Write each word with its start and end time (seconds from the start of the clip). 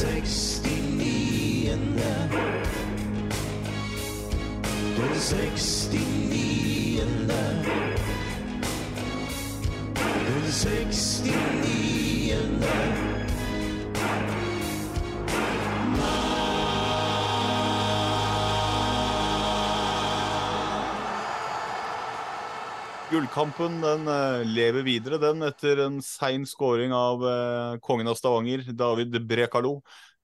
69. 0.00 0.62
Den 0.62 1.96
69. 4.96 5.88
Den 5.92 7.26
69. 10.46 11.20
Gullkampen 23.10 23.80
den 23.82 24.06
eh, 24.06 24.44
lever 24.46 24.84
videre, 24.86 25.16
den, 25.18 25.42
etter 25.42 25.80
en 25.82 25.96
sein 26.04 26.44
scoring 26.46 26.92
av 26.94 27.24
eh, 27.26 27.72
kongen 27.82 28.06
av 28.06 28.14
Stavanger, 28.14 28.62
David 28.78 29.16
Brekalo. 29.26 29.80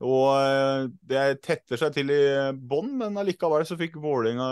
Og 0.06 0.28
eh, 0.38 0.84
det 1.10 1.24
tetter 1.42 1.80
seg 1.80 1.96
til 1.96 2.12
i 2.14 2.20
bånn, 2.54 2.92
men 3.00 3.18
allikevel 3.18 3.66
så 3.66 3.74
fikk 3.80 3.98
Vålerenga 3.98 4.46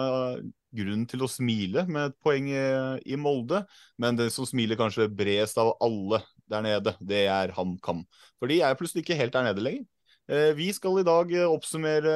grunn 0.74 1.04
til 1.06 1.22
å 1.22 1.30
smile 1.30 1.84
med 1.86 2.10
et 2.10 2.18
poeng 2.26 2.50
i, 2.50 2.64
i 3.06 3.20
Molde. 3.20 3.62
Men 4.02 4.18
den 4.18 4.34
som 4.34 4.48
smiler 4.50 4.80
kanskje 4.82 5.06
bredest 5.06 5.60
av 5.62 5.76
alle 5.84 6.24
der 6.50 6.66
nede, 6.66 6.96
det 6.98 7.28
er 7.30 7.54
HamKam. 7.54 8.02
For 8.42 8.50
de 8.50 8.58
er 8.66 8.74
plutselig 8.80 9.06
ikke 9.06 9.20
helt 9.20 9.36
der 9.36 9.46
nede 9.46 9.62
lenger. 9.62 9.86
Eh, 10.26 10.50
vi 10.56 10.72
skal 10.72 10.98
i 10.98 11.04
dag 11.06 11.32
eh, 11.36 11.44
oppsummere 11.44 12.12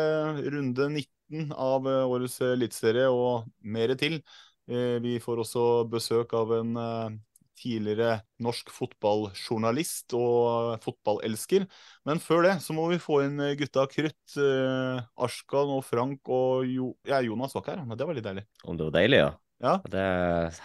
runde 0.49 0.87
19 0.89 1.53
av 1.53 1.87
eh, 1.87 2.05
årets 2.09 2.39
eliteserie 2.55 3.09
og 3.13 3.49
mer 3.61 3.93
til. 4.01 4.23
Eh, 4.69 4.99
Vi 5.05 5.17
får 5.23 5.45
også 5.45 5.65
besøk 5.91 6.35
av 6.37 6.53
en 6.59 6.77
eh, 6.77 7.17
tidligere 7.59 8.21
norsk 8.45 8.71
fotballjournalist 8.71 10.15
og 10.15 10.79
fotballelsker. 10.85 11.67
Men 12.07 12.23
før 12.23 12.47
det 12.47 12.55
så 12.63 12.77
må 12.77 12.87
vi 12.93 13.01
få 13.03 13.23
inn 13.27 13.41
eh, 13.43 13.57
gutta 13.59 13.89
krutt. 13.91 14.39
Arskan 14.39 15.75
og 15.75 15.83
Frank 15.87 16.28
og 16.28 16.69
jo 16.69 16.93
ja, 17.09 17.21
Jonas 17.25 17.57
var 17.57 17.65
ikke 17.65 17.77
her, 17.77 17.84
men 17.89 17.99
det 17.99 18.07
var 18.09 18.19
litt 18.19 18.28
deilig. 18.28 18.47
Om 18.65 18.78
det 18.78 18.91
var 18.91 18.99
deilig, 19.01 19.23
ja. 19.25 19.34
Ja. 19.59 19.75
Det, 19.91 20.03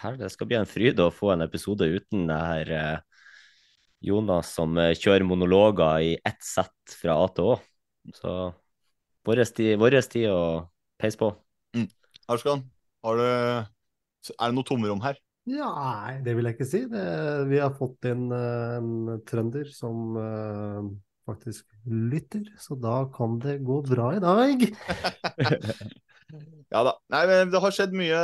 her, 0.04 0.18
det 0.20 0.30
skal 0.30 0.46
bli 0.46 0.56
en 0.60 0.68
fryd 0.70 1.00
å 1.02 1.10
få 1.10 1.32
en 1.34 1.42
episode 1.42 1.88
uten 1.90 2.28
det 2.30 2.36
her 2.38 2.70
eh, 2.70 2.98
Jonas 4.06 4.52
som 4.54 4.76
eh, 4.78 4.92
kjører 4.94 5.26
monologer 5.26 6.04
i 6.04 6.12
ett 6.22 6.44
sett 6.44 6.94
fra 7.00 7.16
A 7.24 7.26
til 7.34 7.54
Å. 7.54 7.56
Så 8.14 8.34
vår 9.26 9.42
tid, 9.50 9.74
vår 9.80 9.98
tid 10.06 10.28
å 10.30 10.42
peise 11.00 11.18
på. 11.18 11.32
Ashkan, 12.30 12.62
har 13.04 13.18
du, 13.18 13.26
er 14.32 14.50
det 14.50 14.56
noe 14.56 14.68
tomrom 14.68 15.02
her? 15.04 15.20
Ja, 15.44 15.68
nei, 15.76 16.14
det 16.24 16.32
vil 16.38 16.48
jeg 16.48 16.56
ikke 16.56 16.68
si. 16.68 16.84
Det, 16.88 17.04
vi 17.50 17.60
har 17.60 17.74
fått 17.76 18.06
inn 18.08 18.30
eh, 18.32 18.78
en 18.78 19.18
trønder 19.28 19.68
som 19.68 20.16
uh, 20.16 20.86
faktisk 21.28 21.68
lytter, 21.84 22.46
så 22.60 22.78
da 22.80 23.02
kan 23.12 23.36
det 23.42 23.58
gå 23.66 23.82
bra 23.84 24.14
i 24.16 24.24
dag. 24.24 24.66
Ja 26.72 26.80
da. 26.82 26.94
Nei, 27.12 27.20
men 27.28 27.50
Det 27.52 27.60
har 27.62 27.74
skjedd 27.74 27.92
mye 27.94 28.20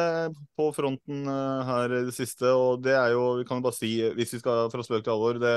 på 0.59 0.65
fronten 0.75 1.29
uh, 1.29 1.61
her 1.69 1.93
i 2.01 2.03
det 2.09 2.15
siste. 2.17 2.49
og 2.49 2.83
det 2.83 2.97
er 2.97 3.13
jo, 3.15 3.37
Vi 3.39 3.45
kan 3.47 3.61
jo 3.61 3.67
bare 3.69 3.77
si, 3.77 3.93
hvis 4.17 4.35
vi 4.35 4.41
skal 4.41 4.71
fra 4.73 4.83
spøk 4.83 5.05
til 5.05 5.15
alvor 5.15 5.39
det, 5.39 5.57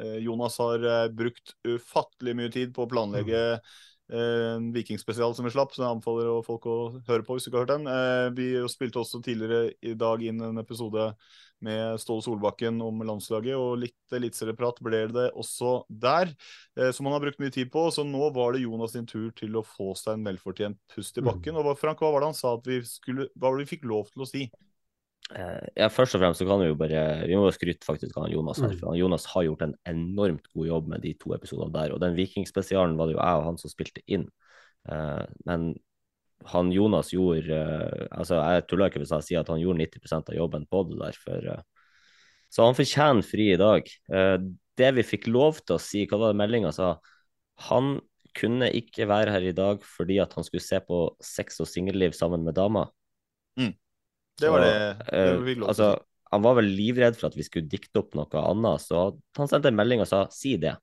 uh, 0.00 0.16
Jonas 0.22 0.56
har 0.62 0.86
brukt 1.12 1.52
ufattelig 1.68 2.36
mye 2.38 2.52
tid 2.54 2.72
på 2.72 2.86
å 2.86 2.88
planlegge 2.88 3.42
eh, 3.58 3.74
en 4.12 4.66
vikingspesial 4.74 5.34
som 5.34 5.46
vi 5.46 5.52
slapp, 5.54 5.72
så 5.72 5.82
jeg 5.82 5.88
anbefaler 5.88 6.42
folk 6.46 6.66
å 6.68 6.76
høre 7.08 7.24
på 7.24 7.36
hvis 7.36 7.46
du 7.46 7.50
ikke 7.50 7.62
har 7.62 7.64
hørt 7.64 7.72
den. 7.72 7.88
Eh, 7.88 8.26
vi 8.36 8.48
spilte 8.68 9.00
også 9.00 9.22
tidligere 9.24 9.72
i 9.80 9.94
dag 9.98 10.22
inn 10.26 10.42
en 10.44 10.60
episode 10.60 11.06
med 11.62 12.00
Ståle 12.02 12.24
Solbakken 12.24 12.80
om 12.84 13.04
landslaget, 13.06 13.54
og 13.56 13.78
litt 13.84 14.16
eliteserieprat 14.16 14.82
ble 14.84 15.04
det 15.14 15.28
også 15.38 15.82
der. 15.88 16.34
Eh, 16.76 16.90
som 16.92 17.08
han 17.08 17.16
har 17.16 17.24
brukt 17.24 17.40
mye 17.42 17.54
tid 17.54 17.70
på. 17.72 17.86
Så 17.94 18.04
nå 18.06 18.28
var 18.36 18.52
det 18.52 18.64
Jonas 18.64 18.96
sin 18.96 19.08
tur 19.08 19.30
til 19.38 19.56
å 19.56 19.64
få 19.66 19.92
seg 19.98 20.18
en 20.18 20.28
velfortjent 20.28 20.80
pust 20.92 21.18
i 21.18 21.24
bakken. 21.24 21.56
Og 21.56 21.72
Frank, 21.80 22.02
hva 22.02 22.12
var 22.12 22.24
det 22.24 22.32
han 22.32 22.38
sa 22.38 22.56
at 22.58 22.68
vi 22.68 22.82
skulle 22.88 23.30
Hva 23.32 23.48
var 23.48 23.58
det 23.58 23.66
vi 23.66 23.76
fikk 23.76 23.88
lov 23.88 24.12
til 24.12 24.26
å 24.26 24.28
si? 24.28 24.48
Eh, 25.30 25.68
ja, 25.78 25.88
først 25.92 26.16
og 26.16 26.22
fremst 26.22 26.42
så 26.42 26.46
kan 26.48 26.60
vi 26.60 26.68
jo 26.68 26.76
bare 26.76 27.22
Vi 27.28 27.36
må 27.38 27.46
jo 27.46 27.54
skryte 27.54 27.86
faktisk 27.86 28.18
av 28.20 28.28
Jonas 28.32 28.60
her. 28.62 28.74
Mm. 28.74 28.80
For 28.80 28.98
Jonas 28.98 29.28
har 29.32 29.46
gjort 29.46 29.64
en 29.66 29.76
enormt 29.88 30.50
god 30.52 30.68
jobb 30.68 30.90
med 30.92 31.04
de 31.06 31.14
to 31.20 31.34
episodene 31.36 31.72
der. 31.74 31.94
Og 31.94 32.02
den 32.02 32.16
vikingspesialen 32.18 32.98
var 32.98 33.08
det 33.08 33.16
jo 33.16 33.22
jeg 33.22 33.40
og 33.40 33.48
han 33.48 33.60
som 33.60 33.72
spilte 33.72 34.04
inn. 34.06 34.28
Eh, 34.90 35.24
men 35.48 35.72
han 36.50 36.72
Jonas 36.74 37.12
gjorde 37.14 37.54
eh, 37.54 38.06
Altså, 38.10 38.40
jeg 38.42 38.66
tuller 38.66 38.90
ikke 38.90 39.04
hvis 39.04 39.14
jeg 39.14 39.28
sier 39.28 39.44
at 39.44 39.52
han 39.52 39.62
gjorde 39.62 39.84
90% 39.86 40.32
av 40.32 40.38
jobben 40.38 40.66
på 40.68 40.84
det 40.90 41.00
der. 41.00 41.20
For, 41.22 41.50
så 42.52 42.68
han 42.68 42.76
fortjener 42.76 43.24
fri 43.24 43.52
i 43.54 43.60
dag. 43.60 43.86
Det 44.76 44.88
vi 44.98 45.04
fikk 45.06 45.30
lov 45.30 45.62
til 45.62 45.78
å 45.78 45.80
si, 45.80 46.02
hva 46.08 46.18
var 46.20 46.34
det 46.34 46.40
meldinga 46.42 46.72
sa? 46.76 46.96
Han 47.70 47.94
kunne 48.36 48.68
ikke 48.76 49.06
være 49.08 49.32
her 49.32 49.46
i 49.48 49.54
dag 49.56 49.84
fordi 49.84 50.18
at 50.20 50.34
han 50.36 50.44
skulle 50.44 50.64
se 50.64 50.80
på 50.84 51.04
sex 51.24 51.60
og 51.64 51.70
singelliv 51.70 52.12
sammen 52.16 52.44
med 52.44 52.58
dama. 52.58 52.90
Det 54.42 54.50
var 54.50 54.64
det, 54.64 54.72
det 55.14 55.18
eh, 55.18 55.68
altså, 55.68 55.92
han 56.32 56.42
var 56.44 56.56
vel 56.58 56.70
livredd 56.76 57.18
for 57.18 57.28
at 57.30 57.36
vi 57.38 57.46
skulle 57.46 57.70
dikte 57.70 58.02
opp 58.02 58.16
noe 58.18 58.42
annet, 58.42 58.82
så 58.84 59.04
han 59.38 59.50
sendte 59.50 59.70
en 59.72 59.78
melding 59.78 60.02
og 60.04 60.10
sa 60.10 60.24
si 60.34 60.56
det. 60.62 60.76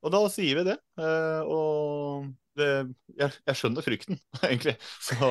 Og 0.00 0.12
da 0.14 0.20
sier 0.32 0.56
vi 0.60 0.62
det. 0.70 0.76
eh, 0.96 1.40
og 1.44 2.30
det, 2.56 2.68
jeg, 3.20 3.34
jeg 3.50 3.58
skjønner 3.60 3.84
frykten, 3.84 4.16
egentlig. 4.48 4.76
Så, 5.04 5.28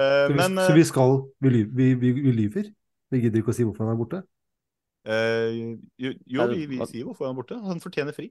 eh, 0.00 0.28
Så 0.28 0.32
vi, 0.32 0.40
men 0.40 0.56
så 0.66 0.72
vi 0.72 0.84
skal 0.84 1.18
Vi, 1.44 1.50
ly- 1.50 1.66
vi, 1.76 1.94
vi, 1.94 2.12
vi 2.12 2.32
lyver. 2.32 2.70
Vi 3.12 3.20
gidder 3.20 3.42
ikke 3.42 3.52
å 3.52 3.56
si 3.56 3.66
hvorfor 3.68 3.84
han 3.84 3.92
er 3.92 4.00
borte. 4.00 4.22
eh, 5.04 5.76
jo, 5.98 6.12
jo, 6.26 6.46
vi, 6.48 6.66
vi 6.70 6.80
sier 6.88 7.04
hvorfor 7.08 7.26
han 7.28 7.34
er 7.36 7.40
borte. 7.42 7.58
Han 7.68 7.82
fortjener 7.84 8.16
fri. 8.16 8.30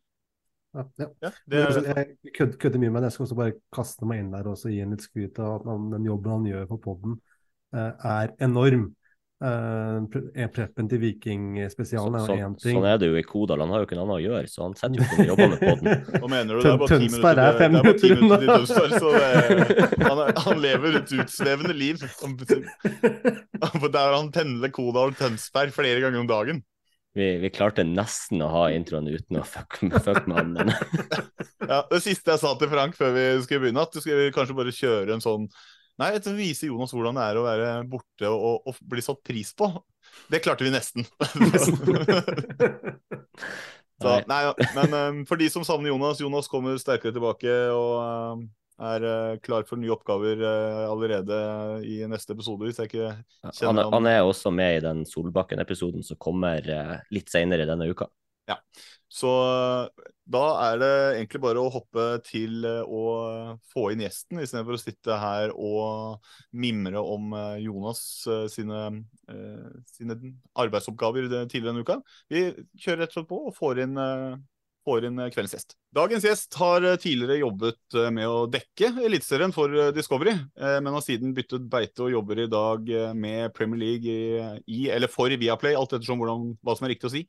Ja, 0.73 0.85
ja. 0.97 1.07
Ja, 1.21 1.31
det 1.51 1.59
er, 1.67 1.81
Jeg 2.23 2.33
kødder, 2.37 2.57
kødder 2.57 2.79
mye 2.79 2.89
med 2.95 3.01
det. 3.03 3.09
Jeg 3.11 3.17
skal 3.17 3.23
også 3.27 3.35
bare 3.41 3.53
kaste 3.75 4.07
meg 4.07 4.21
inn 4.23 4.31
der 4.33 4.47
og 4.47 4.61
gi 4.65 4.79
en 4.81 4.95
litt 4.95 5.03
skryt 5.05 5.39
av 5.43 5.65
den 5.67 6.05
jobben 6.07 6.31
han 6.37 6.47
gjør 6.47 6.65
på 6.71 6.77
podden, 6.87 7.17
eh, 7.19 7.30
er 7.73 8.35
enorm. 8.43 8.89
Eh, 9.41 10.01
pre- 10.13 10.47
preppen 10.53 10.85
til 10.85 10.99
Vikingspesialen 11.01 12.13
er 12.19 12.27
jo 12.29 12.33
én 12.45 12.57
ting. 12.61 12.75
sånn 12.77 12.85
er 12.85 12.99
det 13.01 13.07
jo 13.09 13.15
i 13.17 13.23
Kodal, 13.25 13.63
han 13.63 13.71
har 13.73 13.81
jo 13.81 13.87
ikke 13.87 13.97
noe 13.97 14.05
annet 14.05 14.19
å 14.19 14.25
gjøre, 14.27 14.49
så 14.51 14.67
han 14.67 14.75
setter 14.77 14.99
jo 14.99 15.07
ikke 15.07 15.23
og 15.23 15.31
jobber 15.31 15.49
med 15.49 15.63
poden. 15.65 15.87
er 16.77 16.91
Tønsberg 16.91 17.41
er 17.41 17.57
fem 17.57 17.77
er 17.79 17.87
minutter 17.87 18.13
unna. 18.19 18.37
Tønsberg, 18.45 20.03
han, 20.05 20.21
han 20.45 20.61
lever 20.61 20.99
et 20.99 21.15
utsvevende 21.17 21.73
liv. 21.73 22.03
Der 23.97 24.13
han 24.13 24.29
pendler 24.35 24.75
Kodal-Tønsberg 24.77 25.73
flere 25.73 26.05
ganger 26.05 26.21
om 26.21 26.29
dagen. 26.29 26.61
Vi, 27.17 27.33
vi 27.41 27.49
klarte 27.51 27.83
nesten 27.83 28.45
å 28.45 28.51
ha 28.53 28.67
introen 28.71 29.09
uten 29.09 29.41
å 29.41 29.43
fuck, 29.43 29.81
fuck 30.05 30.29
med 30.29 30.37
han, 30.37 30.69
Ja, 31.65 31.81
det 31.89 32.05
siste 32.05 32.35
jeg 32.35 32.39
sa 32.45 32.53
til 32.61 32.69
Frank 32.71 32.93
før 32.95 33.11
vi 33.17 33.25
skulle 33.43 33.65
begynne, 33.65 33.83
at 33.83 33.97
du 33.97 33.99
skulle 34.05 34.29
kanskje 34.35 34.55
bare 34.55 34.71
kjøre 34.75 35.17
en 35.17 35.25
sånn 35.25 35.49
Nei, 36.01 36.11
det 36.17 36.21
viser 36.25 36.37
vise 36.39 36.69
Jonas 36.71 36.93
hvordan 36.95 37.17
det 37.19 37.25
er 37.27 37.37
å 37.37 37.45
være 37.45 37.71
borte 37.89 38.29
og, 38.31 38.67
og 38.67 38.79
bli 38.89 39.03
satt 39.05 39.21
pris 39.27 39.53
på. 39.57 39.69
Det 40.31 40.41
klarte 40.43 40.65
vi 40.65 40.73
nesten. 40.73 41.05
Så, 44.01 44.15
Nei. 44.25 44.39
Men 44.73 44.95
um, 44.97 45.19
for 45.29 45.37
de 45.37 45.45
som 45.53 45.61
savner 45.61 45.91
Jonas, 45.91 46.17
Jonas 46.23 46.49
kommer 46.49 46.79
sterkere 46.81 47.13
tilbake 47.13 47.53
og 47.69 47.91
um, 48.01 48.47
er 48.81 49.05
eh, 49.05 49.39
klar 49.45 49.65
for 49.69 49.79
nye 49.79 49.91
oppgaver 49.93 50.41
eh, 50.41 50.85
allerede 50.89 51.37
i 51.85 51.99
neste 52.09 52.33
episode, 52.35 52.65
hvis 52.65 52.79
jeg 52.81 52.89
ikke 52.89 53.11
kjenner 53.53 53.85
han. 53.85 53.93
han 53.93 54.09
er 54.09 54.21
også 54.25 54.51
med 54.53 54.79
i 54.79 54.83
den 54.85 55.03
Solbakken-episoden 55.05 56.05
som 56.05 56.19
kommer 56.21 56.65
eh, 56.65 56.95
litt 57.13 57.29
senere 57.31 57.67
denne 57.69 57.89
uka. 57.91 58.09
Ja. 58.51 58.59
Så 59.11 59.31
da 60.31 60.41
er 60.69 60.77
det 60.79 60.91
egentlig 61.17 61.41
bare 61.43 61.61
å 61.61 61.71
hoppe 61.73 62.05
til 62.23 62.63
eh, 62.67 62.83
å 62.85 63.57
få 63.73 63.89
inn 63.91 64.03
gjesten, 64.05 64.39
istedenfor 64.39 64.77
å 64.77 64.79
sitte 64.79 65.17
her 65.19 65.51
og 65.51 66.29
mimre 66.55 67.01
om 67.01 67.33
eh, 67.35 67.57
Jonas 67.65 68.03
eh, 68.31 68.45
sine, 68.51 68.85
sine 69.91 70.17
arbeidsoppgaver 70.59 71.27
tidligere 71.51 71.73
denne 71.73 71.83
uka. 71.83 71.99
Vi 72.31 72.47
kjører 72.79 73.05
rett 73.05 73.13
og 73.13 73.19
slett 73.19 73.29
på 73.29 73.43
og 73.49 73.55
får 73.55 73.83
inn, 73.85 73.99
får 74.87 75.07
inn 75.07 75.21
kveldens 75.31 75.55
gjest. 75.55 75.75
Dagens 75.95 76.25
gjest 76.27 76.57
har 76.59 76.83
tidligere 76.99 77.41
jobbet 77.41 77.97
med 78.15 78.27
å 78.27 78.45
dekke 78.51 78.91
Eliteserien 79.05 79.55
for 79.55 79.71
Discovery, 79.95 80.33
men 80.57 80.91
har 80.95 81.05
siden 81.05 81.31
byttet 81.37 81.67
beite 81.71 82.05
og 82.05 82.11
jobber 82.15 82.43
i 82.43 82.49
dag 82.51 82.91
med 83.15 83.55
Premier 83.55 83.81
League 83.85 84.11
i, 84.11 84.51
i 84.67 84.83
eller 84.91 85.11
for 85.11 85.31
Viaplay, 85.31 85.77
alt 85.79 85.95
ettersom 85.95 86.19
hvordan, 86.19 86.53
hva 86.59 86.75
som 86.75 86.87
er 86.87 86.95
riktig 86.95 87.11
å 87.11 87.15
si. 87.15 87.25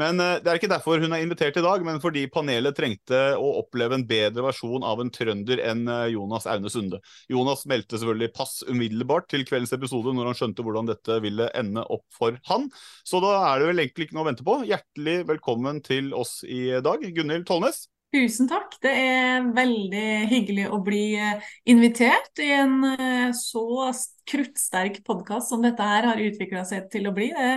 Men 0.00 0.20
eh, 0.20 0.36
det 0.44 0.50
er 0.50 0.60
ikke 0.60 0.70
derfor 0.70 1.00
hun 1.00 1.14
er 1.16 1.24
invitert 1.24 1.56
i 1.56 1.64
dag, 1.64 1.84
men 1.86 2.00
fordi 2.02 2.26
panelet 2.32 2.76
trengte 2.76 3.20
å 3.40 3.52
oppleve 3.62 3.96
en 3.96 4.04
bedre 4.08 4.44
versjon 4.44 4.84
av 4.84 5.00
en 5.02 5.12
trønder 5.12 5.62
enn 5.64 5.86
eh, 5.88 6.10
Jonas 6.12 6.48
Aune 6.52 6.72
Sunde. 6.72 7.00
Jonas 7.32 7.64
meldte 7.70 7.96
selvfølgelig 7.96 8.34
pass 8.36 8.58
umiddelbart 8.68 9.30
til 9.32 9.46
kveldens 9.48 9.72
episode 9.76 10.12
når 10.16 10.30
han 10.30 10.38
skjønte 10.42 10.66
hvordan 10.66 10.92
dette 10.92 11.20
ville 11.24 11.48
ende 11.56 11.84
opp 11.88 12.04
for 12.14 12.36
han. 12.50 12.68
Så 13.08 13.22
da 13.24 13.34
er 13.48 13.62
det 13.62 13.72
vel 13.72 13.84
egentlig 13.86 14.08
ikke 14.08 14.18
noe 14.18 14.26
å 14.26 14.30
vente 14.30 14.46
på. 14.46 14.60
Hjertelig 14.68 15.18
velkommen 15.32 15.82
til 15.86 16.12
oss 16.16 16.42
i 16.44 16.68
dag, 16.84 17.08
Gunhild 17.16 17.48
Tollnes. 17.48 17.86
Tusen 18.14 18.46
takk. 18.48 18.76
Det 18.80 18.90
er 18.96 19.48
veldig 19.52 20.04
hyggelig 20.30 20.68
å 20.72 20.78
bli 20.84 21.16
eh, 21.20 21.42
invitert 21.68 22.38
i 22.40 22.46
en 22.54 22.76
eh, 22.94 23.32
så 23.36 23.90
kruttsterk 24.30 25.00
podkast 25.04 25.50
som 25.50 25.60
dette 25.62 25.84
her 25.84 26.06
har 26.08 26.22
utvikla 26.22 26.62
seg 26.64 26.86
til 26.92 27.10
å 27.10 27.12
bli. 27.14 27.26
Det, 27.34 27.50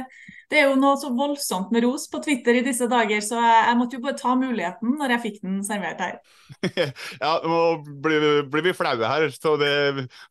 det 0.52 0.60
er 0.60 0.66
jo 0.68 0.76
noe 0.82 0.98
så 1.00 1.12
voldsomt 1.16 1.72
med 1.72 1.86
ros 1.86 2.10
på 2.12 2.20
Twitter 2.26 2.60
i 2.60 2.64
disse 2.66 2.90
dager, 2.92 3.22
så 3.24 3.38
jeg, 3.40 3.62
jeg 3.70 3.78
måtte 3.80 4.00
jo 4.00 4.04
bare 4.04 4.20
ta 4.20 4.34
muligheten 4.42 4.98
når 5.00 5.14
jeg 5.16 5.24
fikk 5.28 5.38
den 5.46 5.60
servert 5.66 6.02
her. 6.04 6.18
ja, 7.24 7.34
nå 7.46 7.60
blir, 8.04 8.20
vi- 8.26 8.48
blir 8.52 8.66
vi 8.68 8.76
flaue 8.76 9.14
her, 9.14 9.30
så 9.38 9.54
det 9.62 9.72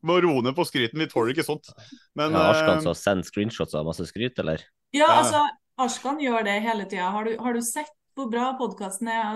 må 0.05 0.19
roe 0.23 0.43
ned 0.45 0.55
på 0.59 0.67
skryten. 0.67 0.99
Vi 0.99 1.09
tåler 1.09 1.33
ikke 1.33 1.47
sånt. 1.47 1.71
Men 2.19 2.35
Ja, 2.37 2.49
Arskan 2.51 2.83
så 2.83 2.91
som 2.91 3.01
sender 3.01 3.31
screenshots 3.31 3.73
av 3.79 3.87
masse 3.87 4.05
skryt, 4.11 4.37
eller? 4.43 4.67
Ja, 4.93 5.07
Ja. 5.07 5.15
altså, 5.23 5.47
Arskan 5.79 6.19
gjør 6.21 6.43
det 6.43 6.59
hele 6.67 6.85
tida. 6.91 7.07
Har, 7.15 7.27
har 7.39 7.55
du 7.55 7.63
sett 7.63 7.95
hvor 8.19 8.29
bra 8.31 8.45
podkasten 8.59 9.07
er? 9.11 9.19
Ja, 9.23 9.29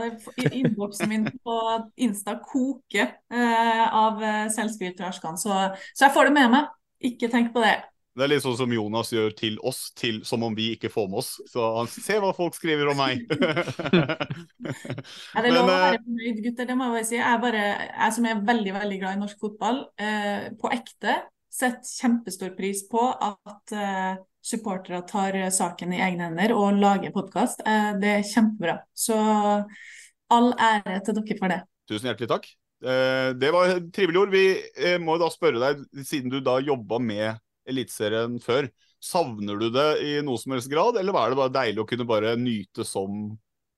Innboksen 0.51 1.09
min 1.11 1.25
på 1.43 1.55
Insta 2.03 2.33
koker 2.43 3.07
eh, 3.31 3.87
av 3.87 4.23
eh, 4.23 4.49
selvskryt 4.53 4.97
fra 4.99 5.07
Arskan, 5.11 5.37
så, 5.39 5.51
så 5.93 6.01
jeg 6.07 6.15
får 6.15 6.25
det 6.29 6.37
med 6.37 6.47
meg. 6.53 6.63
Ikke 7.03 7.27
tenk 7.31 7.47
på 7.55 7.61
det. 7.63 7.75
det 8.15 8.23
er 8.23 8.31
litt 8.31 8.45
sånn 8.45 8.57
som 8.59 8.71
Jonas 8.71 9.09
gjør 9.11 9.31
til 9.35 9.57
oss, 9.65 9.79
til, 9.99 10.21
som 10.27 10.43
om 10.47 10.53
vi 10.55 10.65
ikke 10.75 10.91
får 10.93 11.07
med 11.11 11.19
oss. 11.23 11.31
Så 11.51 11.59
han 11.79 11.87
ser 11.91 12.19
hva 12.23 12.31
folk 12.37 12.55
skriver 12.55 12.85
om 12.93 12.99
meg. 13.01 13.15
Er 15.35 15.41
det 15.43 15.51
lov 15.51 15.65
å 15.65 15.67
Men, 15.67 15.73
eh, 15.73 15.85
være 15.87 16.01
fornøyd, 16.05 16.37
gutter? 16.47 16.65
Det 16.69 16.75
må 16.79 16.83
jeg 16.87 16.95
bare 16.97 17.11
si. 17.11 17.19
Jeg, 17.19 17.29
er 17.29 17.43
bare, 17.43 17.63
jeg 17.91 18.11
som 18.17 18.23
er 18.29 18.47
veldig 18.51 18.73
veldig 18.79 18.99
glad 19.03 19.11
i 19.17 19.23
norsk 19.23 19.37
fotball, 19.47 19.77
eh, 19.99 20.43
på 20.59 20.67
ekte 20.75 21.13
setter 21.53 21.85
kjempestor 21.85 22.53
pris 22.57 22.81
på 22.89 23.01
at 23.13 23.73
eh, 23.77 24.13
supportere 24.43 25.01
tar 25.07 25.37
saken 25.55 25.93
i 25.95 26.01
egne 26.03 26.27
hender 26.29 26.53
og 26.55 26.79
lager 26.81 27.13
podkast. 27.15 27.63
Eh, 27.65 27.93
det 28.01 28.11
er 28.17 28.27
kjempebra. 28.27 28.81
Så 28.93 29.15
all 30.33 30.51
ære 30.57 30.99
til 31.05 31.17
dere 31.19 31.39
for 31.39 31.53
det. 31.53 31.61
Tusen 31.89 32.09
hjertelig 32.09 32.31
takk. 32.31 32.49
Eh, 32.83 33.31
Det 33.39 33.51
var 33.55 33.77
trivelige 33.95 34.21
ord. 34.25 34.33
Vi 34.33 34.45
eh, 34.75 34.99
må 34.99 35.17
da 35.21 35.31
spørre 35.31 35.61
deg, 35.61 35.83
siden 36.03 36.33
du 36.33 36.41
da 36.43 36.59
jobba 36.59 36.99
med 36.99 37.39
Eliteserien 37.63 38.35
før, 38.43 38.67
savner 38.99 39.59
du 39.59 39.69
det 39.71 39.89
i 40.03 40.13
noe 40.23 40.39
som 40.39 40.51
helst 40.51 40.71
grad, 40.71 40.97
eller 40.99 41.15
var 41.15 41.31
det 41.31 41.39
bare 41.39 41.53
deilig 41.55 41.83
å 41.83 41.87
kunne 41.87 42.07
bare 42.07 42.33
nyte 42.35 42.83
som, 42.87 43.29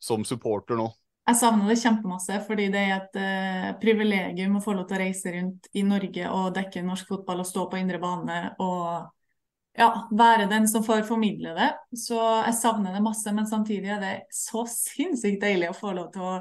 som 0.02 0.26
supporter 0.26 0.78
nå? 0.80 0.88
Jeg 1.26 1.38
savner 1.40 1.70
det 1.70 1.80
kjempemasse, 1.82 2.38
fordi 2.46 2.68
det 2.74 2.82
er 2.82 2.96
et 2.96 3.16
eh, 3.18 3.70
privilegium 3.82 4.58
å 4.58 4.62
få 4.62 4.76
lov 4.78 4.86
til 4.90 4.98
å 4.98 5.02
reise 5.02 5.34
rundt 5.34 5.70
i 5.74 5.82
Norge 5.86 6.30
og 6.30 6.52
dekke 6.58 6.84
norsk 6.86 7.10
fotball 7.14 7.42
og 7.42 7.50
stå 7.50 7.66
på 7.70 7.80
indre 7.82 8.02
bane 8.02 8.40
og 8.62 9.08
ja, 9.76 9.90
være 10.16 10.48
den 10.52 10.68
som 10.72 10.84
får 10.86 11.04
formidle 11.08 11.52
det. 11.58 11.72
Så 12.00 12.18
jeg 12.18 12.56
savner 12.58 12.96
det 12.96 13.04
masse, 13.04 13.32
men 13.36 13.48
samtidig 13.50 13.92
er 13.96 14.04
det 14.04 14.14
så 14.34 14.64
sinnssykt 14.72 15.44
deilig 15.44 15.72
å 15.72 15.78
få 15.78 15.92
lov 15.98 16.12
til 16.14 16.24
å 16.24 16.36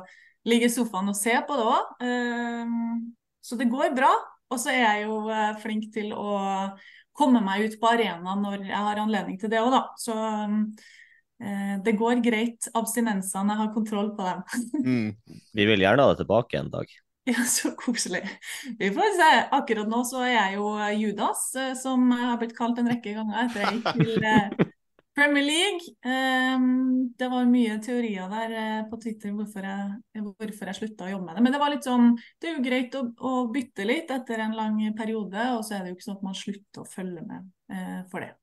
ligge 0.48 0.68
i 0.68 0.72
sofaen 0.72 1.10
og 1.10 1.18
se 1.18 1.34
på 1.46 1.58
det 1.58 1.66
òg. 1.72 1.92
så 3.44 3.58
det 3.60 3.70
går 3.72 3.94
bra. 3.96 4.12
Og 4.52 4.60
så 4.60 4.70
er 4.70 4.82
jeg 4.82 5.06
jo 5.08 5.22
eh, 5.32 5.54
flink 5.62 5.88
til 5.94 6.12
å 6.14 6.34
komme 7.16 7.40
meg 7.42 7.64
ut 7.64 7.78
på 7.80 7.90
arenaen 7.90 8.42
når 8.44 8.66
jeg 8.68 8.86
har 8.88 9.00
anledning 9.02 9.38
til 9.40 9.50
det 9.50 9.62
òg, 9.62 9.72
da. 9.72 9.82
Så 9.98 10.14
eh, 11.42 11.74
det 11.84 11.96
går 11.98 12.22
greit. 12.24 12.68
Abstinensene, 12.76 13.54
jeg 13.54 13.62
har 13.64 13.72
kontroll 13.74 14.12
på 14.16 14.28
dem. 14.28 14.44
Mm. 14.84 15.40
Vi 15.56 15.64
vil 15.64 15.80
gjerne 15.80 16.04
ha 16.04 16.12
det 16.12 16.20
tilbake 16.22 16.60
en 16.60 16.70
dag. 16.70 16.90
Ja, 17.32 17.40
så 17.48 17.70
koselig. 17.72 18.20
Vi 18.78 18.90
får 18.92 19.14
se. 19.16 19.28
Akkurat 19.56 19.88
nå 19.88 20.02
så 20.04 20.20
er 20.26 20.34
jeg 20.34 20.58
jo 20.58 20.66
Judas, 21.00 21.46
eh, 21.56 21.72
som 21.80 22.10
har 22.12 22.36
blitt 22.36 22.52
kalt 22.56 22.76
en 22.82 22.90
rekke 22.92 23.14
ganger 23.16 23.46
etter 23.46 23.64
jeg 23.64 23.78
gikk 23.78 23.94
til 23.96 24.26
eh, 24.28 24.64
Premier 25.14 25.46
League. 25.46 25.94
Ehm, 26.04 27.14
det 27.16 27.30
var 27.32 27.48
mye 27.48 27.78
teorier 27.80 28.28
der 28.28 28.54
eh, 28.60 28.84
på 28.90 28.98
Twitter 29.00 29.32
hvorfor 29.32 29.64
jeg, 29.64 30.20
hvorfor 30.20 30.70
jeg 30.70 30.80
slutta 30.80 31.06
å 31.06 31.12
jobbe 31.14 31.28
med 31.28 31.38
det. 31.38 31.46
Men 31.46 31.56
det 31.56 31.62
var 31.62 31.72
litt 31.72 31.88
sånn, 31.88 32.12
det 32.42 32.50
er 32.50 32.56
jo 32.58 32.64
greit 32.68 32.98
å, 32.98 33.04
å 33.08 33.34
bytte 33.54 33.86
litt 33.88 34.10
etter 34.12 34.44
en 34.44 34.56
lang 34.58 34.80
periode, 34.98 35.48
og 35.54 35.62
så 35.64 35.78
er 35.78 35.84
det 35.84 35.94
jo 35.94 35.98
ikke 35.98 36.08
sånn 36.10 36.18
at 36.18 36.26
man 36.28 36.40
slutter 36.44 36.82
å 36.82 36.90
følge 36.90 37.24
med 37.24 37.46
eh, 37.72 38.00
for 38.10 38.26
det. 38.26 38.34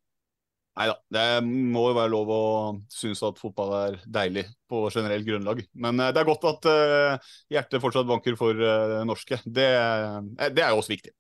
Nei 0.80 0.86
da, 0.88 0.94
det 1.12 1.24
må 1.44 1.90
jo 1.90 1.96
være 1.98 2.12
lov 2.14 2.30
å 2.32 2.44
synes 2.92 3.20
at 3.28 3.40
fotball 3.42 3.74
er 3.76 3.98
deilig 4.08 4.46
på 4.72 4.86
generelt 4.94 5.28
grunnlag. 5.28 5.66
Men 5.84 6.00
eh, 6.00 6.14
det 6.16 6.22
er 6.22 6.30
godt 6.30 6.48
at 6.48 6.70
eh, 6.72 7.34
hjertet 7.52 7.84
fortsatt 7.84 8.08
banker 8.08 8.38
for 8.40 8.56
det 8.56 9.02
norske. 9.10 9.42
Det, 9.44 9.68
eh, 9.68 10.48
det 10.56 10.64
er 10.64 10.72
jo 10.72 10.80
også 10.80 10.96
viktig. 10.96 11.12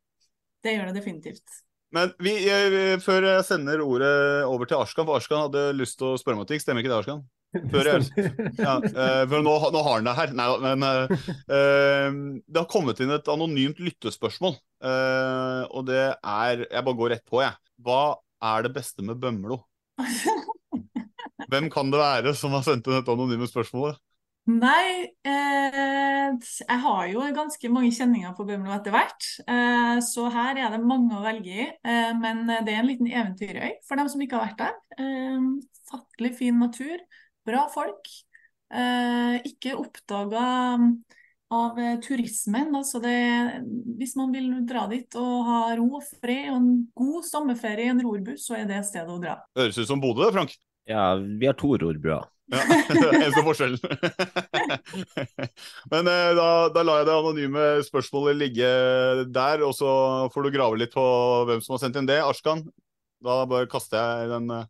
Det 0.61 0.77
gjør 0.77 0.89
det 0.91 1.01
definitivt. 1.01 1.59
Men 1.91 2.13
vi, 2.23 2.37
eh, 2.47 2.95
før 3.03 3.27
jeg 3.27 3.47
sender 3.49 3.83
ordet 3.83 4.15
over 4.47 4.69
til 4.69 4.79
Arskan, 4.79 5.03
for 5.03 5.19
Arskan 5.19 5.45
hadde 5.49 5.67
lyst 5.75 5.99
til 5.99 6.13
å 6.13 6.19
spørre 6.19 6.39
meg 6.39 6.45
om 6.45 6.51
ting, 6.53 6.63
stemmer 6.63 6.85
ikke 6.85 6.93
det, 6.93 6.99
Arskan? 7.01 7.23
Før 7.51 7.89
jeg, 7.89 8.05
ja, 8.63 8.77
eh, 8.79 9.23
for 9.27 9.43
nå, 9.43 9.53
nå 9.75 9.83
har 9.83 9.97
han 9.97 10.07
det 10.07 10.15
her. 10.15 10.33
Nei 10.39 10.47
da, 10.47 10.71
men 10.71 10.85
eh, 10.87 11.31
eh, 11.57 12.19
det 12.47 12.61
har 12.61 12.69
kommet 12.71 13.01
inn 13.03 13.11
et 13.11 13.31
anonymt 13.31 13.81
lyttespørsmål. 13.83 14.55
Uh, 14.81 15.67
og 15.77 15.83
det 15.85 15.99
er 16.17 16.63
Jeg 16.63 16.81
bare 16.87 16.97
går 16.97 17.11
rett 17.13 17.25
på, 17.27 17.41
jeg. 17.43 17.53
Hva 17.85 18.15
er 18.41 18.65
det 18.65 18.73
beste 18.75 19.05
med 19.05 19.19
Bømlo? 19.21 19.61
Hvem 21.51 21.67
kan 21.73 21.91
det 21.91 21.99
være 21.99 22.33
som 22.37 22.55
har 22.55 22.63
sendt 22.65 22.87
inn 22.87 22.97
dette 22.97 23.13
anonyme 23.13 23.49
spørsmålet? 23.49 23.99
Nei, 24.49 25.05
eh, 25.27 26.29
jeg 26.33 26.77
har 26.83 27.03
jo 27.11 27.25
ganske 27.35 27.69
mange 27.69 27.91
kjenninger 27.93 28.33
på 28.37 28.45
Bømlo 28.47 28.73
etter 28.73 28.95
hvert. 28.95 29.27
Eh, 29.45 29.99
så 30.05 30.25
her 30.33 30.57
er 30.57 30.73
det 30.73 30.81
mange 30.81 31.13
å 31.17 31.21
velge 31.25 31.53
i. 31.53 31.67
Eh, 31.69 32.11
men 32.17 32.47
det 32.49 32.73
er 32.73 32.81
en 32.81 32.89
liten 32.89 33.11
eventyrøy 33.11 33.77
for 33.87 34.01
dem 34.01 34.09
som 34.11 34.23
ikke 34.23 34.39
har 34.39 34.49
vært 34.49 34.63
der. 34.63 34.79
Eh, 34.97 35.45
fattelig 35.91 36.33
fin 36.39 36.57
natur, 36.63 37.05
bra 37.47 37.67
folk. 37.73 38.09
Eh, 38.71 39.37
ikke 39.51 39.77
oppdaga 39.77 40.45
av 41.51 41.79
eh, 41.79 41.97
turismen. 42.03 42.71
Altså 42.77 43.01
det, 43.03 43.15
hvis 43.99 44.15
man 44.19 44.33
vil 44.33 44.51
dra 44.67 44.87
dit 44.91 45.19
og 45.19 45.47
ha 45.47 45.61
ro 45.77 45.87
og 45.99 46.05
fred 46.07 46.51
og 46.53 46.57
en 46.57 46.69
god 46.97 47.27
sommerferie 47.27 47.89
i 47.89 47.93
en 47.93 48.03
rorbuss, 48.03 48.47
så 48.47 48.61
er 48.61 48.67
det 48.69 48.83
stedet 48.87 49.11
å 49.11 49.21
dra. 49.21 49.39
Høres 49.59 49.79
ut 49.81 49.89
som 49.89 50.03
Bodø, 50.03 50.31
Frank. 50.33 50.55
Ja, 50.89 51.13
vi 51.19 51.49
har 51.49 51.57
to 51.59 51.75
rorbrua. 51.77 52.23
Ja, 52.51 52.61
Eneste 53.15 53.43
forskjellen. 53.45 53.79
Men 55.91 56.09
eh, 56.11 56.31
da, 56.35 56.47
da 56.73 56.83
lar 56.83 57.01
jeg 57.01 57.07
det 57.07 57.15
anonyme 57.15 57.65
spørsmålet 57.87 58.39
ligge 58.39 58.71
der, 59.31 59.63
og 59.63 59.75
så 59.77 59.91
får 60.33 60.47
du 60.47 60.55
grave 60.55 60.79
litt 60.81 60.95
på 60.95 61.05
hvem 61.47 61.63
som 61.63 61.77
har 61.77 61.83
sendt 61.85 61.99
inn 62.01 62.09
det. 62.09 62.19
Arskan, 62.25 62.65
da 63.23 63.43
bare 63.47 63.69
kaster 63.71 63.99
jeg 64.01 64.33
den 64.33 64.51
eh, 64.55 64.67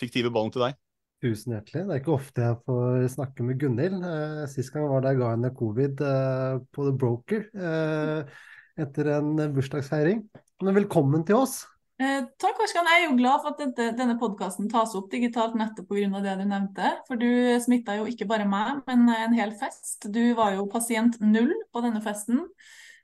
fiktive 0.00 0.32
ballen 0.34 0.54
til 0.54 0.66
deg. 0.66 0.78
Tusen 1.20 1.52
hjertelig. 1.52 1.82
Det 1.84 1.92
er 1.92 2.00
ikke 2.00 2.14
ofte 2.14 2.44
jeg 2.46 2.56
får 2.64 3.02
snakke 3.12 3.44
med 3.44 3.58
Gunhild. 3.60 3.98
Eh, 4.08 4.44
sist 4.48 4.72
gang 4.72 4.86
var 4.88 5.02
det 5.04 5.12
jeg 5.12 5.20
ga 5.20 5.32
henne 5.34 5.50
covid 5.58 6.00
eh, 6.06 6.54
på 6.72 6.86
The 6.86 6.94
Broker 7.02 7.42
eh, 7.52 8.38
etter 8.80 9.10
en 9.18 9.34
bursdagsfeiring. 9.52 10.22
Men 10.64 10.78
velkommen 10.78 11.26
til 11.28 11.42
oss. 11.42 11.58
Eh, 12.00 12.22
takk, 12.40 12.62
Arskan. 12.64 12.88
Jeg 12.88 13.02
er 13.02 13.06
jo 13.10 13.18
glad 13.18 13.42
for 13.42 13.52
at 13.52 13.60
dette, 13.60 13.90
denne 13.98 14.16
podkasten 14.20 14.70
tas 14.72 14.94
opp 14.96 15.10
digitalt 15.12 15.58
nettopp 15.60 15.90
pga. 15.92 16.22
det 16.24 16.38
du 16.40 16.46
nevnte. 16.48 16.94
For 17.04 17.20
du 17.20 17.28
smitta 17.60 17.98
jo 17.98 18.08
ikke 18.08 18.28
bare 18.30 18.48
meg, 18.48 18.80
men 18.88 19.04
en 19.12 19.36
hel 19.36 19.52
fest. 19.60 20.08
Du 20.08 20.22
var 20.38 20.54
jo 20.56 20.64
pasient 20.72 21.20
null 21.20 21.52
på 21.68 21.84
denne 21.84 22.00
festen. 22.00 22.46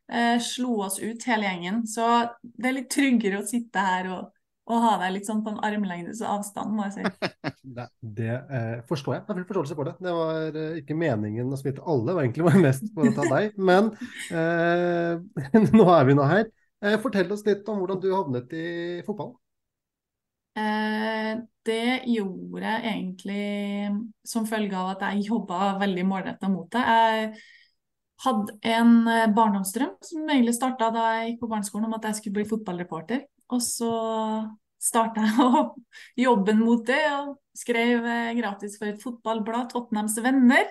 Eh, 0.09 0.39
slo 0.41 0.79
oss 0.87 0.97
ut 1.03 1.29
hele 1.29 1.51
gjengen. 1.51 1.85
Så 1.85 2.09
det 2.41 2.71
er 2.71 2.79
litt 2.79 2.89
tryggere 2.97 3.43
å 3.43 3.47
sitte 3.47 3.85
her 3.85 4.09
og 4.15 4.33
å 4.67 4.79
ha 4.83 4.93
deg 5.01 5.15
litt 5.15 5.29
sånn 5.29 5.43
på 5.47 5.53
en 5.53 5.61
armlengdes 5.67 6.21
avstand, 6.27 6.75
må 6.75 6.89
jeg 6.89 6.97
si. 6.99 7.31
Det, 7.77 7.85
det 8.01 8.31
eh, 8.31 8.77
forstår 8.87 9.17
jeg. 9.17 9.23
Jeg 9.23 9.27
har 9.27 9.37
full 9.37 9.47
forståelse 9.49 9.77
for 9.77 9.89
det. 9.89 9.95
Det 10.07 10.13
var 10.15 10.59
eh, 10.61 10.77
ikke 10.81 10.95
meningen 10.97 11.51
å 11.53 11.59
smitte 11.59 11.83
alle, 11.83 12.07
det 12.09 12.15
var 12.15 12.27
egentlig 12.27 12.47
bare 12.47 12.63
mest 12.63 12.87
for 12.95 13.11
å 13.11 13.15
ta 13.17 13.27
deg. 13.33 13.57
Men 13.59 13.91
eh, 14.31 15.67
nå 15.77 15.89
er 15.91 16.07
vi 16.09 16.17
nå 16.17 16.29
her. 16.31 16.47
Eh, 16.85 16.97
fortell 17.03 17.35
oss 17.35 17.45
litt 17.49 17.67
om 17.73 17.83
hvordan 17.83 18.01
du 18.01 18.09
havnet 18.15 18.55
i 18.57 18.69
fotball. 19.07 19.35
Eh, 20.57 21.33
det 21.69 22.09
gjorde 22.09 22.65
jeg 22.65 22.95
egentlig 22.95 23.43
som 24.25 24.47
følge 24.49 24.79
av 24.79 24.95
at 24.95 25.07
jeg 25.11 25.27
jobba 25.29 25.75
veldig 25.83 26.07
målretta 26.09 26.49
mot 26.49 26.71
det. 26.73 26.85
Jeg 26.87 27.31
hadde 28.25 28.57
en 28.77 28.93
eh, 29.13 29.31
barndomsdrøm 29.37 29.97
som 30.07 30.29
egentlig 30.31 30.57
starta 30.57 30.89
da 30.95 31.09
jeg 31.19 31.33
gikk 31.33 31.43
på 31.43 31.51
barneskolen, 31.51 31.91
om 31.91 31.99
at 31.99 32.09
jeg 32.09 32.21
skulle 32.21 32.39
bli 32.39 32.49
fotballreporter. 32.49 33.27
Og 33.55 33.63
så 33.63 33.93
starta 34.83 35.23
jeg 35.27 36.27
jobben 36.27 36.61
mot 36.65 36.83
det, 36.87 37.03
og 37.21 37.37
skrev 37.57 38.05
eh, 38.05 38.35
gratis 38.39 38.77
for 38.81 38.91
et 38.91 39.01
fotballblad, 39.03 39.71
Tottenhams 39.73 40.19
Venner, 40.25 40.69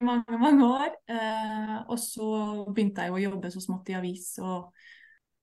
i 0.00 0.08
mange, 0.08 0.40
mange 0.40 0.70
år. 0.70 0.96
Eh, 1.10 1.76
og 1.86 1.98
så 2.00 2.30
begynte 2.70 3.06
jeg 3.06 3.14
å 3.14 3.22
jobbe 3.26 3.52
så 3.52 3.62
smått 3.62 3.92
i 3.92 3.98
avis, 3.98 4.32
og 4.42 4.72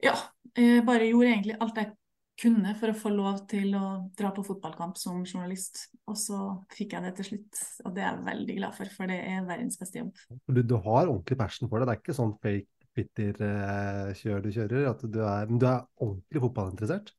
ja, 0.04 0.14
jeg 0.58 0.84
bare 0.86 1.08
gjorde 1.10 1.32
egentlig 1.32 1.58
alt 1.62 1.80
jeg 1.82 1.96
kunne 2.38 2.74
for 2.78 2.94
å 2.94 2.98
få 2.98 3.10
lov 3.10 3.40
til 3.50 3.72
å 3.78 3.86
dra 4.18 4.30
på 4.34 4.44
fotballkamp 4.46 4.98
som 5.00 5.24
journalist. 5.26 5.88
Og 6.06 6.18
så 6.22 6.40
fikk 6.74 6.94
jeg 6.94 7.06
det 7.08 7.14
til 7.18 7.30
slutt, 7.32 7.62
og 7.86 7.96
det 7.96 8.04
er 8.04 8.12
jeg 8.12 8.28
veldig 8.28 8.58
glad 8.60 8.78
for, 8.78 8.94
for 8.94 9.10
det 9.10 9.18
er 9.26 9.48
verdens 9.48 9.80
beste 9.82 10.04
jobb. 10.04 10.12
Du, 10.46 10.62
du 10.62 10.76
har 10.78 11.08
ordentlig 11.08 11.40
passion 11.40 11.72
for 11.72 11.82
det, 11.82 11.90
det 11.90 11.96
er 11.96 12.04
ikke 12.04 12.18
sånn 12.18 12.36
fake 12.44 12.77
Twitter-kjør 12.98 14.40
du 14.42 14.50
kjører, 14.54 14.86
at 14.90 15.04
du 15.06 15.20
er, 15.22 15.50
du 15.50 15.66
er 15.70 15.84
ordentlig 16.02 16.42
fotballinteressert? 16.48 17.12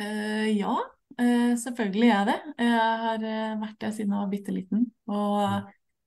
Uh, 0.00 0.48
ja, 0.52 0.74
uh, 1.16 1.52
selvfølgelig 1.60 2.08
er 2.08 2.12
jeg 2.12 2.28
det. 2.28 2.40
Jeg 2.66 2.98
har 3.04 3.24
uh, 3.24 3.62
vært 3.62 3.78
der 3.80 3.94
siden 3.96 4.12
jeg 4.12 4.18
var 4.18 4.32
bitte 4.32 4.54
liten. 4.54 4.84
Og 5.08 5.38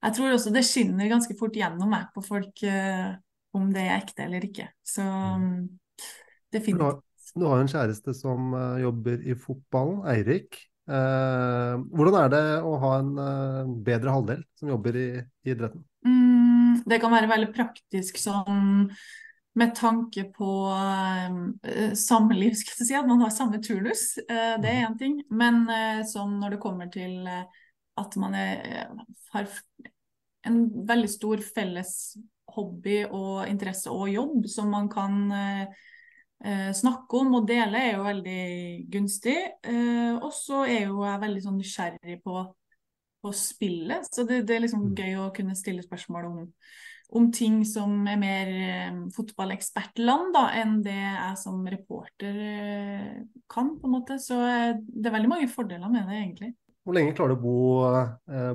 jeg 0.05 0.17
tror 0.17 0.35
også 0.35 0.53
det 0.53 0.65
skinner 0.67 1.09
ganske 1.09 1.37
fort 1.39 1.57
gjennom 1.57 1.89
meg 1.89 2.11
på 2.13 2.21
folk 2.25 2.61
om 3.55 3.71
det 3.73 3.87
er 3.87 3.97
ekte 3.97 4.27
eller 4.27 4.45
ikke. 4.45 4.67
Så 4.85 5.01
um, 5.01 5.65
definitivt. 6.53 7.01
Du 7.35 7.47
har 7.49 7.57
jo 7.57 7.65
en 7.65 7.71
kjæreste 7.71 8.13
som 8.15 8.53
jobber 8.79 9.23
i 9.25 9.33
fotballen, 9.35 10.05
Eirik. 10.07 10.59
hvordan 10.85 12.15
er 12.19 12.29
det 12.31 12.43
å 12.63 12.75
ha 12.79 12.91
en 13.01 13.73
bedre 13.83 14.13
halvdel 14.13 14.45
som 14.55 14.69
jobber 14.71 14.99
i, 15.01 15.07
i 15.43 15.51
idretten? 15.51 15.83
Det 16.83 16.99
kan 17.03 17.13
være 17.13 17.31
veldig 17.31 17.53
praktisk 17.55 18.19
sånn 18.19 18.89
med 19.55 19.71
tanke 19.75 20.25
på 20.35 20.51
uh, 20.67 21.93
samliv, 21.95 22.55
skal 22.59 22.81
jeg 22.81 22.87
si, 22.89 22.95
at 22.97 23.07
man 23.07 23.23
har 23.23 23.31
samme 23.31 23.61
turnus. 23.63 24.17
Uh, 24.27 24.55
det 24.59 24.71
er 24.71 24.83
én 24.83 24.97
ting. 24.99 25.21
Men 25.31 25.63
uh, 25.69 26.01
sånn 26.07 26.35
når 26.41 26.55
det 26.55 26.61
kommer 26.63 26.91
til 26.91 27.23
at 27.25 28.17
man 28.19 28.35
er, 28.35 28.89
har 29.31 29.47
en 30.45 30.63
veldig 30.87 31.09
stor 31.09 31.43
felles 31.55 31.93
hobby 32.55 33.03
og 33.05 33.45
interesse 33.47 33.91
og 33.91 34.09
jobb 34.11 34.49
som 34.51 34.67
man 34.71 34.89
kan 34.91 35.15
snakke 36.75 37.19
om 37.19 37.37
og 37.39 37.47
dele, 37.47 37.79
er 37.79 37.95
jo 37.95 38.03
veldig 38.05 38.41
gunstig. 38.91 39.37
og 40.19 40.27
så 40.35 40.61
er 40.67 40.89
jo 40.91 41.05
jeg 41.07 41.21
veldig 41.23 41.43
sånn 41.45 41.57
nysgjerrig 41.57 42.17
på, 42.23 42.43
på 43.25 43.33
spillet, 43.35 44.05
så 44.13 44.23
det, 44.29 44.43
det 44.45 44.55
er 44.55 44.67
liksom 44.67 44.91
mm. 44.91 44.97
gøy 45.01 45.21
å 45.23 45.31
kunne 45.35 45.57
stille 45.57 45.83
spørsmål 45.85 46.29
om 46.29 46.43
om 47.13 47.27
ting 47.33 47.59
som 47.67 48.05
er 48.09 48.19
mer 48.19 48.51
eh, 48.51 48.99
fotballekspertland 49.13 50.33
da, 50.35 50.45
enn 50.57 50.79
det 50.85 50.97
jeg 50.97 51.39
som 51.39 51.65
reporter 51.69 52.37
eh, 52.41 53.09
kan. 53.51 53.75
på 53.79 53.89
en 53.89 53.95
måte. 53.97 54.19
Så 54.21 54.39
eh, 54.41 54.77
det 54.81 55.09
er 55.09 55.17
veldig 55.17 55.31
mange 55.31 55.51
fordeler 55.51 55.91
med 55.91 56.09
det, 56.09 56.21
egentlig. 56.23 56.53
Hvor 56.85 56.97
lenge 56.97 57.15
klarer 57.17 57.33
du 57.33 57.39
å 57.39 57.41
bo, 57.41 57.59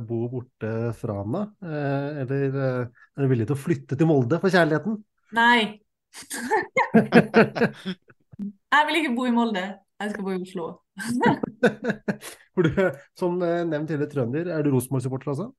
bo 0.06 0.18
borte 0.30 0.68
fra 0.94 1.16
henne? 1.18 1.40
Eller 1.66 2.44
er 2.54 2.84
du 3.18 3.26
villig 3.26 3.48
til 3.48 3.56
å 3.56 3.58
flytte 3.58 3.98
til 3.98 4.06
Molde 4.06 4.38
for 4.38 4.54
kjærligheten? 4.54 5.00
Nei. 5.34 5.80
jeg 8.76 8.86
vil 8.86 9.00
ikke 9.00 9.16
bo 9.16 9.26
i 9.26 9.34
Molde. 9.34 9.64
Jeg 9.98 10.12
skal 10.12 10.28
bo 10.28 10.36
i 10.36 10.38
Oslo. 10.38 10.68
du, 12.66 12.70
som 13.18 13.40
nevnt 13.40 13.90
hele 13.94 14.08
trønder, 14.10 14.50
er 14.52 14.66
du 14.66 14.72
Rosenborg-supporter 14.74 15.32
altså? 15.34 15.50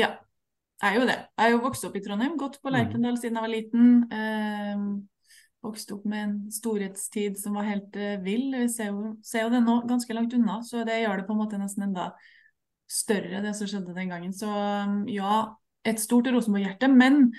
Ja. 0.00 0.16
Jeg 0.78 0.94
er 0.94 1.00
jo 1.00 1.06
det. 1.08 1.18
Jeg 1.34 1.42
er 1.48 1.54
jo 1.56 1.62
vokst 1.64 1.86
opp 1.88 1.96
i 1.98 2.00
Trondheim, 2.04 2.36
gått 2.38 2.60
på 2.62 2.70
mm. 2.70 3.16
Siden 3.18 3.38
jeg 3.38 3.42
var 3.42 3.50
liten. 3.50 3.86
Eh, 4.14 4.82
vokst 5.66 5.90
opp 5.90 6.04
med 6.06 6.20
en 6.22 6.34
storhetstid 6.54 7.38
som 7.40 7.58
var 7.58 7.66
helt 7.66 7.96
eh, 7.98 8.20
vill. 8.22 8.52
Vi 8.54 8.68
ser 8.70 8.92
jo, 8.92 9.16
ser 9.26 9.46
jo, 9.46 9.52
det 9.54 9.64
nå 9.64 9.80
ganske 9.90 10.14
langt 10.14 10.36
unna, 10.38 10.60
så 10.62 10.84
det 10.86 11.00
gjør 11.00 11.18
det 11.18 11.26
på 11.26 11.34
en 11.34 11.40
måte 11.40 11.58
nesten 11.58 11.88
enda 11.88 12.12
større, 12.88 13.42
det 13.42 13.56
som 13.58 13.68
skjedde 13.68 13.96
den 13.96 14.12
gangen. 14.12 14.32
Så 14.32 14.48
um, 14.48 15.00
ja, 15.10 15.48
et 15.82 15.98
stort 16.00 16.30
Rosenborg-hjerte. 16.30 16.92
Men 16.94 17.32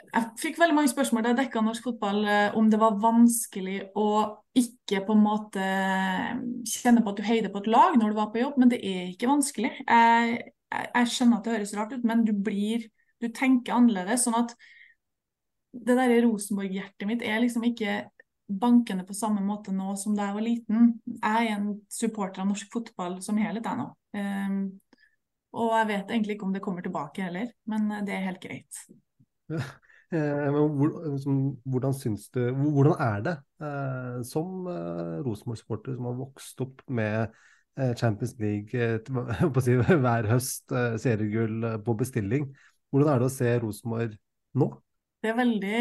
jeg 0.00 0.28
fikk 0.40 0.58
veldig 0.60 0.76
mange 0.76 0.90
spørsmål 0.92 1.24
da 1.24 1.32
jeg 1.32 1.40
dekka 1.42 1.60
norsk 1.64 1.84
fotball 1.88 2.24
eh, 2.24 2.56
om 2.58 2.68
det 2.72 2.80
var 2.80 2.96
vanskelig 3.00 3.78
å 3.98 4.08
ikke 4.56 5.02
på 5.06 5.14
en 5.16 5.22
måte 5.24 5.62
eh, 5.62 6.40
kjenne 6.68 7.04
på 7.04 7.12
at 7.12 7.20
du 7.20 7.26
heide 7.26 7.52
på 7.52 7.62
et 7.62 7.70
lag 7.72 7.96
når 8.00 8.12
du 8.12 8.18
var 8.18 8.32
på 8.32 8.40
jobb, 8.42 8.58
men 8.60 8.72
det 8.72 8.80
er 8.80 9.12
ikke 9.12 9.30
vanskelig. 9.30 9.72
Jeg 9.86 10.42
jeg 10.72 11.10
skjønner 11.12 11.38
at 11.38 11.46
det 11.46 11.56
høres 11.56 11.74
rart 11.76 11.94
ut, 11.96 12.04
men 12.08 12.26
du 12.26 12.32
blir 12.32 12.88
Du 13.22 13.28
tenker 13.30 13.76
annerledes. 13.76 14.24
Sånn 14.24 14.34
at 14.34 14.56
det 15.70 15.94
derre 15.94 16.24
Rosenborg-hjertet 16.24 17.06
mitt 17.06 17.20
er 17.22 17.36
liksom 17.38 17.62
ikke 17.68 18.00
bankende 18.50 19.04
på 19.06 19.14
samme 19.14 19.44
måte 19.46 19.70
nå 19.70 19.92
som 20.00 20.16
da 20.16 20.26
jeg 20.26 20.36
var 20.36 20.44
liten. 20.44 20.88
Jeg 21.06 21.46
er 21.46 21.52
en 21.54 21.68
supporter 21.86 22.42
av 22.42 22.50
norsk 22.50 22.66
fotball 22.74 23.20
som 23.22 23.38
helhet, 23.38 23.62
jeg 23.62 23.78
nå. 23.78 23.86
Um, 24.18 24.58
og 25.54 25.70
jeg 25.76 25.90
vet 25.92 26.10
egentlig 26.10 26.34
ikke 26.34 26.48
om 26.48 26.56
det 26.56 26.64
kommer 26.66 26.82
tilbake 26.82 27.28
heller, 27.28 27.54
men 27.70 27.86
det 28.02 28.16
er 28.16 28.26
helt 28.26 28.42
greit. 28.42 28.82
Eh, 30.12 30.50
hvordan, 30.52 31.92
du, 32.34 32.42
hvordan 32.68 32.94
er 33.00 33.22
det 33.24 33.32
eh, 33.64 34.18
som 34.28 34.66
eh, 34.68 35.22
Rosenborg-supporter 35.24 35.94
som 35.96 36.08
har 36.10 36.18
vokst 36.18 36.60
opp 36.60 36.82
med 36.88 37.32
Champions 37.96 38.34
League 38.36 38.76
si, 39.64 39.76
hver 39.78 40.26
høst, 40.28 40.74
seriegull 41.00 41.64
på 41.84 41.94
bestilling. 41.96 42.50
Hvordan 42.92 43.08
er 43.08 43.22
det 43.22 43.28
å 43.30 43.32
se 43.32 43.54
Rosenborg 43.62 44.18
nå? 44.60 44.68
Det 45.24 45.30
er 45.30 45.38
veldig 45.38 45.80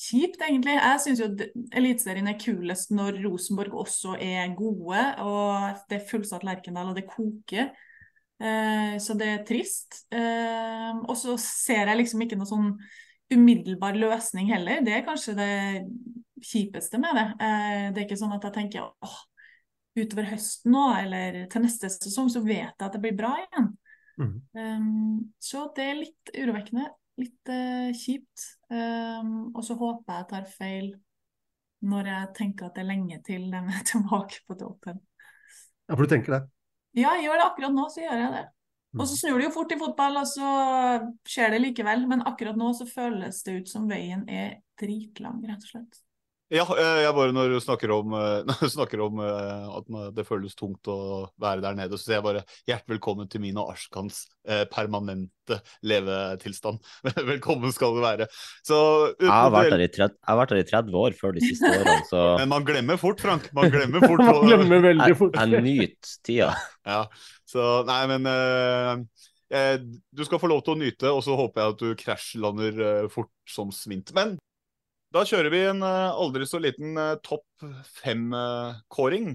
kjipt, 0.00 0.40
egentlig. 0.46 0.78
Jeg 0.78 1.02
syns 1.04 1.20
jo 1.20 1.28
Eliteserien 1.76 2.32
er 2.32 2.40
kulest 2.40 2.94
når 2.96 3.20
Rosenborg 3.26 3.76
også 3.82 4.16
er 4.16 4.54
gode, 4.56 5.04
og 5.20 5.84
det 5.90 6.00
er 6.00 6.08
fullsatt 6.08 6.48
Lerkendal, 6.48 6.94
og 6.94 6.96
det 6.96 7.04
koker. 7.10 7.68
Så 8.40 9.14
det 9.20 9.26
er 9.28 9.42
trist. 9.44 10.00
og 10.10 11.12
så 11.18 11.34
ser 11.42 11.90
jeg 11.90 11.98
liksom 11.98 12.22
ikke 12.24 12.38
noe 12.40 12.48
sånn 12.48 12.70
umiddelbar 13.30 13.98
løsning 14.00 14.48
heller. 14.50 14.80
Det 14.84 14.94
er 14.96 15.04
kanskje 15.06 15.34
det 15.36 15.50
kjipeste 16.40 16.98
med 17.02 17.18
det. 17.18 17.26
det 17.36 18.00
er 18.00 18.06
ikke 18.06 18.18
sånn 18.18 18.32
at 18.32 18.46
jeg 18.48 18.56
tenker 18.56 18.88
åh, 18.88 19.18
utover 19.98 20.30
høsten 20.32 20.72
nå, 20.72 20.86
eller 21.02 21.42
til 21.52 21.66
neste 21.66 21.90
sesong, 21.92 22.30
så 22.32 22.42
vet 22.44 22.72
jeg 22.72 22.86
at 22.86 22.96
det 22.96 23.02
blir 23.04 23.18
bra 23.18 23.34
igjen. 23.42 23.68
Mm. 24.20 25.20
Så 25.40 25.66
det 25.76 25.86
er 25.86 26.00
litt 26.00 26.32
urovekkende. 26.36 26.88
Litt 27.20 27.52
kjipt. 28.00 28.48
Og 28.72 29.62
så 29.66 29.76
håper 29.76 30.14
jeg 30.14 30.24
jeg 30.24 30.30
tar 30.32 30.50
feil 30.56 30.90
når 31.80 32.10
jeg 32.10 32.32
tenker 32.36 32.68
at 32.68 32.76
det 32.76 32.82
er 32.82 32.90
lenge 32.90 33.20
til 33.24 33.46
de 33.52 33.60
er 33.60 33.84
tilbake 33.92 34.42
på 34.46 34.56
toppen. 34.60 35.00
Ja, 35.88 35.96
for 35.96 36.04
du 36.04 36.12
tenker 36.12 36.36
det? 36.36 36.42
Ja, 36.98 37.14
jeg 37.14 37.28
gjør 37.28 37.38
det 37.38 37.46
akkurat 37.46 37.76
nå, 37.76 37.86
så 37.92 38.02
gjør 38.02 38.18
jeg 38.24 38.32
det. 38.34 38.46
Og 38.98 39.04
så 39.06 39.14
mm. 39.14 39.18
snur 39.20 39.38
det 39.38 39.46
jo 39.46 39.54
fort 39.54 39.72
i 39.72 39.78
fotball, 39.78 40.16
og 40.18 40.26
så 40.26 40.52
skjer 41.30 41.54
det 41.54 41.60
likevel. 41.62 42.06
Men 42.10 42.24
akkurat 42.26 42.58
nå 42.58 42.72
så 42.74 42.86
føles 42.90 43.42
det 43.46 43.60
ut 43.60 43.70
som 43.70 43.86
veien 43.90 44.24
er 44.26 44.56
dritlang, 44.80 45.38
rett 45.46 45.66
og 45.68 45.74
slett. 45.74 46.00
Ja, 46.50 46.64
eh, 46.74 47.00
jeg 47.04 47.14
bare 47.14 47.30
når 47.30 47.52
du 47.52 47.60
snakker 47.62 47.92
om, 47.94 48.14
eh, 48.18 48.40
når 48.48 48.64
du 48.64 48.70
snakker 48.72 49.02
om 49.04 49.20
eh, 49.22 49.66
at 49.78 49.90
det 50.16 50.26
føles 50.26 50.56
tungt 50.58 50.88
å 50.90 51.28
være 51.40 51.62
der 51.62 51.76
nede, 51.78 51.94
så 51.94 52.08
sier 52.08 52.16
jeg 52.18 52.26
bare 52.26 52.42
hjertelig 52.66 52.96
velkommen 52.96 53.30
til 53.30 53.44
min 53.44 53.60
og 53.60 53.70
Ashkans 53.76 54.24
permanente 54.72 55.60
levetilstand. 55.86 56.80
Velkommen 57.28 57.70
skal 57.74 57.92
du 57.94 58.00
være. 58.02 58.26
Så, 58.66 58.78
jeg, 59.20 59.28
har 59.30 59.52
vært 59.52 59.74
der 59.74 59.84
i 59.84 59.90
30, 59.92 60.16
jeg 60.16 60.30
har 60.30 60.38
vært 60.40 60.54
der 60.54 60.62
i 60.62 60.66
30 60.70 60.98
år 61.02 61.16
før 61.20 61.36
de 61.36 61.44
siste 61.44 61.70
årene, 61.70 61.96
så 62.08 62.24
Men 62.40 62.50
man 62.56 62.66
glemmer 62.66 62.98
fort, 62.98 63.22
Frank. 63.22 63.46
Man 63.54 63.70
glemmer 63.70 64.02
fort. 64.02 64.24
man 64.24 64.48
glemmer 64.48 64.84
veldig 64.88 65.18
fort. 65.20 65.38
Jeg, 65.38 65.54
jeg 65.54 65.66
nyter 65.68 66.14
tida. 66.26 66.50
Ja, 66.88 67.00
så 67.46 67.70
nei, 67.86 68.00
men 68.10 68.26
uh, 68.32 69.76
du 70.10 70.26
skal 70.26 70.42
få 70.42 70.50
lov 70.50 70.64
til 70.66 70.74
å 70.74 70.80
nyte, 70.82 71.12
og 71.14 71.22
så 71.26 71.38
håper 71.38 71.62
jeg 71.62 71.76
at 71.76 71.84
du 71.84 72.02
krasjlander 72.02 73.10
fort 73.12 73.34
som 73.50 73.70
svint. 73.74 74.10
Men 74.16 74.38
Da 75.10 75.24
kjører 75.26 75.50
vi 75.50 75.60
en 75.66 75.80
eh, 75.82 76.18
aldri 76.22 76.46
så 76.46 76.60
liten 76.62 76.94
eh, 76.94 77.16
topp 77.26 77.64
fem-kåring. 77.98 79.32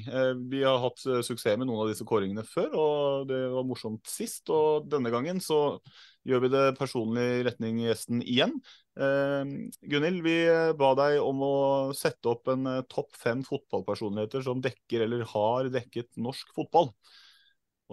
vi 0.47 0.61
har 0.63 0.79
hatt 0.79 1.03
eh, 1.03 1.19
suksess 1.19 1.57
med 1.59 1.67
noen 1.67 1.83
av 1.83 1.89
disse 1.91 2.07
kåringene 2.07 2.45
før, 2.47 2.69
og 2.79 3.25
det 3.27 3.41
var 3.51 3.67
morsomt 3.67 4.07
sist. 4.07 4.47
Og 4.55 4.87
denne 4.87 5.11
gangen 5.11 5.41
så 5.43 5.81
gjør 6.25 6.45
vi 6.45 6.51
det 6.53 6.63
personlig 6.79 7.25
i 7.35 7.43
retning 7.45 7.83
gjesten 7.83 8.23
igjen. 8.23 8.55
Eh, 8.95 9.43
Gunhild, 9.91 10.23
vi 10.23 10.37
ba 10.79 10.93
deg 10.97 11.19
om 11.21 11.43
å 11.43 11.55
sette 11.97 12.31
opp 12.31 12.47
en 12.53 12.65
eh, 12.71 12.81
topp 12.91 13.11
fem 13.19 13.43
fotballpersonligheter 13.45 14.45
som 14.47 14.63
dekker 14.63 15.05
eller 15.05 15.27
har 15.35 15.69
dekket 15.73 16.13
norsk 16.15 16.55
fotball. 16.55 16.93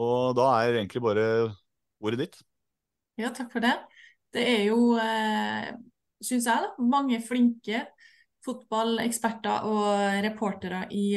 Og 0.00 0.36
da 0.38 0.48
er 0.62 0.78
egentlig 0.78 1.02
bare 1.04 1.26
ordet 1.98 2.28
ditt. 2.28 2.38
Ja, 3.20 3.34
takk 3.34 3.50
for 3.52 3.64
det. 3.64 3.74
Det 4.32 4.46
er 4.48 4.62
jo, 4.70 4.94
eh, 5.02 5.74
syns 6.24 6.48
jeg, 6.48 6.66
da, 6.66 6.88
mange 6.88 7.20
flinke 7.24 7.84
fotballeksperter 8.42 9.68
og 9.70 10.22
reportere 10.24 10.86
i, 10.90 11.14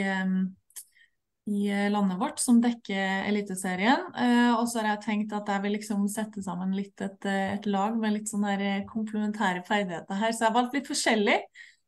i 1.49 1.61
landet 1.93 2.19
vårt 2.21 2.41
som 2.41 2.59
dekker 2.61 3.25
Eliteserien. 3.29 4.07
Eh, 4.17 4.51
og 4.53 4.67
så 4.69 4.81
har 4.81 4.91
jeg 4.93 5.03
tenkt 5.05 5.33
at 5.37 5.49
jeg 5.49 5.63
vil 5.65 5.75
liksom 5.77 6.05
sette 6.11 6.43
sammen 6.45 6.75
litt 6.77 7.01
et, 7.05 7.27
et 7.29 7.69
lag 7.69 7.97
med 7.97 8.17
litt 8.17 8.31
sånne 8.31 8.81
komplementære 8.89 9.65
ferdigheter 9.67 10.21
her, 10.21 10.33
så 10.33 10.45
jeg 10.45 10.51
har 10.51 10.57
valgt 10.59 10.77
litt 10.77 10.89
forskjellig. 10.89 11.39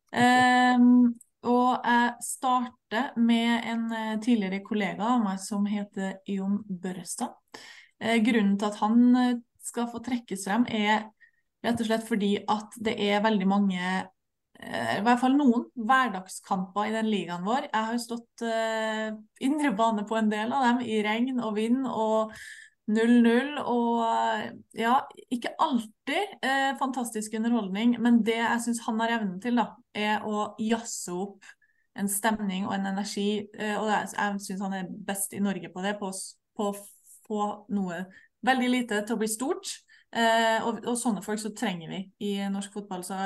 Um, 0.07 1.17
og 1.47 1.83
jeg 1.86 2.13
starter 2.24 3.17
med 3.19 3.67
en 3.69 3.83
eh, 3.93 4.13
tidligere 4.24 4.63
kollega 4.65 5.05
av 5.13 5.21
meg 5.25 5.41
som 5.43 5.67
heter 5.69 6.17
Jon 6.31 6.57
Børrestad. 6.65 7.36
Eh, 8.01 8.17
grunnen 8.25 8.57
til 8.57 8.71
at 8.71 8.79
han 8.81 9.43
skal 9.63 9.89
få 9.91 10.01
trekkes 10.03 10.47
frem, 10.47 10.65
er 10.71 11.05
rett 11.65 11.81
og 11.81 11.89
slett 11.89 12.05
fordi 12.07 12.35
at 12.49 12.77
det 12.83 12.93
er 13.07 13.23
veldig 13.25 13.47
mange 13.49 13.81
eh, 13.81 14.93
i 14.97 15.01
hvert 15.05 15.21
fall 15.21 15.35
noen 15.37 15.67
hverdagskamper 15.75 16.89
i 16.89 16.95
den 16.95 17.09
ligaen 17.11 17.45
vår. 17.47 17.69
Jeg 17.71 17.89
har 17.89 17.99
stått 18.01 18.45
uh, 18.45 19.09
indre 19.43 19.73
bane 19.77 20.05
på 20.07 20.17
en 20.19 20.31
del 20.31 20.53
av 20.53 20.65
dem, 20.69 20.81
i 20.85 21.01
regn 21.05 21.41
og 21.41 21.57
vind 21.57 21.85
og 21.87 22.33
0-0. 22.87 23.53
Og 23.63 24.01
uh, 24.01 24.47
ja, 24.77 24.95
ikke 25.33 25.55
alltid 25.61 26.37
uh, 26.41 26.73
fantastisk 26.81 27.37
underholdning, 27.39 27.97
men 28.03 28.23
det 28.25 28.39
jeg 28.39 28.65
syns 28.65 28.83
han 28.87 29.01
har 29.03 29.17
evnen 29.19 29.37
til, 29.43 29.61
da, 29.61 29.71
er 29.97 30.25
å 30.25 30.51
jazze 30.61 31.15
opp 31.17 31.53
en 31.97 32.09
stemning 32.11 32.67
og 32.67 32.75
en 32.75 32.91
energi. 32.91 33.47
og 33.57 33.87
jeg, 33.89 34.09
jeg 34.13 34.41
syns 34.45 34.59
han 34.61 34.75
er 34.77 34.89
best 35.07 35.31
i 35.33 35.41
Norge 35.41 35.71
på 35.73 35.81
det, 35.81 35.95
på 35.97 36.11
å 36.61 36.75
få 37.25 37.47
noe 37.73 38.03
veldig 38.45 38.69
lite 38.69 38.99
til 39.01 39.17
å 39.17 39.21
bli 39.23 39.29
stort. 39.31 39.71
Eh, 40.17 40.63
og, 40.65 40.79
og, 40.88 40.95
sånne 40.97 41.21
folk 41.25 41.41
så 41.41 41.51
trenger 41.57 41.91
vi 41.91 42.00
i 42.25 42.31
norsk 42.50 42.74
fotball. 42.74 43.03
Så 43.05 43.17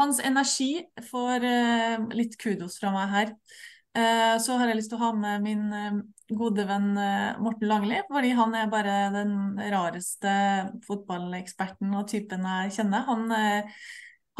hans 0.00 0.20
energi 0.24 0.82
får 1.10 1.46
eh, 1.46 2.08
litt 2.16 2.34
kudos 2.40 2.80
fra 2.80 2.90
meg 2.94 3.12
her. 3.14 3.32
Eh, 3.94 4.36
så 4.42 4.56
har 4.58 4.70
jeg 4.70 4.80
lyst 4.80 4.90
til 4.90 4.98
å 4.98 5.04
ha 5.04 5.12
med 5.14 5.44
min 5.44 5.66
eh, 5.70 6.00
gode 6.34 6.64
venn 6.66 6.96
eh, 6.98 7.36
Morten 7.42 7.70
Langli, 7.70 8.00
fordi 8.10 8.32
han 8.34 8.56
er 8.58 8.72
bare 8.72 8.96
den 9.14 9.36
rareste 9.70 10.32
fotballeksperten 10.88 11.94
og 11.94 12.08
typen 12.10 12.48
jeg 12.50 12.74
kjenner. 12.80 13.06
Han 13.06 13.28
eh, 13.36 13.84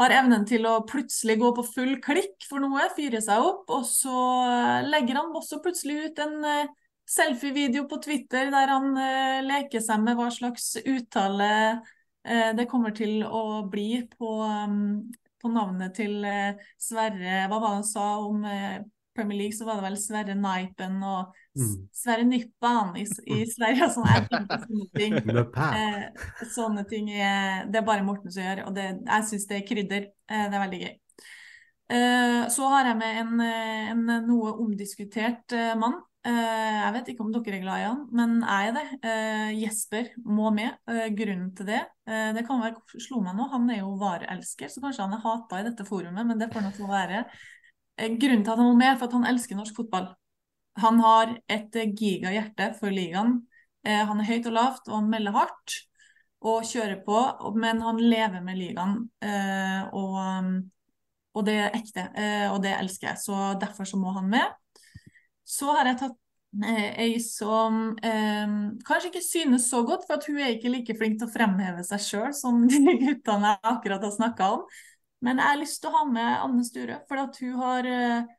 har 0.01 0.17
evnen 0.17 0.43
til 0.49 0.67
å 0.67 0.81
plutselig 0.89 1.37
gå 1.39 1.53
på 1.55 1.63
full 1.69 1.93
klikk 2.03 2.49
for 2.49 2.59
noe, 2.59 2.89
fyre 2.97 3.23
seg 3.23 3.39
opp, 3.39 3.69
og 3.71 3.87
så 3.87 4.17
legger 4.83 5.21
han 5.21 5.31
også 5.39 5.61
plutselig 5.63 6.09
ut 6.09 6.19
en 6.25 6.35
selfie-video 7.09 7.85
på 7.89 7.99
Twitter 8.03 8.49
der 8.53 8.73
han 8.73 8.89
uh, 8.97 9.43
leker 9.45 9.83
seg 9.83 10.01
med 10.03 10.17
hva 10.17 10.31
slags 10.33 10.73
uttale 10.81 11.51
uh, 11.77 12.51
det 12.57 12.67
kommer 12.71 12.95
til 12.97 13.21
å 13.25 13.63
bli 13.69 14.01
på, 14.09 14.31
um, 14.41 15.05
på 15.41 15.53
navnet 15.53 15.95
til 15.97 16.17
uh, 16.25 16.67
Sverre 16.81 17.45
Hva 17.45 17.59
var 17.59 17.67
det 17.69 17.77
han 17.79 17.87
sa 17.87 18.09
om 18.25 18.45
Premier 19.15 19.45
League, 19.45 19.55
så 19.55 19.63
var 19.63 19.79
det 19.79 19.85
vel 19.85 19.99
Sverre 20.01 20.33
Neipen 20.35 20.97
og 21.07 21.35
Mm. 21.55 21.87
Sverre 21.93 22.23
Nippan 22.23 22.97
i, 22.99 23.05
i 23.31 23.45
Sverige. 23.47 23.87
Sånn, 23.93 24.09
sånne 24.65 24.87
ting. 24.95 25.15
Nøppan. 25.37 25.77
Eh, 25.79 26.25
sånne 26.51 26.83
ting 26.89 27.09
er, 27.13 27.63
det 27.71 27.79
er 27.79 27.87
bare 27.87 28.03
Morten 28.03 28.33
som 28.33 28.43
gjør, 28.43 28.65
og 28.67 28.75
det, 28.75 28.89
jeg 28.99 29.27
syns 29.29 29.47
det 29.51 29.59
er 29.61 29.67
krydder. 29.69 30.09
Det 30.27 30.41
er 30.43 30.63
veldig 30.65 30.81
gøy. 30.83 30.93
Så 32.49 32.67
har 32.71 32.87
jeg 32.89 32.97
med 32.97 33.17
en, 33.21 33.41
en 33.93 34.07
noe 34.25 34.55
omdiskutert 34.63 35.53
mann. 35.77 35.99
Eh, 36.25 36.77
jeg 36.81 36.93
vet 36.95 37.09
ikke 37.11 37.21
om 37.21 37.33
dere 37.33 37.53
er 37.53 37.61
glad 37.61 37.81
i 37.81 37.85
han, 37.85 37.99
men 38.17 38.31
jeg 38.41 38.69
er 38.69 38.73
det. 38.73 38.85
Eh, 39.05 39.49
Jesper 39.61 40.07
må 40.25 40.49
med. 40.55 40.73
Eh, 40.89 41.09
grunnen 41.13 41.51
til 41.57 41.67
det 41.69 41.83
Det 42.05 42.43
kan 42.45 42.61
være 42.61 43.01
slo 43.01 43.19
meg 43.21 43.33
nå, 43.37 43.45
han 43.49 43.69
er 43.73 43.79
jo 43.79 43.95
vareelsker, 43.97 44.69
så 44.69 44.81
kanskje 44.81 45.05
han 45.05 45.15
er 45.17 45.23
hata 45.23 45.59
i 45.59 45.65
dette 45.65 45.85
forumet, 45.85 46.25
men 46.25 46.37
det 46.37 46.51
får 46.53 46.61
nå 46.61 46.71
få 46.73 46.89
være. 46.89 47.23
Grunnen 47.97 48.43
til 48.45 48.53
at 48.53 48.59
han 48.61 48.67
må 48.67 48.75
med, 48.77 48.91
er 48.91 48.99
for 48.99 49.09
at 49.09 49.17
han 49.17 49.25
elsker 49.29 49.57
norsk 49.57 49.77
fotball. 49.77 50.11
Han 50.81 50.99
har 51.01 51.33
et 51.49 51.77
gigahjerte 51.97 52.71
for 52.77 52.93
ligaen. 52.93 53.39
Han 53.85 54.21
er 54.21 54.29
høyt 54.29 54.49
og 54.49 54.53
lavt, 54.53 54.89
og 54.89 54.99
han 54.99 55.09
melder 55.09 55.33
hardt 55.33 55.77
og 56.45 56.65
kjører 56.67 56.99
på, 57.05 57.21
men 57.57 57.81
han 57.81 58.01
lever 58.01 58.45
med 58.45 58.59
ligaen. 58.59 58.97
Og, 59.97 60.19
og 61.33 61.47
det 61.47 61.57
er 61.63 61.79
ekte, 61.79 62.05
og 62.51 62.61
det 62.65 62.75
elsker 62.77 63.13
jeg. 63.13 63.23
Så 63.23 63.55
derfor 63.61 63.89
så 63.89 63.97
må 63.97 64.13
han 64.19 64.29
med. 64.29 64.53
Så 65.45 65.69
har 65.77 65.85
jeg 65.91 65.99
tatt 66.01 66.15
eh, 66.65 66.87
ei 67.05 67.19
som 67.21 67.91
eh, 68.03 68.55
kanskje 68.87 69.11
ikke 69.11 69.23
synes 69.23 69.69
så 69.69 69.83
godt, 69.85 70.07
for 70.09 70.23
hun 70.27 70.41
er 70.41 70.55
ikke 70.55 70.73
like 70.73 70.97
flink 70.97 71.19
til 71.21 71.29
å 71.29 71.33
fremheve 71.33 71.85
seg 71.85 72.01
sjøl 72.01 72.31
som 72.35 72.65
de 72.71 72.97
guttene 73.01 73.53
jeg 73.53 73.61
akkurat 73.75 74.07
har 74.07 74.15
snakka 74.15 74.49
om. 74.57 74.65
Men 75.25 75.39
jeg 75.41 75.51
har 75.51 75.61
lyst 75.61 75.81
til 75.81 75.91
å 75.91 75.99
ha 75.99 76.07
med 76.09 76.33
Anne 76.41 76.65
Sture, 76.65 76.99
for 77.09 77.21
hun 77.21 77.61
har 77.61 77.91
eh, 77.93 78.33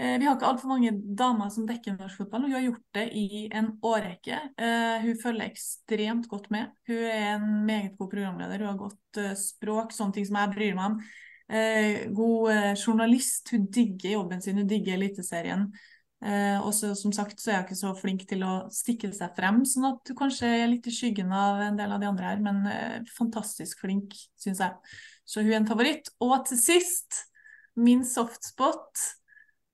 vi 0.00 0.24
har 0.24 0.32
ikke 0.32 0.48
altfor 0.48 0.70
mange 0.72 0.94
damer 0.96 1.50
som 1.52 1.66
dekker 1.68 1.98
norsk 1.98 2.22
fotball, 2.22 2.46
og 2.46 2.48
hun 2.48 2.56
har 2.56 2.62
gjort 2.70 2.96
det 2.96 3.02
i 3.20 3.42
en 3.52 3.74
årrekke. 3.84 4.38
Eh, 4.56 5.04
hun 5.04 5.18
følger 5.20 5.44
ekstremt 5.44 6.28
godt 6.30 6.48
med. 6.54 6.70
Hun 6.88 7.02
er 7.04 7.26
en 7.34 7.50
meget 7.68 7.98
god 7.98 8.08
programleder, 8.08 8.64
hun 8.64 8.70
har 8.70 8.78
godt 8.80 9.20
uh, 9.20 9.34
språk, 9.36 9.92
sånne 9.92 10.16
ting 10.16 10.24
som 10.24 10.40
jeg 10.40 10.54
bryr 10.56 10.78
meg 10.78 10.94
om. 10.94 11.02
God 12.14 12.76
journalist, 12.78 13.48
hun 13.50 13.64
digger 13.74 14.12
jobben 14.12 14.38
sin, 14.38 14.60
hun 14.62 14.68
digger 14.70 14.94
Eliteserien. 14.94 15.64
Eh, 15.66 15.99
og 16.20 16.74
som 16.76 17.12
sagt 17.16 17.40
så 17.40 17.48
er 17.48 17.54
jeg 17.54 17.64
ikke 17.64 17.78
så 17.78 17.90
flink 17.96 18.26
til 18.28 18.42
å 18.44 18.54
stikke 18.74 19.08
seg 19.16 19.32
frem, 19.38 19.62
sånn 19.64 19.86
at 19.88 20.02
du 20.04 20.12
kanskje 20.18 20.50
er 20.58 20.68
litt 20.68 20.84
i 20.90 20.92
skyggen 20.92 21.32
av 21.32 21.62
en 21.64 21.78
del 21.78 21.94
av 21.94 22.02
de 22.02 22.08
andre 22.10 22.28
her, 22.28 22.42
men 22.44 22.60
eh, 22.68 22.98
fantastisk 23.16 23.80
flink, 23.86 24.12
syns 24.36 24.60
jeg. 24.60 24.98
Så 25.24 25.40
hun 25.40 25.52
er 25.54 25.60
en 25.62 25.68
favoritt. 25.70 26.10
Og 26.20 26.34
til 26.48 26.60
sist, 26.60 27.22
min 27.80 28.04
softspot. 28.04 29.06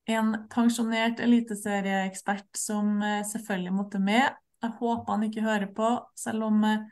En 0.06 0.34
pensjonert 0.52 1.18
eliteserieekspert 1.24 2.60
som 2.60 3.00
eh, 3.02 3.24
selvfølgelig 3.26 3.74
måtte 3.74 3.98
med. 3.98 4.36
Jeg 4.62 4.78
håper 4.78 5.12
han 5.12 5.26
ikke 5.26 5.46
hører 5.46 5.70
på, 5.74 5.88
selv 6.18 6.46
om 6.46 6.62
eh, 6.68 6.84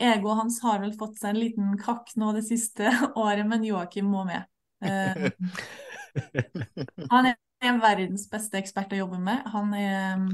egoet 0.00 0.40
hans 0.40 0.62
har 0.64 0.80
vel 0.82 0.94
fått 0.96 1.20
seg 1.20 1.34
en 1.34 1.42
liten 1.42 1.74
kakk 1.80 2.14
nå 2.16 2.32
det 2.36 2.46
siste 2.48 2.88
året, 3.26 3.44
men 3.50 3.66
Joakim 3.68 4.08
må 4.14 4.24
med. 4.28 4.48
Eh, 4.80 5.28
han 7.12 7.34
er 7.34 7.36
er 7.64 7.80
verdens 7.82 8.28
beste 8.30 8.60
ekspert 8.60 8.92
å 8.94 9.04
jobbe 9.04 9.20
med. 9.22 9.44
Han 9.54 9.72
er 9.78 10.18
um, 10.18 10.28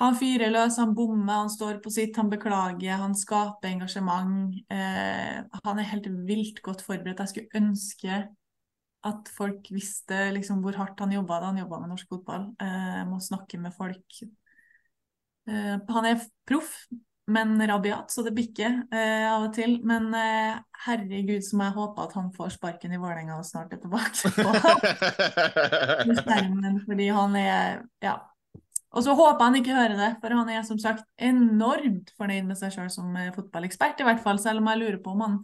han 0.00 0.16
fyrer 0.18 0.50
løs, 0.50 0.78
han 0.80 0.94
bommer, 0.96 1.44
han 1.44 1.50
står 1.52 1.76
på 1.84 1.90
sitt, 1.92 2.16
han 2.18 2.30
beklager, 2.32 2.96
han 2.98 3.12
skaper 3.14 3.70
engasjement. 3.70 4.56
Eh, 4.72 5.42
han 5.62 5.78
er 5.80 5.90
helt 5.92 6.08
vilt 6.26 6.62
godt 6.64 6.82
forberedt. 6.82 7.20
Jeg 7.22 7.30
skulle 7.30 7.60
ønske 7.60 8.22
at 9.06 9.30
folk 9.36 9.68
visste 9.74 10.24
liksom 10.34 10.62
hvor 10.64 10.78
hardt 10.78 11.00
han 11.02 11.12
jobba 11.14 11.40
da 11.42 11.50
han 11.52 11.60
jobba 11.60 11.80
med 11.82 11.92
norsk 11.92 12.10
fotball. 12.16 12.48
Eh, 12.62 13.02
må 13.10 13.20
snakke 13.22 13.60
med 13.62 13.76
folk. 13.76 14.22
Eh, 15.46 15.76
han 15.76 16.08
er 16.08 16.24
proff, 16.48 16.72
men 17.32 17.54
rabiat, 17.68 18.10
så 18.12 18.24
det 18.26 18.34
bikker 18.36 18.82
eh, 18.92 19.28
av 19.30 19.46
og 19.46 19.54
til. 19.56 19.78
Men 19.88 20.10
eh, 20.16 20.58
herregud, 20.86 21.40
som 21.46 21.62
jeg 21.64 21.74
håper 21.76 22.08
at 22.08 22.18
han 22.18 22.28
får 22.34 22.56
sparken 22.56 22.92
i 22.92 23.00
Vålerenga 23.00 23.38
og 23.38 23.46
snart 23.48 23.72
er 23.74 23.80
tilbake 23.82 24.32
på 24.36 24.44
skjermen, 26.20 26.82
fordi 26.86 27.08
han 27.14 27.40
er 27.40 27.80
ja. 28.04 28.18
Og 28.92 29.06
så 29.06 29.14
håper 29.16 29.48
han 29.48 29.56
ikke 29.56 29.76
hører 29.76 29.96
det, 29.96 30.10
for 30.20 30.36
han 30.36 30.52
er 30.52 30.64
som 30.68 30.78
sagt 30.80 31.06
enormt 31.16 32.12
fornøyd 32.18 32.44
med 32.50 32.58
seg 32.60 32.74
sjøl 32.74 32.92
som 32.92 33.16
eh, 33.16 33.32
fotballekspert, 33.34 34.02
i 34.02 34.08
hvert 34.08 34.22
fall, 34.24 34.40
selv 34.42 34.60
om 34.60 34.68
jeg 34.72 34.82
lurer 34.82 35.00
på 35.02 35.14
om 35.14 35.24
han 35.24 35.38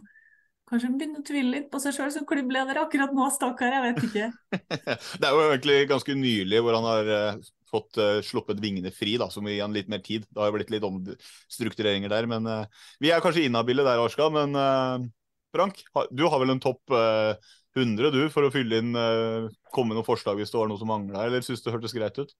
kanskje 0.69 0.91
begynner 0.93 1.23
å 1.23 1.25
tvile 1.25 1.53
litt 1.55 1.69
på 1.71 1.79
seg 1.81 1.95
sjøl 1.95 2.11
som 2.13 2.27
klubbleder 2.29 2.77
akkurat 2.83 3.13
nå, 3.15 3.25
stakkar, 3.33 3.73
jeg 3.73 3.87
vet 3.87 4.03
ikke. 4.05 4.27
det 5.19 5.25
er 5.25 5.33
jo 5.33 5.47
egentlig 5.47 5.79
ganske 5.89 6.17
nylig 6.17 6.61
hvor 6.61 6.77
han 6.77 6.85
har 6.85 7.09
uh, 7.09 7.49
fått 7.71 7.99
uh, 8.01 8.19
sluppet 8.25 8.59
vingene 8.63 8.91
fri, 8.93 9.15
da, 9.21 9.29
som 9.33 9.45
vil 9.45 9.57
gi 9.57 9.63
han 9.63 9.75
litt 9.75 9.89
mer 9.91 10.03
tid. 10.05 10.25
Det 10.27 10.41
har 10.41 10.51
jo 10.51 10.57
blitt 10.57 10.73
litt 10.73 10.87
omstruktureringer 10.87 12.11
der, 12.11 12.27
men 12.29 12.49
uh, 12.49 12.89
vi 13.01 13.13
er 13.13 13.23
kanskje 13.23 13.47
inhabile 13.47 13.85
der, 13.87 14.01
Arska. 14.03 14.29
Men 14.33 14.57
Frank, 15.55 15.81
du 16.13 16.27
har 16.29 16.41
vel 16.41 16.53
en 16.53 16.61
topp 16.61 16.93
100 16.93 18.11
du, 18.13 18.21
for 18.33 18.45
å 18.45 18.51
fylle 18.53 18.83
inn 18.83 18.91
komme 19.73 19.95
noen 19.95 20.05
forslag 20.05 20.37
hvis 20.37 20.53
det 20.53 20.59
var 20.59 20.69
noe 20.69 20.77
som 20.77 20.91
mangla, 20.91 21.23
eller 21.25 21.41
syns 21.45 21.63
det 21.65 21.73
hørtes 21.73 21.95
greit 21.95 22.19
ut? 22.21 22.35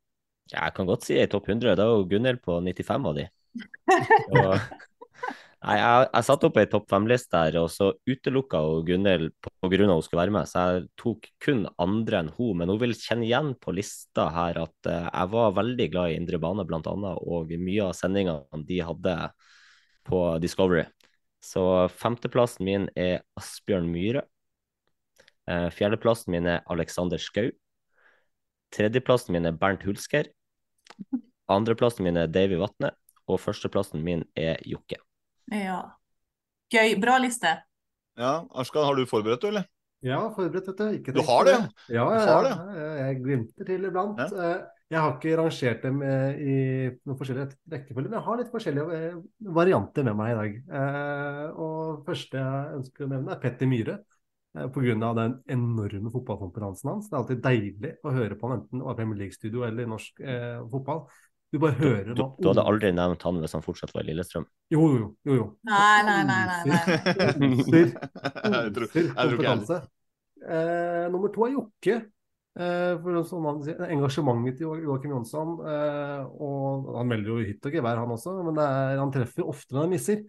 Ja, 0.50 0.66
jeg 0.68 0.76
kan 0.78 0.90
godt 0.90 1.06
si 1.06 1.18
topp 1.30 1.50
100. 1.50 1.76
Da 1.78 1.86
er 1.86 1.94
jo 1.94 2.06
Gunnhild 2.10 2.42
på 2.46 2.58
95 2.66 3.10
av 3.10 3.18
de. 3.18 3.26
Og 4.34 4.46
Nei, 5.60 5.74
jeg, 5.76 6.04
jeg 6.14 6.24
satte 6.24 6.48
opp 6.48 6.58
ei 6.62 6.68
topp 6.72 6.86
fem-liste 6.88 7.36
her, 7.36 7.58
og 7.60 7.66
så 7.74 7.90
utelukka 8.08 8.62
hun 8.64 8.86
Gunhild 8.88 9.34
pga. 9.44 9.88
hun 9.90 10.04
skulle 10.06 10.22
være 10.22 10.32
med. 10.32 10.48
Så 10.48 10.62
jeg 10.64 10.86
tok 11.02 11.28
kun 11.44 11.66
andre 11.84 12.22
enn 12.22 12.30
hun, 12.38 12.62
men 12.62 12.72
hun 12.72 12.80
vil 12.80 12.96
kjenne 12.96 13.28
igjen 13.28 13.52
på 13.60 13.74
lista 13.76 14.30
her 14.32 14.62
at 14.62 14.88
uh, 14.88 15.10
jeg 15.10 15.32
var 15.34 15.58
veldig 15.58 15.88
glad 15.92 16.14
i 16.14 16.16
indre 16.16 16.40
bane, 16.40 16.64
annet, 16.64 17.20
og 17.28 17.52
mye 17.52 17.90
av 17.90 17.98
sendingene 17.98 18.64
de 18.70 18.80
hadde 18.88 19.16
på 20.08 20.22
Discovery. 20.40 20.86
Så 21.44 21.66
femteplassen 21.92 22.64
min 22.64 22.88
er 22.96 23.26
Asbjørn 23.40 23.92
Myhre. 23.92 24.24
Uh, 25.44 25.68
fjerdeplassen 25.76 26.32
min 26.38 26.48
er 26.48 26.64
Alexander 26.72 27.20
Skau. 27.20 27.52
Tredjeplassen 28.72 29.36
min 29.36 29.52
er 29.52 29.60
Bernt 29.60 29.84
Hulsker. 29.84 30.32
Andreplassen 31.52 32.08
min 32.08 32.24
er 32.24 32.32
Davy 32.32 32.56
Vatne. 32.64 32.96
Og 33.28 33.44
førsteplassen 33.44 34.00
min 34.08 34.24
er 34.40 34.56
Jokke. 34.64 35.04
Ja. 35.52 35.80
Gøy. 36.70 36.96
Bra 37.02 37.18
liste. 37.22 37.56
Ja, 38.20 38.46
Arskan, 38.52 38.86
har 38.86 38.98
du 38.98 39.06
forberedt 39.10 39.42
du, 39.42 39.48
eller? 39.50 39.68
Ja, 40.06 40.20
forberedt, 40.32 40.68
vet 40.70 40.78
du. 40.80 40.90
Ikke 41.00 41.14
Du 41.16 41.22
har 41.28 41.48
det, 41.48 41.54
ja? 41.56 41.62
Ja, 41.96 42.04
Du 42.10 42.16
ja, 42.16 42.36
har 42.36 42.50
ja. 42.50 42.92
Jeg 43.06 43.22
glimter 43.24 43.66
til 43.68 43.88
iblant. 43.90 44.20
Ja. 44.20 44.52
Eh, 44.52 44.68
Jeg 44.90 45.02
har 45.04 45.12
ikke 45.20 45.36
rangert 45.38 45.84
dem 45.86 46.00
eh, 46.02 46.38
i 46.42 46.54
noen 47.06 47.18
forskjellige 47.20 47.52
rekkefølger, 47.70 48.10
men 48.10 48.18
jeg 48.18 48.26
har 48.26 48.40
litt 48.40 48.48
forskjellige 48.50 48.96
eh, 48.98 49.18
varianter 49.60 50.08
med 50.08 50.16
meg 50.18 50.32
i 50.32 50.38
dag. 50.40 50.56
Eh, 50.80 51.60
Og 51.62 52.00
første 52.08 52.40
jeg 52.42 52.80
ønsker 52.80 53.06
å 53.06 53.10
nevne, 53.12 53.36
er 53.36 53.44
Petter 53.44 53.70
Myhre. 53.70 54.00
Pga. 54.50 54.66
På 54.74 54.82
grunn 54.82 55.04
av 55.06 55.14
den 55.14 55.36
enorme 55.54 56.10
fotballkompetansen 56.10 56.90
hans. 56.90 57.06
Det 57.06 57.14
er 57.14 57.20
alltid 57.20 57.42
deilig 57.44 57.92
å 58.02 58.14
høre 58.16 58.34
på 58.36 58.50
han, 58.50 58.64
enten 58.64 58.82
det 58.82 58.88
var 58.88 58.96
Premier 58.98 59.20
League-studio 59.22 59.62
eller 59.68 59.86
i 59.86 59.92
norsk 59.92 60.24
eh, 60.26 60.58
fotball. 60.72 61.04
Du 61.50 61.58
bare 61.58 61.74
hører 61.80 62.12
du, 62.14 62.20
du 62.38 62.48
hadde 62.52 62.62
aldri 62.70 62.92
nevnt 62.94 63.24
han 63.26 63.40
hvis 63.42 63.56
han 63.58 63.64
fortsatt 63.66 63.94
var 63.96 64.04
i 64.06 64.12
Lillestrøm. 64.12 64.46
Jo, 64.70 64.84
jo, 64.94 65.08
jo. 65.26 65.36
jo. 65.40 65.48
Nei, 65.66 65.98
nei, 66.06 66.20
nei. 66.28 66.44
nei, 66.46 66.60
nei. 66.70 67.50
Oser, 67.50 67.90
oser 68.46 68.68
jeg 68.68 68.74
tror 68.76 68.86
ikke 68.86 69.02
jeg 69.02 69.34
kompetanse. 69.34 69.80
Eh, 70.46 71.06
nummer 71.12 71.34
to 71.34 71.48
er 71.48 71.56
Jokke. 71.56 71.96
Eh, 72.60 72.94
for 73.02 73.18
som 73.28 73.46
han 73.50 73.60
sier, 73.66 73.82
engasjementet 73.96 74.60
til 74.60 74.68
Jo- 74.68 74.78
Joakim 74.92 75.14
Jonsson. 75.16 75.58
Eh, 75.74 76.24
og 76.38 76.94
han 77.00 77.10
melder 77.10 77.34
jo 77.34 77.40
hytt 77.50 77.66
og 77.66 77.76
gevær, 77.80 78.02
han 78.04 78.14
også, 78.14 78.36
men 78.46 78.58
det 78.58 78.66
er, 78.70 78.98
han 79.02 79.14
treffer 79.16 79.50
oftere 79.50 79.80
enn 79.80 79.88
han 79.88 79.94
misser. 79.96 80.22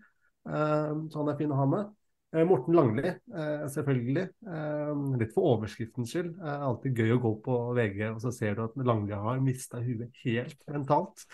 Eh, 0.49 0.93
så 1.13 1.21
han 1.21 1.33
er 1.35 1.39
fin 1.41 1.53
å 1.53 1.59
ha 1.61 1.69
med. 1.69 1.93
Eh, 2.33 2.45
Morten 2.47 2.75
Langli, 2.75 3.09
eh, 3.09 3.69
selvfølgelig. 3.69 4.29
Eh, 4.47 4.91
litt 5.19 5.33
for 5.35 5.57
overskriftens 5.57 6.13
skyld. 6.13 6.35
Det 6.39 6.51
er 6.51 6.67
alltid 6.67 7.01
gøy 7.03 7.15
å 7.17 7.23
gå 7.25 7.33
på 7.47 7.57
VG, 7.75 8.03
og 8.13 8.21
så 8.23 8.31
ser 8.35 8.55
du 8.55 8.65
at 8.65 8.77
Langli 8.79 9.19
har 9.19 9.41
mista 9.43 9.81
huet 9.83 10.21
helt 10.25 10.61
mentalt. 10.71 11.27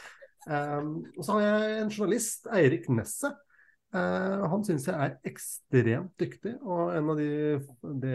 Og 0.47 1.25
så 1.27 1.35
har 1.35 1.43
jeg 1.43 1.79
en 1.81 1.91
journalist, 1.91 2.47
Eirik 2.55 2.85
Nesset. 2.89 3.35
Han 3.91 4.63
syns 4.63 4.85
jeg 4.87 4.95
er 4.95 5.17
ekstremt 5.27 6.13
dyktig, 6.21 6.53
og 6.63 6.93
en 6.95 7.11
av 7.11 7.19
de, 7.19 7.31
de 8.05 8.13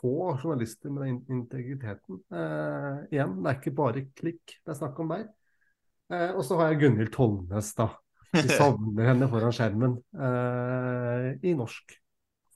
få 0.00 0.32
journalister 0.32 0.90
med 0.90 1.04
den 1.04 1.36
integriteten. 1.36 2.18
Igjen, 3.12 3.36
det 3.38 3.52
er 3.52 3.60
ikke 3.60 3.76
bare 3.78 4.02
klikk 4.18 4.56
det 4.56 4.74
er 4.74 4.80
snakk 4.80 4.98
om 5.04 5.14
der. 5.14 5.28
Og 6.34 6.42
så 6.42 6.58
har 6.58 6.72
jeg 6.72 6.82
Gunhild 6.82 7.14
Tollnes, 7.14 7.70
da. 7.78 7.92
Vi 8.34 8.48
savner 8.50 9.10
henne 9.12 9.28
foran 9.30 9.54
skjermen 9.54 9.94
eh, 10.18 11.28
i 11.46 11.54
norsk 11.56 11.94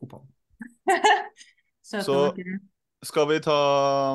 fotball. 0.01 0.25
Så- 1.89 2.35
Skal 3.07 3.29
vi 3.31 3.39
ta 3.39 3.55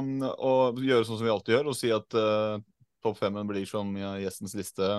um, 0.04 0.17
og 0.28 0.82
gjøre 0.84 1.06
sånn 1.08 1.15
som 1.21 1.23
vi 1.26 1.32
alltid 1.32 1.54
gjør, 1.56 1.69
og 1.71 1.78
si 1.80 1.88
at 1.95 2.17
uh, 2.19 2.58
topp 3.04 3.15
femmen 3.21 3.47
blir 3.47 3.63
som 3.69 3.93
gjestens 3.95 4.58
liste? 4.60 4.89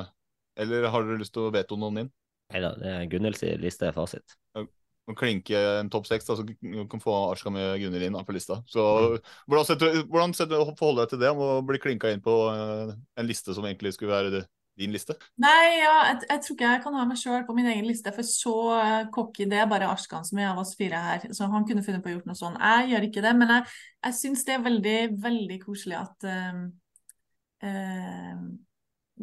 Eller 0.57 0.87
har 0.89 1.05
dere 1.05 1.21
lyst 1.21 1.35
til 1.35 1.45
å 1.45 1.53
veto 1.53 1.77
noen 1.77 2.05
inn? 2.05 2.09
Nei 2.55 2.63
da, 2.65 2.71
Gunhilds 3.11 3.45
liste 3.61 3.91
er 3.91 3.97
fasit. 3.97 4.37
Å 4.57 5.13
klinke 5.19 5.59
en 5.83 5.91
topp 5.93 6.07
seks, 6.09 6.25
så 6.25 6.41
du 6.41 6.55
kan 6.89 7.03
få 7.03 7.13
Arska 7.29 7.53
med 7.53 7.75
Gunhild 7.83 8.07
inn 8.07 8.17
da, 8.17 8.23
på 8.25 8.33
lista. 8.33 8.63
Så 8.71 8.81
Hvordan, 9.45 9.67
setter, 9.69 9.99
hvordan 10.09 10.33
setter, 10.37 10.65
forholder 10.79 11.05
du 11.05 11.05
deg 11.05 11.13
til 11.13 11.21
det 11.27 11.33
om 11.35 11.43
å 11.45 11.51
bli 11.69 11.81
klinka 11.83 12.13
inn 12.15 12.25
på 12.25 12.39
uh, 12.49 12.95
en 13.21 13.29
liste 13.29 13.53
som 13.53 13.69
egentlig 13.69 13.93
skulle 13.99 14.15
være 14.17 14.33
det, 14.39 14.43
din 14.79 14.95
liste? 14.95 15.15
Nei, 15.43 15.79
ja, 15.79 15.95
jeg, 16.09 16.21
jeg 16.29 16.43
tror 16.43 16.57
ikke 16.57 16.71
jeg 16.73 16.83
kan 16.85 16.97
ha 16.99 17.05
meg 17.09 17.21
sjøl 17.21 17.47
på 17.47 17.55
min 17.57 17.69
egen 17.71 17.87
liste, 17.87 18.13
for 18.15 18.27
så 18.27 18.55
uh, 18.75 19.07
cocky 19.15 19.47
det 19.51 19.61
er 19.63 19.71
bare 19.71 19.91
Askan 19.93 20.27
som 20.27 20.41
er 20.41 20.51
av 20.51 20.61
oss 20.65 20.75
fire 20.79 21.01
her. 21.05 21.27
Så 21.37 21.49
han 21.51 21.67
kunne 21.69 21.85
funnet 21.87 22.03
på 22.05 22.11
å 22.11 22.17
gjort 22.17 22.29
noe 22.31 22.39
sånt. 22.39 22.59
Jeg 22.59 22.91
gjør 22.93 23.09
ikke 23.09 23.25
det, 23.25 23.35
men 23.39 23.55
jeg, 23.55 23.77
jeg 24.09 24.19
syns 24.21 24.45
det 24.49 24.57
er 24.57 24.67
veldig, 24.67 24.99
veldig 25.25 25.59
koselig 25.63 25.99
at 26.01 26.29
um, 26.29 26.65
eh, 27.63 28.45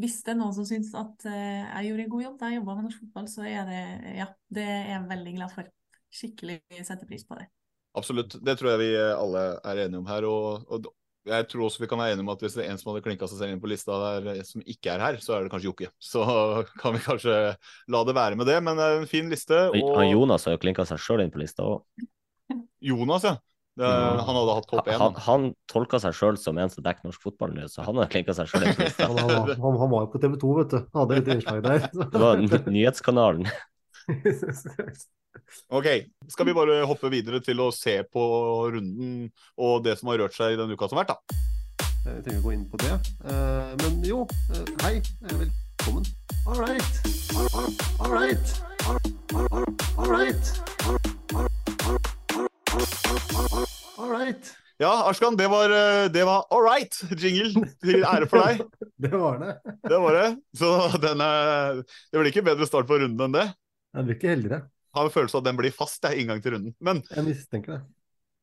Hvis 0.02 0.22
det 0.26 0.34
er 0.34 0.40
noen 0.40 0.56
som 0.56 0.68
syns 0.68 0.94
at 0.96 1.28
eh, 1.28 1.64
jeg 1.66 1.90
gjorde 1.90 2.06
en 2.06 2.14
god 2.16 2.26
jobb 2.28 2.38
da 2.40 2.52
jeg 2.52 2.62
jobba 2.62 2.78
med 2.78 2.88
norsk 2.88 3.06
fotball, 3.06 3.32
så 3.32 3.48
er 3.48 3.66
det 3.68 3.84
Ja, 4.22 4.30
det 4.56 4.68
er 4.68 4.94
jeg 4.96 5.10
veldig 5.12 5.36
glad 5.40 5.58
for. 5.58 5.74
Skikkelig 6.12 6.62
setter 6.80 7.08
pris 7.08 7.28
på 7.28 7.40
det. 7.40 7.52
Absolutt. 8.00 8.38
Det 8.40 8.56
tror 8.60 8.74
jeg 8.74 8.84
vi 8.86 8.92
eh, 8.96 9.14
alle 9.20 9.46
er 9.68 9.86
enige 9.86 10.00
om 10.00 10.08
her. 10.08 10.28
Og, 10.32 10.64
og 10.72 10.92
jeg 11.28 11.46
tror 11.52 11.68
også 11.68 11.84
vi 11.84 11.88
kan 11.92 12.00
være 12.02 12.16
enige 12.16 12.26
om 12.26 12.32
at 12.34 12.42
hvis 12.42 12.56
det 12.58 12.64
er 12.66 12.72
en 12.74 12.80
som 12.82 12.90
hadde 12.92 13.04
klinka 13.06 13.28
seg 13.30 13.38
selv 13.44 13.54
inn 13.54 13.62
på 13.62 13.70
lista 13.70 13.98
der, 14.02 14.30
eh, 14.34 14.42
som 14.48 14.64
ikke 14.66 14.94
er 14.96 15.04
her, 15.06 15.20
så 15.22 15.36
er 15.38 15.46
det 15.46 15.52
kanskje 15.54 15.70
Jokke. 15.70 15.92
Så 16.12 16.24
kan 16.82 16.96
vi 16.98 17.04
kanskje 17.06 17.38
la 17.94 18.04
det 18.08 18.16
være 18.18 18.40
med 18.40 18.50
det. 18.50 18.58
Men 18.66 18.80
det 18.80 18.88
er 18.88 19.00
en 19.04 19.10
fin 19.12 19.30
liste. 19.32 19.68
Og... 19.70 19.94
Han 20.00 20.10
Jonas 20.10 20.48
har 20.50 20.58
jo 20.58 20.64
klinka 20.64 20.88
seg 20.90 21.02
sjøl 21.04 21.22
inn 21.26 21.34
på 21.34 21.42
lista 21.44 21.68
òg. 21.68 21.86
Jonas, 22.92 23.28
ja. 23.30 23.38
Det, 23.80 23.88
han 23.88 24.36
hadde 24.36 24.54
hatt 24.58 24.66
topp 24.68 24.88
én. 24.92 25.00
Han, 25.00 25.14
han 25.24 25.46
tolka 25.72 26.02
seg 26.04 26.12
sjøl 26.18 26.36
som 26.38 26.58
en 26.60 26.70
som 26.74 26.84
dekker 26.84 27.08
norsk 27.08 27.22
fotball 27.24 27.54
nå, 27.56 27.70
så 27.72 27.86
han 27.88 28.02
har 28.02 28.10
klinka 28.12 28.34
seg 28.36 28.50
sjøl 28.52 28.66
inn 28.68 28.76
på 28.76 28.84
lista. 28.84 29.08
Han, 29.08 29.22
han, 29.22 29.32
var- 29.32 29.62
han, 29.64 29.78
han 29.80 29.94
var 29.94 30.04
jo 30.04 30.10
på 30.12 30.20
TV 30.26 30.36
2, 30.42 30.50
vet 30.58 30.74
du. 30.74 30.80
Hadde 30.98 31.20
et 31.22 31.30
innslag 31.38 31.62
der. 31.64 31.86
Det 32.02 32.24
var 32.26 32.42
nyhetskanalen. 32.68 33.48
Ok, 35.72 35.88
skal 36.32 36.46
vi 36.48 36.54
bare 36.56 36.82
hoppe 36.88 37.10
videre 37.12 37.40
til 37.44 37.60
å 37.64 37.70
se 37.76 37.98
på 38.12 38.22
runden 38.74 39.30
og 39.58 39.84
det 39.86 39.98
som 40.00 40.12
har 40.12 40.20
rørt 40.24 40.36
seg 40.36 40.54
i 40.56 40.60
den 40.60 40.72
uka 40.76 40.88
som 40.92 41.00
har 41.00 41.06
vært, 41.08 41.16
da. 41.16 41.40
Jeg 42.02 42.24
trenger 42.26 42.42
å 42.42 42.46
gå 42.48 42.54
inn 42.56 42.66
på 42.72 42.80
det. 42.82 42.94
Eh, 43.30 43.72
men 43.84 44.00
jo, 44.08 44.24
eh, 44.56 44.66
hei. 44.86 44.96
eh, 45.00 45.36
Velkommen. 45.42 46.06
All 46.48 46.60
right. 46.62 46.92
All 48.00 48.12
right. 48.14 48.54
All 49.98 50.10
right. 50.10 50.46
All 53.98 54.10
right. 54.10 54.52
Ja, 54.82 54.92
Arskan, 55.06 55.36
det 55.38 55.48
var, 55.48 55.70
eh, 55.70 56.08
det 56.10 56.24
var 56.26 56.46
all 56.50 56.64
right 56.66 56.96
jingle 57.22 57.66
til 57.84 58.02
ære 58.08 58.28
for 58.30 58.42
deg. 58.48 58.64
Det 59.02 59.10
var 59.18 59.38
det. 59.42 59.54
Det 59.90 59.98
var 59.98 60.14
det. 60.14 60.28
Så 60.58 60.68
den 61.02 61.22
er, 61.26 61.80
det 62.12 62.20
blir 62.20 62.30
ikke 62.30 62.44
bedre 62.46 62.68
start 62.70 62.86
på 62.90 63.00
runden 63.02 63.24
enn 63.26 63.34
det. 63.34 63.48
Jeg 63.92 64.08
blir 64.08 64.18
ikke 64.20 64.32
heldigere. 64.32 64.62
Har 64.96 65.08
en 65.08 65.14
følelse 65.14 65.38
av 65.38 65.44
at 65.44 65.50
den 65.50 65.60
blir 65.60 65.74
fast, 65.76 66.04
jeg, 66.04 66.24
inngang 66.24 66.44
til 66.44 66.58
runden. 66.58 66.76
Men 66.84 67.02
Jeg 67.12 67.24
mistenker 67.28 67.78
det. 67.78 67.82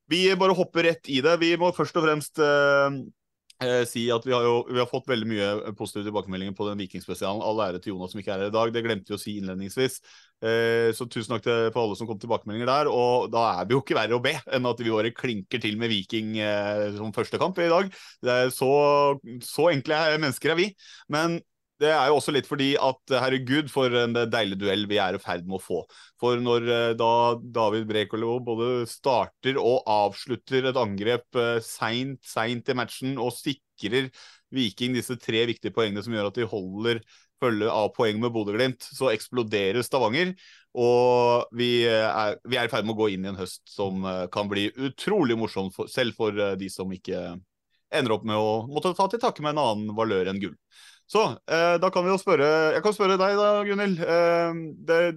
vi 0.09 0.25
bare 0.41 0.57
hopper 0.57 0.89
rett 0.89 1.09
i 1.13 1.21
det. 1.25 1.39
Vi 1.41 1.55
må 1.61 1.73
først 1.77 1.97
og 2.01 2.05
fremst 2.07 2.41
eh, 2.41 2.99
eh, 3.65 3.83
si 3.89 4.07
at 4.13 4.25
vi 4.25 4.33
har 4.33 4.47
jo 4.47 4.63
vi 4.71 4.79
har 4.81 4.89
fått 4.89 5.11
veldig 5.11 5.29
mye 5.29 5.49
positive 5.77 6.07
tilbakemeldinger 6.07 6.57
på 6.57 6.69
den 6.71 6.81
Vikingspesialen. 6.81 7.45
All 7.45 7.61
ære 7.67 7.83
til 7.85 7.93
Jonas 7.93 8.15
som 8.15 8.23
ikke 8.23 8.33
er 8.33 8.45
her 8.47 8.53
i 8.53 8.57
dag. 8.57 8.73
Det 8.73 8.85
glemte 8.87 9.13
vi 9.13 9.19
å 9.19 9.21
si 9.21 9.37
innledningsvis. 9.41 9.99
Eh, 10.41 10.89
så 10.97 11.09
tusen 11.09 11.35
takk 11.35 11.45
til, 11.45 11.69
for 11.75 11.85
alle 11.85 11.99
som 12.01 12.09
kom 12.09 12.21
tilbakemeldinger 12.23 12.73
der. 12.73 12.93
Og 12.93 13.29
da 13.33 13.45
er 13.59 13.69
vi 13.69 13.77
jo 13.77 13.83
ikke 13.85 13.99
verre 14.01 14.17
å 14.17 14.25
be 14.25 14.37
enn 14.47 14.69
at 14.73 14.81
vi 14.85 14.95
bare 14.95 15.13
klinker 15.17 15.65
til 15.65 15.77
med 15.81 15.93
Viking 15.93 16.39
eh, 16.41 16.89
som 16.97 17.13
første 17.17 17.41
kamp 17.41 17.61
i 17.61 17.69
dag. 17.73 17.93
Det 18.25 18.41
så, 18.57 18.73
så 19.45 19.69
enkle 19.73 20.01
er 20.01 20.21
mennesker 20.21 20.57
er 20.57 20.61
vi. 20.65 20.73
Men 21.13 21.41
det 21.79 21.93
er 21.95 22.09
jo 22.11 22.17
også 22.19 22.35
litt 22.35 22.49
fordi 22.49 22.73
at 22.83 23.15
herregud, 23.23 23.71
for 23.73 23.95
en 24.01 24.17
deilig 24.31 24.59
duell 24.61 24.87
vi 24.91 24.99
er 25.03 25.19
i 25.19 25.23
ferd 25.23 25.47
med 25.47 25.59
å 25.61 25.63
få. 25.63 25.83
For 26.21 26.41
når 26.43 26.67
eh, 26.75 26.97
da 26.99 27.13
David 27.39 27.87
Brekolo 27.91 28.39
både 28.45 28.89
starter 28.91 29.61
og 29.63 29.87
avslutter 29.89 30.71
et 30.71 30.81
angrep 30.81 31.39
eh, 31.39 31.63
seint, 31.65 32.21
seint 32.27 32.69
i 32.69 32.77
matchen 32.79 33.17
og 33.23 33.35
sikrer 33.37 34.11
Viking 34.55 34.95
disse 34.97 35.19
tre 35.21 35.43
viktige 35.49 35.75
poengene 35.77 36.03
som 36.05 36.15
gjør 36.15 36.31
at 36.31 36.39
de 36.39 36.47
holder 36.49 37.03
følge 37.43 37.71
av 37.71 37.93
poeng 37.97 38.19
med 38.23 38.33
Bodø-Glimt, 38.35 38.83
så 38.83 39.13
eksploderer 39.13 39.85
Stavanger. 39.87 40.35
Og 40.79 41.49
vi 41.57 41.71
er, 41.89 42.37
vi 42.47 42.59
er 42.59 42.69
i 42.69 42.73
ferd 42.73 42.87
med 42.87 42.95
å 42.95 43.01
gå 43.01 43.11
inn 43.15 43.25
i 43.27 43.31
en 43.33 43.41
høst 43.41 43.63
som 43.71 44.05
eh, 44.07 44.27
kan 44.35 44.51
bli 44.51 44.69
utrolig 44.89 45.39
morsom, 45.39 45.73
for, 45.75 45.91
selv 45.91 46.19
for 46.19 46.35
eh, 46.35 46.57
de 46.61 46.71
som 46.73 46.91
ikke 46.95 47.39
ender 47.89 48.15
opp 48.15 48.27
med 48.29 48.37
å 48.37 48.67
måtte 48.69 48.93
ta 48.97 49.09
til 49.09 49.23
takke 49.23 49.43
med 49.45 49.55
en 49.55 49.65
annen 49.65 49.97
valør 49.97 50.31
enn 50.31 50.41
gull. 50.43 50.57
Så 51.09 51.25
eh, 51.49 51.75
da 51.81 51.89
kan 51.93 52.05
vi 52.05 52.13
jo 52.13 52.19
spørre 52.21 52.49
Jeg 52.77 52.85
kan 52.85 52.95
spørre 52.97 53.17
deg 53.21 53.39
da, 53.39 53.49
Gunhild. 53.65 54.03
Eh, 54.05 55.09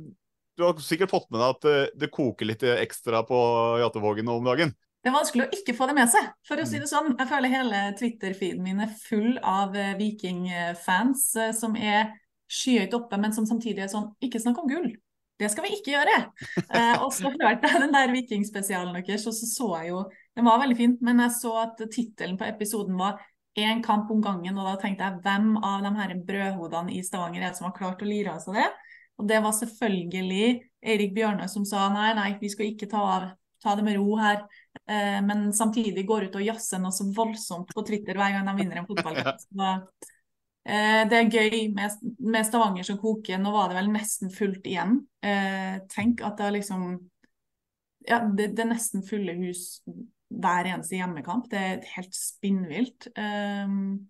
du 0.58 0.64
har 0.66 0.80
sikkert 0.84 1.12
fått 1.12 1.28
med 1.32 1.42
deg 1.42 1.50
at 1.50 1.68
eh, 1.68 1.92
det 2.00 2.12
koker 2.14 2.48
litt 2.48 2.64
ekstra 2.64 3.26
på 3.28 3.42
Jattevågen 3.82 4.32
om 4.32 4.48
dagen? 4.48 4.74
Det 5.02 5.10
er 5.10 5.18
vanskelig 5.18 5.48
å 5.48 5.58
ikke 5.58 5.74
få 5.74 5.88
det 5.90 5.96
med 5.98 6.12
seg, 6.14 6.28
for 6.46 6.62
å 6.62 6.66
si 6.70 6.78
det 6.78 6.88
sånn. 6.88 7.16
Jeg 7.18 7.26
føler 7.32 7.50
hele 7.50 7.78
Twitter-feeden 7.98 8.62
min 8.62 8.84
er 8.86 8.92
full 9.02 9.40
av 9.42 9.74
vikingfans 9.98 11.24
som 11.58 11.74
er 11.74 12.12
skyhøyt 12.52 12.94
oppe, 12.94 13.18
men 13.18 13.34
som 13.34 13.48
samtidig 13.50 13.88
er 13.88 13.90
sånn 13.90 14.12
Ikke 14.22 14.42
snakk 14.44 14.60
om 14.62 14.70
gull! 14.70 14.92
Det 15.42 15.50
skal 15.50 15.66
vi 15.66 15.74
ikke 15.78 15.96
gjøre! 15.96 16.18
Eh, 16.72 17.02
og 17.02 17.10
så 17.16 17.32
hørte 17.32 17.68
jeg 17.68 17.82
den 17.82 17.96
der 17.96 18.12
Vikingspesialen 18.14 18.94
deres, 19.00 19.26
og 19.28 19.34
så 19.34 19.48
så 19.50 19.70
jeg 19.82 19.90
jo 19.90 20.04
Den 20.38 20.46
var 20.48 20.62
veldig 20.62 20.78
fin, 20.78 20.94
men 21.02 21.20
jeg 21.26 21.34
så 21.40 21.56
at 21.64 21.82
tittelen 21.92 22.38
på 22.40 22.46
episoden 22.48 23.00
var 23.00 23.18
én 23.60 23.82
kamp 23.84 24.12
om 24.12 24.22
gangen, 24.24 24.58
og 24.58 24.68
da 24.68 24.78
tenkte 24.80 25.08
jeg 25.08 25.22
hvem 25.26 25.58
av 25.60 25.84
de 25.84 25.92
her 25.98 26.16
brødhodene 26.28 26.96
i 26.96 27.04
Stavanger 27.04 27.44
er 27.44 27.52
det 27.52 27.60
som 27.60 27.68
har 27.68 27.76
klart 27.76 28.04
å 28.04 28.08
lire 28.08 28.36
av 28.36 28.44
seg 28.44 28.60
det? 28.60 28.70
Og 29.20 29.28
det 29.30 29.42
var 29.44 29.54
selvfølgelig 29.54 30.46
Eirik 30.82 31.14
Bjørnøy 31.14 31.46
som 31.52 31.66
sa 31.68 31.90
nei, 31.94 32.12
nei, 32.18 32.30
vi 32.42 32.50
skal 32.50 32.72
ikke 32.72 32.90
ta, 32.90 33.02
av, 33.18 33.28
ta 33.62 33.76
det 33.78 33.86
med 33.86 34.00
ro 34.00 34.16
her. 34.18 34.42
Eh, 34.88 35.20
men 35.26 35.52
samtidig 35.54 36.08
går 36.10 36.30
ut 36.30 36.40
og 36.40 36.48
jazzer 36.48 36.82
noe 36.82 36.96
så 36.96 37.06
voldsomt 37.14 37.70
på 37.76 37.84
Twitter 37.86 38.18
hver 38.18 38.34
gang 38.34 38.50
de 38.50 38.56
vinner 38.64 38.82
en 38.82 38.90
fotballkamp. 38.90 39.46
Eh, 40.62 41.08
det 41.10 41.18
er 41.18 41.32
gøy 41.34 41.72
med, 41.74 41.94
med, 42.22 42.46
Stavanger 42.46 42.86
som 42.86 43.00
koker. 43.02 43.40
Nå 43.42 43.50
var 43.50 43.72
det 43.72 43.80
vel 43.80 43.88
nesten 43.90 44.30
fullt 44.30 44.68
igjen. 44.70 45.00
Eh, 45.26 45.80
tenk 45.90 46.22
at 46.22 46.36
det 46.38 46.46
er 46.46 46.54
liksom 46.60 46.84
Ja, 48.06 48.20
det, 48.22 48.52
det, 48.54 48.62
er 48.62 48.70
nesten 48.70 49.02
fulle 49.06 49.34
hus 49.40 49.82
hver 50.32 50.70
eneste 50.72 50.98
hjemmekamp. 50.98 51.48
Det 51.52 51.60
er 51.60 51.88
helt 51.96 52.16
spinnvilt. 52.16 53.10
Um, 53.18 54.08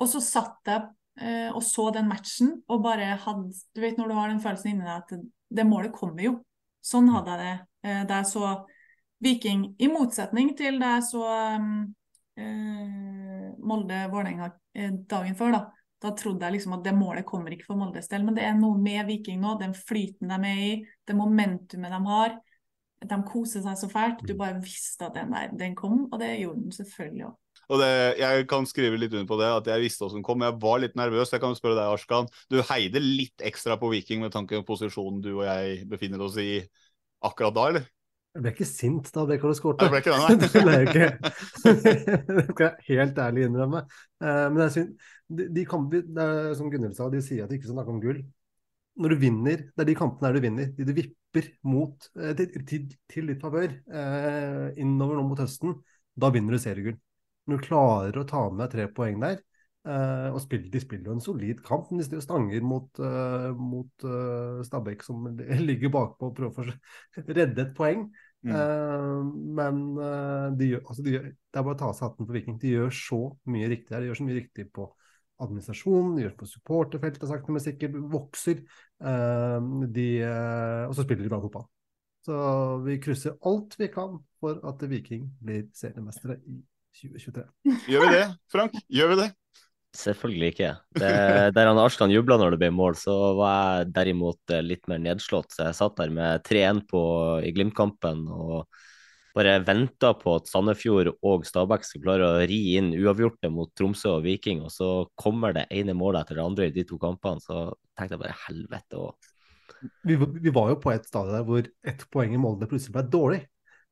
og 0.00 0.10
så 0.10 0.22
satt 0.24 0.70
jeg 0.70 0.86
uh, 1.22 1.50
og 1.56 1.62
så 1.64 1.88
den 1.94 2.08
matchen 2.10 2.54
og 2.68 2.84
bare 2.84 3.14
hadde 3.24 3.50
Du 3.74 3.82
vet 3.82 3.98
når 3.98 4.10
du 4.10 4.16
har 4.18 4.30
den 4.32 4.42
følelsen 4.42 4.74
inni 4.74 4.86
deg 4.86 5.02
at 5.04 5.14
det, 5.50 5.66
målet 5.68 5.94
kommer 5.96 6.24
jo. 6.24 6.36
Sånn 6.84 7.10
hadde 7.12 7.36
jeg 7.36 7.42
det 7.44 7.56
uh, 7.88 8.04
da 8.08 8.22
jeg 8.22 8.30
så 8.34 8.54
Viking, 9.20 9.66
i 9.76 9.90
motsetning 9.92 10.54
til 10.56 10.78
da 10.80 10.94
jeg 10.96 11.08
så 11.10 11.26
um, 11.58 11.74
uh, 12.40 13.50
Molde-Vålerenga 13.60 14.48
dagen 15.10 15.36
før. 15.36 15.58
da 15.58 15.66
da 16.00 16.14
trodde 16.16 16.46
jeg 16.46 16.54
liksom 16.54 16.78
at 16.78 16.84
det 16.86 16.94
målet 16.96 17.26
kommer 17.28 17.52
ikke 17.52 17.66
for 17.66 17.76
Moldes 17.76 18.06
del, 18.08 18.22
men 18.24 18.32
det 18.32 18.46
er 18.48 18.54
noe 18.56 18.78
med 18.80 19.02
Viking 19.04 19.42
nå. 19.42 19.50
Den 19.60 19.74
flyten 19.76 20.30
de 20.32 20.38
er 20.48 20.60
i, 20.64 20.70
det 21.04 21.16
momentumet 21.18 21.92
de 21.92 21.98
har 22.06 22.38
de 23.00 23.18
koser 23.26 23.62
seg 23.64 23.78
så 23.80 23.88
fælt. 23.90 24.24
Du 24.28 24.34
bare 24.38 24.58
visste 24.60 25.06
at 25.08 25.16
den 25.16 25.32
der, 25.32 25.52
den 25.56 25.76
kom, 25.78 26.04
og 26.10 26.20
det 26.20 26.34
gjorde 26.40 26.64
den 26.64 26.74
selvfølgelig 26.74 27.30
òg. 27.30 27.36
Og 27.70 27.78
det, 27.78 28.18
Jeg 28.18 28.46
kan 28.50 28.66
skrive 28.66 28.98
litt 28.98 29.14
under 29.14 29.28
på 29.30 29.38
det, 29.38 29.46
at 29.60 29.70
jeg 29.70 29.84
visste 29.84 30.02
hvordan 30.02 30.18
den 30.18 30.26
kom. 30.26 30.42
Jeg 30.42 30.58
var 30.62 30.82
litt 30.82 30.96
nervøs. 30.98 31.32
Jeg 31.32 31.42
kan 31.42 31.54
spørre 31.54 31.78
deg, 31.78 31.92
Arskan. 31.94 32.28
Du 32.50 32.58
heide 32.72 33.02
litt 33.02 33.44
ekstra 33.46 33.78
på 33.78 33.92
Viking 33.92 34.24
med 34.24 34.34
tanke 34.34 34.58
på 34.58 34.66
posisjonen 34.72 35.22
du 35.22 35.32
og 35.36 35.46
jeg 35.46 35.86
befinner 35.88 36.22
oss 36.26 36.38
i 36.42 36.60
akkurat 37.22 37.54
da, 37.54 37.66
eller? 37.70 37.86
Jeg 38.30 38.44
ble 38.44 38.50
ikke 38.54 38.66
sint 38.68 39.08
da 39.14 39.24
Bekalo 39.26 39.54
skåret. 39.58 39.80
Det 39.82 39.90
ble 39.90 40.02
ikke 40.02 40.18
det, 40.18 40.50
det 40.50 40.64
ble 40.64 40.74
jeg 40.76 40.90
ikke. 40.90 41.06
det 42.28 42.44
skal 42.50 42.66
jeg 42.66 42.84
helt 42.90 43.22
ærlig 43.22 43.46
innrømme. 43.48 43.80
Uh, 44.22 44.46
men 44.50 44.60
jeg 44.66 44.74
synes, 44.76 45.14
de, 45.30 45.46
de 45.54 45.64
kan, 45.66 45.88
som 46.58 46.70
Gunnhild 46.70 46.94
sa, 46.98 47.08
de 47.10 47.22
sier 47.24 47.46
at 47.46 47.50
de 47.50 47.58
ikke 47.58 47.70
skal 47.70 47.80
snakke 47.80 47.94
om 47.94 48.02
gull 48.02 48.20
når 48.98 49.14
du 49.14 49.20
vinner, 49.22 49.62
det 49.70 49.84
er 49.84 49.88
de 49.88 49.98
kampene 49.98 50.28
der 50.28 50.38
du 50.38 50.44
vinner, 50.44 50.72
de 50.76 50.86
du 50.86 50.94
vipper 50.96 51.52
mot, 51.68 52.08
eh, 52.18 52.32
til, 52.38 52.64
til, 52.66 52.88
til 53.10 53.30
ditt 53.30 53.42
favør 53.42 53.70
eh, 53.70 54.66
innover 54.82 55.20
nå 55.20 55.28
mot 55.28 55.40
høsten, 55.40 55.76
da 56.20 56.32
vinner 56.34 56.56
du 56.56 56.62
seriegull. 56.62 56.98
Når 57.48 57.60
du 57.60 57.66
klarer 57.66 58.18
å 58.20 58.26
ta 58.28 58.42
med 58.54 58.72
tre 58.72 58.86
poeng 58.94 59.20
der, 59.22 59.40
eh, 59.88 60.28
og 60.30 60.40
spiller, 60.44 60.68
de 60.72 60.82
spiller 60.82 61.10
jo 61.10 61.16
en 61.16 61.24
solid 61.24 61.62
kamp, 61.66 61.92
men 61.92 62.02
de 62.02 62.22
stanger 62.24 62.66
mot, 62.66 63.02
eh, 63.02 63.50
mot 63.56 64.08
eh, 64.08 64.64
Stabæk 64.66 65.06
som 65.06 65.30
ligger 65.68 65.94
bakpå 65.94 66.30
og 66.30 66.36
prøver 66.36 66.74
å 66.74 67.26
redde 67.30 67.66
et 67.66 67.76
poeng. 67.76 68.08
Mm. 68.40 68.54
Uh, 68.56 69.18
men 69.52 69.80
de 70.56 70.70
gjør, 70.70 70.78
altså 70.88 71.02
de 71.04 71.12
gjør, 71.12 71.24
det 71.28 71.58
er 71.60 71.64
bare 71.66 71.76
å 71.76 71.80
ta 71.82 71.90
seg 71.92 72.06
hatten 72.06 72.24
på 72.24 72.32
Viking. 72.32 72.54
De 72.62 72.70
gjør 72.72 72.94
så 72.96 73.18
mye 73.52 73.68
riktig 73.68 73.92
her. 73.92 74.00
De 74.00 74.08
gjør 74.08 74.16
så 74.22 74.24
mye 74.24 74.36
riktig 74.38 74.64
på 74.72 74.86
administrasjon, 75.40 76.16
gjør 76.20 76.36
på 76.38 76.48
supporterfeltet 76.48 77.28
sakte, 77.30 77.54
men 77.54 77.64
sikkert, 77.64 77.98
vokser. 78.12 78.64
Uh, 79.00 79.86
de, 79.88 80.08
uh, 80.24 80.88
og 80.88 80.96
så 80.96 81.06
spiller 81.06 81.26
de 81.26 81.32
bra 81.32 81.40
fotball. 81.42 81.68
Så 82.26 82.36
vi 82.84 82.98
krysser 83.00 83.38
alt 83.48 83.78
vi 83.80 83.88
kan 83.92 84.18
for 84.40 84.60
at 84.68 84.82
Viking 84.90 85.24
blir 85.40 85.68
seriemestere 85.76 86.36
i 86.44 86.58
2023. 87.00 87.46
Gjør 87.88 88.04
vi 88.04 88.16
det, 88.18 88.26
Frank? 88.52 88.76
Gjør 88.92 89.14
vi 89.14 89.22
det? 89.22 89.30
Selvfølgelig 89.96 90.52
ikke. 90.52 90.68
Det, 91.00 91.10
der 91.56 91.66
han 91.66 91.80
Arskan 91.82 92.12
jubla 92.14 92.36
når 92.38 92.54
det 92.54 92.60
ble 92.60 92.68
mål, 92.74 92.94
så 92.98 93.14
var 93.38 93.56
jeg 93.80 93.88
derimot 93.96 94.52
eh, 94.54 94.62
litt 94.62 94.86
mer 94.90 95.00
nedslått. 95.02 95.50
Så 95.54 95.64
jeg 95.66 95.78
satt 95.80 95.96
der 95.98 96.12
med 96.14 96.44
3-1 96.46 96.84
i 97.48 97.50
Glimt-kampen 97.56 98.22
og 98.30 98.68
bare 99.36 99.58
venter 99.66 100.14
på 100.18 100.34
at 100.38 100.48
Sandefjord 100.50 101.12
og 101.14 101.44
Stabæk 101.46 101.84
skal 101.86 102.02
klare 102.04 102.28
å 102.28 102.40
ri 102.50 102.60
inn 102.78 102.90
uavgjorte 102.96 103.50
mot 103.52 103.70
Tromsø 103.78 104.16
og 104.16 104.24
Viking, 104.26 104.64
og 104.66 104.72
så 104.74 104.90
kommer 105.18 105.54
det 105.56 105.68
ene 105.74 105.94
målet 105.96 106.24
etter 106.24 106.40
det 106.40 106.46
andre 106.46 106.70
i 106.70 106.74
de 106.74 106.86
to 106.88 106.98
kampene, 107.02 107.42
så 107.42 107.68
tenkte 107.94 108.16
jeg 108.16 108.24
bare 108.24 108.40
helvete 108.46 109.00
òg. 109.00 109.30
Vi, 110.04 110.16
vi, 110.16 110.50
var 110.52 110.72
jo 110.72 110.80
på 110.82 110.92
et 110.92 111.06
stadium 111.08 111.36
der 111.38 111.46
hvor 111.46 111.64
ett 111.92 112.04
poeng 112.12 112.34
i 112.34 112.40
Molde 112.40 112.68
plutselig 112.68 112.96
ble 112.96 113.06
dårlig. 113.12 113.40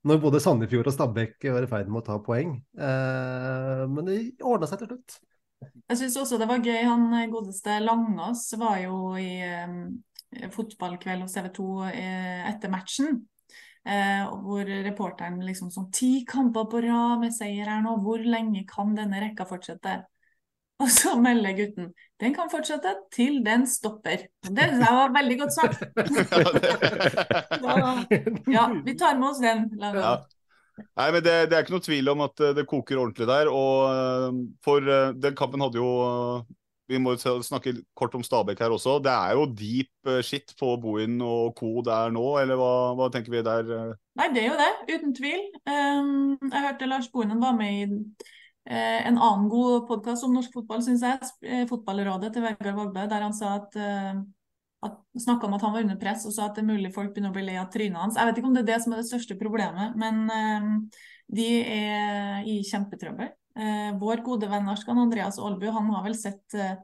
Når 0.06 0.20
både 0.22 0.40
Sandefjord 0.42 0.90
og 0.90 0.94
Stabæk 0.94 1.48
var 1.54 1.64
i 1.64 1.70
ferd 1.70 1.88
med 1.90 2.02
å 2.02 2.06
ta 2.06 2.18
poeng. 2.22 2.52
Eh, 2.78 3.82
men 3.90 4.06
det 4.06 4.18
ordna 4.46 4.68
seg 4.70 4.82
til 4.82 4.92
slutt. 4.92 5.16
Jeg 5.58 5.98
syns 6.00 6.18
også 6.20 6.38
det 6.38 6.46
var 6.50 6.62
gøy. 6.62 6.82
Han 6.86 7.08
godeste 7.32 7.80
Langås 7.82 8.44
var 8.60 8.78
jo 8.84 9.16
i 9.18 9.40
eh, 9.42 10.46
fotballkveld 10.54 11.24
hos 11.24 11.34
TV 11.34 11.50
2 11.56 11.66
eh, 11.90 12.46
etter 12.52 12.72
matchen. 12.72 13.22
Eh, 13.88 14.24
hvor 14.44 14.68
reporteren 14.68 15.38
liksom 15.46 15.70
sånn 15.72 15.86
Ti 15.94 16.24
kamper 16.28 16.66
på 16.68 16.80
rad 16.84 17.22
med 17.22 17.32
seier 17.32 17.70
her 17.70 17.80
nå, 17.80 17.94
hvor 18.04 18.20
lenge 18.20 18.66
kan 18.68 18.90
denne 18.96 19.20
rekka 19.22 19.46
fortsette? 19.48 20.02
Og 20.82 20.90
så 20.92 21.14
melder 21.18 21.56
gutten 21.58 21.88
den 22.20 22.34
kan 22.34 22.50
fortsette 22.50 22.94
til 23.14 23.44
den 23.46 23.66
stopper. 23.70 24.18
Det 24.42 24.78
var 24.78 25.12
veldig 25.14 25.38
godt 25.40 25.54
sagt. 25.54 25.82
ja, 28.56 28.64
vi 28.84 28.98
tar 28.98 29.18
med 29.18 29.28
oss 29.28 29.40
den. 29.42 29.70
Ja. 29.78 30.16
Nei, 30.98 31.08
men 31.14 31.22
det, 31.22 31.50
det, 31.50 31.56
er 31.56 31.62
ikke 31.64 31.74
noe 31.74 31.86
tvil 31.86 32.08
om 32.12 32.20
at 32.26 32.40
eh, 32.42 32.54
det 32.54 32.70
koker 32.70 33.00
ordentlig 33.00 33.26
der. 33.30 33.46
og 33.50 33.74
eh, 33.90 34.30
For 34.66 34.78
den 35.18 35.34
kampen 35.38 35.60
hadde 35.64 35.80
jo 35.80 35.90
vi 36.88 36.98
må 37.02 37.14
snakke 37.20 37.74
kort 37.98 38.14
om 38.16 38.24
Stabæk 38.24 38.62
her 38.64 38.72
også. 38.72 38.96
Det 39.04 39.12
er 39.12 39.36
jo 39.36 39.44
deep 39.52 40.08
eh, 40.08 40.22
shit 40.24 40.54
på 40.58 40.72
Bohin 40.80 41.20
og 41.24 41.52
co. 41.58 41.82
der 41.84 42.14
nå, 42.14 42.24
eller 42.40 42.56
hva, 42.56 42.72
hva, 42.96 43.10
tenker 43.12 43.34
vi 43.34 43.44
der? 43.44 43.68
Eh? 43.76 43.92
Nei, 44.20 44.30
det 44.34 44.42
er 44.42 44.48
jo 44.48 44.56
det, 44.60 44.70
uten 44.94 45.14
tvil. 45.16 45.44
Um, 45.68 46.38
jeg 46.48 46.64
hørte 46.64 46.88
Lars 46.88 47.10
Bohinen 47.12 47.42
var 47.44 47.58
med 47.58 47.74
i 47.74 47.84
uh, 47.90 49.00
en 49.04 49.20
annen 49.20 49.50
god 49.52 49.84
podkast 49.90 50.24
om 50.24 50.32
norsk 50.36 50.56
fotball, 50.56 50.80
syns 50.86 51.04
jeg. 51.04 51.68
Fotballrådet 51.68 52.32
til 52.34 52.46
Vegard 52.46 52.80
Vågbø, 52.80 53.04
der 53.10 53.26
han 53.26 53.36
sa 53.36 53.58
at, 53.58 53.76
uh, 53.76 54.94
snakka 55.18 55.44
om 55.50 55.58
at 55.58 55.66
han 55.66 55.76
var 55.76 55.84
under 55.84 56.00
press, 56.00 56.24
og 56.24 56.32
sa 56.32 56.48
at 56.48 56.56
det 56.56 56.64
er 56.64 56.72
mulig 56.72 56.94
folk 56.94 57.12
begynner 57.12 57.34
å 57.34 57.36
bli 57.36 57.44
lei 57.50 57.58
av 57.60 57.68
trynet 57.74 58.00
hans. 58.00 58.16
Jeg 58.16 58.30
vet 58.30 58.40
ikke 58.40 58.48
om 58.48 58.56
det 58.56 58.64
er 58.64 58.72
det 58.72 58.80
som 58.86 58.96
er 58.96 59.02
det 59.02 59.10
største 59.10 59.36
problemet, 59.36 59.92
men 60.00 60.24
uh, 60.32 61.04
de 61.36 61.50
er 61.68 62.48
i 62.48 62.62
kjempetrøbbel. 62.64 63.34
Eh, 63.58 63.88
vår 63.98 64.22
gode 64.26 64.46
venn 64.50 64.68
Arskan 64.70 65.00
Andreas 65.02 65.38
Aalbu 65.42 65.66
han 65.74 65.88
har 65.90 66.04
vel 66.04 66.14
sett 66.14 66.54
eh, 66.54 66.76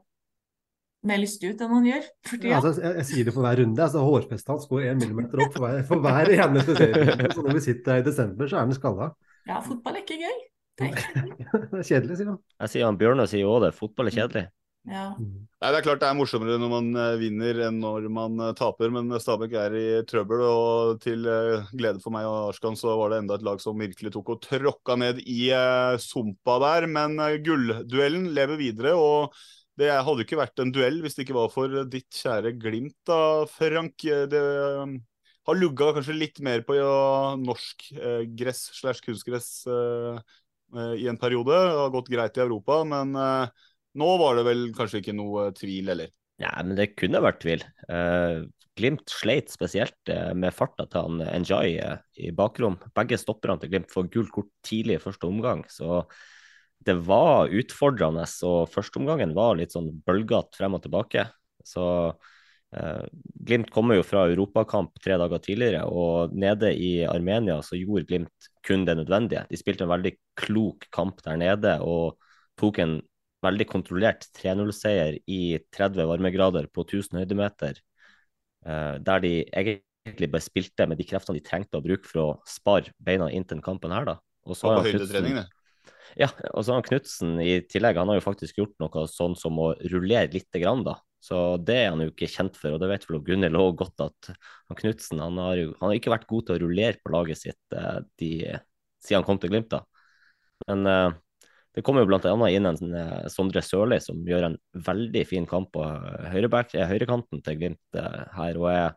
mer 1.07 1.21
lystig 1.21 1.53
ut 1.53 1.61
enn 1.63 1.71
han 1.71 1.85
gjør 1.87 2.09
for 2.25 2.35
tida. 2.41 2.51
Ja, 2.51 2.59
altså, 2.59 2.81
jeg, 2.83 2.97
jeg, 2.99 3.07
sier 3.11 3.29
det 3.29 3.35
for 3.35 3.45
hver 3.45 3.61
runde. 3.61 3.85
altså 3.85 4.01
Hårfestet 4.03 4.51
hans 4.51 4.67
går 4.71 4.89
én 4.89 4.99
millimeter 4.99 5.45
opp 5.45 5.55
for 5.55 5.63
hver, 5.63 5.85
for 5.87 6.03
hver 6.03 6.33
eneste 6.35 6.75
serie. 6.75 7.29
Så 7.31 7.45
når 7.45 7.59
vi 7.59 7.63
sitter 7.69 7.95
her 7.95 8.03
i 8.03 8.07
desember, 8.09 8.51
så 8.51 8.59
er 8.59 8.65
han 8.65 8.75
skalla. 8.75 9.09
Ja, 9.45 9.61
fotball 9.63 9.99
er 9.99 10.03
ikke 10.03 10.19
gøy. 10.19 10.43
Det 10.75 10.89
er, 10.89 11.05
det 11.71 11.79
er 11.79 11.87
kjedelig, 11.87 12.19
sier 12.19 12.31
han. 12.33 12.39
Jeg 12.65 12.73
sier 12.73 12.89
han 12.89 12.99
Bjørnar 12.99 13.31
sier 13.31 13.47
òg 13.47 13.61
det. 13.63 13.71
Fotball 13.77 14.11
er 14.11 14.17
kjedelig. 14.17 14.45
Ja. 14.85 15.15
Nei, 15.17 15.71
Det 15.71 15.79
er 15.79 15.85
klart 15.87 16.01
det 16.03 16.07
er 16.11 16.17
morsommere 16.17 16.59
når 16.61 16.69
man 16.69 16.89
eh, 16.99 17.15
vinner 17.17 17.61
enn 17.67 17.79
når 17.81 18.05
man 18.13 18.37
eh, 18.43 18.53
taper, 18.57 18.91
men 18.93 19.09
Stabæk 19.21 19.55
er 19.57 19.77
i 19.79 19.85
trøbbel. 20.05 20.43
og 20.45 20.99
Til 21.03 21.25
eh, 21.25 21.73
glede 21.73 22.03
for 22.03 22.13
meg 22.13 22.27
og 22.29 22.51
Arskan 22.51 22.77
så 22.77 22.93
var 22.99 23.11
det 23.13 23.23
enda 23.23 23.39
et 23.39 23.45
lag 23.47 23.61
som 23.63 23.81
virkelig 23.81 24.13
tok 24.13 24.35
og 24.35 24.43
tråkka 24.45 24.97
ned 25.01 25.23
i 25.25 25.49
sumpa 26.01 26.59
der. 26.61 26.89
Men 26.91 27.17
gullduellen 27.45 28.29
lever 28.37 28.61
videre. 28.61 28.93
og 28.93 29.35
det 29.75 29.89
hadde 29.91 30.23
ikke 30.23 30.39
vært 30.39 30.61
en 30.63 30.71
duell 30.71 31.01
hvis 31.03 31.17
det 31.17 31.25
ikke 31.25 31.35
var 31.35 31.49
for 31.51 31.81
ditt 31.91 32.21
kjære 32.21 32.53
Glimt, 32.61 32.95
da, 33.09 33.19
Frank. 33.51 34.05
Det 34.05 34.43
har 35.45 35.59
lugga 35.59 35.91
kanskje 35.97 36.15
litt 36.17 36.41
mer 36.45 36.63
på 36.65 36.77
norsk 37.41 37.89
eh, 37.99 38.23
gress 38.37 38.69
slash 38.79 39.03
kunstgress 39.05 39.49
eh, 39.69 40.17
i 40.97 41.07
en 41.11 41.19
periode. 41.21 41.53
Det 41.53 41.79
har 41.81 41.93
gått 41.93 42.09
greit 42.11 42.39
i 42.39 42.43
Europa, 42.45 42.81
men 42.87 43.13
eh, 43.19 43.65
nå 43.95 44.11
var 44.21 44.37
det 44.37 44.45
vel 44.47 44.67
kanskje 44.75 45.01
ikke 45.01 45.15
noe 45.15 45.49
tvil, 45.55 45.91
eller? 45.95 46.11
Ja, 46.41 46.51
men 46.65 46.75
det 46.75 46.95
kunne 46.99 47.23
vært 47.23 47.41
tvil. 47.45 47.63
Uh, 47.87 48.45
Glimt 48.75 49.07
sleit 49.07 49.47
spesielt 49.53 50.11
uh, 50.11 50.33
med 50.35 50.51
farta 50.51 50.83
til 50.91 51.05
han 51.05 51.21
Enjoy 51.29 51.77
uh, 51.79 52.01
i 52.19 52.33
bakrom. 52.35 52.75
Begge 52.97 53.19
stopperne 53.21 53.61
til 53.61 53.71
Glimt 53.71 53.93
får 53.93 54.09
gult 54.11 54.33
kort 54.35 54.51
tidlig 54.67 54.97
i 54.97 55.03
første 55.03 55.29
omgang, 55.29 55.63
så 55.71 56.03
det 56.85 56.97
var 57.07 57.53
utfordrende. 57.55 58.27
Og 58.45 58.67
førsteomgangen 58.73 59.31
var 59.37 59.55
litt 59.57 59.73
sånn 59.73 59.93
bølgete 60.05 60.59
frem 60.59 60.75
og 60.77 60.83
tilbake. 60.83 61.29
Så 61.65 61.85
Glimt 63.47 63.69
kommer 63.71 63.95
jo 63.95 64.03
fra 64.03 64.25
europakamp 64.27 64.97
tre 64.99 65.15
dager 65.21 65.39
tidligere, 65.39 65.85
og 65.87 66.33
nede 66.35 66.73
i 66.75 67.05
Armenia 67.07 67.61
så 67.63 67.79
gjorde 67.79 68.09
Glimt 68.09 68.49
kun 68.67 68.83
det 68.85 68.97
nødvendige. 68.99 69.45
De 69.47 69.57
spilte 69.57 69.85
en 69.87 69.93
veldig 69.93 70.11
klok 70.37 70.89
kamp 70.93 71.23
der 71.23 71.39
nede 71.39 71.77
og 71.87 72.19
tok 72.59 72.81
en 72.83 72.97
veldig 73.45 73.67
kontrollert 73.69 74.27
3-0-seier 74.37 75.19
i 75.31 75.41
30 75.75 76.09
varmegrader 76.11 76.69
på 76.73 76.85
1000 76.85 77.21
høydemeter, 77.21 77.79
uh, 78.67 78.95
der 79.01 79.23
de 79.23 79.33
egentlig 79.53 80.31
bare 80.33 80.45
spilte 80.45 80.87
med 80.89 81.01
de 81.01 81.07
kreftene 81.07 81.39
de 81.39 81.45
trengte 81.45 81.79
å 81.79 81.85
bruke 81.85 82.09
for 82.09 82.21
å 82.23 82.29
spare 82.49 82.93
beina 83.01 83.31
inn 83.33 83.47
til 83.47 83.63
kampen 83.65 83.93
her, 83.95 84.07
da. 84.09 84.19
Og 84.45 84.57
så 84.57 84.73
har 84.73 84.85
Knutsen 84.85 85.45
ja, 86.15 86.29
og 86.53 86.63
så 86.63 86.75
har 86.77 86.85
Knutsen 86.85 87.39
i 87.43 87.57
tillegg 87.67 87.97
han 87.99 88.11
har 88.11 88.19
jo 88.19 88.23
faktisk 88.23 88.59
gjort 88.61 88.75
noe 88.79 89.05
sånn 89.11 89.33
som 89.39 89.57
å 89.59 89.71
rullere 89.91 90.31
lite 90.33 90.61
grann, 90.61 90.85
da. 90.85 90.99
Så 91.25 91.57
det 91.65 91.75
er 91.81 91.89
han 91.89 92.03
jo 92.03 92.11
ikke 92.11 92.29
kjent 92.29 92.57
for, 92.59 92.75
og 92.75 92.81
det 92.83 92.89
vet 92.91 93.05
vel 93.09 93.21
Gunhild 93.25 93.57
òg 93.57 93.79
godt 93.81 94.03
at 94.05 94.29
han 94.29 94.77
Knutsen 94.77 95.23
han 95.23 95.39
har 95.41 95.57
jo 95.57 95.71
han 95.79 95.89
har 95.89 95.97
ikke 95.97 96.13
vært 96.13 96.27
god 96.29 96.45
til 96.45 96.55
å 96.55 96.61
rullere 96.61 97.01
på 97.01 97.13
laget 97.15 97.41
sitt 97.41 97.77
eh, 97.77 98.01
de, 98.21 98.31
siden 99.01 99.23
han 99.23 99.27
kom 99.27 99.39
til 99.41 99.49
Glimt. 99.53 99.73
da. 99.73 99.81
Men 100.69 100.91
eh, 100.91 101.15
det 101.75 101.83
kommer 101.83 102.05
jo 102.05 102.15
annet 102.15 102.55
inn 102.55 102.69
en 102.69 102.93
eh, 102.95 103.25
Sondre 103.31 103.59
Sørli 103.63 103.97
som 104.03 104.21
gjør 104.23 104.47
en 104.47 104.57
veldig 104.85 105.23
fin 105.27 105.47
kamp 105.49 105.73
på 105.75 105.83
høyreback, 106.31 106.71
høyrekanten 106.71 107.41
til 107.43 107.57
Glimt 107.59 107.99
her, 107.99 108.59
og 108.61 108.69
er 108.71 108.93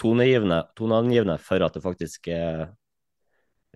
toneangivende, 0.00 0.60
toneangivende 0.76 1.38
for 1.42 1.64
at 1.64 1.74
det 1.74 1.82
faktisk 1.82 2.28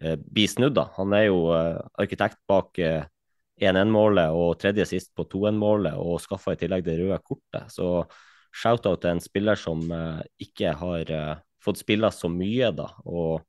blir 0.03 0.51
snudd. 0.51 0.75
da. 0.75 0.85
Han 0.97 1.15
er 1.15 1.25
jo 1.29 1.41
arkitekt 1.53 2.38
bak 2.51 2.79
1-1-målet 2.79 4.35
og 4.35 4.57
tredje 4.61 4.87
sist 4.88 5.12
på 5.17 5.27
2-1-målet 5.31 5.99
og 5.99 6.21
skaffa 6.23 6.55
i 6.55 6.61
tillegg 6.61 6.85
det 6.87 6.97
røde 7.01 7.19
kortet. 7.27 7.71
Så 7.71 8.05
shout-out 8.55 9.03
til 9.03 9.15
en 9.15 9.23
spiller 9.23 9.59
som 9.59 9.83
ikke 10.43 10.75
har 10.79 11.12
fått 11.62 11.83
spille 11.83 12.11
så 12.15 12.31
mye, 12.33 12.73
da, 12.75 12.88
og 13.07 13.43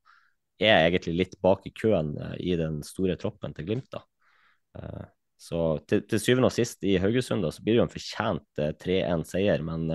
er 0.62 0.84
egentlig 0.86 1.16
litt 1.20 1.38
bak 1.42 1.66
i 1.66 1.74
køen 1.74 2.14
i 2.38 2.54
den 2.60 2.82
store 2.86 3.18
troppen 3.20 3.54
til 3.56 3.70
Glimt. 3.70 3.90
da. 3.94 4.04
Så 5.44 5.60
til, 5.86 6.04
til, 6.08 6.20
syvende 6.22 6.48
og 6.48 6.54
sist 6.54 6.84
i 6.86 6.96
Haugesund 7.02 7.44
da, 7.44 7.50
så 7.52 7.62
blir 7.62 7.76
det 7.76 7.80
jo 7.82 7.86
en 7.86 7.92
fortjent 7.92 8.62
3-1-seier, 8.80 9.64
men 9.66 9.88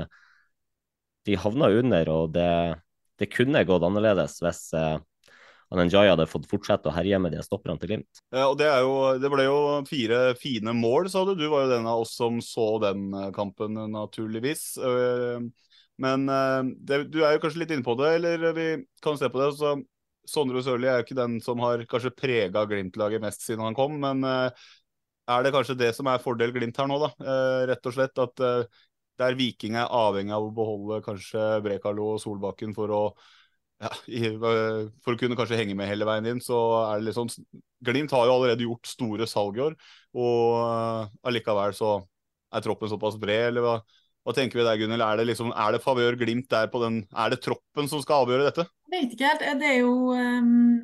de 1.28 1.38
havna 1.40 1.72
under, 1.80 2.12
og 2.14 2.34
det, 2.36 2.50
det 3.20 3.32
kunne 3.34 3.66
gått 3.68 3.86
annerledes 3.88 4.38
hvis 4.44 4.68
Njay 5.70 6.10
hadde 6.10 6.26
fått 6.30 6.48
fortsette 6.50 6.90
å 6.90 6.94
herje 6.96 7.20
med 7.22 7.36
de 7.36 7.44
stopperne 7.46 7.78
til 7.82 7.92
Glimt. 7.92 8.22
Ja, 8.34 8.48
og 8.50 8.58
det, 8.58 8.70
jo, 8.82 8.94
det, 9.22 9.30
ble 9.30 9.46
jo 9.46 9.60
fire 9.86 10.22
fine 10.40 10.74
mål, 10.74 11.10
sa 11.14 11.22
du. 11.28 11.36
Du 11.38 11.46
var 11.52 11.68
jo 11.68 11.74
den 11.76 11.90
av 11.90 12.02
oss 12.02 12.16
som 12.18 12.40
så 12.42 12.80
den 12.82 13.12
eh, 13.14 13.30
kampen, 13.36 13.78
naturligvis. 13.94 14.64
Eh, 14.82 15.46
men 16.02 16.26
eh, 16.34 16.72
det, 16.90 17.04
du 17.14 17.22
er 17.22 17.36
jo 17.36 17.44
kanskje 17.44 17.62
litt 17.64 17.76
inne 17.76 17.86
på 17.86 17.94
det, 18.02 18.16
eller 18.18 18.58
vi 18.58 18.68
kan 19.06 19.20
se 19.20 19.30
på 19.30 19.44
det. 19.44 19.52
så 19.60 19.76
Sondre 20.30 20.62
Sørli 20.66 20.90
er 20.90 21.00
jo 21.00 21.08
ikke 21.08 21.18
den 21.18 21.40
som 21.44 21.62
har 21.64 21.82
kanskje 21.90 22.14
prega 22.16 22.66
Glimt-laget 22.70 23.24
mest 23.24 23.46
siden 23.46 23.66
han 23.66 23.78
kom, 23.78 23.98
men 24.02 24.24
er 24.26 25.44
det 25.46 25.54
kanskje 25.54 25.78
det 25.80 25.92
som 25.98 26.10
er 26.10 26.22
fordel 26.24 26.54
Glimt 26.56 26.78
her 26.80 26.90
nå, 26.90 27.00
da? 27.02 27.10
Rett 27.70 27.90
og 27.90 27.96
slett 27.96 28.22
at 28.22 28.46
der 29.20 29.36
Viking 29.38 29.76
er 29.78 29.92
avhengig 29.92 30.34
av 30.36 30.48
å 30.48 30.54
beholde 30.56 31.02
kanskje 31.06 31.44
Brekalo 31.66 32.14
og 32.16 32.22
Solbakken 32.24 32.74
for 32.78 32.94
å 32.96 33.04
ja, 33.80 33.92
for 35.04 35.14
å 35.14 35.20
kunne 35.20 35.38
kanskje 35.40 35.60
henge 35.62 35.76
med 35.80 35.88
hele 35.88 36.08
veien 36.08 36.28
inn, 36.28 36.42
så 36.44 36.58
er 36.90 37.00
det 37.00 37.10
liksom 37.10 37.30
Glimt 37.88 38.12
har 38.12 38.26
jo 38.28 38.34
allerede 38.36 38.66
gjort 38.66 38.90
store 38.92 39.28
salg 39.30 39.56
i 39.56 39.64
år, 39.64 39.76
og 40.20 41.30
allikevel 41.30 41.72
så 41.78 41.94
er 42.52 42.66
troppen 42.66 42.92
såpass 42.92 43.16
bred, 43.22 43.54
eller 43.54 43.64
hva, 43.64 43.76
hva 44.28 44.36
tenker 44.36 44.60
vi 44.60 44.66
der, 44.68 44.78
Gunnhild? 44.78 45.04
Er 45.04 45.20
det 45.20 45.28
liksom, 45.30 45.52
det 45.74 45.82
favør 45.84 46.18
Glimt 46.20 46.50
der 46.52 46.70
på 46.72 46.82
den 46.84 47.02
Er 47.16 47.32
det 47.32 47.42
troppen 47.46 47.88
som 47.90 48.02
skal 48.04 48.26
avgjøre 48.26 48.50
dette? 48.50 48.66
Jeg 48.90 48.96
vet 48.96 49.14
ikke 49.16 49.30
helt. 49.32 49.46
Det 49.62 49.70
er 49.70 49.80
jo 49.80 49.94
um, 50.14 50.82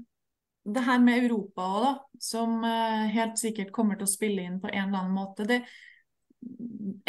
det 0.65 0.85
her 0.85 1.01
med 1.03 1.25
Europa 1.25 1.65
òg, 1.65 1.81
da, 1.85 2.21
som 2.21 2.61
uh, 2.63 3.05
helt 3.11 3.41
sikkert 3.41 3.73
kommer 3.75 3.99
til 3.99 4.07
å 4.07 4.13
spille 4.13 4.45
inn 4.45 4.61
på 4.63 4.71
en 4.71 4.87
eller 4.87 5.01
annen 5.03 5.17
måte. 5.17 5.47
Det, 5.49 5.61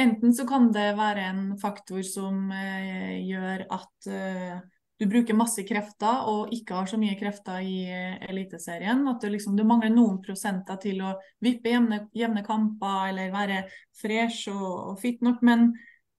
enten 0.03 0.35
så 0.37 0.49
kan 0.49 0.71
det 0.75 0.91
være 0.99 1.29
en 1.31 1.45
faktor 1.63 2.03
som 2.07 2.49
uh, 2.51 3.13
gjør 3.23 3.69
at 3.79 4.11
du 4.97 5.05
bruker 5.09 5.37
masse 5.37 5.61
krefter 5.69 6.29
og 6.31 6.53
ikke 6.57 6.79
har 6.79 6.87
så 6.89 6.97
mye 7.01 7.17
krefter 7.21 7.61
i 7.61 7.83
Eliteserien. 8.31 9.03
At 9.11 9.21
du, 9.21 9.29
liksom, 9.29 9.53
du 9.57 9.65
mangler 9.69 9.93
noen 9.93 10.23
prosenter 10.25 10.79
til 10.81 11.03
å 11.05 11.13
vippe 11.45 11.69
jevne 11.69 12.45
kamper 12.47 13.11
eller 13.11 13.35
være 13.35 13.67
fresh 14.01 14.49
og, 14.55 14.71
og, 14.95 14.97
fit 15.03 15.21
nok. 15.25 15.45
Men 15.45 15.69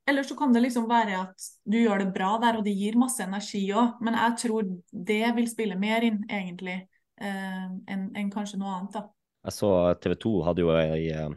ellers 0.08 0.30
så 0.32 0.38
kan 0.40 0.54
det 0.56 0.64
liksom 0.64 0.88
være 0.90 1.18
at 1.20 1.48
du 1.68 1.78
gjør 1.80 2.04
det 2.04 2.14
bra 2.16 2.36
der, 2.42 2.60
og 2.60 2.66
det 2.66 2.76
gir 2.78 2.98
masse 3.00 3.24
energi 3.24 3.66
òg. 3.76 4.00
Men 4.04 4.18
jeg 4.20 4.38
tror 4.44 4.70
det 4.92 5.24
vil 5.38 5.50
spille 5.52 5.80
mer 5.80 6.06
inn, 6.08 6.24
egentlig, 6.30 6.80
eh, 7.22 7.68
enn 7.92 8.08
en 8.16 8.32
kanskje 8.34 8.60
noe 8.62 8.76
annet. 8.78 8.98
da. 9.00 9.08
Jeg 9.48 9.56
så 9.56 9.72
TV 10.04 10.16
2 10.24 10.34
hadde 10.44 10.64
jo 10.66 10.72
ei 10.76 11.10
eh, 11.14 11.30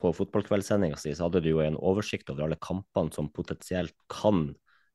på 0.00 0.12
fotballkveldssendinga 0.16 0.98
si 1.00 1.12
så 1.16 1.26
hadde 1.26 1.42
de 1.44 1.52
jo 1.52 1.62
en 1.64 1.78
oversikt 1.78 2.30
over 2.32 2.46
alle 2.46 2.58
kampene 2.60 3.12
som 3.14 3.30
potensielt 3.32 3.94
kan 4.12 4.50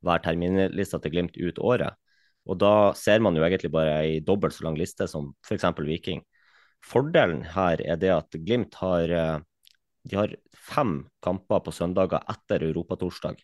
være 0.05 0.25
terminlista 0.27 0.99
til 1.01 1.13
Glimt 1.15 1.37
ut 1.37 1.59
året. 1.59 1.97
Og 2.45 2.59
da 2.61 2.93
ser 2.97 3.23
man 3.25 3.37
jo 3.37 3.43
egentlig 3.45 3.71
bare 3.73 3.97
ei 4.03 4.19
dobbelt 4.21 4.53
så 4.53 4.67
lang 4.67 4.77
liste 4.77 5.07
som 5.09 5.31
f.eks. 5.47 5.65
Viking. 5.81 6.21
Fordelen 6.85 7.41
her 7.55 7.81
er 7.81 7.97
det 7.97 8.11
at 8.13 8.37
Glimt 8.45 8.77
har, 8.81 9.09
eh, 9.09 9.39
de 10.05 10.17
har 10.19 10.33
fem 10.53 10.99
kamper 11.23 11.63
på 11.65 11.73
søndager 11.73 12.21
etter 12.31 12.65
europatorsdag 12.67 13.39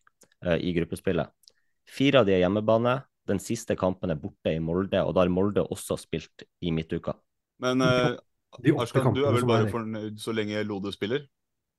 eh, 0.45 0.58
i 0.62 0.74
gruppespillet. 0.78 1.32
Fire 1.89 2.21
av 2.21 2.28
de 2.30 2.36
er 2.38 2.43
hjemmebane. 2.43 3.00
Den 3.30 3.41
siste 3.41 3.76
kampen 3.78 4.13
er 4.13 4.19
borte 4.21 4.54
i 4.54 4.62
Molde, 4.62 5.02
og 5.02 5.15
da 5.15 5.24
har 5.24 5.34
Molde 5.34 5.63
også 5.63 5.97
spilt 6.00 6.45
i 6.62 6.74
midtuka. 6.74 7.13
Men 7.62 7.84
uh, 7.86 8.17
Arskan, 8.82 9.13
du 9.13 9.24
er 9.26 9.36
vel 9.38 9.47
bare 9.47 9.69
fornøyd 9.71 10.17
så 10.21 10.34
lenge 10.36 10.63
Lode 10.67 10.93
spiller? 10.93 11.26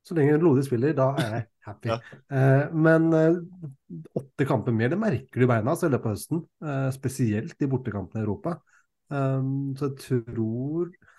Så 0.07 0.17
lenge 0.19 0.39
Lode 0.43 0.65
spiller, 0.67 0.95
da 0.99 1.13
er 1.21 1.35
jeg 1.37 1.45
happy. 1.67 1.91
ja. 1.93 1.99
eh, 2.35 2.75
men 2.75 3.09
eh, 3.15 3.39
åtte 4.19 4.47
kamper 4.49 4.75
mer, 4.75 4.91
det 4.91 4.99
merker 4.99 5.43
du 5.43 5.47
i 5.47 5.51
beina 5.51 5.75
altså, 5.75 5.87
i 5.87 5.95
løpet 5.95 6.11
av 6.11 6.17
høsten. 6.17 6.45
Eh, 6.67 6.89
spesielt 6.97 7.63
i 7.63 7.71
bortekampene 7.71 8.23
i 8.23 8.27
Europa. 8.27 8.57
Um, 9.13 9.75
så 9.77 9.91
jeg 9.91 9.99
tror 10.07 10.89
eh, 10.89 11.12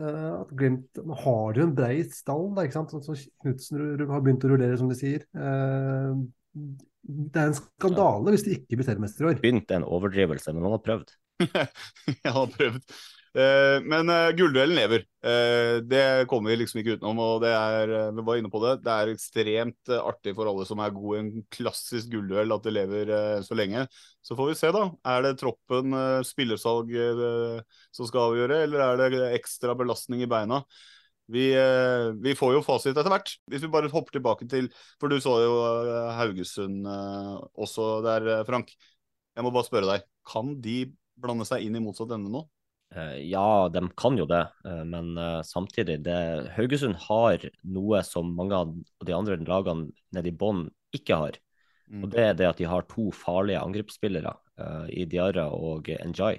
at 0.00 0.52
Glimt 0.56 1.00
har 1.24 1.58
jo 1.58 1.64
en 1.66 1.74
brei 1.76 2.02
stall, 2.14 2.48
da, 2.56 2.64
ikke 2.66 2.78
sant? 2.78 2.94
Sånn 2.94 3.04
som 3.04 3.18
Knutsen 3.44 4.04
har 4.10 4.24
begynt 4.24 4.46
å 4.46 4.52
rullere, 4.52 4.78
som 4.80 4.90
de 4.90 4.98
sier. 4.98 5.26
Eh, 5.34 6.20
det 7.10 7.40
er 7.40 7.50
en 7.50 7.56
skandale 7.56 8.28
ja. 8.28 8.34
hvis 8.34 8.44
de 8.46 8.56
ikke 8.58 8.78
blir 8.80 8.88
seriemester 8.88 9.24
i 9.24 9.30
år. 9.30 9.40
Begynt 9.42 9.72
er 9.72 9.80
en 9.80 9.88
overdrivelse, 9.88 10.54
men 10.54 10.66
han 10.66 10.76
har 10.76 10.84
prøvd. 10.84 11.14
jeg 12.24 12.34
har 12.36 12.52
prøvd. 12.56 12.84
Eh, 13.30 13.78
men 13.86 14.10
uh, 14.10 14.32
gullduellen 14.34 14.74
lever. 14.74 15.04
Uh, 15.22 15.78
det 15.86 16.26
kommer 16.30 16.50
vi 16.50 16.56
liksom 16.58 16.80
ikke 16.80 16.96
utenom. 16.98 17.20
og 17.22 17.44
det 17.44 17.52
er, 17.54 17.92
vi 18.16 18.24
var 18.26 18.40
inne 18.40 18.50
på 18.50 18.62
det, 18.64 18.72
det 18.82 18.94
er 18.94 19.12
ekstremt 19.12 19.92
artig 19.94 20.34
for 20.34 20.50
alle 20.50 20.66
som 20.66 20.82
er 20.82 20.94
gode 20.94 21.18
i 21.18 21.22
en 21.22 21.44
klassisk 21.54 22.10
gullduell, 22.14 22.56
at 22.56 22.66
det 22.66 22.74
lever 22.74 23.14
så 23.46 23.58
lenge. 23.58 23.86
Så 24.26 24.36
får 24.38 24.50
vi 24.50 24.58
se, 24.58 24.72
da. 24.74 24.86
Er 25.14 25.26
det 25.26 25.36
troppen, 25.40 25.94
spillersalg 26.26 26.90
som 27.94 28.08
skal 28.08 28.32
avgjøre, 28.32 28.64
eller 28.66 28.86
er 28.86 29.04
det 29.14 29.34
ekstra 29.38 29.76
belastning 29.78 30.24
i 30.24 30.30
beina? 30.30 30.64
Vi, 31.30 31.46
vi, 32.18 32.32
får 32.34 32.56
jo 32.56 32.62
fasit 32.66 32.96
etter 32.96 33.12
hvert. 33.12 33.36
Hvis 33.46 33.62
vi 33.62 33.70
bare 33.70 33.90
hopper 33.92 34.16
tilbake 34.16 34.48
til 34.50 34.66
For 34.98 35.06
du 35.06 35.20
så 35.22 35.36
jo 35.44 35.52
Haugesund 36.16 36.88
også 36.90 38.00
der, 38.02 38.32
Frank. 38.48 38.72
Jeg 39.36 39.46
må 39.46 39.54
bare 39.54 39.68
spørre 39.68 39.92
deg. 39.92 40.08
Kan 40.26 40.56
de 40.64 40.80
blande 41.20 41.46
seg 41.46 41.62
inn 41.62 41.78
i 41.78 41.84
motsatt 41.84 42.10
ende 42.16 42.32
nå? 42.32 42.48
Eh, 42.96 43.16
ja, 43.30 43.68
de 43.70 43.84
kan 43.96 44.18
jo 44.18 44.26
det, 44.26 44.42
eh, 44.66 44.82
men 44.84 45.14
eh, 45.18 45.40
samtidig 45.46 46.00
det, 46.02 46.18
Haugesund 46.56 46.98
har 47.06 47.44
noe 47.62 48.02
som 48.06 48.32
mange 48.34 48.56
av 48.56 48.72
de 49.06 49.14
andre 49.14 49.36
lagene 49.46 49.92
nede 50.16 50.32
i 50.32 50.34
bånn 50.34 50.64
ikke 50.96 51.18
har. 51.20 51.38
Mm. 51.86 52.02
Og 52.02 52.10
Det 52.10 52.24
er 52.24 52.34
det 52.38 52.48
at 52.48 52.58
de 52.58 52.66
har 52.70 52.88
to 52.90 53.10
farlige 53.14 53.62
angrepsspillere 53.62 54.32
uh, 54.62 54.86
i 54.90 55.06
Diarra 55.10 55.48
og 55.50 55.88
Njay. 55.90 56.38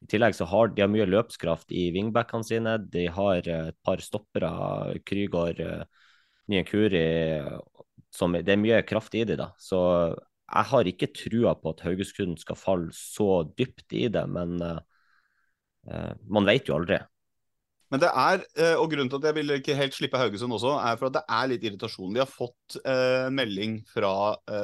I 0.00 0.06
tillegg 0.08 0.36
så 0.36 0.46
har 0.48 0.70
de 0.72 0.80
har 0.80 0.88
mye 0.88 1.08
løpskraft 1.08 1.74
i 1.76 1.90
wingbackene 1.92 2.46
sine. 2.46 2.76
De 2.88 3.04
har 3.12 3.42
et 3.44 3.76
par 3.84 4.00
stoppere, 4.04 4.48
Krygård, 5.08 5.60
uh, 5.60 5.84
Nyenkuri 6.48 7.04
som, 8.16 8.32
Det 8.32 8.54
er 8.54 8.60
mye 8.60 8.80
kraft 8.88 9.16
i 9.16 9.26
de 9.28 9.36
da. 9.36 9.50
Så 9.60 9.80
jeg 10.48 10.70
har 10.72 10.88
ikke 10.88 11.12
trua 11.12 11.52
på 11.60 11.74
at 11.74 11.84
Haugesund 11.84 12.40
skal 12.40 12.56
falle 12.56 12.92
så 12.96 13.42
dypt 13.58 13.92
i 13.92 14.06
det, 14.12 14.24
men 14.32 14.56
uh, 14.64 14.80
man 16.28 16.48
vet 16.48 16.68
jo 16.68 16.76
aldri. 16.76 16.98
Men 17.92 18.02
det 18.02 18.08
er, 18.12 18.42
eh, 18.60 18.76
og 18.76 18.90
grunnen 18.92 19.08
til 19.08 19.20
at 19.20 19.30
jeg 19.30 19.36
vil 19.38 19.54
ikke 19.56 19.76
helt 19.78 19.96
slippe 19.96 20.20
Haugesund 20.20 20.52
også, 20.52 20.74
er 20.84 20.98
for 21.00 21.08
at 21.08 21.16
det 21.16 21.24
er 21.38 21.50
litt 21.52 21.64
irritasjon. 21.64 22.12
De 22.12 22.20
har 22.20 22.28
fått 22.28 22.76
eh, 22.82 23.28
en 23.28 23.36
melding 23.36 23.80
fra 23.88 24.12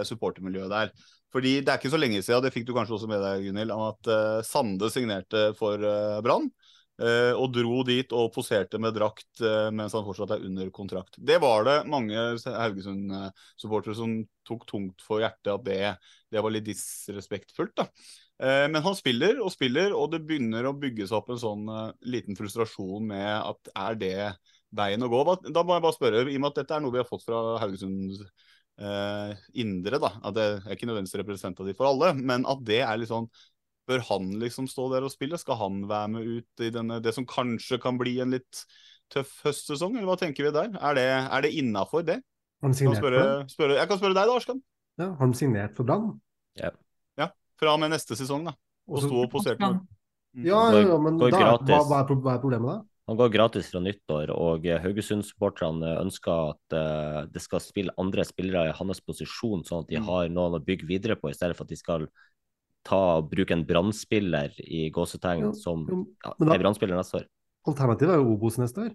supportermiljøet 0.05 0.73
der. 0.73 0.93
Fordi 1.35 1.57
det 1.65 1.73
er 1.73 1.81
ikke 1.81 1.91
så 1.91 1.99
lenge 1.99 2.21
siden, 2.23 2.45
det 2.45 2.53
fikk 2.55 2.69
du 2.69 2.75
kanskje 2.77 2.99
også 2.99 3.09
med 3.11 3.25
deg, 3.25 3.49
Gunhild, 3.49 3.73
at 3.75 4.11
Sande 4.47 4.91
signerte 4.93 5.49
for 5.59 5.83
Brann. 6.23 6.47
Og 6.95 7.49
dro 7.51 7.81
dit 7.83 8.13
og 8.15 8.29
poserte 8.37 8.79
med 8.79 8.95
drakt 8.95 9.43
mens 9.75 9.97
han 9.99 10.05
fortsatt 10.07 10.37
er 10.37 10.45
under 10.47 10.69
kontrakt. 10.71 11.19
Det 11.19 11.41
var 11.43 11.67
det 11.67 11.75
mange 11.91 12.15
Haugesund-supportere 12.39 13.99
som 13.99 14.15
tok 14.47 14.63
tungt 14.71 15.03
for 15.03 15.25
hjertet 15.25 15.51
at 15.57 15.67
det, 15.67 15.81
det 16.31 16.45
var 16.45 16.55
litt 16.55 16.69
disrespektfullt. 16.69 17.75
da. 17.83 17.89
Uh, 18.45 18.67
men 18.69 18.83
han 18.85 18.97
spiller 18.99 19.39
og 19.41 19.53
spiller, 19.55 19.95
og 19.97 20.11
det 20.13 20.21
begynner 20.29 20.69
å 20.69 20.75
bygge 20.77 21.07
seg 21.09 21.17
opp 21.17 21.31
en 21.33 21.41
sånn 21.41 21.71
liten 22.05 22.37
frustrasjon 22.37 23.07
med 23.09 23.31
at 23.39 23.71
er 23.87 23.97
det 24.01 24.19
veien 24.75 25.07
å 25.07 25.09
gå? 25.09 25.23
Da 25.49 25.63
må 25.65 25.79
jeg 25.79 25.87
bare 25.87 25.97
spørre, 25.97 26.27
i 26.29 26.37
og 26.37 26.45
med 26.45 26.53
at 26.53 26.61
dette 26.61 26.77
er 26.77 26.85
noe 26.85 26.93
vi 26.93 27.01
har 27.01 27.09
fått 27.09 27.25
fra 27.27 27.41
Haugesunds 27.63 28.21
indre, 29.55 30.01
da, 30.03 30.09
at 30.27 30.35
det 30.35 30.45
er 30.51 30.73
ikke 30.75 30.89
nødvendigvis 30.91 31.21
representativt 31.21 31.79
for 31.79 31.93
alle, 31.93 32.09
men 32.19 32.43
at 32.51 32.65
det 32.67 32.81
er 32.83 32.99
litt 32.99 33.13
sånn 33.13 33.29
Bør 33.85 34.01
han 34.09 34.31
liksom 34.41 34.65
stå 34.65 34.87
der 34.95 35.05
og 35.05 35.13
spille? 35.13 35.37
Skal 35.37 35.59
han 35.61 35.83
være 35.91 36.09
med 36.15 36.29
ut 36.39 36.63
i 36.65 36.71
denne, 36.73 36.97
det 37.05 37.13
som 37.13 37.27
kanskje 37.29 37.77
kan 37.83 37.99
bli 38.01 38.15
en 38.25 38.33
litt 38.33 38.63
tøff 39.13 39.35
høstsesong, 39.45 39.99
eller 39.99 40.09
hva 40.09 40.17
tenker 40.21 40.47
vi 40.47 40.53
der? 40.57 40.71
Er 40.81 40.97
det, 40.97 41.05
er 41.05 41.45
det 41.45 41.51
innafor 41.61 42.07
det? 42.09 42.23
Kan 42.65 42.73
spørre, 42.73 43.45
spørre, 43.53 43.77
jeg 43.77 43.91
kan 43.91 44.01
spørre 44.01 44.17
deg 44.17 44.31
da, 44.31 44.39
Arskan. 44.39 44.63
Ja, 44.97 45.11
har 45.11 45.21
han 45.21 45.35
signert 45.37 45.77
for 45.77 45.85
Brann? 45.85 46.15
Ja. 46.57 46.71
Ja. 47.55 47.61
Fra 47.61 47.75
og 47.75 47.81
med 47.81 47.95
neste 47.95 48.17
sesong, 48.19 48.45
da. 48.51 48.55
Og 48.91 49.01
sto 49.05 49.23
og 49.23 49.31
poserte. 49.33 49.65
Mm. 49.65 49.85
Ja, 50.45 50.65
ja, 50.75 50.99
men 50.99 51.17
går 51.21 51.31
da, 51.31 51.55
hva, 51.63 51.85
hva, 51.87 52.01
er, 52.03 52.41
problemet 52.43 52.67
da? 52.67 52.81
Han 53.07 53.19
går 53.21 53.31
gratis 53.35 53.69
fra 53.71 53.81
nyttår, 53.85 54.31
og 54.33 54.65
eh, 54.67 54.81
Haugesund-supporterne 54.81 55.93
ønsker 56.01 56.55
at 56.55 56.75
uh, 56.75 57.19
det 57.31 57.43
skal 57.45 57.61
spille 57.63 57.93
andre 58.01 58.25
spillere 58.25 58.71
i 58.71 58.75
hans 58.75 59.03
posisjon, 59.05 59.63
sånn 59.69 59.85
at 59.85 59.91
de 59.93 60.01
Mm. 60.01 60.07
har 60.09 60.29
noen 60.33 60.57
å 60.57 60.65
bygge 60.65 60.89
videre 60.89 61.17
på, 61.21 61.29
i 61.31 61.37
stedet 61.37 61.55
for 61.57 61.65
at 61.69 61.71
de 61.71 61.77
skal 61.77 62.09
ta, 62.85 63.21
bruke 63.21 63.53
en 63.53 63.65
brannspiller 63.65 64.57
i 64.65 64.91
gåsetegn 64.91 65.55
som 65.55 65.87
ja, 66.25 66.33
da- 66.39 66.55
er 66.55 66.65
brannspiller 66.65 66.97
neste 66.97 67.21
år. 67.23 67.29
Alternativet 67.69 68.17
er 68.17 68.21
jo 68.21 68.35
Obos 68.35 68.59
neste 68.59 68.89
år. 68.89 68.93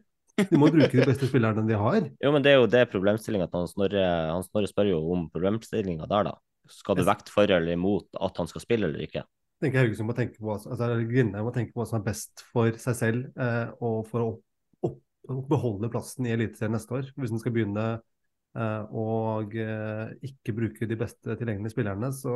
De 0.49 0.57
må 0.57 0.69
bruke 0.71 0.91
de 0.93 1.05
beste 1.05 1.27
spillerne 1.29 1.65
de 1.67 1.77
har. 1.77 2.01
Jo, 2.23 2.31
men 2.31 2.43
det 2.43 2.51
er 2.53 2.59
jo 2.59 2.67
det 2.69 2.83
problemstillinga 2.91 3.47
at 3.47 3.55
han 3.57 3.67
Snorre, 3.69 4.03
han 4.33 4.43
Snorre 4.45 4.69
spør 4.69 4.91
jo 4.91 4.99
om 5.13 5.29
problemstillinga 5.33 6.07
der, 6.09 6.29
da. 6.31 6.35
Skal 6.73 6.99
du 6.99 7.03
vekte 7.07 7.33
for 7.33 7.49
eller 7.49 7.75
imot 7.75 8.19
at 8.21 8.39
han 8.41 8.49
skal 8.49 8.63
spille 8.63 8.89
eller 8.89 9.03
ikke? 9.05 9.23
Jeg 9.59 9.65
tenker 9.65 9.83
Haugesund 9.83 10.07
må 10.07 10.15
tenke 10.15 10.39
på, 10.39 10.53
altså, 10.55 10.87
Grindheim 11.09 11.43
må 11.43 11.51
tenke 11.55 11.73
på 11.73 11.81
hva 11.81 11.87
som 11.89 11.99
er 11.99 12.05
best 12.05 12.45
for 12.53 12.77
seg 12.79 12.95
selv 12.95 13.41
eh, 13.43 13.73
og 13.83 14.05
for 14.07 14.23
å 14.23 14.27
opp, 14.31 14.45
opp, 14.87 15.41
beholde 15.49 15.89
plassen 15.91 16.29
i 16.29 16.31
Eliteserien 16.31 16.77
neste 16.77 16.95
år. 16.95 17.09
Hvis 17.19 17.33
en 17.35 17.41
skal 17.41 17.55
begynne 17.57 17.87
eh, 17.97 18.95
og 18.95 19.57
eh, 19.59 20.15
ikke 20.29 20.55
bruke 20.61 20.87
de 20.87 20.99
beste 20.99 21.35
tilgjengelige 21.35 21.75
spillerne, 21.75 22.13
så 22.15 22.33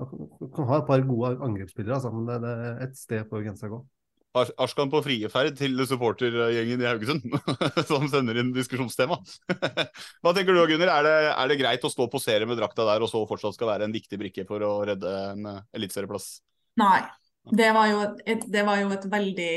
man 0.00 0.10
kan, 0.56 0.66
ha 0.72 0.80
et 0.80 0.88
par 0.88 1.06
gode 1.06 1.36
angrepsspillere, 1.44 2.00
altså, 2.00 2.10
men 2.16 2.26
det, 2.26 2.40
det 2.42 2.52
er 2.56 2.84
et 2.88 2.98
sted 2.98 3.24
på 3.30 3.44
grensa 3.44 3.70
gå. 3.70 3.84
Ars- 4.38 4.52
Arskan 4.62 4.90
på 4.92 5.00
frieferd 5.02 5.56
til 5.58 5.80
supportergjengen 5.88 6.82
i 6.82 6.86
Haugesund, 6.86 7.24
som 7.90 8.06
sender 8.10 8.38
inn 8.38 8.52
diskusjonstema. 8.54 9.18
Hva 10.22 10.34
tenker 10.36 10.54
du, 10.54 10.62
Gunnar? 10.70 10.92
Er 11.00 11.06
det, 11.06 11.14
er 11.32 11.50
det 11.50 11.58
greit 11.58 11.86
å 11.86 11.90
stå 11.90 12.06
og 12.06 12.12
posere 12.12 12.46
med 12.46 12.60
drakta 12.60 12.86
der, 12.86 13.02
og 13.02 13.10
så 13.10 13.24
fortsatt 13.26 13.58
skal 13.58 13.72
være 13.72 13.88
en 13.88 13.96
viktig 13.96 14.20
brikke 14.20 14.46
for 14.46 14.62
å 14.62 14.72
redde 14.86 15.14
en 15.32 15.50
eh, 15.50 15.62
eliteserieplass? 15.80 16.30
Nei. 16.80 17.00
Det 17.50 17.70
var, 17.72 17.86
jo 17.88 18.00
et, 18.28 18.42
det 18.52 18.62
var 18.68 18.82
jo 18.82 18.90
et 18.94 19.06
veldig 19.10 19.52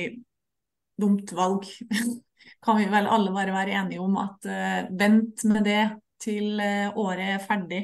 dumt 1.04 1.34
valg. 1.36 1.68
Kan 2.64 2.80
vi 2.80 2.88
vel 2.92 3.10
alle 3.12 3.34
bare 3.36 3.54
være 3.54 3.76
enige 3.82 4.02
om 4.04 4.16
at 4.22 4.48
uh, 4.48 4.86
vent 5.00 5.44
med 5.52 5.68
det 5.68 5.82
til 6.24 6.58
uh, 6.64 6.96
året 7.00 7.36
er 7.36 7.44
ferdig. 7.44 7.82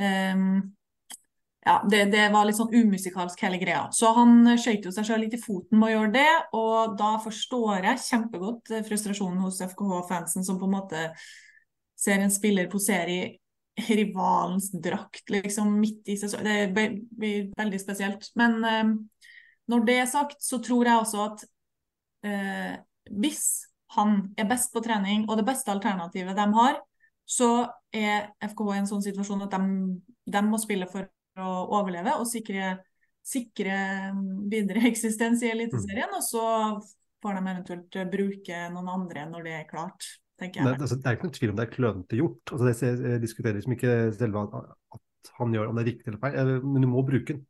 Ehm, 0.00 0.70
ja, 1.64 1.86
det, 1.90 2.04
det 2.04 2.28
var 2.32 2.46
litt 2.48 2.56
sånn 2.56 2.72
umusikalsk 2.72 3.42
hele 3.44 3.58
greia. 3.60 3.82
Så 3.92 4.14
han 4.16 4.48
skøyt 4.56 4.86
jo 4.88 4.92
seg 4.94 5.04
sjøl 5.04 5.26
litt 5.26 5.36
i 5.36 5.42
foten 5.42 5.76
med 5.76 5.90
å 5.90 5.92
gjøre 5.92 6.12
det, 6.14 6.30
og 6.56 6.94
da 6.96 7.10
forstår 7.20 7.84
jeg 7.90 8.04
kjempegodt 8.06 8.72
eh, 8.72 8.84
frustrasjonen 8.86 9.42
hos 9.44 9.60
FKH-fansen, 9.66 10.46
som 10.46 10.60
på 10.60 10.68
en 10.70 10.76
måte 10.78 11.04
ser 12.00 12.24
en 12.24 12.32
spiller 12.32 12.70
posere 12.72 13.18
i 13.18 13.92
rivalens 14.00 14.70
drakt 14.72 15.28
liksom 15.32 15.76
midt 15.82 16.08
i 16.08 16.16
sesongen. 16.20 16.72
Det 16.72 16.96
blir 17.12 17.52
veldig 17.60 17.82
spesielt. 17.84 18.30
Men 18.40 18.56
eh, 18.64 18.94
når 19.68 19.86
det 19.86 20.00
er 20.00 20.10
sagt, 20.16 20.40
så 20.40 20.62
tror 20.64 20.88
jeg 20.88 21.04
også 21.04 21.22
at 21.28 21.46
eh, 22.24 22.74
hvis 23.20 23.44
han 23.98 24.30
er 24.38 24.48
best 24.48 24.72
på 24.72 24.80
trening, 24.80 25.28
og 25.28 25.36
det 25.36 25.44
beste 25.44 25.76
alternativet 25.76 26.40
de 26.40 26.50
har, 26.56 26.80
så 27.28 27.52
er 27.92 28.30
FKH 28.40 28.74
i 28.74 28.80
en 28.80 28.92
sånn 28.96 29.04
situasjon 29.04 29.44
at 29.44 29.54
de, 29.54 29.80
de 30.24 30.46
må 30.48 30.58
spille 30.62 30.88
for 30.88 31.10
å 31.38 31.50
overleve 31.78 32.16
og 32.18 32.26
sikre, 32.28 32.72
sikre 33.26 33.76
videre 34.50 34.86
eksistens 34.90 35.44
i 35.46 35.52
Eliteserien. 35.52 36.10
Og 36.16 36.24
så 36.26 36.46
får 37.22 37.36
de 37.36 37.44
eventuelt 37.44 38.00
bruke 38.12 38.64
noen 38.74 38.90
andre 38.90 39.28
når 39.28 39.46
det 39.46 39.54
er 39.58 39.68
klart, 39.68 40.08
tenker 40.40 40.62
jeg. 40.62 40.72
det, 40.72 40.82
altså, 40.86 40.98
det 40.98 41.06
er 41.06 41.18
ikke 41.18 41.28
noen 41.28 41.38
tvil 41.38 41.52
om 41.52 41.60
det 41.60 41.66
er 41.66 41.74
klønete 41.76 42.20
gjort. 42.20 42.54
Altså, 42.54 42.66
det 42.66 42.92
eh, 43.12 43.20
diskuterer 43.22 43.58
liksom 43.60 43.76
ikke 43.76 43.96
selve 44.16 44.44
at, 44.46 44.74
at 44.96 45.32
han 45.36 45.54
gjør 45.54 45.70
om 45.70 45.78
det 45.78 45.84
er 45.84 45.90
riktig 45.92 46.10
eller 46.10 46.22
feil, 46.22 46.38
eh, 46.40 46.64
men 46.64 46.86
du 46.86 46.90
må 46.90 47.04
bruke 47.06 47.36
den. 47.36 47.44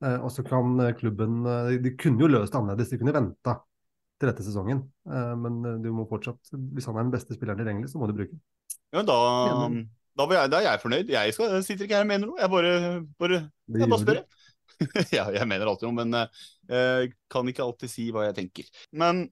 Eh, 0.00 0.16
og 0.24 0.30
så 0.32 0.44
kan 0.46 0.78
eh, 0.80 0.94
klubben 0.96 1.42
eh, 1.44 1.74
De 1.84 1.92
kunne 2.00 2.22
jo 2.24 2.30
løst 2.30 2.54
det 2.54 2.60
annerledes, 2.62 2.92
de 2.92 3.00
kunne 3.02 3.16
venta 3.16 3.58
til 4.20 4.30
dette 4.30 4.44
sesongen. 4.46 4.84
Eh, 5.10 5.32
men 5.42 5.60
eh, 5.64 5.80
du 5.84 5.90
må 5.96 6.06
fortsatt, 6.08 6.52
hvis 6.76 6.88
han 6.88 6.98
er 6.98 7.08
den 7.08 7.14
beste 7.14 7.36
spilleren 7.36 7.60
tilgjengelig, 7.60 7.90
så 7.92 8.00
må 8.00 8.08
du 8.08 8.16
bruke 8.16 8.32
den. 8.32 8.44
Ja, 8.94 9.04
da. 9.06 9.18
Da, 10.20 10.28
var 10.28 10.36
jeg, 10.36 10.52
da 10.52 10.60
er 10.60 10.66
jeg 10.68 10.82
fornøyd. 10.84 11.10
Jeg, 11.16 11.34
skal, 11.36 11.56
jeg 11.56 11.66
sitter 11.66 11.86
ikke 11.86 11.98
her 11.98 12.06
og 12.06 12.12
mener 12.12 12.28
noe. 12.28 12.40
Jeg 12.42 12.52
bare, 12.52 12.72
bare, 13.20 13.42
jeg 13.72 13.90
bare 13.90 14.00
spør. 14.04 14.22
ja, 15.16 15.26
jeg 15.34 15.48
mener 15.48 15.70
alltid 15.70 15.88
noe, 15.88 15.96
men 16.04 16.16
uh, 16.20 17.04
kan 17.32 17.48
ikke 17.48 17.64
alltid 17.64 17.92
si 17.92 18.08
hva 18.14 18.26
jeg 18.28 18.36
tenker. 18.38 18.68
Men 19.02 19.26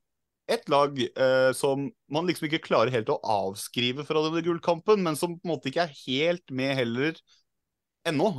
et 0.49 0.65
lag 0.73 0.97
uh, 0.97 1.51
som 1.57 1.91
man 2.13 2.29
liksom 2.29 2.49
ikke 2.49 2.63
klarer 2.65 2.93
helt 2.95 3.13
å 3.13 3.21
avskrive 3.21 4.07
fra 4.09 4.23
denne 4.25 4.43
gullkampen, 4.45 5.05
men 5.05 5.19
som 5.21 5.37
på 5.37 5.45
en 5.45 5.53
måte 5.53 5.69
ikke 5.71 5.85
er 5.85 5.99
helt 6.07 6.57
med 6.57 6.73
heller 6.79 7.21
ennå, 8.09 8.33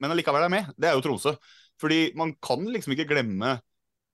men 0.00 0.12
allikevel 0.12 0.46
er 0.46 0.52
med, 0.52 0.70
det 0.80 0.90
er 0.90 0.96
jo 0.96 1.04
Tromsø. 1.04 1.34
Fordi 1.80 2.10
man 2.18 2.34
kan 2.44 2.64
liksom 2.68 2.92
ikke 2.92 3.08
glemme 3.08 3.56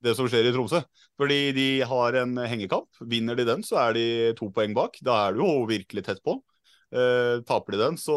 det 0.04 0.14
som 0.18 0.28
skjer 0.30 0.48
i 0.48 0.52
Tromsø. 0.54 0.82
Fordi 1.18 1.40
de 1.56 1.68
har 1.88 2.18
en 2.22 2.36
hengekamp. 2.46 2.90
Vinner 3.10 3.38
de 3.38 3.46
den, 3.48 3.64
så 3.66 3.80
er 3.86 3.96
de 3.96 4.06
to 4.38 4.50
poeng 4.54 4.74
bak. 4.76 4.98
Da 5.06 5.16
er 5.26 5.36
du 5.36 5.42
jo 5.42 5.64
virkelig 5.70 6.06
tett 6.06 6.22
på. 6.26 6.38
Eh, 6.94 7.42
taper 7.46 7.74
de 7.74 7.82
den, 7.82 7.96
så 7.98 8.16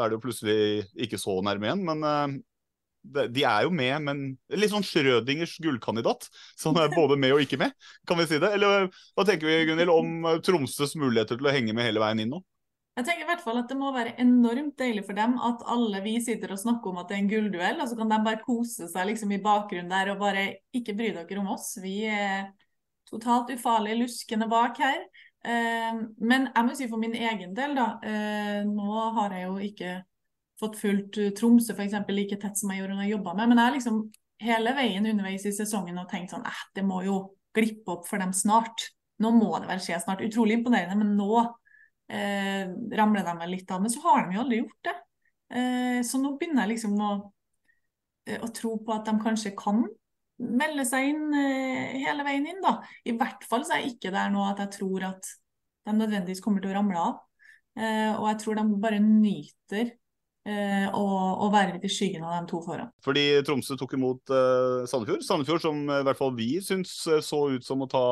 er 0.00 0.08
det 0.08 0.16
jo 0.16 0.24
plutselig 0.24 0.58
ikke 1.06 1.20
så 1.20 1.36
nærme 1.44 1.68
igjen. 1.68 1.84
Men 1.86 2.06
eh, 2.06 2.36
de 3.32 3.44
er 3.46 3.66
jo 3.66 3.72
med, 3.74 3.94
men 4.06 4.24
litt 4.56 4.72
sånn 4.72 4.86
Schrødingers 4.86 5.56
gullkandidat. 5.62 6.28
Som 6.58 6.78
er 6.80 6.92
både 6.94 7.18
med 7.20 7.36
og 7.36 7.44
ikke 7.44 7.60
med, 7.60 7.76
kan 8.08 8.20
vi 8.20 8.28
si 8.30 8.40
det? 8.42 8.52
Eller 8.56 8.88
hva 8.88 9.26
tenker 9.28 9.50
vi, 9.50 9.62
Gunnil, 9.68 9.92
om 9.92 10.28
eh, 10.32 10.42
Tromsøs 10.44 10.96
muligheter 10.98 11.38
til 11.38 11.48
å 11.48 11.54
henge 11.54 11.76
med 11.76 11.88
hele 11.88 12.02
veien 12.02 12.24
inn 12.24 12.36
nå? 12.36 12.42
Jeg 12.96 13.04
tenker 13.04 13.26
i 13.26 13.28
hvert 13.28 13.42
fall 13.44 13.58
at 13.60 13.68
det 13.68 13.76
må 13.76 13.90
være 13.92 14.14
enormt 14.22 14.78
deilig 14.80 15.02
for 15.04 15.18
dem 15.18 15.34
at 15.44 15.64
alle 15.68 15.98
vi 16.00 16.14
sitter 16.24 16.54
og 16.54 16.60
snakker 16.62 16.88
om 16.88 17.02
at 17.02 17.10
det 17.10 17.18
er 17.18 17.20
en 17.20 17.28
gullduell, 17.28 17.82
og 17.84 17.90
så 17.90 17.98
kan 17.98 18.08
de 18.08 18.18
bare 18.24 18.40
kose 18.40 18.88
seg 18.88 19.10
liksom 19.10 19.34
i 19.36 19.42
bakgrunnen 19.44 19.92
der 19.92 20.14
og 20.14 20.22
bare 20.22 20.46
ikke 20.72 20.94
bry 20.96 21.10
dere 21.12 21.42
om 21.42 21.50
oss. 21.52 21.74
Vi 21.82 21.98
er 22.08 22.46
totalt 23.10 23.52
ufarlige, 23.52 24.00
luskende 24.00 24.48
bak 24.48 24.80
her. 24.80 25.04
Eh, 25.46 26.02
men 26.26 26.48
jeg 26.50 26.66
må 26.66 26.74
si 26.74 26.88
for 26.90 26.98
min 26.98 27.14
egen 27.14 27.54
del, 27.54 27.76
da. 27.78 27.86
eh, 28.02 28.60
nå 28.66 29.08
har 29.18 29.34
jeg 29.36 29.46
jo 29.46 29.56
ikke 29.62 29.96
fått 30.60 30.78
fulgt 30.80 31.18
eh, 31.22 31.32
Tromsø 31.36 31.76
eksempel, 31.84 32.18
like 32.18 32.38
tett 32.42 32.58
som 32.58 32.72
jeg 32.72 32.82
gjorde 32.82 32.96
når 32.96 33.06
jeg 33.06 33.14
jobba 33.16 33.34
med, 33.38 33.50
men 33.50 33.60
jeg 33.60 33.68
har 33.68 33.76
liksom 33.76 34.00
hele 34.42 34.72
veien 34.76 35.06
underveis 35.08 35.46
i 35.48 35.54
sesongen 35.54 36.00
og 36.00 36.08
tenkt 36.10 36.34
sånn 36.34 36.46
eh, 36.48 36.64
det 36.76 36.84
må 36.86 37.02
jo 37.06 37.20
glippe 37.56 37.94
opp 37.94 38.08
for 38.08 38.20
dem 38.20 38.34
snart. 38.36 38.90
Nå 39.22 39.30
må 39.32 39.54
det 39.62 39.70
vel 39.70 39.80
skje 39.80 40.00
snart. 40.02 40.24
Utrolig 40.24 40.58
imponerende, 40.58 40.98
men 41.00 41.14
nå 41.16 41.30
eh, 42.12 42.66
ramler 42.98 43.24
de 43.24 43.36
vel 43.38 43.54
litt 43.54 43.70
av. 43.72 43.80
Men 43.80 43.92
så 43.94 44.02
har 44.04 44.26
de 44.26 44.36
jo 44.36 44.42
aldri 44.42 44.58
gjort 44.60 44.90
det. 44.90 44.96
Eh, 45.56 46.00
så 46.04 46.20
nå 46.20 46.34
begynner 46.36 46.66
jeg 46.66 46.74
liksom 46.74 46.98
å, 47.00 47.12
å 48.36 48.50
tro 48.52 48.74
på 48.84 48.92
at 48.92 49.08
de 49.08 49.14
kanskje 49.22 49.54
kan 49.56 49.86
melde 50.42 50.84
seg 50.88 51.10
inn 51.12 51.36
eh, 51.36 51.96
hele 52.02 52.24
veien 52.26 52.48
inn, 52.50 52.62
da. 52.64 52.78
I 53.08 53.14
hvert 53.16 53.44
fall 53.48 53.64
så 53.66 53.76
er 53.76 53.86
ikke 53.88 54.12
der 54.14 54.32
nå 54.32 54.42
at 54.50 54.60
jeg 54.64 54.74
tror 54.80 55.06
at 55.12 55.30
de 55.86 55.94
nødvendigvis 55.94 56.42
kommer 56.44 56.62
til 56.62 56.72
å 56.72 56.76
ramle 56.78 57.04
av. 57.04 57.22
Eh, 57.76 58.12
og 58.16 58.28
jeg 58.30 58.40
tror 58.42 58.58
de 58.58 58.66
bare 58.82 59.00
nyter 59.04 59.94
eh, 60.48 60.86
å, 60.90 61.48
være 61.52 61.76
litt 61.76 61.86
i 61.88 61.92
skyggen 61.92 62.26
av 62.26 62.38
de 62.38 62.50
to 62.52 62.60
foran. 62.64 62.92
Fordi 63.04 63.24
Tromsø 63.46 63.78
tok 63.80 63.96
imot 63.98 64.34
Sandefjord. 64.90 65.24
Sandefjord 65.24 65.64
som 65.64 65.82
i 65.84 66.04
hvert 66.08 66.20
fall 66.20 66.36
vi 66.36 66.50
syns 66.64 66.98
så 67.04 67.42
ut 67.52 67.66
som 67.66 67.84
å 67.84 67.90
ta 67.90 68.06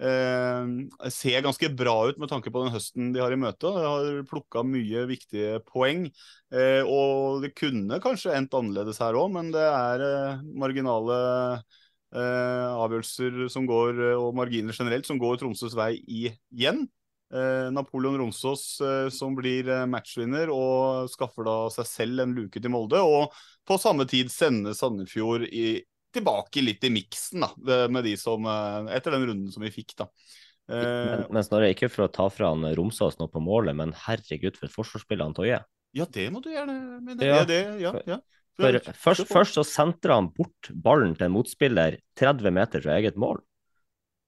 eh, 0.00 1.10
ser 1.12 1.44
ganske 1.44 1.70
bra 1.76 1.96
ut 2.08 2.20
med 2.20 2.30
tanke 2.30 2.52
på 2.54 2.64
den 2.64 2.74
høsten 2.74 3.12
de 3.14 3.22
har 3.22 3.34
i 3.34 3.40
møte. 3.40 3.70
De 3.74 3.84
har 3.84 4.22
plukka 4.30 4.64
mye 4.66 5.04
viktige 5.10 5.58
poeng. 5.68 6.06
Eh, 6.54 6.82
og 6.84 7.42
det 7.44 7.54
kunne 7.58 8.00
kanskje 8.04 8.36
endt 8.36 8.54
annerledes 8.56 9.00
her 9.02 9.18
òg, 9.18 9.32
men 9.34 9.52
det 9.54 9.64
er 9.64 10.06
eh, 10.06 10.46
marginale 10.58 11.18
eh, 12.14 12.68
avgjørelser 12.68 13.48
som 13.52 13.66
går, 13.68 13.98
eh, 14.12 14.20
og 14.20 14.36
marginer 14.38 14.76
generelt 14.76 15.08
som 15.08 15.20
går 15.20 15.40
Tromsøs 15.42 15.76
vei 15.78 15.94
igjen. 16.06 16.86
Eh, 17.28 17.68
Napoleon 17.74 18.16
Romsås 18.16 18.80
eh, 18.80 19.10
som 19.12 19.34
blir 19.36 19.68
matchvinner 19.90 20.48
og 20.48 21.10
skaffer 21.12 21.44
da 21.44 21.56
seg 21.74 21.88
selv 21.90 22.24
en 22.24 22.32
luke 22.38 22.62
til 22.62 22.72
Molde. 22.72 23.02
Og 23.04 23.34
på 23.68 23.76
samme 23.80 24.08
tid 24.08 24.32
sender 24.32 24.76
Sandefjord 24.76 25.44
i, 25.50 25.82
tilbake 26.14 26.62
litt 26.64 26.84
i 26.84 26.90
miksen, 26.92 27.44
da, 27.44 27.86
med 27.92 28.04
de 28.06 28.14
som 28.20 28.46
eh, 28.48 28.92
Etter 28.96 29.14
den 29.16 29.26
runden 29.28 29.52
som 29.54 29.64
vi 29.64 29.72
fikk, 29.74 29.94
da. 29.98 30.08
Eh, 30.68 30.78
Men, 30.78 31.26
men 31.36 31.44
Snorre, 31.46 31.70
ikke 31.72 31.90
for 31.92 32.06
å 32.06 32.12
ta 32.12 32.28
fra 32.32 32.52
han 32.52 32.66
Romsås 32.76 33.18
nå 33.20 33.28
på 33.32 33.40
målet, 33.44 33.76
men 33.76 33.94
herregud 34.06 34.56
for 34.58 34.68
et 34.68 34.74
forsvarsspill 34.74 35.24
han 35.24 35.36
Toje. 35.36 35.60
ja, 35.96 36.06
det 36.12 36.26
må 36.32 36.42
du 36.44 36.50
gjerne 36.52 37.00
mene. 37.00 37.24
Ja, 37.24 37.40
Ja, 37.40 37.44
det, 37.48 37.60
ja, 37.80 37.94
ja. 38.06 38.18
For 38.58 38.74
først, 38.90 39.28
først 39.30 39.54
så 39.54 39.62
sentrer 39.62 40.16
han 40.16 40.32
bort 40.34 40.68
ballen 40.74 41.12
til 41.14 41.28
en 41.28 41.36
motspiller 41.36 42.00
30 42.18 42.50
meter 42.50 42.82
fra 42.82 42.96
eget 42.98 43.14
mål. 43.16 43.38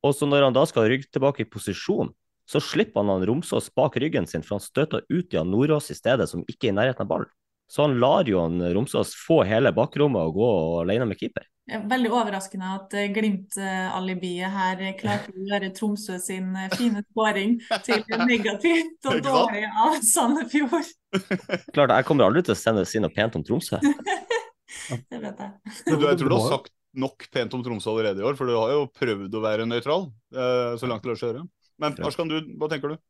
Og 0.06 0.14
så 0.16 0.28
når 0.28 0.46
han 0.46 0.54
da 0.56 0.62
skal 0.70 0.86
rygge 0.88 1.10
tilbake 1.10 1.42
i 1.42 1.48
posisjon, 1.50 2.12
så 2.48 2.62
slipper 2.62 3.02
han 3.02 3.10
han 3.12 3.26
Romsås 3.28 3.68
bak 3.74 3.98
ryggen 4.00 4.26
sin, 4.30 4.42
for 4.46 4.56
han 4.56 4.64
støter 4.64 5.02
ut 5.10 5.34
Jan 5.34 5.50
Nordås 5.50 5.90
i 5.92 5.98
stedet, 5.98 6.28
som 6.30 6.46
ikke 6.48 6.70
er 6.70 6.72
i 6.72 6.76
nærheten 6.78 7.04
av 7.04 7.10
ballen. 7.10 7.32
Så 7.70 7.84
han 7.84 7.98
lar 8.02 8.26
jo 8.26 8.40
han 8.42 8.62
Romsås 8.74 9.12
få 9.18 9.42
hele 9.46 9.70
bakrommet 9.74 10.30
og 10.30 10.38
gå 10.38 10.48
alene 10.80 11.06
med 11.10 11.20
keeper. 11.20 11.44
Veldig 11.70 12.10
overraskende 12.10 12.70
at 12.74 12.94
eh, 12.98 13.10
Glimt-alibiet 13.14 14.50
her 14.54 14.80
klarte 14.98 15.30
å 15.30 15.44
gjøre 15.46 15.70
Tromsø 15.76 16.16
sin 16.22 16.48
eh, 16.58 16.70
fine 16.74 17.02
skåring 17.06 17.56
til 17.86 18.02
negativt 18.26 19.06
og 19.10 19.20
dårlig 19.28 19.62
av 19.68 20.00
Sandefjord. 20.06 20.90
Klart, 21.76 21.94
jeg 21.94 22.08
kommer 22.08 22.26
aldri 22.26 22.42
til 22.46 22.56
å 22.56 22.58
sende, 22.58 22.86
si 22.88 23.02
noe 23.02 23.14
pent 23.14 23.38
om 23.38 23.46
Tromsø. 23.46 23.78
Det 25.10 25.18
vet 25.22 25.38
jeg. 25.42 25.50
Du, 25.86 26.06
jeg 26.06 26.18
tror 26.18 26.30
du 26.30 26.36
har 26.36 26.48
sagt 26.56 26.74
nok 27.00 27.26
pent 27.30 27.54
om 27.54 27.62
Tromsø 27.66 27.92
allerede 27.92 28.22
i 28.22 28.26
år, 28.26 28.34
for 28.38 28.50
du 28.50 28.56
har 28.56 28.74
jo 28.74 28.84
prøvd 28.96 29.34
å 29.38 29.42
være 29.44 29.66
nøytral 29.70 30.08
eh, 30.34 30.74
så 30.80 30.90
langt 30.90 31.06
det 31.06 31.12
lar 31.12 31.20
seg 31.20 31.30
gjøre. 31.30 31.46
Men 31.80 31.96
Arskan, 32.06 32.30
du, 32.30 32.38
hva 32.58 32.68
tenker 32.70 32.94
du? 32.94 33.00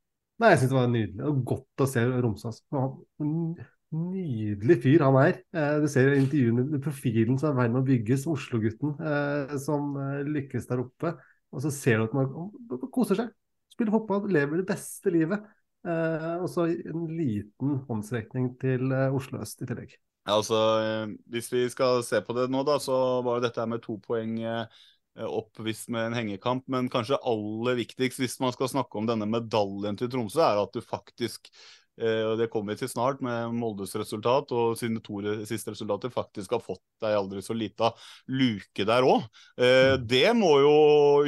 Nei, 0.40 0.54
jeg 0.54 0.62
syns 0.62 0.72
det 0.72 0.78
var 0.78 0.88
nydelig. 0.92 1.24
Og 1.28 1.40
godt 1.48 1.84
å 1.84 1.88
se. 1.88 2.04
Han- 2.04 2.98
en 3.20 3.34
Nydelig 3.90 4.76
fyr 4.84 5.02
han 5.02 5.16
er. 5.18 5.40
Eh, 5.50 5.76
Du 5.82 5.88
ser 5.90 6.12
intervjuene 6.14 6.78
profilen 6.82 7.38
som 7.40 7.50
er 7.50 7.56
i 7.56 7.60
ferd 7.64 7.72
med 7.74 7.80
å 7.80 7.88
bygges, 7.88 8.26
Oslo-gutten 8.30 8.92
eh, 9.02 9.54
som 9.58 9.96
eh, 9.98 10.20
lykkes 10.28 10.68
der 10.70 10.82
oppe. 10.84 11.16
Og 11.50 11.64
så 11.64 11.72
ser 11.74 11.98
du 11.98 12.06
at 12.06 12.14
man 12.14 12.28
koser 12.94 13.18
seg. 13.18 13.32
Spiller 13.74 13.96
fotball, 13.96 14.28
lever 14.30 14.60
det 14.60 14.68
beste 14.68 15.10
livet. 15.10 15.42
Og 15.82 16.44
så 16.52 16.66
en 16.68 17.06
liten 17.16 17.78
håndsrekning 17.88 18.50
til 18.60 18.92
Oslo 18.92 19.40
øst 19.40 19.62
i 19.64 19.66
tillegg. 19.66 19.94
Ja, 20.28 20.36
altså, 20.36 20.58
Hvis 21.32 21.48
vi 21.50 21.62
skal 21.72 22.04
se 22.04 22.20
på 22.22 22.36
det 22.36 22.44
nå, 22.52 22.60
da, 22.68 22.76
så 22.82 22.94
var 23.24 23.38
jo 23.38 23.44
dette 23.46 23.64
med 23.66 23.80
to 23.82 23.96
poeng 24.04 24.36
opp 25.16 25.62
hvis 25.64 25.86
med 25.90 26.10
en 26.10 26.18
hengekamp. 26.20 26.68
Men 26.70 26.92
kanskje 26.92 27.18
aller 27.26 27.80
viktigst 27.80 28.20
hvis 28.20 28.36
man 28.44 28.52
skal 28.54 28.70
snakke 28.70 29.00
om 29.00 29.08
denne 29.08 29.26
medaljen 29.26 29.98
til 29.98 30.12
Tromsø, 30.12 30.44
er 30.44 30.60
at 30.60 30.76
du 30.76 30.84
faktisk 30.84 31.48
og 32.00 32.38
det 32.40 32.48
kommer 32.52 32.74
vi 32.74 32.80
til 32.82 32.90
snart 32.92 33.20
med 33.24 33.52
Moldes 33.56 33.92
resultat, 33.98 34.52
og 34.56 34.76
sine 34.80 35.02
to 35.04 35.20
siste 35.48 35.74
resultater 35.74 36.12
faktisk 36.14 36.54
har 36.56 36.62
fått 36.64 36.82
deg 37.02 37.16
aldri 37.18 37.42
så 37.44 37.56
lita 37.56 37.92
luke 38.32 38.86
der 38.88 39.06
òg. 39.06 39.26
Eh, 39.60 39.96
det 40.00 40.30
må 40.38 40.52
jo 40.62 40.74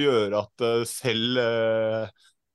gjøre 0.01 0.43
at 0.45 0.65
eh, 0.67 0.85
selv 0.89 1.41
eh, 1.43 2.07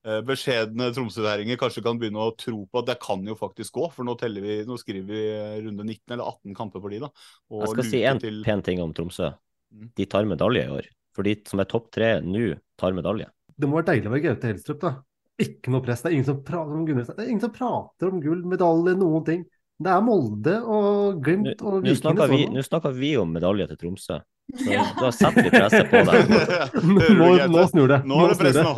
eh, 0.08 0.22
beskjedne 0.28 0.90
tromsøværinger 0.96 1.60
kanskje 1.62 1.84
kan 1.86 2.00
begynne 2.02 2.26
å 2.26 2.36
tro 2.40 2.64
på 2.66 2.84
at 2.84 2.92
det 2.92 3.00
kan 3.04 3.26
jo 3.28 3.38
faktisk 3.40 3.78
gå. 3.80 3.90
For 3.94 4.08
nå, 4.08 4.18
vi, 4.42 4.60
nå 4.68 4.78
skriver 4.82 5.10
vi 5.12 5.24
eh, 5.34 5.58
runde 5.66 5.86
19 5.86 6.16
eller 6.18 6.26
18 6.28 6.58
kamper 6.58 6.84
for 6.84 6.94
de 6.94 7.02
da. 7.06 7.12
Og 7.54 7.66
Jeg 7.66 7.76
skal 7.76 7.90
si 7.92 8.04
en 8.04 8.24
til- 8.24 8.44
pen 8.46 8.66
ting 8.66 8.82
om 8.84 8.94
Tromsø. 8.98 9.34
Mm. 9.74 9.92
De 9.98 10.06
tar 10.10 10.30
medalje 10.30 10.64
i 10.66 10.72
år. 10.82 10.88
For 11.18 11.26
de 11.26 11.34
som 11.50 11.60
er 11.60 11.66
topp 11.70 11.90
tre 11.92 12.18
nå, 12.22 12.54
tar 12.78 12.94
medalje. 12.94 13.30
Det 13.58 13.66
må 13.66 13.80
være 13.80 13.96
deilig 13.96 14.10
å 14.10 14.14
være 14.14 14.26
Gaute 14.28 14.50
Helstrup, 14.52 14.82
da. 14.84 14.92
Ikke 15.42 15.74
noe 15.74 15.84
press. 15.86 16.02
Det 16.02 16.10
er 16.10 16.18
ingen 16.18 16.30
som 16.30 16.42
prater 16.46 16.74
om 16.74 16.88
gull, 16.88 17.04
det 17.04 17.14
er 17.22 17.30
ingen 17.30 17.44
som 17.44 17.54
prater 17.54 18.10
om 18.10 18.22
gull, 18.24 18.42
medalje, 18.50 18.96
noen 18.98 19.28
ting. 19.28 19.46
Det 19.78 19.92
er 19.94 20.02
Molde 20.02 20.56
og 20.66 21.20
Glimt 21.22 21.60
og 21.62 21.84
Nå 21.86 21.94
snakker, 21.94 22.32
vi, 22.32 22.48
nå 22.50 22.64
snakker 22.66 22.96
vi 22.98 23.12
om 23.22 23.30
medalje 23.30 23.68
til 23.70 23.78
Tromsø. 23.84 24.18
Så 24.58 24.78
da 24.98 25.12
setter 25.14 25.46
vi 25.46 25.52
presset 25.54 25.92
på 25.92 26.02
deg. 26.08 26.32
Nå, 27.20 27.28
nå 27.54 27.66
snur 27.70 27.92
det. 27.92 28.00
Nå 28.10 28.24
er 28.24 28.34
det 28.34 28.40
press 28.42 28.58
nå. 28.58 28.74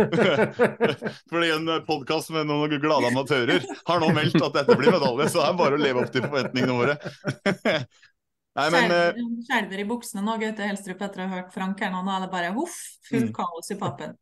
Fordi 1.32 1.54
en 1.56 1.72
podkast 1.88 2.34
med 2.36 2.50
noen 2.52 2.76
glade 2.84 3.14
amatører 3.14 3.64
har 3.88 4.04
nå 4.04 4.12
meldt 4.18 4.44
at 4.44 4.60
dette 4.60 4.76
blir 4.76 4.92
medalje, 4.98 5.30
så 5.32 5.40
det 5.44 5.48
er 5.48 5.60
bare 5.64 5.80
å 5.80 5.84
leve 5.86 6.04
opp 6.04 6.12
til 6.12 6.26
forventningene 6.28 6.80
våre. 6.82 6.98
Nei, 8.60 8.70
men 8.74 8.92
eh, 8.92 9.06
Skjelver 9.14 9.44
skjelver 9.48 9.84
i 9.86 9.88
buksene 9.88 10.26
nå, 10.26 10.36
Gaute 10.42 10.68
Helstrup, 10.68 11.04
etter 11.06 11.24
å 11.24 11.30
ha 11.30 11.38
hørt 11.38 11.54
Frank 11.56 11.80
her 11.86 11.94
nå. 11.94 12.02
Nå 12.04 12.18
er 12.18 12.26
det 12.26 12.34
bare 12.34 12.52
huff, 12.58 12.76
fullt 13.08 13.32
kaos 13.38 13.72
i 13.72 13.80
pappen. 13.80 14.18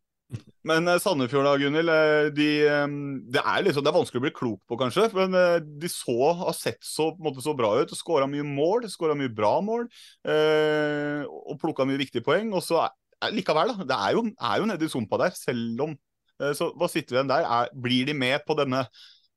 Men 0.68 0.88
eh, 0.92 1.00
Sandefjord 1.00 1.46
da, 1.48 1.54
Gunhild. 1.60 1.92
eh, 1.92 2.30
De, 2.36 2.48
eh, 2.68 2.86
det, 3.32 3.44
liksom, 3.64 3.86
det 3.86 3.92
er 3.92 3.96
vanskelig 3.96 4.22
å 4.22 4.26
bli 4.26 4.34
klok 4.36 4.62
på, 4.68 4.80
kanskje. 4.82 5.08
Men 5.16 5.38
de 5.80 5.92
så, 5.92 6.18
har 6.42 6.56
sett 6.58 6.82
så, 6.84 7.10
måte, 7.24 7.44
så 7.44 7.56
bra 7.58 7.74
ut. 7.80 7.94
Skåra 7.96 8.28
mye 8.30 8.46
mål, 8.48 8.90
skåra 8.92 9.16
mye 9.18 9.32
bra 9.34 9.58
mål. 9.64 9.88
Eh, 10.28 11.24
og 11.28 11.60
plukka 11.62 11.88
mye 11.88 12.02
viktige 12.02 12.26
poeng. 12.26 12.52
Og 12.58 12.66
så 12.66 12.82
er, 12.84 12.96
likevel, 13.34 13.74
da. 13.74 13.88
Det 13.88 14.00
er 14.10 14.18
jo, 14.18 14.26
er 14.52 14.64
jo 14.64 14.72
nede 14.72 14.90
i 14.90 14.92
sumpa 14.92 15.22
der, 15.24 15.38
selv 15.38 15.86
om 15.88 15.96
eh, 15.96 16.52
Så 16.58 16.72
hva 16.76 16.92
sitter 16.92 17.16
vi 17.16 17.22
igjen 17.22 17.32
der? 17.32 17.48
Er, 17.48 17.72
blir 17.88 18.10
de 18.10 18.18
med 18.18 18.44
på 18.48 18.58
denne, 18.60 18.84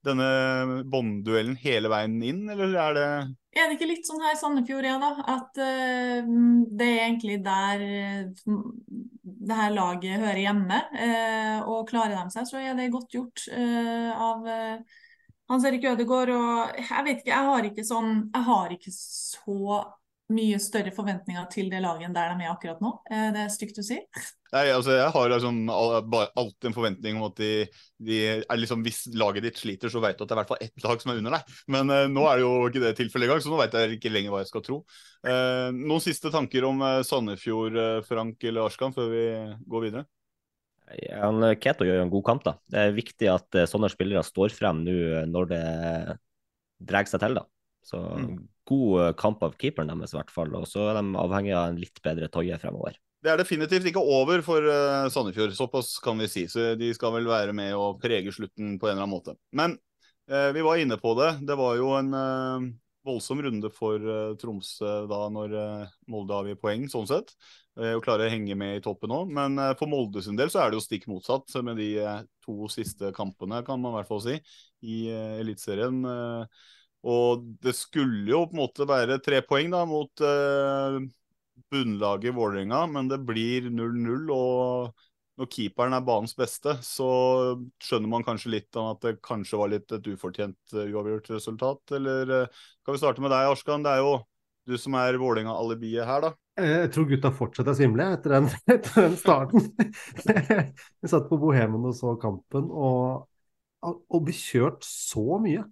denne 0.07 0.27
båndduellen 0.91 1.59
hele 1.61 1.93
veien 1.93 2.19
inn, 2.25 2.43
eller 2.51 2.75
er 2.89 2.99
det 2.99 3.09
Er 3.51 3.67
det 3.67 3.77
ikke 3.77 3.89
litt 3.91 4.07
sånn 4.07 4.23
her 4.23 4.37
i 4.37 4.39
Sandefjord, 4.39 4.87
ja, 4.87 4.97
da? 5.03 5.11
At 5.33 5.59
uh, 5.59 6.29
det 6.71 6.87
er 6.87 7.01
egentlig 7.09 7.41
der 7.43 7.83
uh, 7.83 8.61
det 9.41 9.57
her 9.59 9.73
laget 9.75 10.23
hører 10.23 10.39
hjemme. 10.39 10.79
Uh, 10.95 11.59
og 11.67 11.89
klarer 11.91 12.15
de 12.15 12.35
seg, 12.35 12.47
så 12.47 12.61
er 12.63 12.79
det 12.79 12.93
godt 12.95 13.17
gjort 13.17 13.47
eh, 13.51 14.11
av 14.15 14.47
Hans 15.51 15.67
Erik 15.67 15.89
Ødegaard. 15.91 16.31
Og 16.37 16.79
jeg 16.79 17.07
vet 17.09 17.23
ikke, 17.23 17.33
jeg 17.33 17.49
har 17.51 17.67
ikke 17.67 17.87
sånn 17.87 18.13
Jeg 18.31 18.47
har 18.47 18.77
ikke 18.77 18.93
så 18.95 19.81
mye 20.35 20.59
større 20.63 20.93
forventninger 20.95 21.47
til 21.53 21.71
det 21.73 21.81
laget 21.83 22.07
enn 22.07 22.15
der 22.15 22.35
de 22.35 22.45
er 22.47 22.53
akkurat 22.53 22.81
nå. 22.83 22.93
Eh, 23.11 23.31
det 23.35 23.43
er 23.45 23.53
stygt 23.53 23.81
å 23.83 23.85
si. 23.87 23.99
Nei, 24.51 24.65
altså 24.75 24.97
jeg 24.97 25.13
har 25.15 25.31
liksom 25.31 25.59
alltid 25.71 26.69
en 26.71 26.75
forventning 26.75 27.19
om 27.19 27.29
at 27.29 27.37
de, 27.39 27.51
de 28.03 28.21
er 28.33 28.59
liksom, 28.59 28.83
Hvis 28.87 29.05
laget 29.15 29.47
ditt 29.47 29.61
sliter, 29.61 29.93
så 29.93 30.03
vet 30.03 30.19
du 30.19 30.25
at 30.25 30.31
det 30.31 30.35
er 30.35 30.39
i 30.39 30.43
hvert 30.43 30.53
fall 30.53 30.65
ett 30.67 30.87
lag 30.87 31.03
som 31.03 31.13
er 31.13 31.21
under 31.21 31.37
deg. 31.37 31.59
Men 31.71 31.93
uh, 31.93 32.07
nå 32.11 32.25
er 32.27 32.41
det 32.41 32.47
jo 32.47 32.55
ikke 32.67 32.83
det 32.83 32.95
tilfellet 32.99 33.29
engang, 33.29 33.43
så 33.45 33.53
nå 33.53 33.61
vet 33.61 33.77
jeg 33.79 33.99
ikke 33.99 34.15
lenger 34.15 34.35
hva 34.35 34.43
jeg 34.43 34.51
skal 34.51 34.65
tro. 34.67 34.81
Uh, 35.27 35.69
noen 35.77 36.03
siste 36.03 36.33
tanker 36.35 36.67
om 36.67 36.83
Sandefjord, 37.07 37.79
Frank 38.09 38.49
eller 38.51 38.67
Arskan, 38.67 38.97
før 38.97 39.13
vi 39.13 39.25
går 39.71 39.87
videre? 39.87 40.07
Han, 41.15 41.53
Keto 41.63 41.87
gjør 41.87 42.01
jo 42.01 42.07
en 42.09 42.15
god 42.17 42.27
kamp, 42.27 42.47
da. 42.49 42.57
Det 42.67 42.81
er 42.83 42.97
viktig 42.97 43.29
at 43.31 43.61
sånne 43.71 43.93
spillere 43.93 44.27
står 44.27 44.51
frem 44.51 44.81
nå 44.83 44.97
når 45.31 45.53
det 45.53 45.67
drar 46.91 47.07
seg 47.07 47.23
til, 47.23 47.39
da. 47.39 47.47
Så 47.87 48.01
Mm. 48.19 48.41
God 48.71 49.03
eh, 49.03 49.13
kamp 49.19 49.43
av 49.47 49.55
keeperen 49.61 49.91
deres, 49.93 50.15
i 50.15 50.21
hvert 50.21 50.35
fall. 50.35 50.55
Og 50.59 50.67
så 50.71 50.91
er 50.91 51.01
de 51.01 51.21
avhengig 51.21 51.55
av 51.57 51.71
en 51.71 51.81
litt 51.81 52.03
bedre 52.05 52.31
Toje 52.33 52.59
fremover. 52.63 52.99
Det 53.21 53.29
er 53.29 53.41
definitivt 53.41 53.85
ikke 53.91 54.01
over 54.01 54.41
for 54.45 54.65
eh, 54.65 55.07
Sandefjord, 55.13 55.53
såpass 55.57 55.99
kan 56.05 56.21
vi 56.23 56.29
si. 56.31 56.47
Så 56.49 56.73
de 56.81 56.89
skal 56.97 57.13
vel 57.19 57.29
være 57.29 57.55
med 57.57 57.75
og 57.77 57.99
prege 58.01 58.33
slutten 58.33 58.79
på 58.81 58.89
en 58.89 58.95
eller 58.95 59.05
annen 59.05 59.13
måte. 59.13 59.37
Men 59.57 59.77
eh, 60.31 60.49
vi 60.57 60.65
var 60.65 60.81
inne 60.81 60.97
på 61.01 61.13
det. 61.19 61.35
Det 61.45 61.57
var 61.61 61.77
jo 61.77 61.91
en 61.99 62.15
eh, 62.17 62.71
voldsom 63.05 63.43
runde 63.45 63.69
for 63.73 64.01
Tromsø 64.41 64.91
da 65.09 65.21
når 65.33 65.55
Molde 66.13 66.37
avgir 66.37 66.59
poeng, 66.61 66.83
sånn 66.93 67.09
sett. 67.09 67.33
Og 67.81 68.03
klarer 68.05 68.29
å 68.29 68.33
henge 68.35 68.53
med 68.61 68.77
i 68.77 68.83
toppen 68.85 69.09
nå. 69.09 69.23
Men 69.33 69.57
for 69.81 69.89
Molde 69.89 70.21
sin 70.21 70.37
del 70.37 70.53
så 70.53 70.61
er 70.61 70.69
det 70.69 70.77
jo 70.77 70.85
stikk 70.85 71.07
motsatt 71.09 71.49
med 71.65 71.81
de 71.81 71.95
to 72.45 72.69
siste 72.69 73.09
kampene, 73.17 73.63
kan 73.65 73.81
man 73.81 73.95
i 73.95 73.99
hvert 73.99 74.11
fall 74.11 74.21
si, 74.25 74.37
i 74.85 74.99
Eliteserien. 75.41 76.03
Eh, 76.05 76.61
og 77.07 77.47
det 77.65 77.73
skulle 77.79 78.29
jo 78.29 78.45
på 78.49 78.57
en 78.57 78.63
måte 78.63 78.87
være 78.89 79.21
tre 79.25 79.41
poeng 79.47 79.71
da 79.73 79.85
mot 79.89 80.21
eh, 80.25 80.99
bunnlaget 81.71 82.35
Vålerenga, 82.37 82.85
men 82.93 83.09
det 83.09 83.21
blir 83.25 83.71
0-0. 83.73 84.27
Og 84.35 85.07
når 85.41 85.49
keeperen 85.55 85.97
er 85.97 86.05
banens 86.05 86.37
beste, 86.37 86.75
så 86.85 87.09
skjønner 87.81 88.13
man 88.13 88.27
kanskje 88.27 88.53
litt 88.57 88.77
om 88.77 88.91
at 88.91 89.01
det 89.07 89.15
kanskje 89.25 89.61
var 89.61 89.73
litt 89.73 89.95
et 89.97 90.11
ufortjent 90.13 90.75
eh, 90.77 90.91
uavgjort 90.93 91.33
resultat. 91.33 91.97
Eller 91.97 92.35
eh, 92.43 92.61
kan 92.85 92.97
vi 92.97 93.01
starte 93.01 93.25
med 93.25 93.33
deg, 93.33 93.49
Arskan? 93.49 93.87
Det 93.87 93.95
er 93.97 94.05
jo 94.05 94.19
du 94.69 94.77
som 94.79 94.95
er 95.01 95.17
Vålerenga-alibiet 95.19 96.05
her, 96.07 96.27
da. 96.29 96.35
Eh, 96.61 96.77
Jeg 96.85 96.93
tror 96.95 97.09
gutta 97.09 97.33
fortsetter 97.35 97.73
å 97.73 97.79
svimle 97.79 98.11
etter 98.19 98.37
den, 98.37 98.51
etter 98.77 99.07
den 99.07 99.17
starten. 99.19 99.71
Vi 101.01 101.11
satt 101.11 101.31
på 101.31 101.41
Bohemen 101.41 101.89
og 101.89 101.97
så 101.97 102.15
kampen, 102.21 102.69
og, 102.69 103.25
og 103.89 104.25
ble 104.27 104.37
kjørt 104.37 104.85
så 104.87 105.41
mye. 105.43 105.65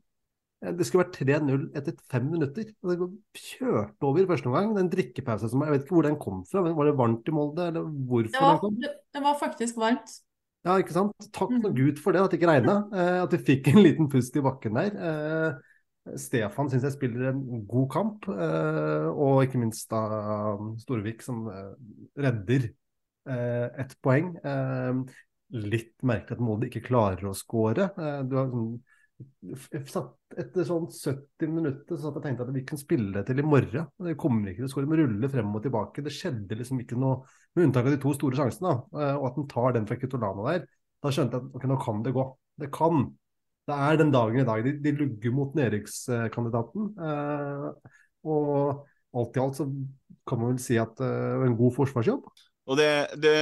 Eh, 0.62 0.72
Det 0.74 0.86
skulle 0.86 1.04
vært 1.04 1.18
3-0 1.18 1.66
etter 1.78 1.96
fem 2.10 2.30
minutter. 2.32 2.64
Det 2.82 2.96
kjørte 3.38 4.02
over 4.08 4.22
i 4.24 4.28
første 4.30 4.50
omgang. 4.50 4.72
Den 4.76 4.90
drikkepausen 4.92 5.52
som 5.52 5.62
Jeg 5.62 5.74
vet 5.76 5.84
ikke 5.86 5.94
hvor 5.98 6.08
den 6.08 6.18
kom 6.18 6.44
fra. 6.48 6.62
Var 6.66 6.90
det 6.90 6.96
varmt 6.98 7.28
i 7.28 7.34
Molde, 7.36 7.68
eller 7.70 7.82
hvorfor 7.84 8.32
Det 8.32 8.48
den 8.48 8.58
kom? 8.64 8.80
det, 8.82 9.22
var 9.22 9.38
faktisk 9.38 9.76
varmt. 9.78 10.16
Ja, 10.66 10.76
ikke 10.82 10.92
sant? 10.92 11.12
Takk 11.32 11.50
Mm. 11.50 11.74
Gud 11.74 11.98
for 12.02 12.12
det, 12.12 12.20
at 12.20 12.30
det 12.30 12.40
ikke 12.40 12.50
regna. 12.50 12.76
Eh, 12.92 13.22
at 13.22 13.32
vi 13.32 13.38
fikk 13.38 13.68
en 13.72 13.82
liten 13.82 14.08
pust 14.10 14.36
i 14.36 14.40
bakken 14.42 14.74
der. 14.74 14.96
Eh, 14.98 15.52
Stefan 16.16 16.68
syns 16.70 16.82
jeg 16.82 16.92
spiller 16.92 17.28
en 17.30 17.66
god 17.68 17.88
kamp, 17.92 18.28
og 18.28 19.42
ikke 19.44 19.58
minst 19.60 19.90
da 19.90 20.56
Storvik 20.80 21.20
som 21.22 21.42
redder 22.16 22.70
ett 23.28 23.92
poeng. 24.02 24.30
Litt 25.52 25.92
merkelig 26.02 26.32
at 26.38 26.40
Molde 26.40 26.68
ikke 26.70 26.80
klarer 26.86 27.28
å 27.28 27.34
skåre. 27.36 27.90
Du 28.24 28.36
har 28.36 28.48
sånn 28.48 28.80
satt 29.88 30.38
Etter 30.38 30.66
sånn 30.66 30.86
70 30.92 31.50
minutter 31.50 31.96
så 31.96 32.04
satt 32.04 32.18
jeg 32.20 32.24
tenkte 32.28 32.44
at 32.46 32.54
vi 32.54 32.62
kan 32.68 32.78
spille 32.78 33.10
det 33.16 33.24
til 33.26 33.40
i 33.42 33.46
morgen. 33.46 33.88
Det 34.04 34.14
kommer 34.20 34.50
ikke 34.50 34.62
til 34.62 34.68
å 34.68 34.72
skåre, 34.74 34.90
men 34.90 35.00
rulle 35.00 35.30
frem 35.32 35.54
og 35.56 35.64
tilbake. 35.64 36.04
Det 36.04 36.12
skjedde 36.14 36.58
liksom 36.60 36.82
ikke 36.84 36.98
noe, 37.00 37.24
med 37.56 37.66
unntak 37.66 37.88
av 37.88 37.96
de 37.96 38.00
to 38.02 38.12
store 38.14 38.38
sjansene. 38.38 38.70
da, 38.70 39.00
eh, 39.00 39.16
Og 39.16 39.24
at 39.30 39.40
han 39.40 39.48
tar 39.50 39.72
den 39.74 39.88
fra 39.88 39.96
Kitolano 39.98 40.46
der. 40.46 40.68
Da 41.02 41.10
skjønte 41.14 41.38
jeg 41.38 41.48
at 41.48 41.56
okay, 41.56 41.70
nå 41.70 41.78
kan 41.82 42.02
det 42.04 42.12
gå. 42.14 42.26
Det 42.60 42.70
kan. 42.74 43.08
Det 43.66 43.78
er 43.88 43.96
den 43.98 44.12
dagen 44.14 44.40
i 44.40 44.44
dag. 44.44 44.62
De, 44.64 44.76
de 44.84 44.92
lugger 45.00 45.34
mot 45.34 45.56
nedrykkskandidaten. 45.58 46.92
Eh, 47.08 47.96
og 48.28 48.86
alt 49.18 49.36
i 49.36 49.42
alt 49.42 49.58
så 49.58 49.66
kan 50.28 50.38
man 50.38 50.52
vel 50.52 50.62
si 50.62 50.78
at 50.78 50.94
det 51.00 51.08
er 51.08 51.48
en 51.48 51.58
god 51.58 51.74
forsvarsjobb. 51.80 52.28
Og 52.68 52.76
det, 52.76 52.88
det 53.16 53.34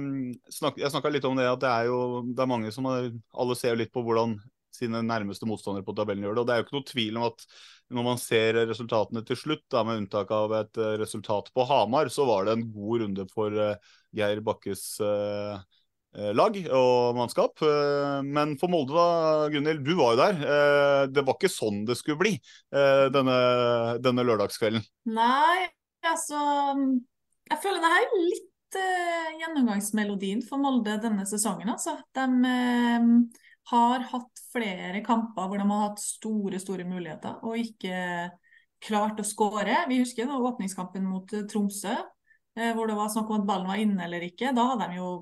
mm, 0.00 0.32
snak, 0.48 0.78
Jeg 0.80 0.90
snakka 0.90 1.10
litt 1.12 1.26
om 1.28 1.36
det 1.36 1.44
at 1.44 1.60
det 1.60 1.68
er 1.68 1.90
jo 1.90 2.22
det 2.24 2.40
er 2.40 2.48
mange 2.48 2.72
som 2.72 2.88
har, 2.88 3.10
Alle 3.36 3.56
ser 3.58 3.76
litt 3.76 3.92
på 3.92 4.02
hvordan 4.04 4.38
sine 4.82 5.00
nærmeste 5.06 5.48
motstandere 5.48 5.86
på 5.86 5.94
tabellen 5.96 6.26
gjør 6.26 6.36
det. 6.36 6.42
Og 6.42 6.48
det 6.48 6.54
er 6.54 6.60
jo 6.60 6.66
ikke 6.66 6.78
noe 6.78 6.90
tvil 6.90 7.20
om 7.20 7.28
at 7.30 7.46
når 7.92 8.06
man 8.06 8.20
ser 8.20 8.56
resultatene 8.70 9.22
til 9.26 9.38
slutt, 9.38 9.64
da, 9.72 9.82
med 9.86 10.02
unntak 10.02 10.32
av 10.34 10.54
et 10.62 10.80
uh, 10.80 10.94
resultat 11.00 11.50
på 11.54 11.66
Hamar, 11.68 12.10
så 12.12 12.26
var 12.28 12.46
det 12.46 12.56
en 12.56 12.66
god 12.72 13.04
runde 13.04 13.28
for 13.32 13.54
uh, 13.56 13.94
Geir 14.16 14.42
Bakkes 14.44 14.86
uh, 15.04 15.60
lag 16.36 16.56
og 16.76 17.16
mannskap. 17.16 17.62
Men 18.28 18.50
for 18.60 18.68
Molde, 18.68 18.92
da, 18.92 19.46
Gunhild, 19.48 19.80
du 19.80 19.94
var 19.96 20.12
jo 20.12 20.18
der. 20.20 21.06
Det 21.08 21.22
var 21.24 21.38
ikke 21.38 21.48
sånn 21.48 21.86
det 21.88 21.96
skulle 21.96 22.20
bli 22.20 22.32
denne, 22.68 23.36
denne 24.04 24.24
lørdagskvelden? 24.28 24.84
Nei, 25.08 25.70
altså 26.04 26.42
Jeg 27.48 27.58
føler 27.64 27.80
det 27.80 27.92
her 27.94 28.04
er 28.04 28.26
litt 28.26 28.78
gjennomgangsmelodien 29.40 30.44
for 30.44 30.60
Molde 30.60 30.98
denne 31.00 31.24
sesongen, 31.32 31.72
altså. 31.72 31.96
De 32.12 32.28
har 33.70 34.06
hatt 34.10 34.40
flere 34.52 35.02
kamper 35.06 35.48
hvor 35.48 35.60
de 35.60 35.66
har 35.68 35.84
hatt 35.86 36.00
store, 36.02 36.58
store 36.60 36.86
muligheter 36.88 37.44
og 37.46 37.60
ikke 37.60 38.30
klart 38.82 39.20
å 39.22 39.26
skåre. 39.26 39.84
Vi 39.90 40.00
husker 40.02 40.28
da 40.28 40.40
åpningskampen 40.42 41.04
mot 41.06 41.32
eh, 41.36 41.46
Tromsø, 41.50 41.94
eh, 42.58 42.72
hvor 42.76 42.90
det 42.90 42.98
var 42.98 43.12
snakk 43.12 43.30
om 43.30 43.42
at 43.42 43.48
ballen 43.48 43.70
var 43.70 43.82
inne 43.82 44.06
eller 44.06 44.26
ikke. 44.26 44.52
Da 44.56 44.66
hadde 44.72 44.90
de 44.90 44.98
jo 44.98 45.12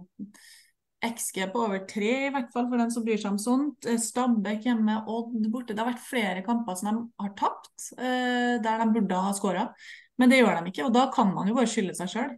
XG 1.05 1.47
på 1.53 1.63
over 1.65 1.85
tre, 1.89 2.13
i 2.27 2.33
hvert 2.33 2.51
fall 2.53 2.69
for 2.69 2.81
den 2.81 2.93
som 2.93 3.05
bryr 3.07 3.21
seg 3.21 3.35
om 3.35 3.41
sånt. 3.41 3.89
Eh, 3.89 4.01
Stabæk 4.01 4.69
hjemme, 4.69 5.01
Odd 5.09 5.49
borte. 5.53 5.75
Det 5.75 5.85
har 5.85 5.93
vært 5.93 6.05
flere 6.07 6.45
kamper 6.47 6.79
som 6.81 6.91
de 6.91 7.25
har 7.25 7.35
tapt, 7.39 7.91
der 7.97 8.85
de 8.85 8.93
burde 8.97 9.25
ha 9.29 9.33
skåra. 9.37 9.71
Men 10.21 10.33
det 10.33 10.43
gjør 10.43 10.59
de 10.59 10.73
ikke, 10.73 10.85
og 10.89 10.93
da 10.93 11.07
kan 11.13 11.31
man 11.33 11.49
jo 11.49 11.57
bare 11.57 11.71
skylde 11.71 11.97
seg 11.97 12.11
sjøl. 12.13 12.33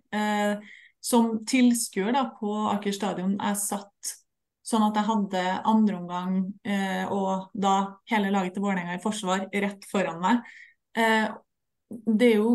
Som 1.02 1.40
tilskuer 1.50 2.14
på 2.38 2.52
Aker 2.70 2.94
stadion 2.94 3.34
er 3.42 3.56
satt 3.58 4.12
Sånn 4.72 4.84
at 4.86 4.96
jeg 4.96 5.04
hadde 5.04 5.40
andreomgang 5.68 6.36
eh, 6.64 7.04
og 7.12 7.50
da 7.52 7.76
hele 8.08 8.30
laget 8.32 8.56
til 8.56 8.64
Vålerenga 8.64 8.96
i 8.96 9.02
forsvar 9.02 9.46
rett 9.52 9.88
foran 9.90 10.20
meg. 10.22 10.52
Eh, 10.96 11.26
det 12.08 12.28
er 12.30 12.38
jo 12.40 12.52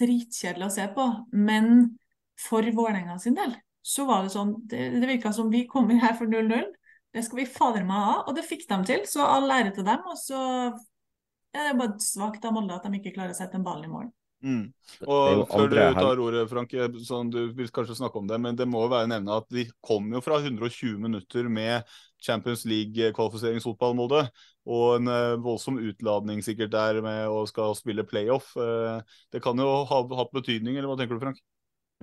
dritkjedelig 0.00 0.66
å 0.66 0.74
se 0.74 0.88
på, 0.92 1.06
men 1.32 1.94
for 2.40 2.66
Vålerenga 2.76 3.16
sin 3.22 3.38
del 3.38 3.54
så 3.84 4.06
var 4.08 4.24
det 4.24 4.32
sånn 4.32 4.54
Det, 4.68 4.86
det 4.96 5.08
virka 5.08 5.32
som 5.36 5.50
vi 5.52 5.66
kommer 5.68 6.00
her 6.00 6.16
for 6.18 6.30
0-0. 6.30 6.66
Det 7.14 7.22
skal 7.22 7.42
vi 7.42 7.46
fader 7.46 7.84
meg 7.86 8.06
ha, 8.08 8.14
og 8.24 8.34
det 8.36 8.46
fikk 8.48 8.64
de 8.70 8.78
til. 8.88 9.04
Så 9.06 9.22
all 9.22 9.50
ære 9.52 9.74
til 9.76 9.86
dem. 9.86 10.00
Og 10.10 10.16
så 10.18 10.40
er 11.54 11.68
det 11.68 11.78
bare 11.78 12.00
svakt 12.02 12.44
av 12.48 12.56
Molde 12.56 12.74
at 12.74 12.88
de 12.88 12.98
ikke 12.98 13.12
klarer 13.14 13.36
å 13.36 13.38
sette 13.38 13.60
en 13.60 13.66
ball 13.66 13.84
i 13.84 13.90
mål. 13.92 14.08
Mm. 14.44 14.64
Og 15.08 15.46
Før 15.48 15.70
du 15.72 15.78
tar 15.96 16.20
ordet, 16.20 16.42
Frank, 16.50 16.74
sånn, 17.06 17.30
du 17.32 17.46
vil 17.56 17.70
kanskje 17.72 17.96
snakke 17.96 18.20
om 18.20 18.26
det, 18.28 18.36
men 18.44 18.58
det 18.58 18.66
må 18.68 18.82
jo 18.84 18.90
være 18.92 19.08
nevne 19.08 19.38
at 19.40 19.48
de 19.54 19.64
kom 19.84 20.10
jo 20.12 20.20
fra 20.24 20.42
120 20.42 20.98
minutter 21.00 21.48
med 21.48 21.88
Champions 22.24 22.66
League-kvalifiseringsfotball, 22.68 23.96
Molde. 23.96 24.26
Og 24.68 24.98
en 24.98 25.08
uh, 25.08 25.40
voldsom 25.44 25.80
utladning 25.80 26.44
sikkert 26.44 26.74
der 26.76 27.00
med 27.04 27.32
å 27.32 27.42
skal 27.48 27.72
spille 27.78 28.04
playoff. 28.08 28.52
Uh, 28.56 29.00
det 29.32 29.40
kan 29.44 29.60
jo 29.60 29.70
ha 29.88 30.04
hatt 30.20 30.36
betydning, 30.36 30.76
eller 30.76 30.92
hva 30.92 31.00
tenker 31.00 31.16
du, 31.16 31.24
Frank? 31.24 31.40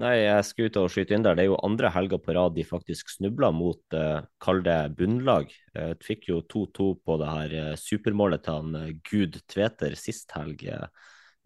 Nei, 0.02 0.16
jeg 0.24 0.46
skal 0.48 0.70
ut 0.70 0.78
og 0.82 0.90
skyte 0.90 1.14
inn 1.14 1.26
der. 1.26 1.38
Det 1.38 1.46
er 1.46 1.52
jo 1.52 1.62
andre 1.62 1.92
helger 1.94 2.22
på 2.24 2.34
rad 2.34 2.56
de 2.58 2.66
faktisk 2.66 3.12
snubla 3.14 3.52
mot, 3.54 3.82
uh, 3.94 4.26
kall 4.42 4.64
det 4.66 4.80
bunnlag. 4.98 5.54
Uh, 5.78 5.94
fikk 6.02 6.32
jo 6.32 6.42
2-2 6.50 6.92
på 7.06 7.22
det 7.22 7.32
her 7.36 7.58
uh, 7.68 7.74
supermålet 7.78 8.46
til 8.48 8.62
han 8.62 9.02
Gud 9.06 9.42
Tveter 9.52 9.98
sist 10.00 10.34
helg. 10.38 10.66
Uh, 10.66 10.88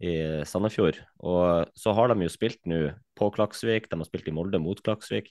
i 0.02 0.14
Sandefjord. 0.48 0.98
Og 1.24 1.72
så 1.78 1.94
har 1.96 2.12
de 2.12 2.26
jo 2.26 2.32
spilt 2.32 2.60
nå 2.68 2.80
på 3.16 3.30
Klaksvik, 3.34 3.88
de 3.90 3.98
har 4.00 4.08
spilt 4.08 4.28
i 4.28 4.34
Molde 4.34 4.60
mot 4.60 4.80
Klaksvik. 4.84 5.30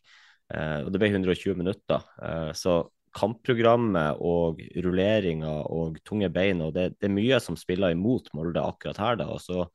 Eh, 0.53 0.80
og 0.86 0.91
det 0.93 1.01
ble 1.01 1.11
120 1.11 1.57
minutter. 1.59 2.05
Eh, 2.22 2.51
så 2.57 2.84
kampprogrammet 3.16 4.20
og 4.20 4.59
rulleringa 4.84 5.51
og 5.72 5.99
tunge 6.07 6.30
bein, 6.34 6.63
og 6.66 6.74
det, 6.76 6.89
det, 6.97 7.07
er 7.07 7.16
mye 7.16 7.39
som 7.43 7.55
spiller 7.59 7.95
imot 7.95 8.28
Molde 8.36 8.63
akkurat 8.63 8.99
her. 8.99 9.22
da, 9.22 9.30
og 9.32 9.39
så 9.43 9.68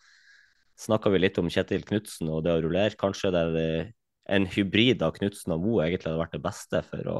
snakka 0.80 1.12
vi 1.12 1.22
litt 1.22 1.38
om 1.40 1.48
Kjetil 1.52 1.86
Knutsen 1.88 2.28
og 2.32 2.44
det 2.44 2.56
å 2.56 2.60
rullere. 2.64 2.98
Kanskje 3.00 3.32
det 3.34 3.46
er 3.46 3.90
en 4.30 4.46
hybrid 4.48 5.02
av 5.04 5.16
Knutsen 5.16 5.56
og 5.56 5.64
Mo 5.64 5.80
egentlig 5.80 6.10
hadde 6.10 6.22
vært 6.22 6.36
det 6.36 6.44
beste 6.44 6.84
for 6.86 7.10
å 7.10 7.18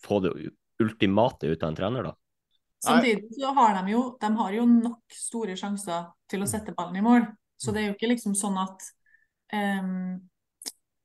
få 0.00 0.22
det 0.24 0.32
ultimate 0.80 1.50
ut 1.50 1.62
av 1.62 1.70
en 1.70 1.78
trener, 1.78 2.08
da. 2.08 2.16
Samtidig 2.84 3.28
så 3.36 3.52
har 3.52 3.74
de 3.76 3.92
jo, 3.92 4.02
de 4.20 4.30
har 4.36 4.56
jo 4.56 4.64
nok 4.64 5.12
store 5.12 5.56
sjanser 5.58 6.08
til 6.30 6.40
å 6.40 6.48
mm. 6.48 6.52
sette 6.52 6.74
ballen 6.76 6.96
i 6.96 7.04
mål. 7.04 7.26
Så 7.60 7.74
det 7.76 7.82
er 7.82 7.90
jo 7.90 7.96
ikke 7.96 8.08
liksom 8.14 8.36
sånn 8.38 8.56
at 8.60 8.86
um, 9.52 10.16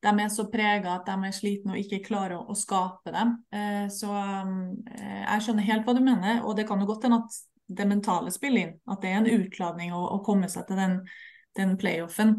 de 0.06 0.12
er 0.22 0.30
så 0.32 0.46
prega 0.52 0.94
at 0.96 1.08
de 1.08 1.28
er 1.28 1.36
slitne 1.36 1.74
og 1.74 1.82
ikke 1.82 2.04
klarer 2.06 2.38
å, 2.38 2.46
å 2.48 2.56
skape 2.56 3.12
dem. 3.12 3.34
Uh, 3.52 3.84
så 3.92 4.08
um, 4.08 4.56
jeg 4.96 5.44
skjønner 5.44 5.68
helt 5.68 5.84
hva 5.84 5.96
du 5.96 6.00
mener, 6.04 6.40
og 6.46 6.56
det 6.56 6.64
kan 6.68 6.80
jo 6.80 6.88
godt 6.88 7.04
hende 7.08 7.20
at 7.26 7.40
det 7.66 7.88
mentale 7.90 8.32
spiller 8.32 8.62
inn. 8.62 8.74
At 8.88 9.02
det 9.02 9.12
er 9.12 9.20
en 9.20 9.44
utladning 9.44 9.92
å, 9.92 10.00
å 10.16 10.22
komme 10.24 10.48
seg 10.48 10.68
til 10.68 10.80
den, 10.80 10.96
den 11.58 11.76
playoffen. 11.80 12.38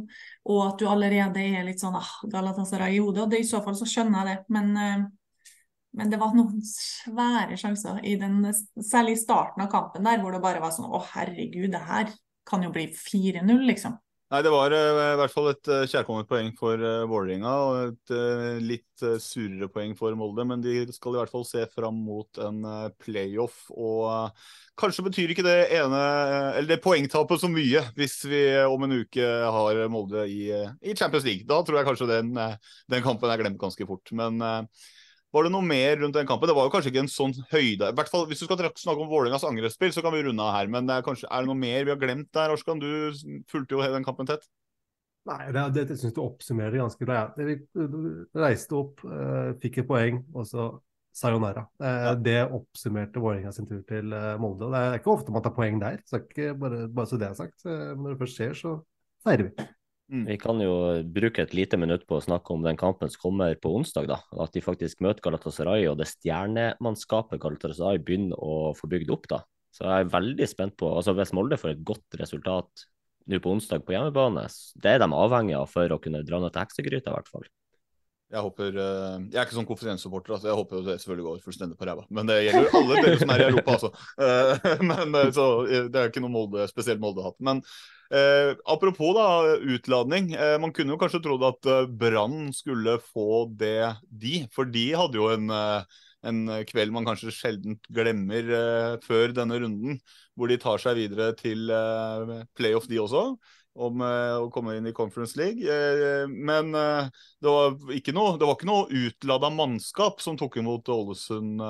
Og 0.49 0.63
at 0.65 0.81
du 0.81 0.87
allerede 0.89 1.43
er 1.43 1.67
litt 1.67 1.83
sånn 1.83 1.97
ah, 1.99 2.09
Galatasaray 2.31 2.95
i 2.95 3.01
hodet. 3.03 3.25
Og 3.25 3.33
det, 3.35 3.43
i 3.43 3.49
så 3.49 3.61
fall 3.65 3.77
så 3.77 3.85
skjønner 3.89 4.23
jeg 4.23 4.31
det. 4.31 4.55
Men 4.55 4.73
uh, 4.79 5.07
men 5.97 6.11
det 6.13 6.19
var 6.21 6.35
noen 6.37 6.61
svære 6.65 7.57
sjanser, 7.59 7.99
i 8.05 8.15
den, 8.21 8.39
særlig 8.77 9.17
i 9.17 9.21
starten 9.23 9.65
av 9.65 9.71
kampen 9.73 10.05
der, 10.07 10.21
hvor 10.21 10.35
det 10.35 10.43
bare 10.43 10.61
var 10.63 10.73
sånn 10.75 10.89
Å, 10.89 11.01
herregud, 11.13 11.71
det 11.73 11.85
her 11.87 12.11
kan 12.47 12.63
jo 12.63 12.71
bli 12.73 12.87
4-0, 12.93 13.65
liksom. 13.67 13.97
Nei, 14.27 14.41
Det 14.43 14.51
var 14.51 14.73
uh, 14.75 15.13
i 15.13 15.17
hvert 15.21 15.31
fall 15.31 15.45
et 15.53 15.69
uh, 15.71 15.85
kjærkomment 15.87 16.27
poeng 16.27 16.49
for 16.59 16.81
uh, 16.83 17.05
Vålerenga 17.07 17.51
og 17.63 17.75
et 17.85 18.11
uh, 18.11 18.57
litt 18.59 19.03
uh, 19.07 19.13
surere 19.23 19.69
poeng 19.71 19.93
for 19.95 20.17
Molde. 20.19 20.43
Men 20.49 20.63
de 20.63 20.81
skal 20.91 21.15
i 21.15 21.21
hvert 21.21 21.31
fall 21.31 21.45
se 21.47 21.63
fram 21.71 22.01
mot 22.03 22.41
en 22.43 22.59
playoff. 22.99 23.61
Og 23.71 24.35
kanskje 24.79 25.05
betyr 25.07 25.31
ikke 25.31 25.47
det 25.47 25.55
ene 25.79 26.01
eller 26.57 26.67
det 26.73 26.81
poengtapet 26.83 27.39
så 27.39 27.47
mye 27.51 27.85
hvis 27.95 28.19
vi 28.27 28.41
om 28.67 28.83
en 28.83 28.97
uke 28.99 29.31
har 29.55 29.79
Molde 29.93 30.27
i, 30.27 30.51
i 30.51 30.97
Champions 30.99 31.23
League. 31.23 31.47
Da 31.47 31.61
tror 31.63 31.79
jeg 31.79 31.87
kanskje 31.87 32.11
den, 32.11 32.35
den 32.91 33.07
kampen 33.07 33.31
er 33.31 33.39
glemt 33.39 33.61
ganske 33.63 33.87
fort. 33.87 34.11
Men 34.11 34.43
var 35.35 35.43
det 35.43 35.51
noe 35.51 35.65
mer 35.65 35.97
rundt 35.99 36.15
den 36.15 36.27
kampen? 36.27 36.47
Det 36.49 36.55
var 36.55 36.67
jo 36.67 36.71
kanskje 36.71 36.91
ikke 36.93 37.03
en 37.03 37.11
sånn 37.11 37.33
høyde 37.51 37.89
I 37.91 37.95
hvert 37.97 38.11
fall 38.11 38.23
Hvis 38.29 38.39
du 38.39 38.45
skal 38.47 38.61
snakke 38.79 39.03
om 39.03 39.09
Vålerengas 39.11 39.43
angrepsspill, 39.47 39.91
så 39.93 40.03
kan 40.05 40.15
vi 40.15 40.23
runde 40.23 40.43
av 40.43 40.55
her. 40.55 40.71
Men 40.71 40.87
det 40.87 40.95
er, 40.95 41.05
kanskje, 41.05 41.27
er 41.27 41.43
det 41.43 41.51
noe 41.51 41.59
mer 41.59 41.83
vi 41.83 41.93
har 41.93 41.99
glemt 41.99 42.31
der, 42.35 42.53
Orskan? 42.55 42.79
Du 42.79 42.87
fulgte 43.51 43.75
jo 43.75 43.83
den 43.83 44.07
kampen 44.07 44.29
tett. 44.29 44.47
Nei, 45.27 45.49
det, 45.51 45.63
det, 45.75 45.85
det 45.89 45.97
syns 45.99 46.15
du 46.15 46.21
oppsummerer 46.23 46.79
ganske 46.79 47.07
bra. 47.07 47.25
Vi 47.35 47.57
reiste 48.39 48.77
opp, 48.79 49.03
uh, 49.03 49.51
fikk 49.59 49.81
et 49.81 49.89
poeng, 49.89 50.21
og 50.31 50.47
så 50.47 50.69
sayonara. 51.17 51.65
Uh, 51.81 51.87
ja. 51.89 52.13
Det 52.29 52.37
oppsummerte 52.45 53.19
Vålerenga 53.19 53.51
sin 53.55 53.67
tur 53.67 53.81
til 53.89 54.15
uh, 54.15 54.37
Molde. 54.39 54.69
Det 54.71 54.83
er 54.85 55.01
ikke 55.01 55.11
ofte 55.17 55.35
man 55.35 55.43
tar 55.43 55.55
poeng 55.57 55.81
der, 55.83 55.99
så 56.07 56.21
ikke 56.23 56.53
bare, 56.61 56.85
bare 56.87 57.11
så 57.11 57.19
det 57.19 57.27
er 57.27 57.35
sagt. 57.41 57.67
når 57.67 58.13
det 58.13 58.21
først 58.23 58.39
skjer, 58.39 58.55
så 58.55 58.77
feirer 59.27 59.49
vi. 59.49 59.67
Mm. 60.07 60.23
Vi 60.29 60.37
kan 60.39 60.61
jo 60.63 60.73
bruke 61.03 61.43
et 61.43 61.53
lite 61.57 61.77
minutt 61.79 62.05
på 62.07 62.15
å 62.17 62.23
snakke 62.23 62.53
om 62.55 62.63
den 62.63 62.79
kampen 62.79 63.11
som 63.11 63.25
kommer 63.25 63.57
på 63.59 63.73
onsdag. 63.75 64.07
da, 64.07 64.21
At 64.39 64.53
de 64.55 64.63
faktisk 64.63 65.01
møter 65.03 65.25
Galatasaray, 65.25 65.87
og 65.91 65.97
det 65.99 66.07
stjernemannskapet 66.13 67.41
Galatasaray 67.43 67.99
begynner 67.99 68.39
å 68.39 68.73
få 68.77 68.87
bygd 68.87 69.11
opp. 69.11 69.27
da. 69.27 69.41
Så 69.75 69.83
jeg 69.83 70.05
er 70.05 70.13
veldig 70.13 70.47
spent 70.47 70.77
på 70.79 70.89
altså 70.89 71.13
Hvis 71.13 71.33
Molde 71.35 71.59
får 71.59 71.75
et 71.75 71.83
godt 71.85 72.17
resultat 72.17 72.87
nå 73.27 73.41
på 73.43 73.51
onsdag 73.51 73.83
på 73.83 73.91
hjemmebane, 73.91 74.47
det 74.79 74.93
er 74.93 74.99
de 75.03 75.11
avhengig 75.11 75.57
av 75.59 75.67
for 75.67 75.91
å 75.91 75.99
kunne 75.99 76.23
dra 76.23 76.39
ned 76.39 76.53
til 76.55 76.63
heksegryta, 76.63 77.11
i 77.11 77.17
hvert 77.17 77.27
fall. 77.27 77.43
Jeg 78.27 78.43
håper, 78.43 78.75
eh, 78.75 79.19
jeg 79.31 79.39
er 79.39 79.45
ikke 79.45 79.55
sånn 79.55 79.67
konfidenssupporter, 79.69 80.33
altså. 80.35 80.49
jeg 80.49 80.59
håper 80.59 80.81
det 80.83 80.95
selvfølgelig 80.99 81.25
går 81.29 81.43
fullstendig 81.45 81.77
på 81.79 81.85
ræva. 81.87 82.03
Men 82.11 82.27
det 82.27 82.41
gjelder 82.43 82.73
alle 82.75 82.97
dere 82.99 83.19
som 83.21 83.29
er 83.31 83.43
i 83.43 83.45
Europa, 83.47 83.75
altså. 83.77 83.91
Men, 84.89 85.15
eh, 85.15 85.29
så, 85.35 85.45
det 85.87 86.01
er 86.01 86.11
ikke 86.11 86.23
noe 86.25 86.33
Molde, 86.33 86.65
spesielt 86.67 86.99
Molde-hatt. 86.99 87.37
Men 87.47 87.61
eh, 88.11 88.51
apropos 88.67 89.15
da, 89.15 89.27
utladning. 89.77 90.33
Eh, 90.35 90.57
man 90.59 90.75
kunne 90.75 90.91
jo 90.91 90.99
kanskje 90.99 91.21
trodd 91.23 91.45
at 91.47 91.71
Brann 92.01 92.51
skulle 92.57 92.97
få 93.13 93.45
det, 93.61 93.93
de. 94.11 94.41
For 94.51 94.67
de 94.75 94.89
hadde 94.99 95.21
jo 95.21 95.29
en, 95.31 95.47
en 96.27 96.41
kveld 96.67 96.97
man 96.97 97.07
kanskje 97.07 97.31
sjelden 97.31 97.79
glemmer 97.87 98.51
eh, 98.59 98.97
før 99.07 99.37
denne 99.39 99.61
runden. 99.63 100.01
Hvor 100.35 100.51
de 100.51 100.59
tar 100.59 100.83
seg 100.83 100.99
videre 100.99 101.31
til 101.39 101.71
playoff, 102.59 102.91
de 102.91 102.99
også 103.01 103.29
om 103.77 104.01
uh, 104.01 104.41
å 104.41 104.49
komme 104.53 104.77
inn 104.77 104.89
i 104.89 104.95
Conference 104.95 105.37
League. 105.39 105.61
Uh, 105.63 106.25
men 106.27 106.73
uh, 106.75 107.09
det, 107.43 107.49
var 107.51 107.95
ikke 107.95 108.15
noe, 108.15 108.37
det 108.39 108.49
noe 108.67 108.87
utlada 109.05 109.51
mannskap 109.53 110.23
som 110.23 110.37
tok 110.39 110.59
imot 110.61 110.89
Ålesund 110.93 111.61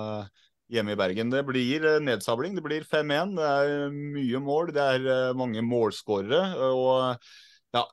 hjemme 0.72 0.95
i 0.95 0.99
Bergen. 0.99 1.32
Det 1.32 1.43
blir 1.47 1.86
nedsabling. 2.03 2.55
Det 2.58 2.64
blir 2.66 2.88
5-1. 2.88 3.36
Det 3.38 3.49
er 3.49 3.91
mye 3.91 4.41
mål. 4.43 4.72
Det 4.76 4.88
er 4.95 5.36
mange 5.39 5.64
målskårere. 5.64 6.41
Og 6.76 7.28
ja, 7.76 7.84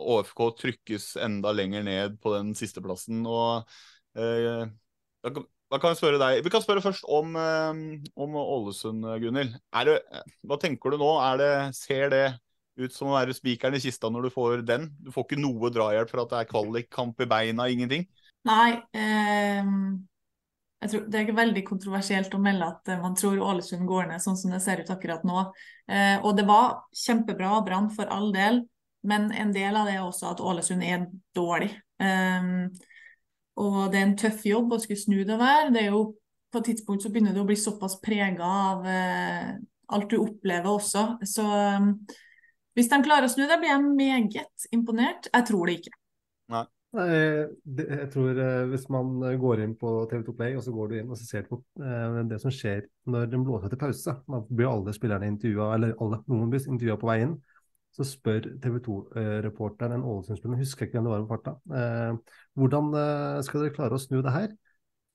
ÅFK 0.00 0.44
trykkes 0.62 1.10
enda 1.20 1.52
lenger 1.52 1.84
ned 1.84 2.16
på 2.24 2.32
den 2.36 2.54
sisteplassen. 2.56 3.20
Og 3.28 3.68
da, 4.16 5.34
kan 5.76 5.92
vi 5.92 5.98
spørre 6.00 6.20
deg. 6.22 6.40
Vi 6.44 6.52
kan 6.52 6.64
spørre 6.64 6.84
først 6.84 7.04
om, 7.04 7.36
om 7.36 8.40
Ålesund, 8.40 9.04
Gunhild. 9.20 9.60
Hva 9.68 10.60
tenker 10.64 10.96
du 10.96 11.04
nå? 11.04 11.12
Det, 11.40 11.52
ser 11.76 12.08
det 12.16 12.24
ut 12.80 12.94
som 12.94 13.10
å 13.10 13.16
være 13.16 13.34
spikeren 13.36 13.76
i 13.76 13.82
kista 13.82 14.10
når 14.10 14.28
du 14.28 14.34
får 14.34 14.62
den. 14.68 14.88
Du 15.02 15.10
får 15.12 15.26
ikke 15.26 15.42
noe 15.42 15.70
drahjelp 15.72 16.10
for 16.10 16.22
at 16.24 16.32
det 16.32 16.40
er 16.40 16.50
kvalikkamp 16.50 17.20
i 17.20 17.28
beina, 17.28 17.68
ingenting. 17.68 18.06
Nei. 18.48 18.70
Eh, 18.96 19.68
jeg 20.82 20.90
tror 20.90 21.02
Det 21.06 21.18
er 21.18 21.26
ikke 21.26 21.38
veldig 21.38 21.62
kontroversielt 21.66 22.32
å 22.34 22.40
melde 22.42 22.68
at 22.74 22.90
eh, 22.90 23.02
man 23.02 23.14
tror 23.18 23.42
Ålesund 23.52 23.86
går 23.86 24.08
ned 24.10 24.22
sånn 24.24 24.38
som 24.38 24.54
det 24.54 24.62
ser 24.64 24.82
ut 24.82 24.90
akkurat 24.90 25.22
nå. 25.28 25.44
Eh, 25.86 26.16
og 26.22 26.34
det 26.38 26.46
var 26.48 26.88
kjempebra 27.04 27.60
Brann 27.66 27.90
for 27.94 28.10
all 28.10 28.32
del, 28.34 28.64
men 29.06 29.30
en 29.36 29.52
del 29.54 29.78
av 29.78 29.86
det 29.86 29.98
er 29.98 30.06
også 30.06 30.32
at 30.32 30.42
Ålesund 30.42 30.82
er 30.86 31.06
dårlig. 31.36 31.70
Eh, 32.02 32.50
og 33.62 33.78
det 33.92 34.00
er 34.00 34.08
en 34.08 34.18
tøff 34.18 34.42
jobb 34.48 34.74
å 34.74 34.80
skulle 34.82 35.02
snu 35.02 35.20
det 35.28 35.38
der. 35.38 35.70
Det 35.74 35.86
er 35.86 35.94
jo 35.94 36.10
På 36.52 36.60
et 36.60 36.66
tidspunkt 36.68 37.00
så 37.00 37.08
begynner 37.08 37.32
du 37.32 37.38
å 37.40 37.46
bli 37.48 37.54
såpass 37.56 37.94
prega 38.04 38.44
av 38.44 38.82
eh, 38.84 39.54
alt 39.88 40.10
du 40.10 40.18
opplever 40.20 40.68
også. 40.68 41.04
Så 41.24 41.46
eh, 41.48 41.86
hvis 42.76 42.88
de 42.92 43.00
klarer 43.04 43.28
å 43.28 43.32
snu 43.32 43.44
det, 43.44 43.58
blir 43.60 43.72
jeg 43.72 43.88
meget 43.88 44.68
imponert. 44.72 45.28
Jeg 45.32 45.48
tror 45.48 45.68
det 45.68 45.80
ikke. 45.80 45.92
Nei. 46.52 46.64
Nei, 46.92 47.06
jeg 47.72 48.08
tror 48.12 48.36
eh, 48.36 48.66
Hvis 48.68 48.82
man 48.92 49.14
går 49.40 49.62
inn 49.64 49.70
på 49.80 49.94
TV2 50.10 50.34
Play 50.36 50.58
og 50.58 50.64
så 50.66 50.74
går 50.76 50.90
du 50.90 50.98
inn 50.98 51.14
og 51.14 51.16
så 51.16 51.24
ser 51.24 51.46
du 51.46 51.54
på 51.54 51.58
eh, 51.80 52.18
det 52.28 52.36
som 52.42 52.52
skjer 52.52 52.82
når 53.08 53.30
den 53.32 53.46
blåser 53.46 53.72
til 53.72 53.80
pause 53.80 54.12
Da 54.20 54.40
blir 54.50 54.68
alle 54.68 54.92
spillerne 54.92 55.30
intervjua, 55.32 55.70
eller 55.78 55.94
alle, 55.96 56.18
noen 56.28 56.52
blir 56.52 56.66
intervjua 56.68 56.98
på 57.00 57.08
vei 57.08 57.22
inn. 57.24 57.32
Så 57.96 58.06
spør 58.08 58.44
TV 58.60 58.78
2-reporteren 58.84 59.98
en 59.98 60.04
Ålesund-spiller, 60.08 60.60
husker 60.60 60.86
ikke 60.86 60.96
hvem 60.96 61.08
det 61.08 61.12
var 61.12 61.24
på 61.24 61.32
farta, 61.34 61.56
eh, 61.76 62.36
hvordan 62.60 62.92
eh, 62.96 63.40
skal 63.44 63.64
dere 63.64 63.74
klare 63.76 63.98
å 63.98 64.00
snu 64.00 64.20
det 64.24 64.32
her? 64.32 64.52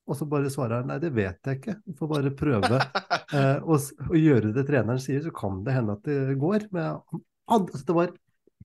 Og 0.08 0.16
så 0.16 0.28
bare 0.30 0.52
svarer 0.54 0.80
han 0.82 0.92
nei, 0.92 1.00
det 1.04 1.10
vet 1.16 1.50
jeg 1.50 1.60
ikke. 1.60 1.74
du 1.84 1.96
får 1.98 2.12
bare 2.12 2.34
prøve 2.38 2.78
eh, 3.38 3.58
å, 3.66 3.78
å 3.78 4.18
gjøre 4.18 4.54
det 4.56 4.68
treneren 4.70 5.02
sier, 5.04 5.24
så 5.26 5.34
kan 5.36 5.64
det 5.66 5.74
hende 5.76 5.98
at 5.98 6.06
det 6.06 6.38
går. 6.40 6.70
Men 6.74 7.02
han, 7.48 7.68
altså, 7.68 7.86
det 7.88 7.96
var 7.96 8.14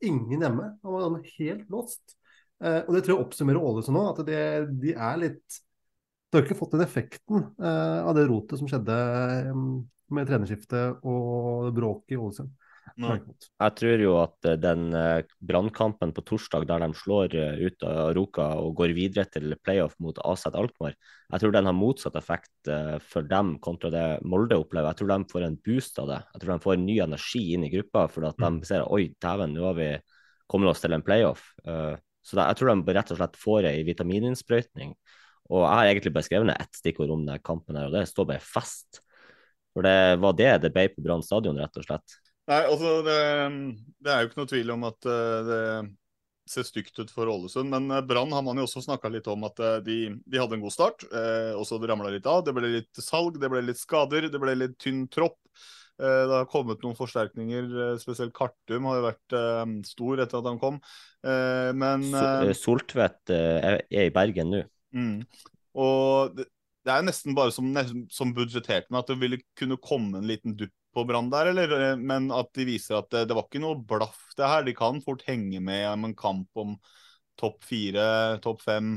ingen 0.03 0.43
hjemme. 0.43 0.73
Han 0.83 0.97
var 1.17 1.29
helt 1.39 1.71
lost. 1.73 2.17
Eh, 2.63 2.81
og 2.87 2.95
det 2.95 3.05
tror 3.05 3.17
jeg 3.17 3.27
oppsummerer 3.27 3.63
Ålesund 3.63 3.97
nå, 3.99 4.03
at 4.13 4.23
det, 4.27 4.41
de 4.83 4.95
er 4.95 5.21
litt 5.23 5.61
De 6.31 6.39
har 6.39 6.47
ikke 6.47 6.59
fått 6.61 6.77
den 6.77 6.85
effekten 6.85 7.47
eh, 7.61 7.99
av 8.03 8.15
det 8.17 8.29
rotet 8.31 8.61
som 8.61 8.69
skjedde 8.71 8.99
um, 9.53 9.65
med 10.15 10.29
trenerskiftet 10.29 11.03
og 11.09 11.73
bråket 11.77 12.15
i 12.15 12.21
Ålesund. 12.21 12.53
Nei. 13.01 13.17
Jeg 13.63 13.75
tror 13.79 14.03
jo 14.05 14.13
at 14.21 14.49
eh, 14.49 14.59
den 14.61 14.91
eh, 14.97 15.25
brannkampen 15.41 16.13
på 16.13 16.25
torsdag 16.29 16.67
der 16.69 16.85
de 16.85 16.89
slår 16.99 17.37
eh, 17.39 17.63
ut 17.65 17.87
av 17.89 18.13
Roka 18.19 18.49
og 18.61 18.75
går 18.81 18.95
videre 18.97 19.25
til 19.33 19.57
playoff 19.65 19.95
mot 20.03 20.19
AZ 20.27 20.49
Alkmaar, 20.51 20.97
jeg 21.33 21.41
tror 21.41 21.55
den 21.55 21.69
har 21.71 21.77
motsatt 21.77 22.17
effekt 22.21 22.69
for 23.09 23.25
dem 23.25 23.55
kontra 23.65 23.89
det 23.89 24.05
Molde 24.29 24.59
opplever. 24.61 24.93
Jeg 24.93 25.01
tror 25.01 25.13
de 25.15 25.31
får 25.31 25.47
en 25.47 25.61
boost 25.65 26.01
av 26.03 26.11
det. 26.11 26.19
Jeg 26.35 26.43
tror 26.43 26.53
de 26.53 26.65
får 26.67 26.75
en 26.77 26.85
ny 26.85 26.97
energi 27.01 27.41
inn 27.55 27.65
i 27.65 27.71
gruppa 27.73 28.03
fordi 28.13 28.29
at 28.29 28.43
de 28.43 28.69
ser 28.69 28.85
oi, 28.85 29.07
dæven, 29.23 29.55
nå 29.57 29.65
har 29.71 29.79
vi 29.79 29.89
kommet 30.53 30.73
oss 30.73 30.83
til 30.85 30.93
en 30.93 31.05
playoff. 31.05 31.47
Eh, 31.65 31.95
så 32.23 32.39
jeg 32.39 32.59
tror 32.59 32.73
de 32.73 32.95
rett 32.95 33.15
og 33.15 33.19
slett 33.19 33.39
får 33.41 33.71
ei 33.71 33.79
vitamininnsprøytning. 33.87 34.93
Og 35.53 35.65
jeg 35.65 35.73
har 35.73 35.89
egentlig 35.89 36.15
beskrevet 36.15 36.53
ett 36.55 36.79
stikkord 36.79 37.11
om 37.13 37.25
den 37.27 37.41
kampen 37.45 37.79
her, 37.79 37.89
og 37.89 37.97
det 37.97 38.07
står 38.11 38.29
bare 38.31 38.45
fest. 38.45 39.01
For 39.73 39.85
det 39.87 40.21
var 40.23 40.37
det 40.37 40.53
det 40.67 40.73
ble 40.75 40.87
på 40.93 41.03
Brann 41.05 41.25
stadion, 41.25 41.59
rett 41.61 41.81
og 41.81 41.87
slett. 41.87 42.19
Nei, 42.51 42.63
altså 42.67 43.01
det, 43.07 43.19
det 44.03 44.11
er 44.11 44.23
jo 44.23 44.31
ikke 44.31 44.41
noe 44.41 44.51
tvil 44.51 44.73
om 44.75 44.87
at 44.89 45.07
eh, 45.07 45.43
det 45.47 45.61
ser 46.51 46.67
stygt 46.67 46.99
ut 46.99 47.13
for 47.13 47.31
Ålesund. 47.31 47.71
Men 47.71 47.91
eh, 47.91 48.03
Brann 48.07 48.33
har 48.35 48.43
man 48.43 48.59
jo 48.59 48.67
også 48.67 48.83
snakka 48.87 49.11
litt 49.13 49.29
om 49.31 49.47
at 49.47 49.63
eh, 49.63 49.77
de, 49.87 49.99
de 50.27 50.41
hadde 50.41 50.59
en 50.59 50.65
god 50.65 50.75
start, 50.75 51.07
eh, 51.11 51.53
og 51.55 51.67
så 51.69 51.79
det 51.79 51.91
ramla 51.91 52.11
litt 52.15 52.27
av. 52.27 52.43
Det 52.47 52.55
ble 52.57 52.73
litt 52.79 53.03
salg, 53.03 53.39
det 53.43 53.51
ble 53.53 53.63
litt 53.69 53.81
skader, 53.81 54.27
det 54.33 54.43
ble 54.43 54.57
litt 54.59 54.75
tynn 54.83 55.05
tropp. 55.13 55.39
Eh, 56.03 56.25
det 56.27 56.35
har 56.35 56.51
kommet 56.51 56.83
noen 56.83 56.99
forsterkninger, 56.99 57.71
spesielt 58.03 58.35
Kartum 58.37 58.91
har 58.91 58.99
jo 58.99 59.07
vært 59.07 59.39
eh, 59.39 59.65
stor 59.87 60.27
etter 60.27 60.43
at 60.43 60.51
han 60.51 60.61
kom. 60.63 60.83
Men 61.23 62.09
So, 62.11 62.55
Soltvedt 62.59 63.31
er, 63.31 63.85
i 63.95 64.09
Bergen 64.11 64.51
nå. 64.51 64.65
Mm. 64.91 65.21
Og 65.79 66.35
det, 66.35 66.49
det 66.83 66.91
er 66.91 67.05
nesten 67.07 67.37
bare 67.39 67.55
som, 67.55 67.69
som 68.11 68.35
budsjettert 68.35 68.91
med 68.91 69.05
at 69.05 69.13
det 69.13 69.21
ville 69.21 69.39
kunne 69.55 69.79
komme 69.79 70.19
en 70.19 70.27
liten 70.27 70.59
dupp 70.59 70.75
på 70.93 71.05
Brann 71.09 71.31
der, 71.33 71.53
eller? 71.53 71.77
Eh, 71.79 72.01
Men 72.01 72.31
at 72.35 72.53
de 72.57 72.67
viser 72.69 72.99
at 73.01 73.11
det, 73.15 73.27
det 73.31 73.37
var 73.39 73.49
ikke 73.49 73.63
noe 73.63 73.79
blaff 73.79 74.35
det 74.39 74.49
her. 74.49 74.67
De 74.67 74.75
kan 74.77 75.01
fort 75.05 75.25
henge 75.29 75.63
med 75.65 75.87
om 75.93 76.11
en 76.11 76.19
kamp 76.19 76.63
om 76.63 76.77
topp 77.41 77.65
fire, 77.65 78.39
topp 78.45 78.61
fem, 78.65 78.97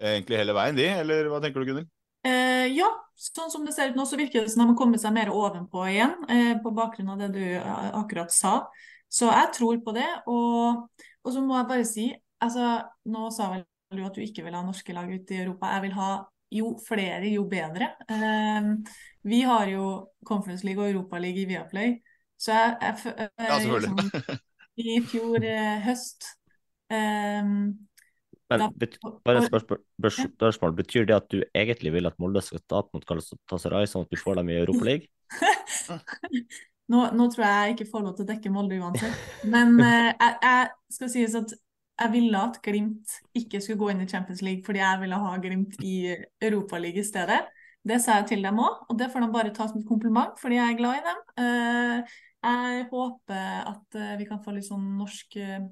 egentlig 0.00 0.40
hele 0.40 0.56
veien, 0.56 0.78
de? 0.78 0.88
Eller 1.02 1.28
hva 1.30 1.40
tenker 1.42 1.60
du, 1.60 1.68
Gunnhild? 1.68 1.90
Eh, 2.24 2.70
ja, 2.72 2.88
sånn 3.20 3.50
som 3.52 3.66
det 3.66 3.74
ser 3.76 3.92
ut 3.92 3.98
nå, 3.98 4.06
så 4.08 4.16
virker 4.16 4.46
det 4.46 4.52
som 4.54 4.62
de 4.62 4.70
har 4.70 4.78
kommet 4.78 5.02
seg 5.02 5.12
mer 5.12 5.30
ovenpå 5.32 5.84
igjen, 5.90 6.14
eh, 6.32 6.54
på 6.64 6.72
bakgrunn 6.74 7.12
av 7.12 7.20
det 7.20 7.30
du 7.36 7.42
eh, 7.58 7.88
akkurat 8.00 8.32
sa. 8.32 8.56
Så 9.12 9.28
jeg 9.28 9.52
tror 9.54 9.80
på 9.84 9.94
det. 9.96 10.08
Og, 10.32 10.86
og 11.22 11.34
så 11.34 11.42
må 11.44 11.58
jeg 11.58 11.70
bare 11.70 11.88
si, 11.88 12.08
altså, 12.42 12.78
nå 13.12 13.28
sa 13.34 13.50
vel 13.52 13.66
du 13.94 14.02
at 14.06 14.16
du 14.16 14.24
ikke 14.24 14.46
vil 14.46 14.56
ha 14.56 14.64
norske 14.64 14.96
lag 14.96 15.10
ute 15.12 15.36
i 15.36 15.42
Europa. 15.44 15.74
Jeg 15.76 15.84
vil 15.84 15.98
ha 16.00 16.08
jo 16.54 16.72
flere, 16.86 17.28
jo 17.34 17.44
bedre. 17.50 17.92
Eh, 18.08 18.72
vi 19.24 19.40
har 19.48 19.70
jo 19.72 19.84
Conference 20.26 20.66
League 20.66 20.82
og 20.82 20.90
Europa 20.90 21.18
League 21.22 21.40
i 21.40 21.48
Viaplay, 21.48 21.96
så 22.40 22.52
jeg, 22.52 22.76
jeg, 22.80 22.98
jeg, 23.04 23.30
eh, 23.38 23.48
Ja, 23.48 23.58
selvfølgelig. 23.58 23.96
liksom, 24.04 24.38
I 24.76 25.00
fjor 25.06 25.44
eh, 25.48 25.80
høst 25.84 26.26
eh, 26.90 27.42
Men 27.44 28.60
Da- 28.60 28.68
bet, 28.76 28.98
bare 29.24 29.40
et 29.40 29.48
spørsmål, 29.48 29.80
spørsmål. 30.36 30.74
Betyr 30.76 31.06
det 31.08 31.16
at 31.16 31.30
du 31.32 31.42
egentlig 31.54 31.92
vil 31.92 32.06
at 32.06 32.18
Molde 32.20 32.42
skal 32.44 32.60
tape 32.68 32.92
mot 32.92 33.06
Galatasaray, 33.08 33.86
sånn 33.88 34.04
at 34.04 34.12
du 34.12 34.20
får 34.20 34.36
dem 34.40 34.52
i 34.52 34.58
Europa 34.60 34.84
League? 34.84 35.08
Nå, 36.92 36.98
nå 37.16 37.30
tror 37.32 37.46
jeg 37.46 37.60
jeg 37.64 37.74
ikke 37.74 37.90
får 37.94 38.02
lov 38.04 38.16
til 38.16 38.26
å 38.26 38.28
dekke 38.28 38.50
Molde 38.52 38.76
uansett. 38.76 39.14
Men 39.48 39.78
eh, 39.80 40.10
jeg, 40.12 40.34
jeg 40.44 40.96
skal 40.98 41.12
sies 41.14 41.36
at 41.40 41.54
jeg 41.94 42.12
ville 42.12 42.40
at 42.50 42.58
Glimt 42.62 43.14
ikke 43.38 43.60
skulle 43.62 43.80
gå 43.80 43.88
inn 43.92 44.02
i 44.04 44.08
Champions 44.10 44.42
League 44.44 44.66
fordi 44.66 44.82
jeg 44.82 45.00
ville 45.00 45.20
ha 45.24 45.36
Glimt 45.40 45.78
i 45.80 45.96
Europaligaen 46.42 47.00
i 47.00 47.06
stedet. 47.06 47.40
Det 47.84 47.98
sa 48.00 48.20
jeg 48.20 48.30
til 48.32 48.44
dem 48.46 48.60
òg, 48.64 48.84
og 48.88 48.96
det 48.96 49.10
får 49.12 49.24
de 49.24 49.32
bare 49.32 49.52
ta 49.52 49.66
som 49.68 49.82
et 49.82 49.88
kompliment 49.88 50.38
fordi 50.40 50.56
jeg 50.56 50.72
er 50.72 50.78
glad 50.78 51.00
i 51.00 51.04
dem. 51.04 51.18
Eh, 51.44 52.14
jeg 52.44 52.86
håper 52.90 53.72
at 53.72 53.98
eh, 54.00 54.14
vi 54.20 54.28
kan 54.28 54.40
få 54.44 54.50
litt 54.56 54.68
sånn 54.68 54.86
norsk 54.98 55.36
eh, 55.40 55.66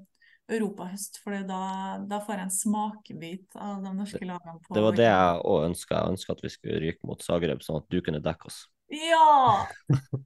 europahøst, 0.53 1.17
for 1.23 1.31
da, 1.47 1.61
da 2.05 2.19
får 2.21 2.35
jeg 2.35 2.45
en 2.45 2.53
smakebit 2.53 3.57
av 3.57 3.81
de 3.81 3.91
norske 3.97 4.21
lagene. 4.21 4.59
på 4.61 4.75
Det 4.75 4.85
var 4.85 4.93
det 4.99 5.09
jeg 5.09 5.41
òg 5.53 5.59
ønska. 5.69 5.93
Jeg 5.95 6.09
ønska 6.17 6.29
at 6.35 6.43
vi 6.43 6.53
skulle 6.53 6.81
ryke 6.83 7.03
mot 7.09 7.25
Zagreb, 7.25 7.59
sånn 7.65 7.81
at 7.81 7.87
du 7.89 7.99
kunne 8.05 8.21
dekke 8.23 8.43
oss. 8.51 8.59
Ja! 8.93 9.65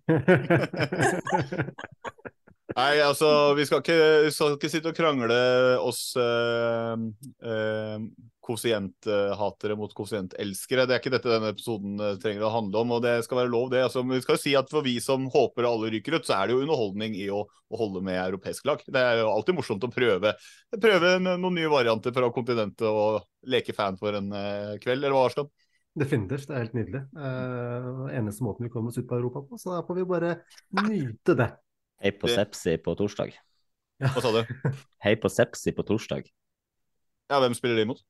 Nei, 2.77 2.99
altså, 3.01 3.55
vi 3.57 3.65
skal 3.65 3.79
ikke, 3.81 3.99
vi 4.27 4.31
skal 4.35 4.53
ikke 4.57 4.69
sitte 4.69 4.91
og 4.91 4.97
krangle 4.97 5.38
oss 5.81 6.01
eh, 6.19 6.95
eh, 7.47 7.97
koeffisienthatere 8.47 9.75
mot 9.77 9.91
kosientelskere. 9.95 10.85
Det 10.87 10.95
er 10.95 11.01
ikke 11.01 11.13
dette 11.13 11.31
denne 11.31 11.51
episoden 11.53 11.99
eh, 11.99 12.15
trenger 12.21 12.47
å 12.47 12.53
handle 12.53 12.83
om, 12.83 12.95
og 12.95 13.03
det 13.03 13.17
skal 13.25 13.41
være 13.41 13.51
lov, 13.51 13.69
det. 13.73 13.83
Altså, 13.87 14.03
vi 14.07 14.21
skal 14.23 14.37
jo 14.37 14.41
si 14.41 14.55
at 14.59 14.71
For 14.71 14.85
vi 14.85 14.95
som 15.03 15.27
håper 15.33 15.67
alle 15.67 15.91
ryker 15.93 16.17
ut, 16.17 16.27
så 16.27 16.37
er 16.37 16.47
det 16.47 16.55
jo 16.55 16.63
underholdning 16.63 17.17
i 17.19 17.27
å, 17.33 17.43
å 17.43 17.79
holde 17.81 18.03
med 18.07 18.19
europeisk 18.21 18.67
lag. 18.69 18.81
Det 18.83 19.03
er 19.03 19.21
jo 19.21 19.29
alltid 19.33 19.57
morsomt 19.59 19.85
å 19.87 19.91
prøve, 19.93 20.33
prøve 20.75 21.13
noen 21.23 21.47
nye 21.57 21.71
varianter 21.71 22.15
fra 22.15 22.31
kontinentet 22.33 22.87
og 22.87 23.23
leke 23.51 23.75
fan 23.75 23.99
for 23.99 24.17
en 24.19 24.33
eh, 24.33 24.75
kveld, 24.83 25.03
eller 25.03 25.15
hva, 25.15 25.27
Arskan? 25.29 25.51
Definitivt, 25.97 26.45
det 26.45 26.53
er 26.53 26.61
helt 26.61 26.75
nydelig. 26.77 26.99
Uh, 27.17 28.05
eneste 28.13 28.45
måten 28.45 28.67
vi 28.67 28.69
kommer 28.69 28.93
oss 28.93 28.99
ut 28.99 29.07
på 29.09 29.17
Europa 29.17 29.41
på, 29.47 29.57
så 29.57 29.71
da 29.73 29.79
får 29.87 29.97
vi 29.97 30.03
bare 30.05 30.35
nyte 30.85 31.33
det. 31.39 31.47
Hei 32.03 32.11
på 32.13 32.29
Sepsi 32.29 32.75
på 32.85 32.93
torsdag. 32.99 33.33
Hva 34.03 34.21
sa 34.21 34.29
du? 34.35 34.43
Hei 35.05 35.15
på 35.17 35.31
Sepsi 35.33 35.73
på 35.73 35.85
torsdag. 35.87 36.29
Ja, 37.31 37.39
hvem 37.41 37.57
spiller 37.57 37.79
de 37.79 37.87
imot? 37.87 38.03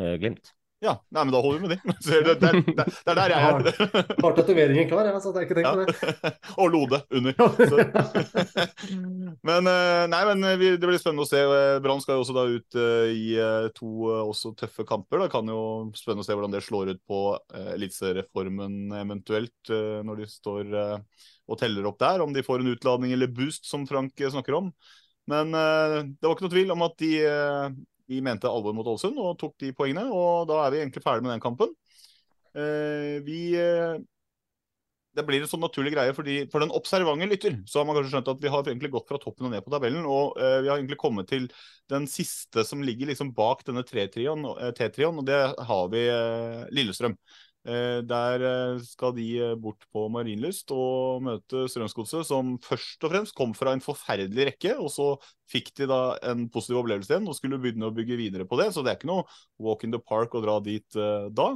Eh, 0.00 0.14
Glimt. 0.20 0.52
Ja, 0.84 0.92
nei, 1.08 1.22
men 1.24 1.32
da 1.32 1.40
holder 1.40 1.60
vi 1.60 1.68
med 1.68 1.70
det. 1.72 1.94
Det, 2.06 2.18
det, 2.26 2.34
det, 2.40 2.74
det 2.76 3.12
er 3.12 3.16
der 3.16 3.32
jeg 3.32 3.44
er. 3.48 4.16
Har 4.20 4.34
tatoveringen 4.36 4.88
klar, 4.90 5.06
jeg, 5.08 5.20
Så 5.24 5.30
jeg 5.32 5.40
er 5.40 5.46
ikke 5.46 5.56
tenkt 5.56 5.70
på 5.72 5.80
det. 5.80 5.94
Ja. 5.96 6.32
Og 6.62 6.68
Lode 6.74 7.00
under. 7.16 7.32
Så. 7.70 8.66
Men 9.48 9.70
eh, 9.70 10.02
nei, 10.12 10.20
men 10.28 10.44
vi, 10.60 10.74
det 10.76 10.84
blir 10.90 11.00
spennende 11.00 11.24
å 11.24 11.30
se. 11.30 11.40
Eh, 11.40 11.78
Brann 11.84 12.02
skal 12.04 12.18
jo 12.18 12.26
også 12.26 12.36
da 12.36 12.44
ut 12.50 12.78
eh, 12.78 13.14
i 13.14 13.24
eh, 13.40 13.70
to 13.76 14.10
eh, 14.12 14.20
også 14.28 14.52
tøffe 14.58 14.84
kamper. 14.88 15.24
Det 15.24 15.30
kan 15.32 15.48
jo 15.50 15.60
spennende 15.96 16.26
å 16.26 16.28
se 16.28 16.36
hvordan 16.36 16.54
det 16.54 16.62
slår 16.66 16.92
ut 16.92 17.02
på 17.08 17.22
uh, 17.38 17.72
eliteserieformen 17.72 18.94
eventuelt, 19.00 19.56
eh, 19.72 19.98
når 20.06 20.22
de 20.22 20.30
står 20.30 20.76
eh, 20.82 21.26
og 21.46 21.60
teller 21.62 21.88
opp 21.88 22.00
der. 22.04 22.24
Om 22.24 22.36
de 22.36 22.44
får 22.46 22.62
en 22.62 22.72
utladning 22.74 23.16
eller 23.16 23.32
boost, 23.32 23.64
som 23.70 23.88
Frank 23.88 24.20
eh, 24.20 24.32
snakker 24.34 24.60
om. 24.60 24.72
Men 25.30 25.56
eh, 25.56 26.00
det 26.12 26.26
var 26.26 26.36
ikke 26.36 26.48
noe 26.50 26.56
tvil 26.58 26.74
om 26.76 26.84
at 26.86 26.98
de, 27.02 27.14
de 28.08 28.20
mente 28.24 28.50
alvor 28.50 28.74
mot 28.76 28.86
Ålesund 28.86 29.18
og 29.22 29.38
tok 29.40 29.56
de 29.62 29.72
poengene. 29.76 30.06
Og 30.12 30.46
da 30.50 30.62
er 30.64 30.74
vi 30.74 30.82
egentlig 30.82 31.04
ferdig 31.04 31.26
med 31.26 31.34
den 31.34 31.44
kampen. 31.44 31.72
Eh, 32.56 33.16
vi 33.26 33.40
eh, 33.60 33.96
det 35.16 35.24
blir 35.24 35.40
en 35.42 35.48
sånn 35.48 35.62
naturlig 35.64 35.94
greie, 35.94 36.12
fordi 36.16 36.36
For 36.52 36.62
den 36.62 36.74
observante 36.76 37.28
lytter 37.30 37.56
så 37.68 37.80
har 37.80 37.88
man 37.88 37.96
kanskje 37.96 38.12
skjønt 38.14 38.30
at 38.32 38.42
vi 38.42 38.52
har 38.52 38.66
egentlig 38.66 38.92
gått 38.92 39.08
fra 39.08 39.20
toppen 39.22 39.48
og 39.48 39.54
ned 39.54 39.64
på 39.64 39.72
tabellen. 39.72 40.04
Og 40.04 40.36
eh, 40.40 40.58
vi 40.64 40.70
har 40.70 40.76
egentlig 40.76 41.00
kommet 41.00 41.30
til 41.30 41.48
den 41.92 42.08
siste 42.10 42.64
som 42.68 42.84
ligger 42.84 43.10
liksom 43.10 43.32
bak 43.36 43.64
denne 43.66 43.84
eh, 43.86 44.72
T-trioen, 44.76 45.22
og 45.22 45.26
det 45.28 45.40
har 45.70 45.92
vi 45.92 46.04
eh, 46.12 46.66
Lillestrøm. 46.76 47.16
Eh, 47.66 48.00
der 48.06 48.42
eh, 48.46 48.80
skal 48.86 49.14
de 49.16 49.24
eh, 49.42 49.54
bort 49.58 49.82
på 49.90 50.04
Marienlyst 50.14 50.70
og 50.74 51.24
møte 51.26 51.64
Strømsgodset, 51.72 52.28
som 52.28 52.52
først 52.62 53.02
og 53.02 53.10
fremst 53.10 53.34
kom 53.34 53.56
fra 53.58 53.72
en 53.74 53.82
forferdelig 53.82 54.52
rekke. 54.52 54.76
Og 54.78 54.92
så 54.94 55.08
fikk 55.50 55.72
de 55.80 55.88
da 55.90 56.00
en 56.30 56.46
positiv 56.52 56.78
opplevelse 56.82 57.10
igjen 57.10 57.26
og 57.26 57.34
skulle 57.38 57.58
begynne 57.62 57.88
å 57.90 57.96
bygge 57.96 58.20
videre 58.20 58.46
på 58.46 58.60
det. 58.60 58.70
Så 58.74 58.86
det 58.86 58.92
er 58.92 59.00
ikke 59.00 59.10
noe 59.10 59.26
walk 59.62 59.82
in 59.86 59.96
the 59.96 60.02
park 60.02 60.38
å 60.38 60.44
dra 60.44 60.60
dit 60.62 61.00
da. 61.34 61.48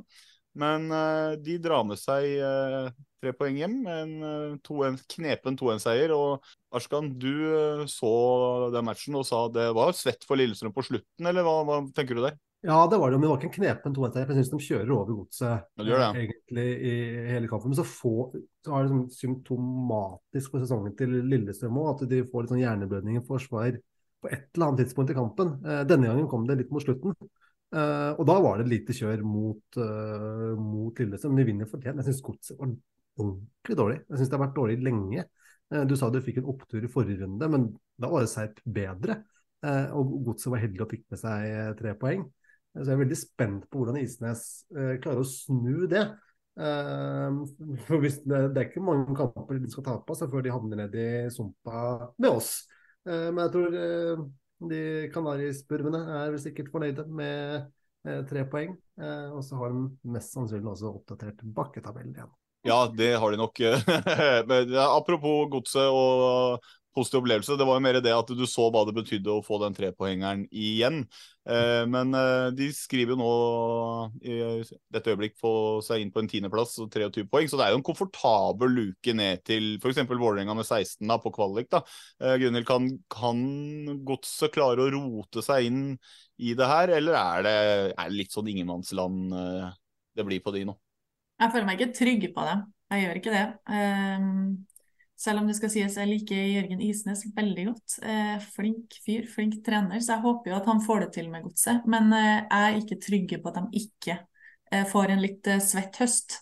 Men 0.59 0.91
de 1.39 1.57
drar 1.63 1.85
med 1.87 1.99
seg 2.01 2.27
tre 3.23 3.33
poeng 3.39 3.61
hjem 3.61 3.77
en 3.87 4.15
to, 4.67 4.81
2-1 4.83 4.97
knepen 5.15 5.59
2-1-seier. 5.61 6.11
Og 6.17 6.43
Arskan, 6.75 7.13
du 7.23 7.87
så 7.91 8.15
den 8.75 8.89
matchen 8.89 9.19
og 9.21 9.29
sa 9.31 9.45
det 9.55 9.71
var 9.79 9.95
svett 9.95 10.27
for 10.27 10.41
Lillestrøm 10.41 10.75
på 10.75 10.89
slutten, 10.91 11.31
eller 11.31 11.47
hva, 11.47 11.61
hva 11.69 11.85
tenker 11.95 12.19
du 12.19 12.27
der? 12.27 12.39
Ja, 12.63 12.87
det 12.93 12.99
var 13.01 13.09
det, 13.11 13.17
men 13.17 13.25
det 13.25 13.29
var 13.31 13.39
ikke 13.41 13.49
en 13.49 13.55
knepen 13.55 13.95
2-1. 13.97 14.17
Jeg 14.21 14.37
syns 14.37 14.51
de 14.53 14.59
kjører 14.61 14.91
over 14.93 15.15
godset 15.23 15.85
Ja, 15.89 16.11
eh, 16.11 16.19
egentlig 16.27 16.65
i 16.85 16.95
hele 17.31 17.49
kampen. 17.49 17.73
Men 17.73 17.79
så, 17.79 17.87
få, 17.89 18.13
så 18.67 18.75
er 18.77 18.85
det 18.85 18.91
sånn 18.91 19.07
symptomatisk 19.17 20.53
for 20.53 20.61
sesongen 20.65 20.93
til 20.99 21.15
Lillestrøm 21.31 21.79
òg, 21.81 21.89
at 21.95 22.11
de 22.11 22.19
får 22.29 22.45
litt 22.45 22.53
sånn 22.53 22.61
hjerneblødning 22.61 23.17
i 23.17 23.23
forsvar 23.25 23.79
på 24.21 24.29
et 24.29 24.45
eller 24.53 24.67
annet 24.67 24.83
tidspunkt 24.83 25.13
i 25.15 25.17
kampen. 25.17 25.55
Eh, 25.65 25.81
Denne 25.89 26.11
gangen 26.11 26.29
kom 26.29 26.45
det 26.49 26.59
litt 26.61 26.75
mot 26.75 26.85
slutten. 26.85 27.17
Eh, 27.73 28.11
og 28.13 28.29
da 28.29 28.37
var 28.45 28.61
det 28.61 28.69
lite 28.69 28.97
kjør 28.99 29.23
mot, 29.25 29.79
mot 30.61 31.01
Lillestrøm. 31.01 31.33
Men 31.33 31.41
de 31.41 31.47
vinner 31.49 31.71
fortjent. 31.71 32.03
Jeg 32.03 32.11
syns 32.11 32.25
godset 32.27 32.61
var 32.61 32.75
ordentlig 33.21 33.79
dårlig. 33.79 34.03
Jeg 34.05 34.21
syns 34.21 34.33
det 34.33 34.37
har 34.37 34.45
vært 34.45 34.59
dårlig 34.59 34.77
lenge. 34.85 35.25
Du 35.87 35.95
sa 35.97 36.11
du 36.11 36.19
fikk 36.21 36.43
en 36.43 36.51
opptur 36.51 36.85
i 36.85 36.91
forrige 36.91 37.23
runde, 37.23 37.49
men 37.53 37.69
da 38.01 38.11
var 38.11 38.25
det 38.27 38.33
Serp 38.33 38.61
bedre. 38.67 39.23
Eh, 39.65 39.89
Og 39.97 40.13
godset 40.29 40.53
var 40.53 40.61
heldig 40.67 40.85
og 40.85 40.93
fikk 40.93 41.07
med 41.15 41.23
seg 41.23 41.79
tre 41.81 41.95
poeng. 41.97 42.27
Så 42.75 42.87
jeg 42.87 42.95
er 42.95 43.01
veldig 43.03 43.19
spent 43.19 43.65
på 43.71 43.81
hvordan 43.81 43.99
Isnes 43.99 44.43
eh, 44.77 44.93
klarer 45.03 45.25
å 45.25 45.27
snu 45.27 45.87
det. 45.91 46.05
Eh, 46.61 47.41
for 47.87 48.03
hvis 48.03 48.21
det, 48.23 48.43
det 48.55 48.63
er 48.63 48.69
ikke 48.69 48.85
mange 48.85 49.17
kamper 49.19 49.59
de 49.59 49.71
skal 49.73 49.87
tape 49.89 50.17
seg 50.19 50.31
før 50.31 50.47
de 50.47 50.55
havner 50.55 50.85
ned 50.85 50.95
i 50.95 51.09
sumpa 51.35 51.83
med 52.17 52.31
oss. 52.31 52.53
Eh, 53.09 53.29
men 53.33 53.43
jeg 53.47 53.55
tror 53.57 53.79
de 54.71 54.81
kanarispurvene 55.15 56.03
er 56.21 56.35
vel 56.35 56.43
sikkert 56.43 56.71
fornøyde 56.73 57.07
med 57.09 57.71
tre 58.29 58.47
poeng. 58.49 58.75
Og 59.37 59.41
så 59.45 59.59
har 59.61 59.73
de 59.73 60.13
mest 60.13 60.33
sannsynlig 60.37 60.71
også 60.73 60.93
oppdatert 60.95 61.43
bakketabellen 61.57 62.15
igjen. 62.17 62.31
Ja, 62.67 62.87
det 62.97 63.15
har 63.17 63.31
de 63.33 63.39
nok. 63.41 63.61
Apropos 64.99 65.49
godset 65.53 65.89
og 65.89 66.67
positiv 66.93 67.21
opplevelse, 67.23 67.55
det 67.57 67.65
var 67.65 67.79
jo 67.79 67.83
mer 67.87 67.97
det 68.03 68.13
at 68.13 68.31
du 68.37 68.43
så 68.51 68.67
hva 68.75 68.83
det 68.85 68.93
betydde 68.97 69.31
å 69.33 69.45
få 69.47 69.61
den 69.63 69.77
trepoengeren 69.77 70.43
igjen. 70.51 71.05
Eh, 71.49 71.85
Men 71.89 72.13
eh, 72.19 72.49
de 72.59 72.67
skriver 72.75 73.15
jo 73.15 73.21
nå 73.23 73.31
i 74.27 74.37
dette 74.93 75.15
øyeblikk 75.15 75.39
få 75.41 75.53
seg 75.87 76.03
inn 76.05 76.11
på 76.13 76.21
en 76.21 76.29
tiendeplass 76.29 76.75
og 76.83 76.91
23 76.93 77.25
poeng, 77.31 77.49
så 77.49 77.61
det 77.61 77.69
er 77.69 77.73
jo 77.77 77.81
en 77.81 77.87
komfortabel 77.87 78.75
luke 78.77 79.15
ned 79.17 79.41
til 79.49 79.71
f.eks. 79.81 80.03
Vålerenga 80.11 80.59
med 80.59 80.67
16 80.69 81.09
da, 81.09 81.17
på 81.23 81.33
kvalik. 81.39 81.71
da. 81.73 81.81
Eh, 82.21 82.37
Gunhild, 82.43 82.69
kan, 82.69 82.91
kan 83.15 83.41
godset 84.05 84.53
klare 84.59 84.85
å 84.85 84.93
rote 84.99 85.47
seg 85.47 85.71
inn 85.71 85.83
i 86.43 86.53
det 86.59 86.69
her, 86.69 86.93
eller 86.99 87.17
er 87.23 87.47
det, 87.49 87.57
er 87.95 88.05
det 88.13 88.21
litt 88.21 88.37
sånn 88.37 88.51
ingenmannsland 88.53 89.33
eh, 89.47 89.75
det 90.19 90.29
blir 90.29 90.45
på 90.45 90.53
de 90.59 90.67
nå? 90.69 90.77
Jeg 91.41 91.53
føler 91.55 91.69
meg 91.69 91.81
ikke 91.81 91.97
trygg 91.97 92.27
på 92.35 92.45
dem. 92.49 92.67
Jeg 92.91 93.05
gjør 93.05 93.21
ikke 93.21 93.33
det. 93.33 93.47
Um, 93.71 94.67
selv 95.21 95.43
om 95.43 95.49
det 95.49 95.57
skal 95.59 95.73
sies 95.73 95.97
jeg 96.01 96.09
liker 96.09 96.41
Jørgen 96.55 96.83
Isnes 96.85 97.25
veldig 97.37 97.65
godt. 97.71 97.97
Uh, 98.05 98.37
flink 98.57 98.99
fyr, 99.05 99.25
flink 99.31 99.61
trener, 99.67 100.03
så 100.03 100.17
jeg 100.17 100.25
håper 100.27 100.53
jo 100.53 100.59
at 100.59 100.69
han 100.69 100.83
får 100.85 101.07
det 101.07 101.11
til 101.17 101.31
med 101.33 101.47
godset. 101.47 101.87
Men 101.89 102.13
uh, 102.13 102.21
jeg 102.21 102.61
er 102.61 102.79
ikke 102.83 103.01
trygge 103.07 103.41
på 103.41 103.53
at 103.53 103.61
de 103.61 103.83
ikke 103.85 104.19
uh, 104.75 104.85
får 104.91 105.15
en 105.15 105.25
litt 105.25 105.53
svett 105.65 106.01
høst. 106.03 106.41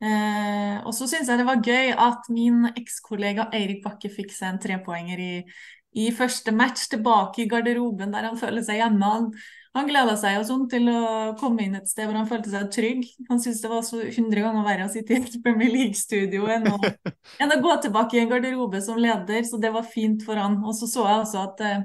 Og 0.00 0.94
så 0.96 1.04
syns 1.04 1.28
jeg 1.28 1.36
det 1.36 1.44
var 1.44 1.58
gøy 1.60 1.90
at 1.92 2.28
min 2.32 2.62
ekskollega 2.70 3.50
Eirik 3.52 3.82
Bakke 3.84 4.08
fikk 4.08 4.30
seg 4.32 4.54
en 4.54 4.60
trepoenger 4.62 5.20
i, 5.20 5.34
i 5.98 6.10
første 6.14 6.52
match 6.54 6.88
tilbake 6.92 7.42
i 7.42 7.48
garderoben 7.50 8.12
der 8.14 8.28
han 8.28 8.38
føler 8.38 8.62
seg 8.66 8.78
hjemme. 8.78 9.10
Han, 9.10 9.30
han 9.74 9.88
gleda 9.90 10.16
seg 10.18 10.36
jo 10.36 10.44
sånn 10.46 10.66
til 10.70 10.90
å 10.92 11.00
komme 11.40 11.64
inn 11.66 11.78
et 11.78 11.90
sted 11.90 12.06
hvor 12.06 12.18
han 12.18 12.28
følte 12.30 12.52
seg 12.52 12.70
trygg. 12.74 13.06
Han 13.30 13.42
syntes 13.42 13.62
det 13.64 13.72
var 13.72 13.82
så 13.86 14.02
100 14.02 14.44
ganger 14.46 14.66
verre 14.66 14.86
å 14.86 14.92
sitte 14.92 15.16
i 15.16 15.20
et 15.20 15.38
Premier 15.44 15.72
League-studio 15.74 16.50
enn, 16.50 16.68
enn 17.42 17.56
å 17.56 17.60
gå 17.62 17.76
tilbake 17.86 18.18
i 18.18 18.22
en 18.22 18.30
garderobe 18.30 18.82
som 18.84 19.00
leder, 19.00 19.42
så 19.46 19.58
det 19.62 19.72
var 19.74 19.88
fint 19.88 20.22
for 20.26 20.38
han. 20.38 20.60
Og 20.64 20.76
så 20.78 20.90
så 20.90 21.08
jeg 21.08 21.24
også 21.24 21.42
at 21.48 21.66
eh, 21.66 21.82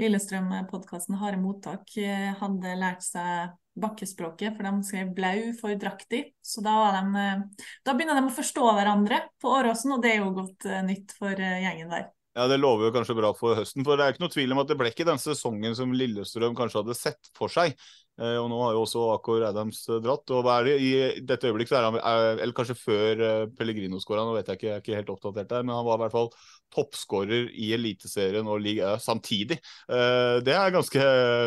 Lillestrøm-podkasten 0.00 1.20
Harde 1.20 1.40
mottak 1.40 1.96
eh, 2.00 2.32
hadde 2.40 2.74
lært 2.80 3.04
seg 3.04 3.54
bakkespråket, 3.76 4.56
for 4.56 4.64
de 4.64 4.88
skrev 4.88 5.12
blau 5.16 5.52
for 5.60 5.76
draktig. 5.80 6.22
Så 6.44 6.64
da, 6.64 6.74
var 6.80 6.98
de, 6.98 7.22
eh, 7.22 7.70
da 7.84 7.94
begynner 7.96 8.20
de 8.20 8.28
å 8.30 8.36
forstå 8.36 8.66
hverandre 8.76 9.22
på 9.40 9.52
Åråsen, 9.58 9.96
og 9.96 10.04
det 10.04 10.14
er 10.14 10.22
jo 10.22 10.34
godt 10.36 10.68
eh, 10.68 10.84
nytt 10.86 11.16
for 11.18 11.32
eh, 11.32 11.62
gjengen 11.64 11.92
der. 11.92 12.08
Ja, 12.36 12.44
Det 12.48 12.58
lover 12.60 12.90
jo 12.90 12.92
kanskje 12.92 13.14
bra 13.16 13.30
for 13.32 13.56
høsten. 13.56 13.84
For 13.86 13.96
det 13.96 14.04
er 14.04 14.12
ikke 14.12 14.26
noe 14.26 14.32
tvil 14.34 14.50
om 14.52 14.58
at 14.60 14.68
det 14.68 14.76
ble 14.76 14.90
ikke 14.92 15.06
den 15.08 15.20
sesongen 15.20 15.76
som 15.78 15.94
Lillestrøm 15.96 16.56
kanskje 16.58 16.82
hadde 16.82 16.96
sett 16.98 17.30
for 17.38 17.48
seg. 17.48 17.72
Eh, 18.20 18.36
og 18.40 18.50
nå 18.52 18.58
har 18.60 18.74
jo 18.76 18.82
også 18.84 19.04
Akor 19.14 19.44
Adams 19.48 19.78
eh, 19.88 20.02
dratt. 20.04 20.28
Og 20.36 20.44
hva 20.44 20.58
er 20.60 20.68
det 20.68 20.74
i 20.84 20.90
dette 21.24 21.48
øyeblikk 21.48 21.72
så 21.72 21.78
er 21.78 21.88
han 21.88 21.96
er, 21.96 22.42
Eller 22.44 22.52
kanskje 22.56 22.76
før 22.76 23.24
eh, 23.24 23.46
Pellegrino 23.56 24.00
skåra, 24.04 24.26
nå 24.28 24.36
vet 24.36 24.52
jeg 24.52 24.60
ikke, 24.60 24.68
jeg 24.68 24.76
er 24.76 24.84
ikke 24.84 25.00
helt 25.00 25.14
oppdatert 25.16 25.50
der. 25.54 25.64
Men 25.64 25.78
han 25.78 25.88
var 25.88 25.96
i 25.96 26.04
hvert 26.04 26.16
fall 26.18 26.30
toppskårer 26.76 27.50
i 27.56 27.72
Eliteserien 27.76 28.52
og 28.52 28.60
Ligue 28.60 28.84
Ø 28.84 29.00
samtidig. 29.00 29.60
Det 29.88 30.52
er 30.52 30.72
ganske 30.74 31.04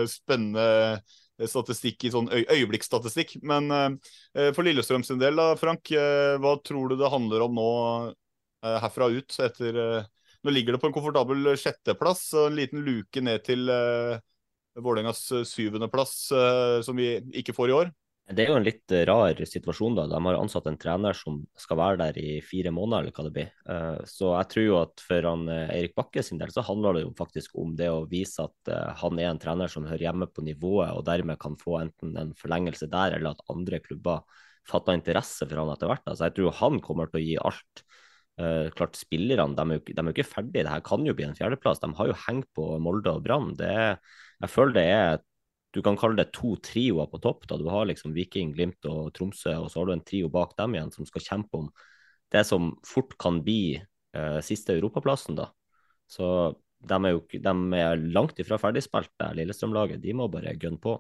spennende 0.10 0.64
statistikk 1.46 2.06
i 2.08 2.12
sånn 2.14 2.32
øyeblikksstatistikk. 2.34 3.36
Men 3.46 4.00
for 4.56 4.66
Lillestrøm 4.66 5.04
sin 5.06 5.20
del, 5.22 5.36
da, 5.38 5.52
Frank, 5.60 5.92
hva 5.92 6.54
tror 6.66 6.90
du 6.90 6.96
det 6.98 7.12
handler 7.12 7.46
om 7.46 7.60
nå 7.60 7.68
herfra 8.64 9.12
ut 9.12 9.38
etter 9.44 9.84
nå 10.44 10.54
ligger 10.56 10.76
det 10.76 10.82
på 10.84 10.90
en 10.90 10.96
komfortabel 10.96 11.54
sjetteplass 11.60 12.30
og 12.38 12.50
en 12.50 12.60
liten 12.60 12.84
luke 12.86 13.24
ned 13.24 13.44
til 13.48 13.70
uh, 13.70 14.20
Vålerengas 14.80 15.26
eh, 15.36 15.48
syvendeplass, 15.48 16.14
uh, 16.32 16.80
som 16.86 16.96
vi 16.96 17.18
ikke 17.42 17.56
får 17.58 17.72
i 17.72 17.76
år. 17.76 17.90
Det 18.30 18.44
er 18.44 18.52
jo 18.52 18.58
en 18.60 18.66
litt 18.66 18.94
eh, 18.94 19.08
rar 19.10 19.40
situasjon, 19.42 19.96
da. 19.98 20.04
De 20.10 20.18
har 20.22 20.38
ansatt 20.38 20.68
en 20.70 20.78
trener 20.78 21.18
som 21.18 21.40
skal 21.58 21.80
være 21.80 21.98
der 22.04 22.20
i 22.22 22.36
fire 22.46 22.70
måneder, 22.74 23.08
eller 23.08 23.16
hva 23.16 23.26
det 23.26 23.34
blir. 23.34 23.48
Eh, 23.66 24.02
Så 24.06 24.30
jeg 24.36 24.50
tror 24.52 24.66
jo 24.68 24.76
at 24.84 25.02
for 25.02 25.28
han 25.32 25.48
eh, 25.50 25.72
Eirik 25.74 25.96
Bakke 25.98 26.22
sin 26.26 26.38
del, 26.42 26.54
så 26.54 26.62
handler 26.68 27.00
det 27.00 27.04
jo 27.08 27.16
faktisk 27.18 27.58
om 27.58 27.74
det 27.80 27.90
å 27.90 28.06
vise 28.12 28.46
at 28.46 28.70
eh, 28.70 28.92
han 29.02 29.18
er 29.18 29.32
en 29.32 29.42
trener 29.42 29.72
som 29.74 29.88
hører 29.90 30.06
hjemme 30.06 30.30
på 30.30 30.46
nivået, 30.46 30.94
og 30.94 31.08
dermed 31.10 31.42
kan 31.42 31.58
få 31.58 31.80
enten 31.82 32.14
en 32.22 32.36
forlengelse 32.38 32.92
der, 32.92 33.18
eller 33.18 33.34
at 33.34 33.42
andre 33.50 33.82
klubber 33.82 34.22
fatter 34.70 35.00
interesse 35.00 35.50
for 35.50 35.64
han 35.64 35.74
etter 35.74 35.90
hvert. 35.90 36.06
Så 36.14 36.30
jeg 36.30 36.38
tror 36.38 36.58
han 36.62 36.78
kommer 36.86 37.10
til 37.10 37.24
å 37.24 37.26
gi 37.26 37.38
alt. 37.50 37.84
Eh, 38.40 38.70
klart 38.72 38.96
Spillerne 38.96 39.58
de 39.58 39.80
de 39.84 40.00
er 40.00 40.08
jo 40.08 40.16
ikke 40.16 40.28
ferdige. 40.28 40.64
Det 40.64 40.72
her 40.72 40.84
kan 40.86 41.06
jo 41.06 41.16
bli 41.16 41.28
en 41.28 41.36
fjerdeplass. 41.36 41.82
De 41.84 41.92
har 41.96 42.08
jo 42.08 42.20
hengt 42.28 42.48
på 42.56 42.78
Molde 42.80 43.12
og 43.12 43.24
Brann. 43.26 43.52
Jeg 43.60 44.50
føler 44.50 44.74
det 44.78 44.88
er 44.94 45.20
du 45.76 45.84
kan 45.86 45.98
kalle 46.00 46.18
det 46.18 46.32
to 46.34 46.56
trioer 46.66 47.10
på 47.12 47.20
topp. 47.22 47.46
da 47.48 47.58
Du 47.58 47.68
har 47.70 47.86
liksom 47.86 48.14
Viking, 48.16 48.54
Glimt 48.56 48.86
og 48.90 49.14
Tromsø, 49.14 49.54
og 49.60 49.70
så 49.70 49.80
har 49.80 49.86
du 49.86 49.94
en 49.94 50.06
trio 50.06 50.30
bak 50.30 50.56
dem 50.58 50.74
igjen 50.74 50.92
som 50.92 51.06
skal 51.06 51.22
kjempe 51.22 51.60
om 51.60 51.70
det 52.34 52.46
som 52.46 52.72
fort 52.86 53.16
kan 53.22 53.42
bli 53.46 53.78
uh, 54.18 54.40
siste 54.42 54.74
europaplassen. 54.74 55.38
da. 55.38 55.50
Så 56.10 56.56
de 56.80 56.98
er 56.98 57.14
jo 57.14 57.22
de 57.30 57.54
er 57.78 58.02
langt 58.16 58.40
ifra 58.40 58.58
ferdigspilt, 58.58 59.14
Lillestrøm-laget. 59.38 60.02
De 60.02 60.14
må 60.14 60.30
bare 60.32 60.58
gønne 60.58 60.82
på. 60.82 60.98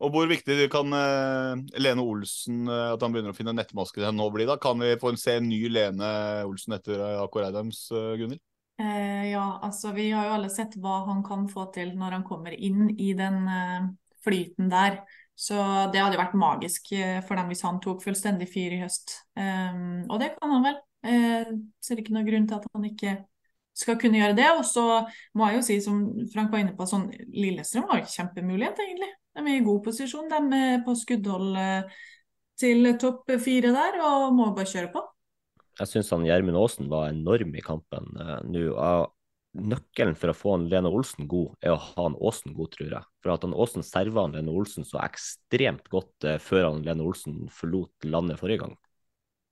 Og 0.00 0.14
hvor 0.14 0.28
viktig 0.30 0.68
kan 0.72 0.94
eh, 0.96 1.80
Lene 1.80 2.04
Olsen, 2.04 2.62
eh, 2.68 2.92
at 2.94 3.02
han 3.04 3.12
begynner 3.12 3.34
å 3.34 3.36
finne 3.36 3.56
nettmaske 3.56 4.00
til 4.00 4.14
nå 4.16 4.28
bli? 4.32 4.46
da? 4.48 4.56
Kan 4.60 4.80
vi 4.80 4.94
få 5.00 5.12
se 5.20 5.36
en 5.40 5.48
ny 5.50 5.60
Lene 5.72 6.12
Olsen 6.48 6.76
etter 6.78 7.02
Akor 7.20 7.44
Adams, 7.48 7.86
uh, 7.92 8.14
Gunhild? 8.16 8.40
Eh, 8.80 9.30
ja, 9.30 9.58
altså 9.62 9.92
vi 9.92 10.10
har 10.10 10.26
jo 10.26 10.36
alle 10.38 10.50
sett 10.52 10.76
hva 10.80 11.02
han 11.10 11.20
kan 11.26 11.44
få 11.52 11.66
til 11.74 11.92
når 12.00 12.16
han 12.16 12.22
kommer 12.24 12.54
inn 12.56 12.88
i 12.96 13.10
den 13.18 13.42
eh, 13.44 13.88
flyten 14.24 14.70
der. 14.72 15.02
Så 15.36 15.56
det 15.92 16.00
hadde 16.00 16.20
vært 16.20 16.36
magisk 16.38 16.92
eh, 16.96 17.18
for 17.26 17.36
dem 17.36 17.50
hvis 17.52 17.64
han 17.66 17.80
tok 17.84 18.04
fullstendig 18.04 18.48
fyr 18.52 18.76
i 18.76 18.80
høst. 18.82 19.18
Um, 19.36 20.06
og 20.08 20.20
det 20.22 20.34
kan 20.36 20.54
han 20.54 20.64
vel. 20.64 20.80
Eh, 21.10 21.52
ser 21.80 22.00
ikke 22.00 22.14
noen 22.16 22.28
grunn 22.28 22.48
til 22.48 22.56
at 22.56 22.68
han 22.72 22.88
ikke 22.88 23.14
skal 23.76 23.98
kunne 24.00 24.20
gjøre 24.20 24.36
det. 24.38 24.48
Og 24.56 24.64
så 24.68 24.86
må 25.36 25.48
jeg 25.48 25.60
jo 25.60 25.66
si, 25.68 25.78
som 25.84 26.02
Frank 26.32 26.52
var 26.52 26.64
inne 26.64 26.76
på, 26.76 26.88
sånn 26.88 27.10
Lillestrøm 27.36 27.88
har 27.92 28.06
kjempemulighet, 28.08 28.80
egentlig. 28.86 29.12
De 29.36 29.44
er 29.44 29.60
i 29.60 29.64
god 29.64 29.84
posisjon. 29.84 30.28
De 30.30 30.58
er 30.58 30.82
på 30.86 30.96
skuddhold 30.98 31.54
eh, 31.60 32.02
til 32.60 32.90
topp 33.00 33.30
fire 33.42 33.72
der, 33.76 34.00
og 34.04 34.34
må 34.36 34.50
bare 34.56 34.68
kjøre 34.68 34.92
på. 34.94 35.04
Jeg 35.80 35.88
syns 35.88 36.10
Gjermund 36.12 36.58
Aasen 36.60 36.90
var 36.92 37.08
enorm 37.08 37.54
i 37.56 37.64
kampen 37.64 38.10
eh, 38.20 38.36
nå. 38.50 38.68
Nøkkelen 39.50 40.14
for 40.14 40.30
å 40.30 40.36
få 40.36 40.52
en 40.54 40.68
Lene 40.70 40.90
Olsen 40.94 41.26
god, 41.26 41.56
er 41.58 41.72
å 41.74 41.80
ha 41.82 42.04
en 42.06 42.14
Aasen 42.22 42.52
god, 42.54 42.70
tror 42.76 42.92
jeg. 42.94 43.06
For 43.18 43.32
at 43.34 43.42
han 43.42 43.56
Aasen 43.56 43.82
serva 43.82 44.22
han 44.22 44.36
Lene 44.36 44.52
Olsen 44.54 44.86
så 44.86 45.00
ekstremt 45.02 45.88
godt 45.90 46.26
eh, 46.28 46.38
før 46.42 46.68
han 46.68 46.84
Lene 46.86 47.02
Olsen 47.02 47.48
forlot 47.50 48.06
landet 48.06 48.38
forrige 48.38 48.62
gang. 48.62 48.76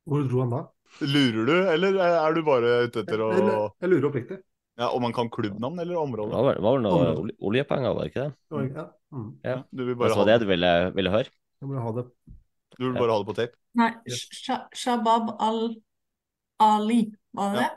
Hvor 0.08 0.22
dro 0.28 0.44
han 0.44 0.54
da? 0.54 0.60
Lurer 1.02 1.48
du, 1.48 1.56
eller 1.74 1.98
er 2.00 2.36
du 2.36 2.44
bare 2.46 2.76
ute 2.86 3.02
etter 3.02 3.20
å 3.20 3.32
Jeg, 3.34 3.56
jeg 3.82 3.90
lurer 3.92 4.06
oppriktig. 4.08 4.38
Ja, 4.78 4.88
Om 4.94 5.02
man 5.02 5.12
kan 5.12 5.28
klubbnavn 5.30 5.78
eller 5.80 5.94
Det 5.94 6.02
område? 6.02 6.30
var 6.32 6.60
var 6.62 6.72
vel 6.78 6.82
noe 6.82 7.14
olje- 7.22 7.36
oljepenger, 7.40 7.94
var 7.94 8.04
det 8.04 8.10
ikke 8.12 8.24
det? 8.24 8.32
Det 8.50 8.56
var 8.56 8.68
Ja. 8.76 8.86
Mm. 9.12 9.28
Ja. 9.44 9.56
Du 9.72 9.84
vil 9.84 9.94
Det 9.94 9.98
bare, 9.98 10.08
var 10.10 10.16
ha, 10.16 10.24
det 10.28 10.40
du 10.40 10.46
ville, 10.46 10.72
ville 10.94 11.10
høre? 11.10 11.30
Jeg 11.60 11.68
vil 11.68 11.78
ha 11.80 11.92
det. 11.96 12.04
du 12.78 12.84
vil 12.92 12.98
bare 13.00 13.10
ha 13.10 13.18
det 13.18 13.26
på 13.26 13.34
tape? 13.34 13.54
Nei, 13.74 13.90
Sh- 14.08 14.68
Shabab 14.74 15.30
al-Ali, 15.40 17.12
var 17.34 17.52
det 17.54 17.60
det? 17.62 17.70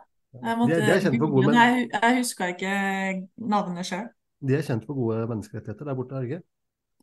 Jeg 0.44 0.58
måtte 0.58 0.76
De 0.76 0.82
er- 0.82 1.00
de 1.12 1.16
er 1.16 1.20
gode 1.20 1.54
jeg, 1.54 1.90
jeg 1.92 2.18
huska 2.18 2.48
ikke 2.54 3.28
navnet 3.38 3.86
sjøl. 3.86 4.08
De 4.48 4.54
er 4.56 4.62
kjent 4.62 4.86
for 4.86 4.94
gode 4.96 5.28
menneskerettigheter 5.28 5.86
der 5.86 5.96
borte, 5.96 6.16
er 6.16 6.22
det 6.22 6.30
ikke? 6.32 6.44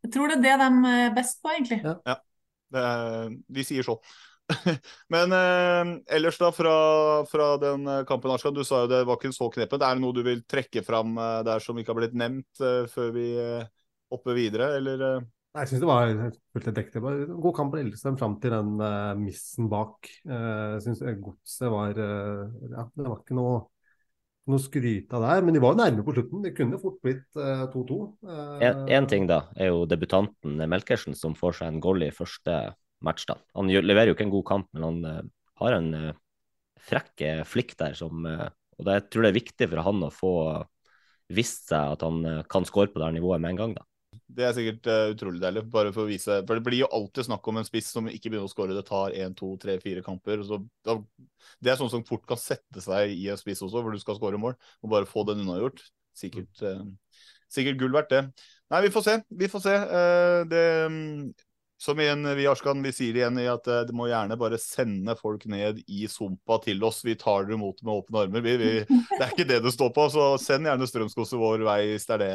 Jeg 0.04 0.12
tror 0.12 0.28
det 0.28 0.36
er 0.38 0.42
det 0.42 0.58
de 0.58 0.88
er 0.88 1.14
best 1.14 1.42
på, 1.42 1.50
egentlig. 1.52 1.80
Ja. 1.84 2.14
Det, 2.72 3.42
de 3.54 3.64
sier 3.64 3.82
så. 3.82 3.98
Men 5.12 5.32
eh, 5.36 5.90
ellers 6.16 6.38
da, 6.40 6.50
fra, 6.54 6.74
fra 7.28 7.48
den 7.60 7.86
eh, 7.86 8.04
kampen, 8.08 8.32
Arskan, 8.32 8.56
du 8.56 8.64
sa 8.66 8.84
jo 8.84 8.90
det 8.90 9.02
var 9.08 9.18
ikke 9.18 9.34
så 9.36 9.50
knepent. 9.52 9.84
Er 9.84 9.96
det 9.98 10.04
noe 10.04 10.16
du 10.16 10.22
vil 10.26 10.44
trekke 10.48 10.84
fram 10.86 11.18
eh, 11.20 11.40
der 11.48 11.64
som 11.64 11.78
ikke 11.78 11.92
har 11.92 12.00
blitt 12.00 12.16
nevnt 12.18 12.62
eh, 12.64 12.86
før 12.92 13.12
vi 13.16 13.26
eh, 13.42 13.66
hopper 14.12 14.38
videre, 14.38 14.72
eller? 14.80 15.04
eh? 15.08 15.26
Nei, 15.56 15.64
Jeg 15.64 15.70
syns 15.70 15.82
det 15.82 15.88
var 15.88 16.12
fullt 16.54 16.68
dekket. 16.76 16.96
Det 17.00 17.40
god 17.40 17.54
kamp 17.56 17.72
på 17.72 17.80
Lillestrøm 17.80 18.18
fram 18.20 18.36
til 18.42 18.52
den 18.52 18.74
uh, 18.84 19.16
missen 19.18 19.68
bak. 19.72 20.10
Uh, 20.28 20.76
jeg 20.76 20.84
syns 20.84 21.00
godset 21.24 21.72
var 21.72 21.96
uh, 21.98 22.44
Ja, 22.68 22.84
det 22.92 23.06
var 23.06 23.22
ikke 23.22 23.36
noe, 23.38 23.62
noe 24.52 24.60
skryt 24.62 25.16
av 25.16 25.24
der. 25.24 25.46
Men 25.46 25.56
de 25.56 25.62
var 25.64 25.72
jo 25.72 25.80
nærme 25.80 26.04
på 26.04 26.14
slutten. 26.14 26.44
Det 26.44 26.52
kunne 26.56 26.80
fort 26.82 27.00
blitt 27.04 27.24
2-2. 27.32 27.98
Én 28.92 29.08
ting 29.08 29.26
da, 29.30 29.46
er 29.56 29.72
jo 29.72 29.86
debutanten 29.88 30.60
Melkersen 30.68 31.16
som 31.16 31.36
får 31.38 31.62
seg 31.62 31.72
en 31.72 31.82
goal 31.82 32.04
i 32.06 32.12
første 32.14 32.60
match. 33.04 33.26
da. 33.28 33.38
Han 33.58 33.70
leverer 33.70 34.10
jo 34.10 34.16
ikke 34.16 34.26
en 34.28 34.34
god 34.34 34.46
kamp, 34.48 34.70
men 34.72 34.86
han 34.86 34.98
uh, 35.04 35.20
har 35.62 35.76
en 35.76 35.92
uh, 35.94 36.16
frekk 36.88 37.24
flikk 37.48 37.76
der 37.78 37.96
som 37.98 38.24
uh, 38.26 38.48
Og 38.78 38.86
det, 38.86 38.94
jeg 38.94 39.06
tror 39.10 39.24
det 39.24 39.30
er 39.30 39.40
viktig 39.40 39.68
for 39.68 39.84
han 39.88 40.06
å 40.06 40.14
få 40.14 40.32
visst 41.34 41.68
seg 41.68 41.92
at 41.92 42.02
han 42.06 42.44
kan 42.48 42.64
score 42.64 42.88
på 42.88 43.00
det 43.00 43.08
her 43.08 43.16
nivået 43.18 43.42
med 43.42 43.52
en 43.52 43.58
gang. 43.58 43.72
da. 43.76 43.88
Det 44.28 44.44
er 44.44 44.54
sikkert 44.56 44.88
uh, 44.90 45.10
utrolig 45.14 45.40
deilig, 45.40 45.62
bare 45.72 45.92
for 45.94 46.04
å 46.04 46.10
vise 46.10 46.40
For 46.46 46.58
det 46.58 46.64
blir 46.66 46.82
jo 46.82 46.90
alltid 46.98 47.26
snakk 47.28 47.46
om 47.48 47.60
en 47.60 47.66
spiss 47.66 47.88
som 47.94 48.08
ikke 48.10 48.28
begynner 48.28 48.48
å 48.48 48.52
skåre. 48.52 48.76
Det 48.76 48.84
tar 48.88 49.16
én, 49.16 49.34
to, 49.36 49.54
tre, 49.60 49.78
fire 49.82 50.02
kamper. 50.04 50.42
Så 50.46 50.60
da, 50.86 50.98
det 51.64 51.72
er 51.72 51.78
sånn 51.80 51.92
som 51.92 52.04
fort 52.08 52.26
kan 52.28 52.40
sette 52.40 52.82
seg 52.84 53.14
i 53.14 53.28
en 53.32 53.40
spiss 53.40 53.64
også, 53.64 53.82
hvor 53.82 53.94
du 53.94 54.00
skal 54.02 54.18
skåre 54.18 54.40
mål. 54.40 54.56
Og 54.84 54.92
bare 54.92 55.08
få 55.08 55.24
den 55.28 55.44
unnagjort. 55.44 55.80
Sikkert, 56.18 56.60
uh, 56.60 56.84
sikkert 57.52 57.80
gull 57.80 57.94
verdt, 57.96 58.12
det. 58.12 58.48
Nei, 58.68 58.82
vi 58.84 58.92
får 58.92 59.06
se. 59.06 59.16
Vi 59.42 59.48
får 59.52 59.64
se. 59.64 59.76
Uh, 59.94 60.40
det 60.50 60.64
som 61.78 62.00
igjen, 62.00 62.26
vi 62.36 62.46
Arskan, 62.50 62.82
vi 62.82 62.92
sier 62.94 63.16
igjen 63.20 63.38
i 63.38 63.46
at 63.50 63.68
uh, 63.70 63.82
det 63.86 63.94
må 63.96 64.08
gjerne 64.10 64.38
bare 64.40 64.58
sende 64.58 65.14
folk 65.18 65.44
ned 65.50 65.78
i 65.86 66.08
sumpa 66.10 66.58
til 66.64 66.82
oss. 66.84 67.04
Vi 67.06 67.14
tar 67.18 67.46
dere 67.46 67.58
imot 67.58 67.84
med 67.84 67.94
åpne 67.94 68.24
armer. 68.24 68.42
Vi, 68.44 68.56
vi, 68.58 68.72
det 68.88 69.20
er 69.20 69.30
ikke 69.30 69.46
det 69.48 69.60
det 69.64 69.74
står 69.76 69.92
på, 69.94 70.08
så 70.10 70.32
send 70.42 70.66
gjerne 70.66 70.90
strømskose 70.90 71.38
vår 71.38 71.62
vei 71.68 71.80
hvis 71.92 72.08
det 72.10 72.18
er 72.18 72.24
det 72.24 72.34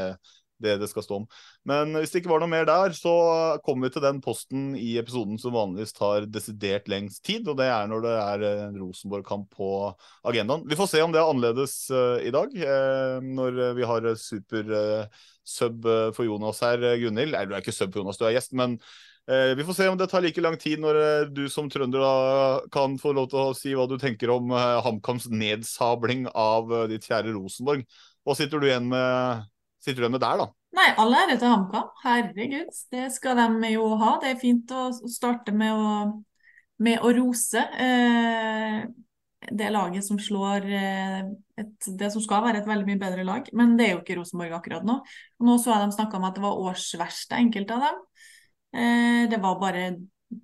det 0.64 0.80
det 0.82 0.90
skal 0.92 1.06
stå 1.06 1.22
om. 1.22 1.28
Men 1.70 1.94
hvis 2.00 2.14
det 2.14 2.24
ikke 2.24 2.32
var 2.34 2.44
noe 2.44 2.52
mer 2.52 2.68
der, 2.70 2.96
så 2.98 3.14
kommer 3.66 3.88
vi 3.88 3.98
til 3.98 4.06
den 4.08 4.22
posten 4.24 4.74
i 4.80 4.96
episoden 5.02 5.38
som 5.42 5.56
vanligvis 5.56 5.96
tar 5.96 6.28
desidert 6.32 6.90
lengst 6.92 7.24
tid, 7.28 7.48
og 7.52 7.60
det 7.60 7.70
er 7.70 7.90
når 7.92 8.04
det 8.06 8.16
er 8.18 8.48
en 8.70 8.80
Rosenborg-kamp 8.82 9.54
på 9.54 9.70
agendaen. 10.28 10.66
Vi 10.70 10.78
får 10.80 10.92
se 10.94 11.04
om 11.04 11.14
det 11.14 11.22
er 11.22 11.30
annerledes 11.30 11.78
uh, 11.94 12.18
i 12.24 12.34
dag, 12.34 12.54
uh, 12.64 13.18
når 13.24 13.64
vi 13.78 13.88
har 13.88 14.10
super 14.20 14.70
uh, 14.74 15.24
sub 15.44 15.88
for 16.16 16.24
Jonas 16.28 16.62
her, 16.64 16.84
Gunhild. 17.02 17.36
Nei, 17.36 17.48
du 17.48 17.56
er 17.56 17.64
ikke 17.64 17.76
sub 17.76 17.92
for 17.92 18.04
Jonas, 18.04 18.20
du 18.20 18.28
er 18.28 18.38
gjest, 18.38 18.56
men 18.58 18.80
vi 19.24 19.64
får 19.64 19.76
se 19.78 19.86
om 19.88 19.96
det 19.96 20.10
tar 20.12 20.20
like 20.20 20.42
lang 20.44 20.58
tid 20.60 20.82
når 20.84 21.30
du 21.32 21.46
som 21.48 21.70
trønder 21.72 22.02
da 22.04 22.16
kan 22.76 22.98
få 23.00 23.14
lov 23.16 23.30
til 23.32 23.40
å 23.40 23.54
si 23.56 23.72
hva 23.72 23.86
du 23.88 23.94
tenker 23.96 24.34
om 24.34 24.52
HamKams 24.52 25.30
nedsabling 25.32 26.26
av 26.28 26.68
ditt 26.92 27.08
kjære 27.08 27.32
Rosenborg. 27.32 27.86
Hva 28.28 28.36
sitter 28.36 28.60
du 28.60 28.68
igjen 28.68 28.90
med 28.92 29.48
sitter 29.84 30.06
de 30.06 30.12
med 30.16 30.24
der, 30.24 30.42
da? 30.44 30.50
Nei, 30.74 30.90
all 30.98 31.14
ære 31.14 31.38
til 31.38 31.52
HamKam. 31.52 31.90
Herregud, 32.04 32.84
det 32.94 33.08
skal 33.14 33.40
de 33.40 33.74
jo 33.76 33.88
ha. 34.02 34.18
Det 34.22 34.34
er 34.34 34.42
fint 34.42 34.72
å 34.74 34.88
starte 35.12 35.54
med 35.56 35.74
å, 35.76 35.90
med 36.84 37.04
å 37.04 37.12
rose 37.14 37.62
eh, 37.62 38.80
det 39.52 39.70
laget 39.74 40.06
som 40.06 40.20
slår 40.22 40.66
eh, 40.66 41.20
et, 41.60 41.90
det 42.00 42.10
som 42.14 42.24
skal 42.24 42.46
være 42.46 42.64
et 42.64 42.70
veldig 42.70 42.88
mye 42.90 43.02
bedre 43.02 43.26
lag. 43.28 43.50
Men 43.54 43.76
det 43.78 43.88
er 43.88 43.96
jo 43.96 44.02
ikke 44.02 44.18
Rosenborg 44.20 44.56
akkurat 44.58 44.88
nå. 44.88 45.00
Nå 45.44 45.58
så 45.62 45.74
jeg 45.74 45.84
de 45.84 45.98
snakka 45.98 46.20
om 46.20 46.28
at 46.30 46.40
det 46.40 46.46
var 46.46 46.64
årsverste, 46.70 47.40
enkelte 47.40 47.78
av 47.78 47.88
dem. 47.88 48.00
Eh, 48.74 49.24
det 49.32 49.42
var 49.44 49.60
bare 49.62 49.90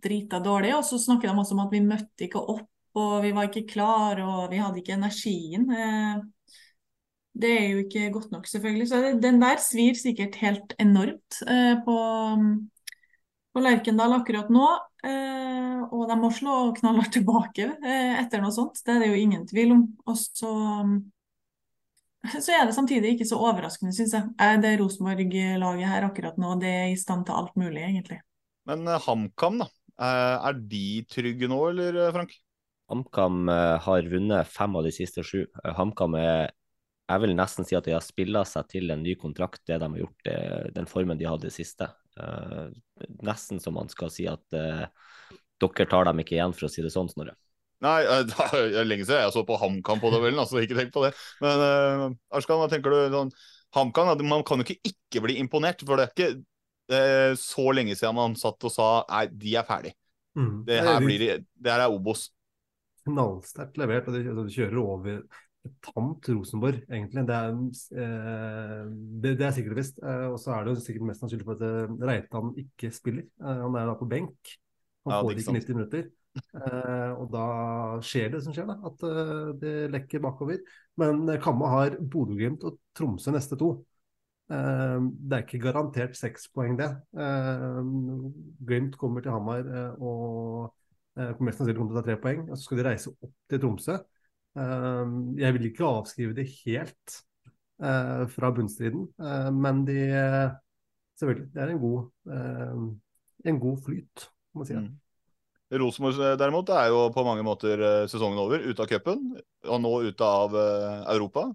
drita 0.04 0.42
dårlig. 0.44 0.76
Og 0.78 0.84
så 0.88 1.00
snakker 1.02 1.30
de 1.30 1.38
også 1.38 1.58
om 1.58 1.64
at 1.66 1.74
vi 1.74 1.86
møtte 1.86 2.28
ikke 2.28 2.44
opp, 2.56 2.68
og 3.00 3.16
vi 3.24 3.32
var 3.36 3.50
ikke 3.50 3.70
klar, 3.70 4.22
og 4.26 4.50
vi 4.52 4.62
hadde 4.62 4.84
ikke 4.84 4.98
energien. 4.98 5.70
Eh, 5.74 6.20
det 7.38 7.52
er 7.54 7.68
jo 7.72 7.84
ikke 7.84 8.10
godt 8.14 8.32
nok, 8.34 8.48
selvfølgelig. 8.50 8.88
Så 8.90 9.02
den 9.22 9.40
der 9.42 9.62
svir 9.62 9.98
sikkert 9.98 10.40
helt 10.42 10.74
enormt 10.82 11.42
eh, 11.46 11.78
på, 11.86 11.98
på 13.54 13.64
Lerkendal 13.64 14.18
akkurat 14.18 14.50
nå. 14.54 14.66
Eh, 15.06 15.78
og 15.96 16.10
de 16.10 16.18
må 16.20 16.32
slå 16.36 16.58
knallhardt 16.80 17.14
tilbake 17.16 17.70
eh, 17.78 18.18
etter 18.20 18.44
noe 18.44 18.56
sånt. 18.56 18.82
Det 18.84 18.96
er 18.96 19.06
det 19.06 19.14
jo 19.14 19.22
ingen 19.22 19.46
tvil 19.50 19.76
om. 19.78 19.86
Og 20.10 20.18
så, 20.20 20.52
så 22.34 22.58
er 22.58 22.66
det 22.66 22.76
samtidig 22.78 23.16
ikke 23.16 23.30
så 23.30 23.40
overraskende, 23.40 23.96
syns 23.96 24.18
jeg. 24.18 24.60
Det 24.66 24.76
Rosenborg-laget 24.82 25.94
her 25.94 26.10
akkurat 26.10 26.42
nå, 26.42 26.58
det 26.60 26.76
er 26.84 26.92
i 26.92 27.00
stand 27.00 27.30
til 27.30 27.40
alt 27.40 27.56
mulig, 27.62 27.86
egentlig. 27.86 28.22
Men 28.70 28.84
uh, 28.90 29.00
HamKam, 29.06 29.64
da. 29.64 29.72
Er 30.00 30.56
de 30.56 31.02
trygge 31.12 31.48
nå, 31.52 31.58
eller 31.72 32.14
Frank? 32.16 32.38
HamKam 32.90 33.50
har 33.84 34.06
vunnet 34.10 34.48
fem 34.50 34.78
av 34.80 34.86
de 34.88 34.92
siste 34.96 35.22
sju. 35.28 35.44
HamKam 35.78 36.16
er 36.18 36.48
jeg 37.10 37.24
vil 37.24 37.34
nesten 37.38 37.66
si 37.66 37.78
at 37.78 37.88
de 37.88 37.96
har 37.96 38.06
spilla 38.06 38.44
seg 38.46 38.68
til 38.70 38.94
en 38.94 39.02
ny 39.02 39.16
kontrakt, 39.18 39.64
det 39.66 39.80
de 39.82 39.88
har 39.90 40.02
gjort, 40.04 40.18
det, 40.28 40.40
den 40.76 40.90
formen 40.90 41.18
de 41.18 41.28
hadde 41.30 41.50
i 41.50 41.54
siste. 41.54 41.90
Uh, 42.20 42.70
nesten 43.26 43.62
som 43.64 43.78
man 43.80 43.90
skal 43.90 44.12
si 44.14 44.28
at 44.30 44.44
uh, 44.58 44.86
dere 45.60 45.88
tar 45.90 46.10
dem 46.10 46.22
ikke 46.22 46.38
igjen, 46.38 46.54
for 46.56 46.68
å 46.68 46.72
si 46.72 46.86
det 46.86 46.94
sånn, 46.94 47.10
Snorre. 47.10 47.34
Nei, 47.82 48.04
det 48.30 48.50
er 48.52 48.86
lenge 48.86 49.08
siden 49.08 49.24
jeg 49.24 49.34
så 49.34 49.46
på 49.48 49.58
HamKam 49.58 50.04
på 50.04 50.14
tabellen, 50.14 50.42
altså 50.42 50.62
ikke 50.62 50.78
tenk 50.78 50.94
på 50.94 51.08
det. 51.08 51.14
Men 51.42 51.66
uh, 51.66 52.06
Arskan, 52.38 52.62
hva 52.62 52.70
tenker 52.72 52.94
du? 52.94 53.00
Sånn, 53.16 53.34
HamKam, 53.78 54.14
man 54.30 54.46
kan 54.46 54.62
jo 54.62 54.68
ikke 54.68 54.94
ikke 54.94 55.26
bli 55.26 55.40
imponert, 55.42 55.82
for 55.88 55.98
det 55.98 56.10
er 56.10 56.14
ikke 56.14 56.32
uh, 56.94 57.34
så 57.40 57.70
lenge 57.74 57.98
siden 57.98 58.18
man 58.20 58.38
satt 58.38 58.70
og 58.70 58.76
sa 58.76 58.92
nei, 59.10 59.26
de 59.34 59.58
er 59.58 59.66
ferdig. 59.66 59.96
Mm. 60.38 60.58
Det 60.68 60.84
her 60.86 61.02
blir, 61.02 61.30
det 61.42 61.74
her 61.74 61.88
er 61.88 61.94
Obos. 61.94 62.30
Knallsterkt 63.08 63.80
levert, 63.82 64.12
og 64.12 64.20
de, 64.20 64.28
de 64.38 64.52
kjører 64.54 64.84
over 64.84 65.24
tamt 65.84 66.30
Rosenborg, 66.30 66.80
egentlig. 66.90 67.26
Det 67.28 67.36
er, 67.36 67.58
eh, 68.04 68.86
det, 69.24 69.34
det 69.40 69.48
er 69.48 69.52
sikkert 69.56 69.80
visst. 69.80 70.00
Eh, 70.04 70.28
og 70.32 70.40
så 70.40 70.54
er 70.56 70.64
det 70.64 70.76
jo 70.76 70.86
sikkert 70.86 71.10
mest 71.10 71.24
sannsynlig 71.24 71.48
for 71.48 71.60
at 71.60 71.66
eh, 71.68 71.98
Reitan 72.10 72.54
ikke 72.64 72.92
spiller. 72.96 73.28
Eh, 73.42 73.62
han 73.66 73.76
er 73.76 73.90
da 73.90 73.98
på 74.00 74.08
benk. 74.10 74.56
Han 75.08 75.16
ja, 75.16 75.20
får 75.22 75.36
ikke 75.36 75.58
90 75.58 75.78
minutter. 75.80 76.08
Eh, 76.40 77.12
og 77.18 77.30
da 77.34 77.46
skjer 78.06 78.34
det 78.34 78.44
som 78.46 78.56
skjer, 78.56 78.70
da. 78.70 78.78
At 78.88 79.06
eh, 79.10 79.46
det 79.62 79.76
lekker 79.96 80.24
bakover. 80.24 80.64
Men 81.00 81.24
Kamma 81.44 81.72
har 81.76 82.00
Bodø-Glimt 82.00 82.66
og 82.68 82.80
Tromsø 82.98 83.36
neste 83.36 83.60
to. 83.60 83.78
det 84.50 85.36
er 85.36 85.44
ikke 85.44 85.60
garantert 85.62 86.16
seks 86.18 86.48
poeng, 86.50 86.74
det. 86.80 86.88
Glimt 88.66 88.96
kommer 88.98 89.22
til 89.22 89.30
Hamar 89.30 89.62
og 90.02 90.72
mest 91.38 91.60
sannsynlig 91.60 91.78
kommer 91.78 91.94
til 91.94 92.00
å 92.00 92.02
ta 92.02 92.08
tre 92.08 92.16
poeng. 92.24 92.48
Og 92.48 92.58
så 92.58 92.64
skal 92.64 92.82
de 92.82 92.88
reise 92.88 93.14
opp 93.14 93.36
til 93.52 93.62
Tromsø. 93.62 94.00
Ehm, 94.58 95.20
jeg 95.38 95.56
vil 95.56 95.68
ikke 95.70 95.86
avskrive 95.86 96.36
det 96.38 96.48
helt 96.64 97.20
eh, 97.84 98.24
fra 98.34 98.50
bunnstriden, 98.56 99.06
eh, 99.22 99.52
men 99.54 99.86
de 99.90 100.02
Selvfølgelig, 101.20 101.50
det 101.52 101.60
er 101.60 101.72
en 101.74 101.80
god, 101.82 102.04
ehm, 102.32 102.84
en 103.52 103.58
god 103.60 103.80
flyt, 103.84 104.22
må 104.56 104.62
man 104.62 104.68
si. 104.70 104.76
Mm. 104.78 105.80
Rosenborg 105.82 106.22
eh, 106.24 106.36
derimot 106.40 106.72
er 106.72 106.86
jo 106.94 107.02
på 107.12 107.26
mange 107.28 107.44
måter 107.44 107.84
sesongen 108.08 108.40
over. 108.40 108.64
Ute 108.64 108.86
av 108.86 108.88
cupen, 108.88 109.26
og 109.68 109.82
nå 109.84 109.92
ute 110.08 110.30
av 110.30 110.56
Europa. 110.56 111.50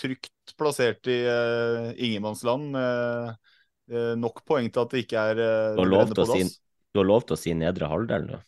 trygt 0.00 0.54
plassert 0.56 1.04
i 1.12 1.18
ingenmannsland. 2.06 2.72
nok 4.16 4.40
poeng 4.48 4.70
til 4.72 4.80
at 4.80 4.94
det 4.96 5.04
ikke 5.04 5.26
er 5.34 5.36
du, 5.36 5.82
har 5.82 5.92
lov 5.92 6.14
til 6.14 6.24
å 6.24 6.30
si, 6.32 6.48
du 6.94 7.02
har 7.02 7.10
lov 7.10 7.28
til 7.28 7.36
å 7.36 7.42
si 7.42 7.52
nedre 7.52 7.92
halvdel 7.92 8.30
nå? 8.30 8.40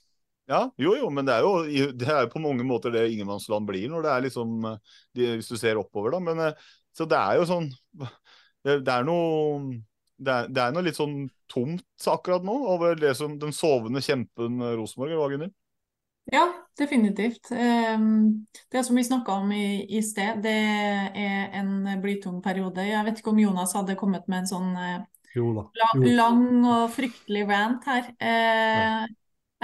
Ja, 0.47 0.61
jo 0.78 0.94
jo, 0.94 1.11
men 1.11 1.26
det 1.26 1.34
er 1.34 1.42
jo, 1.42 1.90
det 1.99 2.07
er 2.07 2.22
jo 2.24 2.32
på 2.36 2.42
mange 2.42 2.64
måter 2.66 2.92
det 2.94 3.09
ingenmannsland 3.11 3.66
blir 3.66 3.88
når 3.90 4.07
det 4.07 4.12
er 4.12 4.24
liksom 4.28 4.57
de, 4.62 5.32
Hvis 5.34 5.51
du 5.51 5.57
ser 5.59 5.80
oppover, 5.80 6.14
da. 6.14 6.22
Men 6.22 6.42
eh, 6.44 6.64
så 6.94 7.07
det 7.09 7.18
er 7.18 7.40
jo 7.40 7.51
sånn 7.51 7.68
Det, 8.66 8.80
det 8.86 8.92
er 8.94 9.07
noe 9.07 9.74
det 10.16 10.32
er, 10.32 10.47
det 10.49 10.62
er, 10.62 10.72
noe 10.72 10.86
litt 10.86 10.97
sånn 10.97 11.26
tomt 11.51 12.07
akkurat 12.09 12.44
nå 12.47 12.55
over 12.72 12.97
det 12.97 13.12
som 13.18 13.34
den 13.38 13.53
sovende 13.53 14.01
kjempen 14.01 14.62
Rosenborg, 14.64 15.12
var, 15.12 15.20
hva, 15.20 15.32
Gunnhild? 15.34 15.53
Ja, 16.32 16.47
definitivt. 16.78 17.53
Ehm, 17.53 18.47
det 18.72 18.82
som 18.86 18.97
vi 18.97 19.05
snakka 19.05 19.36
om 19.42 19.53
i, 19.55 19.84
i, 19.86 20.01
sted, 20.03 20.40
det 20.42 20.57
er 20.57 21.53
en 21.61 22.01
blytung 22.03 22.40
periode. 22.42 22.82
Jeg 22.88 23.07
vet 23.07 23.20
ikke 23.20 23.30
om 23.34 23.42
Jonas 23.44 23.76
hadde 23.78 23.94
kommet 24.01 24.26
med 24.26 24.42
en 24.42 24.51
sånn 24.51 24.72
eh, 24.80 25.05
jo 25.36 25.53
da. 25.55 25.66
Jo. 25.94 26.03
lang 26.16 26.42
og 26.64 26.90
fryktelig 26.97 27.44
rant 27.47 27.86
her. 27.86 28.11
Eh, 28.16 28.80
ja. 28.80 29.07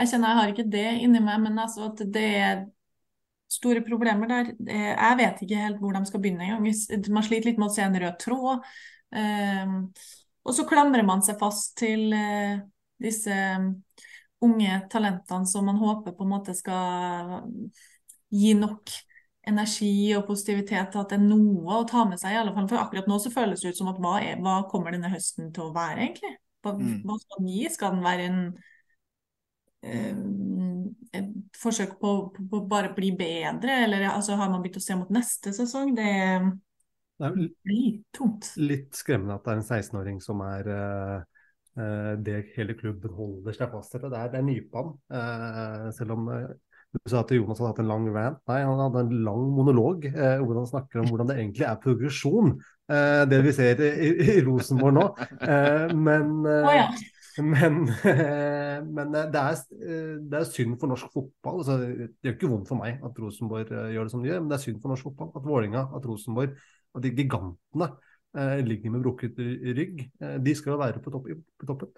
Jeg 0.01 0.09
kjenner 0.09 0.33
jeg 0.33 0.39
har 0.41 0.53
ikke 0.55 0.71
det 0.73 0.89
inni 1.05 1.21
meg, 1.21 1.43
men 1.45 1.61
altså 1.61 1.91
at 1.91 2.01
det 2.15 2.29
er 2.41 2.65
store 3.53 3.83
problemer 3.85 4.31
der. 4.31 4.51
Jeg 4.65 5.19
vet 5.21 5.45
ikke 5.45 5.61
helt 5.61 5.81
hvor 5.83 5.93
de 5.97 6.03
skal 6.09 6.23
begynne 6.23 6.47
engang. 6.47 6.65
Man 7.13 7.27
sliter 7.27 7.51
litt 7.51 7.61
med 7.61 7.69
å 7.69 7.75
se 7.75 7.85
en 7.85 7.99
rød 8.01 8.19
tråd. 8.23 8.69
Um, 9.13 9.75
og 10.43 10.57
så 10.57 10.65
klamrer 10.69 11.05
man 11.07 11.21
seg 11.25 11.37
fast 11.41 11.75
til 11.83 12.09
uh, 12.17 12.63
disse 13.03 13.37
unge 14.43 14.81
talentene 14.91 15.47
som 15.47 15.69
man 15.69 15.79
håper 15.79 16.17
på 16.17 16.25
en 16.25 16.33
måte 16.33 16.55
skal 16.57 17.43
gi 18.33 18.57
nok 18.59 18.91
energi 19.47 20.13
og 20.17 20.25
positivitet 20.29 20.93
til 20.93 21.03
at 21.03 21.13
det 21.13 21.19
er 21.19 21.25
noe 21.27 21.81
å 21.81 21.87
ta 21.89 22.07
med 22.09 22.21
seg. 22.21 22.35
i 22.35 22.41
alle 22.41 22.55
fall. 22.55 22.69
For 22.71 22.81
akkurat 22.81 23.09
nå 23.11 23.19
så 23.21 23.33
føles 23.35 23.63
det 23.63 23.75
ut 23.75 23.83
som 23.83 23.91
at 23.93 24.01
hva, 24.03 24.17
er, 24.23 24.41
hva 24.43 24.63
kommer 24.71 24.95
denne 24.95 25.11
høsten 25.13 25.51
til 25.55 25.69
å 25.69 25.75
være, 25.75 26.07
egentlig? 26.07 26.37
Hva, 26.63 26.77
mm. 26.79 27.01
hva 27.05 27.19
skal 27.21 27.43
den 27.43 27.51
gi? 27.53 27.65
Skal 27.75 27.97
den 27.97 28.07
være 28.07 28.29
en 28.31 28.45
eh, 29.83 31.27
forsøk 31.59 31.99
på, 32.01 32.13
på, 32.35 32.47
på 32.51 32.61
bare 32.71 32.93
bli 32.97 33.13
bedre, 33.19 33.83
eller 33.85 34.09
altså, 34.11 34.37
har 34.41 34.51
man 34.51 34.63
begynt 34.63 34.81
å 34.81 34.85
se 34.85 34.97
mot 34.99 35.13
neste 35.13 35.53
sesong? 35.57 35.95
Det 35.99 36.09
Det 37.23 37.31
litt 37.71 38.07
tungt. 38.17 38.53
litt 38.57 38.97
skremmende 38.99 39.37
at 39.37 39.45
det 39.45 39.53
er 39.53 39.61
en 39.61 39.69
16-åring 39.69 40.19
som 40.25 40.41
er 40.47 40.71
eh, 40.75 41.17
eh, 41.79 42.13
det 42.19 42.39
hele 42.57 42.75
klubben 42.79 43.15
holder 43.15 43.55
seg 43.55 43.71
fast 43.71 43.95
til. 43.95 44.09
Det 44.09 44.19
er, 44.19 44.33
det 44.33 44.41
er 44.41 44.47
nypan. 44.49 44.95
Uh, 45.13 45.89
selv 45.95 46.17
om 46.17 46.29
eh, 46.35 46.49
du 46.93 47.01
sa 47.09 47.23
at 47.23 47.31
Jonas 47.33 47.61
hadde 47.61 47.71
hatt 47.71 47.81
en 47.81 47.89
lang 47.89 48.09
rant. 48.13 48.41
Nei, 48.51 48.59
han 48.67 48.81
hadde 48.83 49.05
en 49.07 49.15
lang 49.25 49.45
monolog 49.57 50.05
eh, 50.11 50.43
hvor 50.43 50.59
han 50.59 50.69
snakker 50.69 51.01
om 51.01 51.09
hvordan 51.09 51.31
det 51.31 51.39
egentlig 51.39 51.65
er 51.69 51.79
progresjon, 51.81 52.53
eh, 52.93 53.23
det 53.31 53.39
vi 53.47 53.55
ser 53.57 53.81
i, 53.81 53.93
i, 54.11 54.11
i 54.35 54.43
Rosenborg 54.45 54.99
nå. 54.99 55.07
Eh, 55.41 55.95
men 55.97 56.35
eh, 56.45 56.67
oh, 56.69 56.75
ja. 56.77 56.89
men, 57.53 57.89
eh, 58.05 58.79
men 58.85 59.15
eh, 59.15 59.29
det, 59.33 59.41
er, 59.41 59.61
eh, 59.81 60.15
det 60.21 60.39
er 60.39 60.49
synd 60.49 60.77
for 60.81 60.91
norsk 60.93 61.09
fotball. 61.15 61.61
Altså, 61.63 61.77
det 61.81 62.09
gjør 62.27 62.37
ikke 62.37 62.51
vondt 62.51 62.69
for 62.69 62.81
meg 62.83 63.01
at 63.07 63.21
Rosenborg 63.25 63.73
gjør 63.73 64.09
det 64.09 64.13
som 64.13 64.25
de 64.25 64.29
gjør, 64.29 64.43
men 64.43 64.53
det 64.53 64.59
er 64.59 64.65
synd 64.67 64.81
for 64.83 64.93
norsk 64.93 65.09
fotball 65.09 65.33
at 65.41 65.47
Vålinga, 65.49 65.85
at 65.97 66.09
Rosenborg 66.09 66.57
og 66.93 67.05
de 67.05 67.15
gigantene 67.17 67.93
ligger 68.65 68.93
med 68.93 69.03
brukket 69.05 69.37
rygg. 69.77 70.07
De 70.41 70.53
skal 70.57 70.73
jo 70.73 70.79
være 70.81 71.01
på, 71.05 71.13
topp, 71.13 71.27
på 71.61 71.69
toppen. 71.69 71.91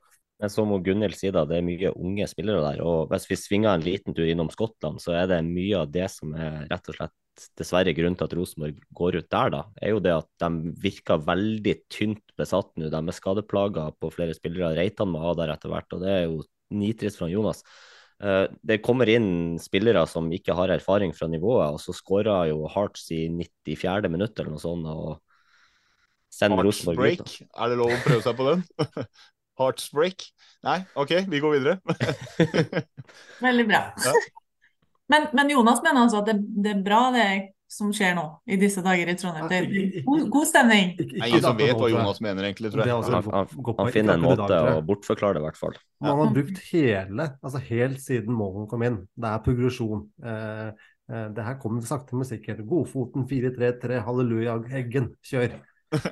Men 0.44 0.52
som 0.52 0.72
Gunhild 0.84 1.16
sier, 1.16 1.32
da, 1.32 1.46
det 1.48 1.56
er 1.56 1.64
mye 1.64 1.90
unge 1.96 2.26
spillere 2.28 2.60
der. 2.60 2.82
og 2.84 3.08
Hvis 3.08 3.24
vi 3.30 3.36
svinger 3.40 3.70
en 3.72 3.84
liten 3.84 4.12
tur 4.12 4.28
innom 4.28 4.50
Skottland, 4.52 5.00
så 5.00 5.14
er 5.16 5.30
det 5.30 5.38
mye 5.46 5.78
av 5.80 5.88
det 5.94 6.10
som 6.12 6.34
er 6.36 6.66
rett 6.68 6.90
og 6.92 6.98
slett 6.98 7.46
dessverre 7.56 7.94
grunnen 7.96 8.18
til 8.20 8.28
at 8.28 8.34
Rosenborg 8.36 8.82
går 8.94 9.16
ut 9.22 9.30
der, 9.32 9.54
da, 9.54 9.62
er 9.80 9.94
jo 9.94 10.02
det 10.04 10.12
at 10.12 10.28
de 10.44 10.74
virker 10.84 11.24
veldig 11.24 11.74
tynt 11.90 12.36
besatt 12.36 12.68
nå. 12.76 12.92
De 12.92 13.00
er 13.00 13.16
skadeplaga 13.16 13.88
på 13.96 14.12
flere 14.12 14.36
spillere. 14.36 14.74
Reitan 14.76 15.10
må 15.14 15.24
ha 15.24 15.32
der 15.40 15.54
etter 15.56 15.72
hvert, 15.72 15.96
og 15.96 16.04
det 16.04 16.12
er 16.12 16.22
jo 16.26 16.44
nitrist 16.76 17.22
fra 17.22 17.32
Jonas. 17.32 17.64
Eh, 18.20 18.44
Det 18.60 18.82
kommer 18.84 19.08
inn 19.08 19.56
spillere 19.64 20.04
som 20.12 20.28
ikke 20.28 20.60
har 20.60 20.76
erfaring 20.76 21.16
fra 21.16 21.26
nivået, 21.32 21.72
og 21.72 21.80
så 21.80 21.96
skåra 21.96 22.42
jo 22.52 22.68
Hearts 22.68 23.08
i 23.16 23.30
94. 23.32 24.12
minutt 24.12 24.36
eller 24.36 24.58
noe 24.58 24.66
sånt. 24.68 24.92
og 24.92 25.22
sender 26.34 26.66
Rosenborg 26.66 27.20
ut. 27.22 27.38
Er 27.54 27.72
det 27.72 27.78
lov 27.78 27.92
å 27.94 28.02
prøve 28.04 28.22
seg 28.24 28.36
på 28.36 28.52
den? 28.52 28.64
Heartsbreak? 29.60 30.26
Nei, 30.66 30.80
OK, 30.98 31.16
vi 31.30 31.42
går 31.42 31.58
videre. 31.58 31.78
Veldig 33.46 33.66
bra. 33.68 33.82
Ja. 34.04 34.14
Men, 35.12 35.28
men 35.36 35.50
Jonas 35.52 35.82
mener 35.84 36.06
altså 36.06 36.22
at 36.22 36.30
det, 36.30 36.38
det 36.64 36.72
er 36.72 36.86
bra 36.86 37.02
det 37.14 37.28
som 37.74 37.90
skjer 37.94 38.14
nå 38.16 38.24
i 38.46 38.56
disse 38.60 38.82
dager 38.84 39.10
i 39.10 39.16
Trondheim. 39.18 39.48
Det 39.50 39.58
er 39.58 40.06
god, 40.06 40.24
god 40.32 40.48
stemning. 40.48 40.94
Det 40.98 41.18
er 41.18 41.28
ingen 41.28 41.44
som 41.44 41.58
vet 41.58 41.74
hva 41.78 41.90
Jonas 41.90 42.20
mener, 42.24 42.46
egentlig, 42.46 42.70
tror 42.72 42.84
jeg. 42.86 42.94
Han, 43.08 43.28
han, 43.34 43.50
han 43.80 43.92
finner 43.94 44.14
en 44.14 44.24
Ikke 44.24 44.38
måte 44.44 44.58
å 44.70 44.80
bortforklare 44.86 45.38
det, 45.38 45.42
i 45.42 45.46
hvert 45.48 45.60
fall. 45.60 45.78
Man 46.04 46.22
har 46.22 46.32
brukt 46.36 46.60
hele, 46.70 47.28
altså 47.42 47.62
helt 47.68 48.02
siden 48.04 48.36
Mogon 48.38 48.68
kom 48.70 48.86
inn. 48.86 49.00
Det 49.18 49.30
er 49.30 49.44
progresjon. 49.44 50.06
Eh, 50.22 50.88
eh, 51.10 51.28
det 51.34 51.46
her 51.48 51.58
kommer 51.62 51.84
sakte, 51.88 52.16
men 52.18 52.28
sikkert. 52.28 52.62
Godfoten 52.68 53.26
4-3-3, 53.30 54.00
halleluja, 54.06 54.58
Eggen, 54.80 55.10
kjør. 55.26 55.58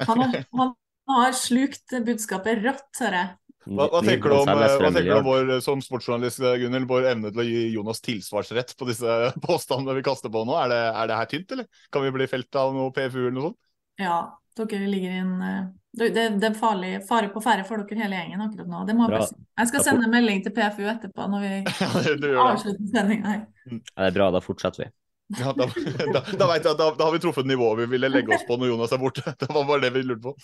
Han 0.09 0.25
har, 0.25 0.41
han 0.59 0.75
har 1.19 1.37
slukt 1.37 1.95
budskapet 2.07 2.63
rått, 2.65 2.91
hører 3.01 3.19
jeg. 3.19 3.31
Hva, 3.63 3.87
hva 3.93 4.01
tenker 4.03 4.33
du 4.33 4.37
om, 4.41 4.49
eh, 4.51 4.73
hva 4.81 4.89
tenker 4.91 5.09
du 5.13 5.19
om 5.21 5.27
vår, 5.29 5.51
som 5.63 5.83
sportsjournalist, 5.85 6.41
Gunnhild, 6.43 6.89
vår 6.91 7.13
evne 7.13 7.31
til 7.31 7.43
å 7.43 7.47
gi 7.47 7.61
Jonas 7.77 8.03
tilsvarsrett 8.03 8.75
på 8.79 8.89
disse 8.89 9.19
påstandene 9.47 9.95
vi 10.01 10.07
kaster 10.07 10.33
på 10.35 10.43
nå? 10.49 10.57
Er 10.65 10.73
det, 10.73 10.81
er 10.91 11.11
det 11.11 11.19
her 11.21 11.31
tynt, 11.31 11.55
eller? 11.55 11.85
Kan 11.95 12.07
vi 12.07 12.15
bli 12.17 12.27
felt 12.31 12.59
av 12.59 12.75
noe 12.75 12.91
PFU 12.95 13.21
eller 13.21 13.37
noe 13.37 13.51
sånt? 13.51 13.61
Ja, 14.03 14.19
dere 14.59 14.89
ligger 14.91 15.15
i 15.15 15.21
en 15.21 15.47
eh, 15.47 15.63
Det, 15.93 16.09
det 16.41 16.49
er 16.49 16.57
farlig, 16.57 16.91
fare 17.09 17.29
på 17.33 17.43
ferde 17.45 17.67
for 17.69 17.85
dere 17.85 18.03
hele 18.03 18.19
gjengen 18.19 18.43
akkurat 18.47 18.73
nå. 18.73 18.83
Det 18.89 18.97
må 18.97 19.07
jeg 19.07 19.15
Bra. 19.15 19.29
Jeg 19.61 19.71
skal 19.71 19.87
sende 19.87 20.09
en 20.09 20.17
melding 20.17 20.43
til 20.43 20.57
PFU 20.57 20.83
etterpå 20.89 21.29
når 21.31 21.47
vi 21.47 21.55
avslutter 22.49 22.91
sendinga 22.97 23.37
her. 23.37 23.41
Ja, 23.69 23.79
det 23.79 24.11
er 24.11 24.19
bra, 24.19 24.31
da 24.35 24.43
fortsetter 24.43 24.87
vi. 24.87 24.91
Ja, 25.39 25.53
da, 25.57 25.69
da, 26.17 26.21
da, 26.25 26.47
jeg, 26.57 26.65
da, 26.67 26.91
da 26.97 27.07
har 27.07 27.13
vi 27.15 27.23
truffet 27.23 27.49
nivået 27.49 27.85
vi 27.85 27.91
ville 27.95 28.11
legge 28.11 28.35
oss 28.37 28.47
på 28.49 28.59
når 28.59 28.73
Jonas 28.75 28.95
er 28.97 29.01
borte. 29.01 29.37
Det 29.39 29.49
var 29.53 29.69
bare 29.69 29.87
det 29.87 29.93
vi 29.95 30.05
lurte 30.05 30.33
på. 30.33 30.35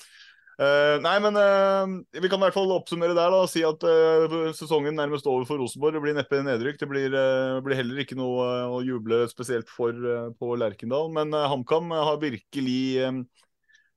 Eh, 0.59 0.97
nei, 0.99 1.15
men 1.23 1.37
uh, 1.39 1.93
vi 2.19 2.27
kan 2.27 2.41
i 2.41 2.43
hvert 2.43 2.57
fall 2.57 2.73
oppsummere 2.75 3.15
der 3.15 3.31
da, 3.31 3.43
og 3.45 3.51
si 3.51 3.61
at 3.63 3.85
uh, 3.87 4.49
sesongen 4.59 4.97
nærmest 4.99 5.27
over 5.31 5.45
for 5.47 5.63
Rosenborg. 5.63 5.95
Det 5.95 6.03
blir 6.03 6.17
neppe 6.17 6.41
nedrykk. 6.43 6.81
Det 6.81 6.89
blir, 6.91 7.15
blir 7.63 7.79
heller 7.79 8.01
ikke 8.03 8.19
noe 8.19 8.49
å 8.75 8.81
juble 8.83 9.23
spesielt 9.31 9.71
for 9.71 9.95
på 10.35 10.57
Lerkendal. 10.59 11.13
Men 11.15 11.31
HamKam 11.31 11.95
har 11.95 12.19
virkelig 12.23 12.81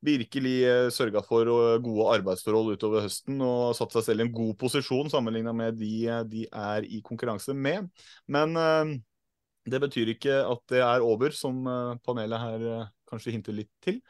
virkelig 0.01 0.53
sørga 0.93 1.21
for 1.21 1.49
gode 1.85 2.05
arbeidsforhold 2.15 2.73
utover 2.73 3.03
høsten 3.05 3.41
og 3.45 3.75
satt 3.77 3.93
seg 3.93 4.05
selv 4.07 4.23
i 4.23 4.25
en 4.25 4.33
god 4.33 4.55
posisjon 4.61 5.11
sammenligna 5.13 5.53
med 5.53 5.77
de 5.77 6.07
de 6.25 6.47
er 6.49 6.87
i 6.89 7.03
konkurranse 7.05 7.53
med. 7.53 7.85
Men 8.25 8.57
det 9.69 9.81
betyr 9.83 10.13
ikke 10.15 10.39
at 10.41 10.65
det 10.73 10.81
er 10.81 11.05
over, 11.05 11.33
som 11.37 11.61
panelet 12.05 12.45
her 12.45 12.67
kanskje 13.09 13.35
hinter 13.37 13.57
litt 13.61 13.73
til. 13.85 14.01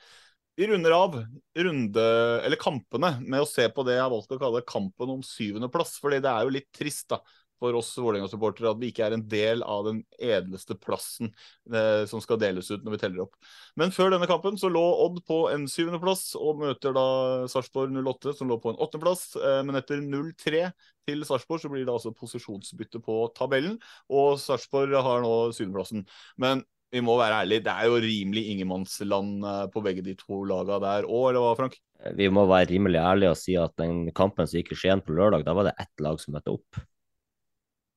Vi 0.60 0.68
runder 0.68 0.91
av 0.91 1.16
runde, 1.58 2.04
eller 2.45 2.60
kampene 2.60 3.14
med 3.24 3.41
å 3.41 3.47
se 3.47 3.64
på 3.72 3.86
det 3.88 3.95
jeg 3.95 4.04
har 4.04 4.12
valgt 4.12 4.34
å 4.36 4.39
kalle 4.41 4.64
kampen 4.68 5.14
om 5.14 5.22
syvendeplass. 5.24 5.95
fordi 6.02 6.20
det 6.24 6.32
er 6.32 6.43
jo 6.43 6.56
litt 6.58 6.68
trist 6.76 7.08
da, 7.14 7.22
for 7.62 7.78
oss 7.78 7.91
Vålerenga-supportere 8.02 8.72
at 8.74 8.80
vi 8.82 8.89
ikke 8.91 9.06
er 9.06 9.16
en 9.16 9.24
del 9.30 9.62
av 9.64 9.86
den 9.86 10.02
edleste 10.18 10.76
plassen 10.82 11.30
eh, 11.70 12.04
som 12.10 12.24
skal 12.24 12.39
deles 12.41 12.72
ut 12.72 12.82
når 12.82 12.95
vi 12.95 13.02
teller 13.04 13.24
opp. 13.28 13.38
Men 13.78 13.93
før 13.93 14.12
denne 14.16 14.30
kampen 14.30 14.58
så 14.60 14.72
lå 14.72 14.82
Odd 15.06 15.22
på 15.28 15.43
en 15.52 15.68
syvendeplass 15.70 16.32
og 16.39 16.64
møter 16.64 16.95
da 16.97 17.06
Sarpsborg 17.52 17.93
08, 17.93 18.36
som 18.39 18.49
lå 18.49 18.58
på 18.62 18.74
en 18.74 18.82
åttendeplass. 18.82 19.28
Eh, 19.38 19.62
men 19.68 19.78
etter 19.78 20.02
0-3 20.02 20.66
til 21.08 21.26
Sarpsborg 21.28 21.64
så 21.64 21.72
blir 21.72 21.86
det 21.86 21.93
altså 21.93 22.16
posisjonsbytte 22.18 23.02
på 23.06 23.24
tabellen, 23.38 23.78
og 24.10 24.36
Sarpsborg 24.41 24.97
har 24.97 25.24
nå 25.24 25.34
syvendeplassen. 25.56 26.08
Men 26.41 26.66
vi 26.92 27.02
må 27.04 27.16
være 27.20 27.42
ærlige, 27.46 27.64
det 27.66 27.72
er 27.74 27.88
jo 27.88 28.00
rimelig 28.04 28.44
ingenmannsland 28.52 29.46
eh, 29.48 29.66
på 29.72 29.84
begge 29.86 30.04
de 30.06 30.16
to 30.20 30.42
laga 30.48 30.80
der 30.84 31.08
òg, 31.08 31.30
eller 31.32 31.46
hva, 31.46 31.52
Frank? 31.60 31.78
Vi 32.18 32.28
må 32.34 32.44
være 32.50 32.72
rimelig 32.74 33.00
ærlige 33.00 33.32
og 33.32 33.38
si 33.39 33.56
at 33.60 33.76
den 33.80 34.10
kampen 34.18 34.50
som 34.50 34.60
gikk 34.60 34.74
i 34.74 34.80
Skien 34.80 35.04
på 35.06 35.16
lørdag, 35.16 35.46
da 35.48 35.54
var 35.56 35.70
det 35.70 35.76
ett 35.80 36.04
lag 36.04 36.20
som 36.22 36.36
møtte 36.36 36.56
opp. 36.58 36.82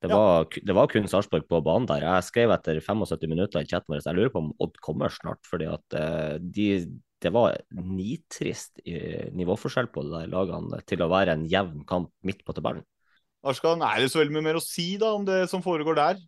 Det 0.05 0.11
Ja. 0.13 0.19
var, 0.21 0.45
det 0.53 0.75
var 0.77 0.91
kun 0.93 1.07
Sarpsborg 1.09 1.47
på 1.49 1.63
banen 1.65 1.87
der. 1.89 2.05
Jeg 2.05 2.27
skrev 2.27 2.51
etter 2.53 2.77
75 2.85 3.31
minutter 3.31 3.63
i 3.65 3.69
chatten 3.71 3.95
vår, 3.95 4.03
jeg 4.05 4.19
lurer 4.19 4.33
på 4.35 4.43
om 4.43 4.51
Odd 4.61 4.77
kommer 4.85 5.09
snart. 5.09 5.41
fordi 5.49 5.65
at 5.73 5.97
eh, 5.97 6.35
de, 6.39 6.67
det 7.25 7.33
var 7.33 7.57
nitrist 7.73 8.83
nivåforskjell 8.85 9.89
på 9.95 10.05
de 10.05 10.27
lagene 10.29 10.83
til 10.85 11.01
å 11.01 11.09
være 11.09 11.39
en 11.39 11.47
jevn 11.49 11.87
kamp 11.89 12.13
midt 12.23 12.45
på 12.45 12.53
tabellen. 12.53 12.85
Arskan, 13.45 13.81
er 13.85 14.01
det 14.05 14.13
så 14.13 14.21
veldig 14.21 14.37
mye 14.37 14.47
mer 14.53 14.61
å 14.61 14.65
si 14.65 14.95
da 15.01 15.15
om 15.17 15.25
det 15.25 15.47
som 15.49 15.65
foregår 15.65 15.97
der? 15.97 16.21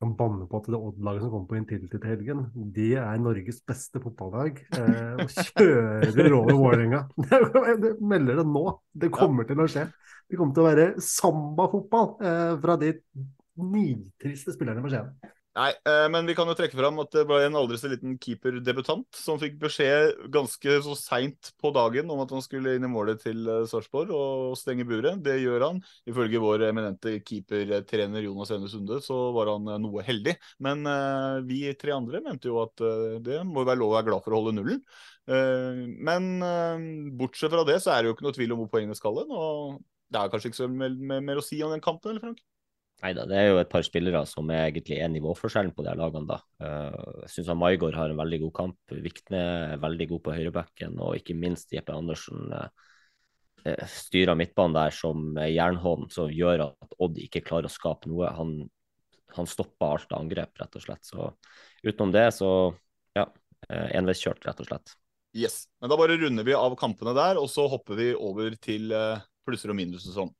Kan 0.00 0.14
banne 0.16 0.46
på 0.48 0.60
at 0.60 0.68
det 0.72 0.78
Odd-laget 0.78 1.24
som 1.24 1.32
kommer 1.32 1.48
på 1.50 1.58
Intility 1.58 1.98
til 1.98 2.08
helgen, 2.08 2.44
de 2.76 2.86
er 2.96 3.20
Norges 3.20 3.60
beste 3.68 4.00
fotballag. 4.00 4.62
Eh, 4.78 5.20
og 5.20 5.34
kjører 5.34 6.36
over 6.38 6.56
Vålerenga. 6.56 7.02
Jeg 7.68 7.96
melder 8.00 8.40
det 8.40 8.46
nå. 8.48 8.64
Det 8.96 9.10
kommer 9.12 9.48
til 9.48 9.60
å 9.60 9.68
skje. 9.68 9.84
Det 10.30 10.38
kommer 10.38 10.56
til 10.56 10.64
å 10.64 10.70
være 10.70 10.86
sambafotball 11.04 12.08
eh, 12.24 12.54
fra 12.62 12.78
de 12.80 12.94
nitriste 13.60 14.56
spillerne 14.56 14.84
på 14.84 14.92
Skien. 14.94 15.12
Nei, 15.60 15.72
eh, 15.84 16.06
men 16.08 16.24
vi 16.24 16.32
kan 16.38 16.48
jo 16.48 16.54
trekke 16.56 16.76
fram 16.78 17.02
at 17.02 17.10
det 17.12 17.26
ble 17.28 17.42
en 17.44 17.56
aldri 17.58 17.76
så 17.76 17.88
liten 17.90 18.14
keeperdebutant 18.22 19.18
som 19.18 19.36
fikk 19.40 19.58
beskjed 19.60 20.22
ganske 20.32 20.76
så 20.86 20.94
seint 20.96 21.50
på 21.60 21.72
dagen 21.76 22.08
om 22.12 22.22
at 22.22 22.30
han 22.32 22.44
skulle 22.44 22.76
inn 22.78 22.86
i 22.86 22.88
målet 22.88 23.20
til 23.26 23.42
eh, 23.44 23.66
Sarpsborg 23.68 24.14
og 24.16 24.54
stenge 24.56 24.86
buret. 24.88 25.20
Det 25.26 25.34
gjør 25.42 25.66
han. 25.66 25.82
Ifølge 26.08 26.40
vår 26.40 26.64
eminente 26.70 27.12
keepertrener 27.18 28.24
Jonas 28.24 28.54
Ene 28.56 28.70
Sunde 28.72 29.02
så 29.04 29.18
var 29.36 29.50
han 29.52 29.68
eh, 29.68 29.80
noe 29.82 30.04
heldig. 30.06 30.38
Men 30.64 30.86
vi 31.44 31.60
tre 31.80 31.92
andre 31.92 32.22
mente 32.24 32.48
jo 32.48 32.62
at 32.62 32.80
det 33.24 33.42
må 33.44 33.66
være 33.66 33.82
lov 33.82 33.92
å 33.92 33.98
være 33.98 34.08
glad 34.08 34.24
for 34.24 34.32
å 34.32 34.40
holde 34.40 34.54
nullen. 34.56 34.80
Men 36.08 36.30
bortsett 37.18 37.52
fra 37.52 37.66
det 37.68 37.78
så 37.84 37.92
er 37.92 38.02
det 38.02 38.10
jo 38.10 38.16
ikke 38.16 38.26
noe 38.26 38.36
tvil 38.36 38.54
om 38.54 38.62
hvor 38.62 38.70
poengene 38.72 38.96
skal 38.96 39.20
hen. 39.20 39.34
Og 39.34 39.76
det 40.10 40.22
er 40.22 40.32
kanskje 40.32 40.52
ikke 40.52 40.62
så 40.62 40.70
mer, 40.72 40.96
mer 41.20 41.42
å 41.42 41.44
si 41.44 41.60
om 41.64 41.74
den 41.74 41.84
kampen, 41.84 42.14
eller 42.14 42.24
Frank? 42.24 42.40
Nei 43.00 43.14
da, 43.16 43.24
det 43.24 43.36
er 43.38 43.46
jo 43.48 43.60
et 43.62 43.70
par 43.72 43.84
spillere 43.86 44.20
som 44.28 44.50
er 44.52 44.66
egentlig 44.66 44.98
er 45.00 45.08
nivåforskjellen 45.08 45.72
på 45.72 45.84
de 45.84 45.88
her 45.88 45.98
lagene. 46.00 46.28
da. 46.28 46.36
Eh, 46.60 46.98
Jeg 47.24 47.32
syns 47.32 47.52
Maigård 47.56 47.96
har 47.96 48.12
en 48.12 48.20
veldig 48.20 48.40
god 48.42 48.54
kamp. 48.58 48.76
Vikne 48.92 49.40
er 49.72 49.80
veldig 49.80 50.08
god 50.10 50.22
på 50.26 50.34
høyrebacken, 50.36 50.98
og 51.00 51.16
ikke 51.16 51.36
minst 51.38 51.72
Jeppe 51.72 51.96
Andersen 51.96 52.52
eh, 52.52 52.66
eh, 53.64 53.86
styrer 53.88 54.36
midtbanen 54.36 54.76
der 54.76 54.92
som 54.92 55.32
jernhånd, 55.40 56.10
som 56.12 56.28
gjør 56.28 56.66
at 56.68 56.96
Odd 57.00 57.22
ikke 57.24 57.44
klarer 57.46 57.70
å 57.70 57.72
skape 57.72 58.10
noe. 58.12 58.28
Han, 58.36 58.58
han 59.32 59.48
stopper 59.48 59.94
alt 59.94 60.12
angrep, 60.18 60.52
rett 60.60 60.76
og 60.76 60.84
slett. 60.84 61.08
Så 61.08 61.30
utenom 61.86 62.12
det, 62.12 62.26
så 62.36 62.50
ja, 63.16 63.24
enveiskjørt, 63.70 64.44
rett 64.44 64.60
og 64.60 64.68
slett. 64.68 64.92
Yes. 65.32 65.62
Men 65.80 65.88
da 65.88 65.96
bare 65.96 66.18
runder 66.20 66.44
vi 66.44 66.52
av 66.58 66.76
kampene 66.76 67.16
der, 67.16 67.40
og 67.40 67.48
så 67.48 67.64
hopper 67.70 67.96
vi 67.96 68.10
over 68.12 68.52
til 68.60 68.92
plusser 69.46 69.72
og 69.72 69.78
minus 69.78 70.04
og 70.10 70.16
sånn. 70.18 70.34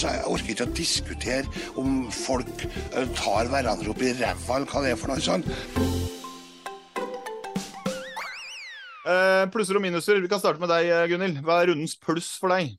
Altså, 0.00 0.16
Jeg 0.16 0.28
orker 0.32 0.52
ikke 0.54 0.64
å 0.64 0.72
diskutere 0.72 1.64
om 1.76 1.96
folk 2.14 2.62
eh, 2.64 3.08
tar 3.18 3.50
hverandre 3.52 3.90
opp 3.92 4.00
i 4.00 4.14
ræva, 4.16 4.54
eller 4.56 4.70
hva 4.70 4.80
det 4.80 4.92
er 4.94 4.96
for 4.96 5.12
noe 5.12 5.20
sånt. 5.20 5.50
Uh, 9.04 9.44
plusser 9.52 9.76
og 9.76 9.84
minuser. 9.84 10.22
Vi 10.24 10.30
kan 10.32 10.40
starte 10.40 10.62
med 10.62 10.72
deg, 10.72 10.88
eh, 10.88 11.04
Gunhild. 11.10 11.42
Hva 11.44 11.58
er 11.60 11.68
rundens 11.74 11.98
pluss 12.00 12.30
for 12.40 12.54
deg? 12.54 12.72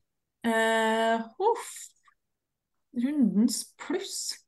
Uh, 0.50 1.22
uff. 1.46 1.70
Rundens 3.06 3.68
pluss. 3.78 4.41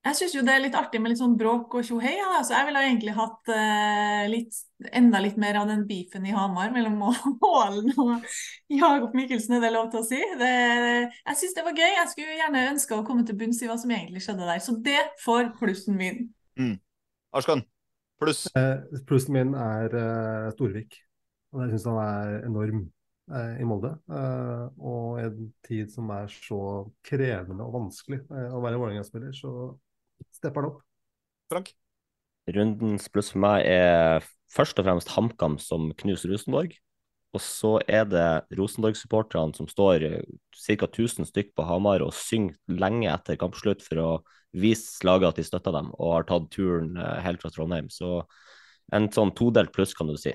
Jeg 0.00 0.16
syns 0.16 0.32
jo 0.32 0.42
det 0.46 0.52
er 0.54 0.62
litt 0.64 0.76
artig 0.78 0.96
med 1.02 1.12
litt 1.12 1.20
sånn 1.20 1.34
bråk 1.36 1.74
og 1.76 1.84
tjohei, 1.84 2.14
ja, 2.16 2.30
altså, 2.38 2.54
jeg 2.56 2.66
ville 2.70 2.82
egentlig 2.86 3.12
hatt 3.18 3.50
eh, 3.52 4.22
litt, 4.32 4.60
enda 4.96 5.20
litt 5.20 5.36
mer 5.40 5.58
av 5.60 5.66
den 5.68 5.82
beefen 5.88 6.24
i 6.24 6.32
Hamar 6.32 6.70
mellom 6.72 6.94
Målen 6.96 7.90
og 8.00 8.30
Jakob 8.72 9.12
Mikkelsen, 9.18 9.58
er 9.58 9.66
det 9.66 9.72
lov 9.74 9.90
til 9.92 10.00
å 10.00 10.06
si? 10.08 10.20
Det, 10.40 10.54
jeg 11.10 11.40
syns 11.42 11.52
det 11.58 11.64
var 11.66 11.76
gøy. 11.76 11.90
Jeg 11.98 12.12
skulle 12.14 12.38
gjerne 12.38 12.62
ønska 12.70 12.96
å 12.96 13.04
komme 13.04 13.26
til 13.28 13.36
bunns 13.42 13.60
i 13.60 13.68
hva 13.68 13.76
som 13.82 13.92
egentlig 13.92 14.24
skjedde 14.24 14.48
der. 14.48 14.62
Så 14.64 14.78
det 14.80 15.02
får 15.20 15.52
plussen 15.58 16.00
min. 16.00 16.30
Mm. 16.56 16.78
Arskan, 17.36 17.66
pluss? 18.24 18.46
Eh, 18.56 19.02
plussen 19.04 19.36
min 19.36 19.52
er 19.52 19.98
eh, 20.00 20.48
Storvik. 20.56 20.96
Og 21.52 21.66
jeg 21.66 21.74
syns 21.74 21.86
han 21.90 22.00
er 22.06 22.48
enorm 22.48 22.80
eh, 23.36 23.60
i 23.60 23.68
Molde. 23.68 23.92
Eh, 24.08 24.64
og 24.80 25.20
i 25.20 25.28
en 25.28 25.52
tid 25.66 25.92
som 25.92 26.08
er 26.16 26.32
så 26.32 26.64
krevende 27.04 27.68
og 27.68 27.76
vanskelig 27.82 28.22
eh, 28.24 28.50
å 28.56 28.64
være 28.64 28.80
Vålerenga-spiller, 28.80 29.36
så 29.36 29.54
stepper 30.34 30.62
han 30.62 30.70
opp. 30.72 30.84
Frank? 31.50 31.72
Rundens 32.50 33.08
pluss 33.12 33.32
for 33.32 33.42
meg 33.42 33.66
er 33.68 34.26
først 34.50 34.78
og 34.80 34.86
fremst 34.86 35.12
HamKam 35.14 35.58
som 35.62 35.90
knuser 36.00 36.32
Rosenborg. 36.32 36.74
Og 37.30 37.42
så 37.44 37.76
er 37.86 38.08
det 38.10 38.26
Rosenborg-supporterne 38.58 39.54
som 39.54 39.68
står 39.70 40.02
ca. 40.56 40.86
1000 40.88 41.28
stykk 41.28 41.52
på 41.54 41.66
Hamar 41.68 42.02
og 42.02 42.14
synger 42.16 42.56
lenge 42.66 43.06
etter 43.12 43.38
kampslutt 43.38 43.84
for 43.86 44.02
å 44.02 44.10
vise 44.56 45.06
laget 45.06 45.28
at 45.28 45.38
de 45.38 45.46
støtter 45.46 45.74
dem, 45.76 45.92
og 45.94 46.16
har 46.16 46.26
tatt 46.26 46.48
turen 46.50 46.96
eh, 46.98 47.20
helt 47.22 47.42
fra 47.42 47.52
Trondheim. 47.54 47.86
Så 47.92 48.24
en 48.90 49.06
sånn 49.14 49.30
todelt 49.38 49.70
pluss, 49.74 49.94
kan 49.94 50.10
du 50.10 50.16
si. 50.18 50.32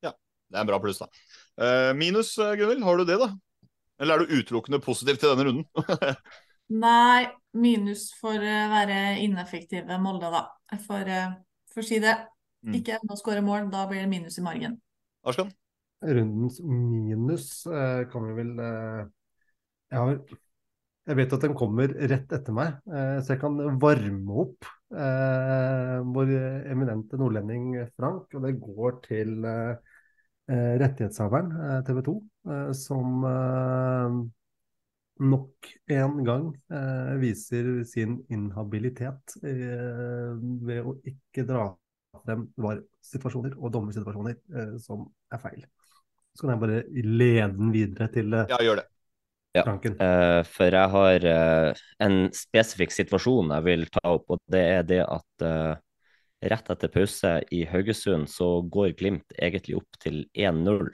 Ja, 0.00 0.14
det 0.48 0.56
er 0.56 0.64
en 0.64 0.70
bra 0.70 0.80
pluss, 0.80 1.02
da. 1.02 1.10
Uh, 1.60 1.90
minus, 1.92 2.32
Gunhild, 2.40 2.80
har 2.86 2.96
du 2.96 3.04
det, 3.04 3.18
da? 3.20 3.28
Eller 4.00 4.16
er 4.16 4.24
du 4.24 4.40
utelukkende 4.40 4.80
positiv 4.80 5.20
til 5.20 5.34
denne 5.34 5.50
runden? 5.50 6.16
Nei, 6.86 7.28
minus 7.52 8.10
for 8.18 8.36
å 8.36 8.58
være 8.72 9.00
ineffektive 9.24 9.98
Molde, 10.02 10.30
da. 10.32 10.44
For, 10.84 11.08
for 11.72 11.84
å 11.84 11.86
si 11.86 12.00
det. 12.02 12.14
Mm. 12.62 12.76
Ikke 12.78 12.96
evne 12.98 13.16
å 13.16 13.18
skåre 13.18 13.42
mål, 13.44 13.66
da 13.72 13.84
blir 13.90 14.04
det 14.04 14.10
minus 14.10 14.38
i 14.38 14.44
margen. 14.44 14.78
Arskan? 15.26 15.50
Rundens 16.02 16.58
minus 16.66 17.66
eh, 17.70 18.02
kan 18.10 18.24
vi 18.26 18.32
vel 18.40 18.56
eh, 18.58 19.02
jeg, 19.92 20.00
har, 20.00 20.38
jeg 21.10 21.18
vet 21.18 21.34
at 21.36 21.44
den 21.46 21.56
kommer 21.58 21.94
rett 22.10 22.34
etter 22.34 22.56
meg, 22.56 22.78
eh, 22.90 23.18
så 23.22 23.34
jeg 23.34 23.42
kan 23.42 23.58
varme 23.82 24.38
opp 24.44 24.68
eh, 24.94 25.98
vår 26.16 26.32
eminente 26.72 27.18
nordlending 27.20 27.74
Frank. 27.94 28.30
Og 28.32 28.46
det 28.46 28.56
går 28.62 29.00
til 29.06 29.46
eh, 29.46 29.98
rettighetshaveren, 30.52 31.52
TV 31.86 32.00
2, 32.08 32.14
som 32.74 33.22
nok 35.22 35.68
en 35.92 36.22
gang 36.26 36.48
eh, 36.72 37.12
viser 37.22 37.70
sin 37.88 38.18
inhabilitet 38.32 39.36
eh, 39.46 40.32
ved 40.66 40.88
å 40.88 40.96
ikke 41.08 41.44
dra 41.48 41.68
frem 42.22 42.46
VAR-situasjoner 42.60 43.54
og 43.58 43.72
dommersituasjoner 43.74 44.36
eh, 44.36 44.74
som 44.82 45.06
er 45.32 45.42
feil. 45.42 45.66
Så 46.32 46.44
kan 46.44 46.54
jeg 46.54 46.62
bare 46.62 46.82
lede 47.04 47.52
den 47.58 47.72
videre 47.74 48.08
til 48.12 48.34
Ja, 48.40 48.58
gjør 48.64 48.82
det. 48.82 48.88
Ja, 49.52 49.66
eh, 49.68 50.42
for 50.48 50.72
jeg 50.72 50.92
har 50.94 51.24
eh, 51.28 51.80
en 52.00 52.14
spesifikk 52.32 52.94
situasjon 52.94 53.52
jeg 53.52 53.66
vil 53.66 53.82
ta 53.92 54.14
opp, 54.14 54.30
og 54.32 54.40
det 54.52 54.62
er 54.78 54.86
det 54.88 55.02
at 55.04 55.44
eh, 55.44 55.74
rett 56.48 56.70
etter 56.72 56.90
pause 56.94 57.34
i 57.52 57.60
Haugesund 57.68 58.30
så 58.32 58.54
går 58.64 58.96
Glimt 58.98 59.36
egentlig 59.36 59.76
opp 59.78 60.00
til 60.02 60.24
1-0. 60.32 60.88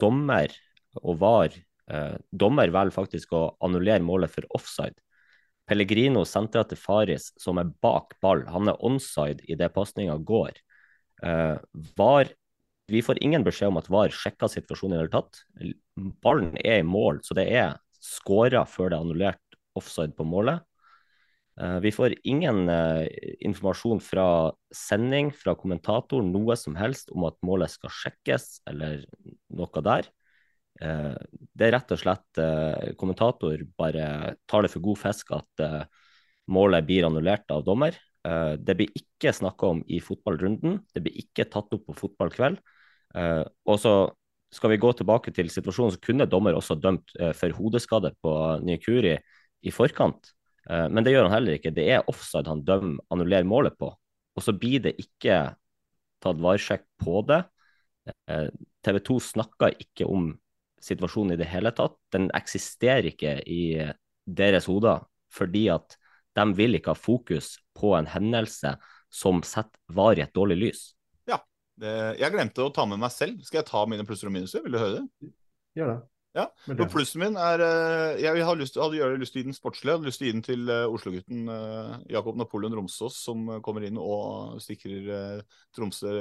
dommer 0.00 0.52
og 1.00 1.16
VAR 1.22 1.54
Eh, 1.54 1.69
dommer 2.30 2.70
velger 2.70 2.94
faktisk 2.94 3.32
å 3.34 3.44
annullere 3.64 4.04
målet 4.04 4.30
for 4.30 4.46
offside. 4.54 4.98
Pellegrino 5.70 6.24
sentrer 6.26 6.66
til 6.66 6.78
Faris, 6.80 7.28
som 7.38 7.60
er 7.62 7.70
bak 7.82 8.16
ball. 8.22 8.42
Han 8.50 8.72
er 8.72 8.80
onside 8.86 9.44
idet 9.46 9.70
pasninga 9.76 10.16
går. 10.26 10.56
Eh, 11.22 11.58
var, 11.98 12.32
vi 12.90 13.02
får 13.06 13.20
ingen 13.22 13.44
beskjed 13.46 13.70
om 13.70 13.78
at 13.78 13.90
VAR 13.92 14.10
sjekka 14.10 14.48
situasjonen 14.50 14.96
i 14.96 14.98
det 14.98 15.04
hele 15.04 15.14
tatt. 15.14 15.44
Ballen 16.24 16.56
er 16.64 16.80
i 16.80 16.86
mål, 16.86 17.22
så 17.22 17.38
det 17.38 17.46
er 17.54 17.78
skåra 18.02 18.64
før 18.66 18.90
det 18.90 18.98
er 18.98 19.04
annullert 19.04 19.58
offside 19.78 20.16
på 20.18 20.26
målet. 20.26 20.64
Eh, 21.60 21.78
vi 21.86 21.94
får 21.94 22.18
ingen 22.24 22.64
informasjon 23.38 24.02
fra 24.02 24.26
sending, 24.74 25.30
fra 25.30 25.54
kommentator, 25.54 26.24
noe 26.26 26.58
som 26.58 26.74
helst 26.80 27.14
om 27.14 27.30
at 27.30 27.38
målet 27.46 27.70
skal 27.70 27.94
sjekkes, 27.94 28.56
eller 28.66 29.04
noe 29.54 29.86
der. 29.86 30.10
Eh, 30.80 31.16
det 31.56 31.66
er 31.66 31.74
rett 31.76 31.92
og 31.92 32.00
slett 32.00 32.40
eh, 32.40 32.92
kommentator 33.00 33.60
bare 33.78 34.36
tar 34.48 34.64
det 34.64 34.70
for 34.72 34.84
god 34.84 35.00
fisk 35.02 35.32
at 35.36 35.64
eh, 35.64 35.82
målet 36.50 36.86
blir 36.88 37.06
annullert 37.08 37.50
av 37.52 37.66
dommer. 37.66 37.98
det 38.20 38.74
blir 38.76 38.90
ikke 38.98 39.30
snakka 39.32 39.68
om 39.72 39.78
i 39.88 39.96
fotballrunden, 40.04 40.74
det 40.92 41.00
blir 41.00 41.14
ikke 41.22 41.46
tatt 41.48 41.70
opp 41.72 41.86
på 41.86 41.94
fotballkveld. 41.96 42.58
og 43.64 43.78
så 43.80 43.92
skal 44.52 44.70
vi 44.74 44.80
gå 44.82 44.90
tilbake 44.92 45.32
til 45.32 45.48
situasjonen, 45.48 45.94
så 45.94 46.02
kunne 46.04 46.26
dommer 46.28 46.52
også 46.52 46.76
dømt 46.76 47.14
for 47.38 47.54
hodeskade 47.56 48.10
på 48.20 48.32
Nyakuri 48.60 49.14
i 49.62 49.70
forkant. 49.72 50.34
men 50.68 51.04
det 51.04 51.14
gjør 51.14 51.30
han 51.30 51.36
heller 51.38 51.56
ikke. 51.56 51.72
Det 51.72 51.86
er 51.94 52.04
offside 52.12 52.50
han 52.50 52.60
dømmer, 52.60 53.00
annullerer 53.08 53.48
målet 53.48 53.78
på. 53.78 53.88
Og 54.36 54.44
så 54.44 54.52
blir 54.52 54.84
det 54.84 54.98
ikke 55.00 55.54
tatt 56.20 56.44
varsjekk 56.44 56.84
på 57.00 57.24
det. 57.24 57.40
TV 58.84 59.00
2 59.00 59.20
snakka 59.30 59.72
ikke 59.80 60.04
om 60.04 60.34
situasjonen 60.84 61.34
i 61.34 61.40
det 61.40 61.48
hele 61.50 61.72
tatt. 61.76 61.96
Den 62.14 62.28
eksisterer 62.36 63.10
ikke 63.10 63.38
i 63.46 63.62
deres 64.24 64.68
hoder, 64.70 65.04
fordi 65.32 65.68
at 65.72 65.96
de 66.38 66.46
vil 66.56 66.78
ikke 66.78 66.94
ha 66.94 66.98
fokus 66.98 67.56
på 67.76 67.94
en 67.98 68.08
hendelse 68.10 68.76
som 69.10 69.42
setter 69.46 69.80
VAR 69.94 70.20
i 70.20 70.24
et 70.24 70.34
dårlig 70.36 70.58
lys. 70.60 70.82
Ja. 71.28 71.40
Det, 71.80 71.92
jeg 72.20 72.34
glemte 72.34 72.62
å 72.66 72.72
ta 72.74 72.84
med 72.86 73.00
meg 73.02 73.12
selv. 73.14 73.40
Skal 73.46 73.62
jeg 73.62 73.70
ta 73.70 73.82
mine 73.88 74.04
plusser 74.06 74.28
og 74.30 74.34
minuser? 74.36 74.62
Vil 74.64 74.76
du 74.76 74.80
høre 74.80 75.00
det? 75.00 75.30
Gjør 75.78 75.94
det. 75.94 76.00
Ja, 76.30 76.44
og 76.70 76.82
Plussen 76.92 77.18
min 77.24 77.34
er 77.42 77.62
eh, 77.64 78.20
Jeg 78.22 78.44
hadde 78.46 78.60
lyst, 78.60 78.76
hadde 78.78 79.06
lyst 79.18 79.34
til 79.34 79.40
å 79.40 79.42
gi 79.42 79.48
den 79.48 79.56
sportslig. 79.56 79.88
Jeg 79.90 79.98
hadde 79.98 80.06
lyst 80.06 80.20
til 80.20 80.28
å 80.28 80.28
gi 80.28 80.34
den 80.36 80.44
til 80.46 80.70
uh, 80.70 80.92
Oslo-gutten 80.94 81.50
uh, 81.50 81.96
Jakob 82.12 82.38
Napoleon 82.38 82.76
Romsås, 82.78 83.16
som 83.24 83.48
kommer 83.66 83.86
inn 83.88 83.98
og 83.98 84.60
sikrer 84.62 85.42
Tromsø 85.74 86.12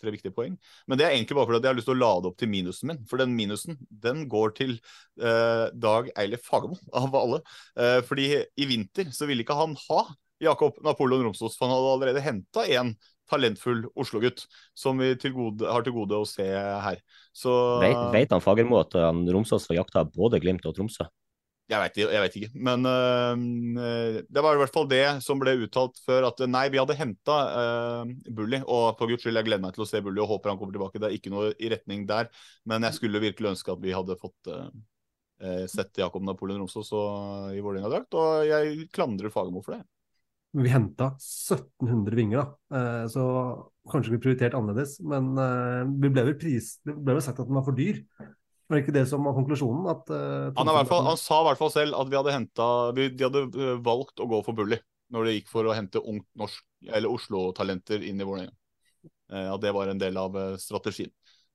tre 0.00 0.14
viktige 0.14 0.32
poeng. 0.32 0.54
Men 0.88 1.00
det 1.00 1.04
er 1.04 1.16
egentlig 1.16 1.36
bare 1.36 1.50
fordi 1.50 1.60
jeg 1.60 1.72
har 1.74 1.78
lyst 1.80 1.90
til 1.90 1.98
å 1.98 2.00
lade 2.00 2.30
opp 2.30 2.38
til 2.40 2.52
minusen 2.52 2.92
min. 2.92 3.02
For 3.10 3.20
den 3.20 3.34
minusen 3.36 3.76
den 3.90 4.24
går 4.30 4.54
til 4.56 4.76
Dag 5.18 6.12
Eilif 6.14 6.46
Fagermo, 6.46 6.78
av 6.94 7.16
alle. 7.18 7.40
fordi 8.06 8.28
i 8.38 8.68
vinter 8.70 9.10
så 9.10 9.26
ville 9.26 9.42
ikke 9.42 9.58
han 9.58 9.74
ha 9.88 10.04
Jakob 10.40 10.78
Napoleon 10.86 11.26
Romsås, 11.26 11.58
for 11.58 11.66
han 11.66 11.74
hadde 11.74 11.94
allerede 11.96 12.22
henta 12.22 12.64
en 12.78 12.94
talentfull 13.30 13.84
Oslo-gutt 13.98 14.44
som 14.76 14.98
vi 15.00 15.12
til 15.20 15.34
gode, 15.36 15.68
har 15.68 15.84
til 15.86 15.96
gode 15.96 16.18
å 16.18 16.26
se 16.28 16.46
her. 16.48 17.00
Så 17.36 17.52
Vet, 17.82 18.02
vet 18.14 18.34
han 18.34 18.44
Fagermo 18.44 18.80
at 18.82 18.96
han 18.98 19.24
Romsås 19.28 19.68
får 19.68 19.80
jakta 19.80 20.04
både 20.10 20.40
Glimt 20.42 20.66
og 20.68 20.76
Tromsø? 20.76 21.08
Jeg 21.68 21.82
vet, 21.82 21.98
jeg 22.00 22.20
vet 22.24 22.36
ikke, 22.38 22.48
men 22.64 22.86
øh, 22.88 24.20
det 24.24 24.40
var 24.44 24.56
i 24.56 24.60
hvert 24.62 24.72
fall 24.72 24.86
det 24.88 25.02
som 25.20 25.36
ble 25.36 25.52
uttalt 25.66 25.98
før. 26.00 26.30
At 26.30 26.40
nei, 26.48 26.62
vi 26.72 26.80
hadde 26.80 26.96
henta 26.96 27.36
øh, 27.60 28.14
Bully, 28.32 28.62
og 28.64 28.96
for 28.96 29.10
guds 29.10 29.20
skyld, 29.20 29.36
jeg 29.36 29.50
gleder 29.50 29.66
meg 29.66 29.76
til 29.76 29.84
å 29.84 29.88
se 29.90 30.00
Bully 30.04 30.22
og 30.24 30.30
håper 30.32 30.54
han 30.54 30.60
kommer 30.60 30.72
tilbake. 30.72 30.96
Det 30.96 31.10
er 31.10 31.18
ikke 31.18 31.34
noe 31.34 31.50
i 31.60 31.68
retning 31.68 32.06
der, 32.08 32.32
men 32.72 32.88
jeg 32.88 32.96
skulle 32.96 33.20
virkelig 33.20 33.52
ønske 33.52 33.74
at 33.74 33.84
vi 33.84 33.92
hadde 33.92 34.16
fått 34.16 34.48
øh, 34.54 35.66
sett 35.68 36.00
Jakob 36.00 36.24
Napoleon 36.24 36.64
Romsås 36.64 36.88
i 37.52 37.60
Vålerenga-drakt, 37.60 38.16
og 38.16 38.48
jeg 38.48 38.88
klandrer 38.96 39.34
Fagermo 39.34 39.60
for 39.60 39.76
det 39.76 39.84
vi 40.56 40.70
henta 40.72 41.12
1700 41.18 42.16
vinger, 42.16 42.40
da. 42.40 42.78
Eh, 42.78 43.06
så 43.12 43.24
kanskje 43.90 44.14
vi 44.14 44.20
prioriterte 44.22 44.56
annerledes. 44.56 44.98
Men 45.04 45.30
eh, 45.38 45.84
vi 46.02 46.10
ble 46.12 46.24
vel 46.30 46.36
pris, 46.40 46.76
det 46.86 46.96
ble 46.96 47.18
vel 47.18 47.24
sagt 47.24 47.40
at 47.42 47.48
den 47.48 47.58
var 47.58 47.66
for 47.66 47.76
dyr. 47.76 48.00
Var 48.68 48.76
det 48.76 48.84
ikke 48.84 48.96
det 48.98 49.06
som 49.08 49.24
var 49.24 49.36
konklusjonen? 49.36 49.86
At, 49.88 50.10
uh, 50.12 50.50
han, 50.58 50.68
fall, 50.84 51.06
han, 51.06 51.16
sa 51.16 51.38
i 51.40 51.44
hvert 51.46 51.60
fall 51.60 51.70
selv 51.72 51.96
at 51.96 52.10
vi 52.12 52.18
hadde 52.18 52.34
hentet, 52.34 52.98
de 52.98 53.24
hadde 53.24 53.76
valgt 53.80 54.20
å 54.20 54.26
gå 54.28 54.42
for 54.44 54.58
Bully 54.58 54.76
når 55.14 55.24
det 55.24 55.32
gikk 55.38 55.48
for 55.48 55.64
å 55.64 55.72
hente 55.72 56.02
ungt 56.04 56.26
norsk, 56.36 56.66
eller 56.84 57.08
Oslo-talenter 57.08 58.04
inn 58.04 58.20
i 58.20 58.26
Vålerenga. 58.28 58.52
Uh, 59.32 59.54
at 59.54 59.62
det 59.64 59.72
var 59.72 59.88
en 59.88 60.02
del 60.02 60.20
av 60.20 60.36
strategien. 60.60 61.08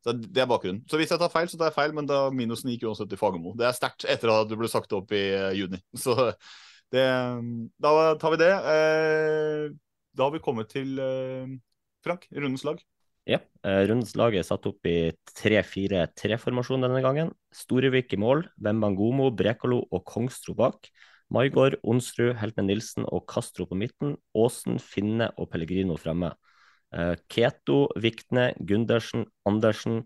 Så 0.04 0.16
Det 0.18 0.42
er 0.42 0.50
bakgrunnen. 0.50 0.82
Så 0.90 0.98
hvis 1.00 1.14
jeg 1.14 1.22
tar 1.22 1.32
feil, 1.32 1.46
så 1.52 1.60
tar 1.60 1.70
jeg 1.70 1.78
feil, 1.78 1.94
men 1.96 2.10
da 2.10 2.26
minusen 2.34 2.74
gikk 2.74 2.88
uansett 2.90 3.14
til 3.14 3.22
Fagermo. 3.22 3.54
Det 3.62 3.70
er 3.70 3.78
sterkt 3.78 4.10
etter 4.10 4.34
at 4.34 4.50
du 4.50 4.58
ble 4.58 4.72
sagt 4.72 4.98
opp 4.98 5.14
i 5.14 5.24
juni. 5.56 5.80
Så 6.04 6.18
det, 6.94 7.06
da 7.82 7.92
tar 8.22 8.36
vi 8.36 8.42
det. 8.42 8.52
Eh, 8.54 9.70
da 10.14 10.28
har 10.28 10.34
vi 10.36 10.42
kommet 10.44 10.70
til 10.74 11.00
eh, 11.02 11.56
Frank, 12.06 12.28
rundens 12.32 12.66
lag. 12.68 12.82
Ja, 13.30 13.40
eh, 13.64 13.82
rundens 13.88 14.14
lag 14.20 14.36
er 14.36 14.46
satt 14.46 14.68
opp 14.70 14.86
i 14.90 15.14
3-4-3-formasjon 15.40 16.86
denne 16.86 17.02
gangen. 17.06 17.34
Storevik 17.56 18.14
i 18.14 18.20
mål, 18.22 18.46
Wembangomo, 18.62 19.32
Brekalo 19.34 19.82
og 19.90 20.06
Kongstro 20.10 20.56
bak. 20.60 20.92
Maigård, 21.34 21.80
Onsrud, 21.88 22.36
Heltne 22.38 22.68
Nilsen 22.68 23.08
og 23.10 23.26
Castro 23.32 23.66
på 23.66 23.78
midten. 23.80 24.18
Aasen, 24.38 24.78
Finne 24.78 25.32
og 25.40 25.50
Pellegrino 25.50 25.98
fremme. 25.98 26.36
Keto, 27.26 27.88
Vikne, 27.98 28.52
Gundersen, 28.70 29.24
Andersen, 29.50 30.04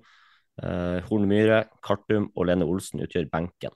Horn 0.56 1.28
Myhre, 1.28 1.66
Kartum 1.84 2.30
og 2.32 2.48
Lene 2.48 2.64
Olsen 2.64 3.04
utgjør 3.04 3.28
benken. 3.34 3.76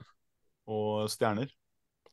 Og 0.72 1.10
stjerner. 1.12 1.52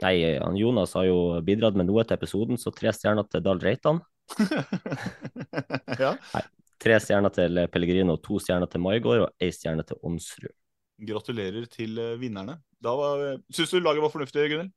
Nei, 0.04 0.14
han 0.38 0.56
Jonas 0.58 0.94
har 0.94 1.08
jo 1.08 1.18
bidratt 1.44 1.76
med 1.78 1.88
noe 1.88 2.04
til 2.06 2.14
episoden, 2.18 2.60
så 2.60 2.70
tre 2.74 2.92
stjerner 2.94 3.26
til 3.30 3.42
Dahl 3.42 3.60
Reitan. 3.62 4.00
ja. 6.04 6.12
Nei, 6.14 6.44
tre 6.78 6.98
stjerner 7.02 7.34
til 7.34 7.64
Pellegrino, 7.72 8.18
to 8.22 8.38
stjerner 8.42 8.70
til 8.70 8.84
Maigård 8.84 9.24
og 9.26 9.42
ei 9.42 9.50
stjerne 9.54 9.86
til 9.88 9.98
Onsrud. 10.06 10.54
Gratulerer 11.08 11.66
til 11.70 11.98
eh, 12.02 12.16
vinnerne. 12.18 12.56
Da 12.82 12.94
var, 12.98 13.24
Syns 13.54 13.70
du 13.74 13.78
laget 13.78 14.02
var 14.02 14.14
fornuftig, 14.14 14.48
Gunnhild? 14.50 14.72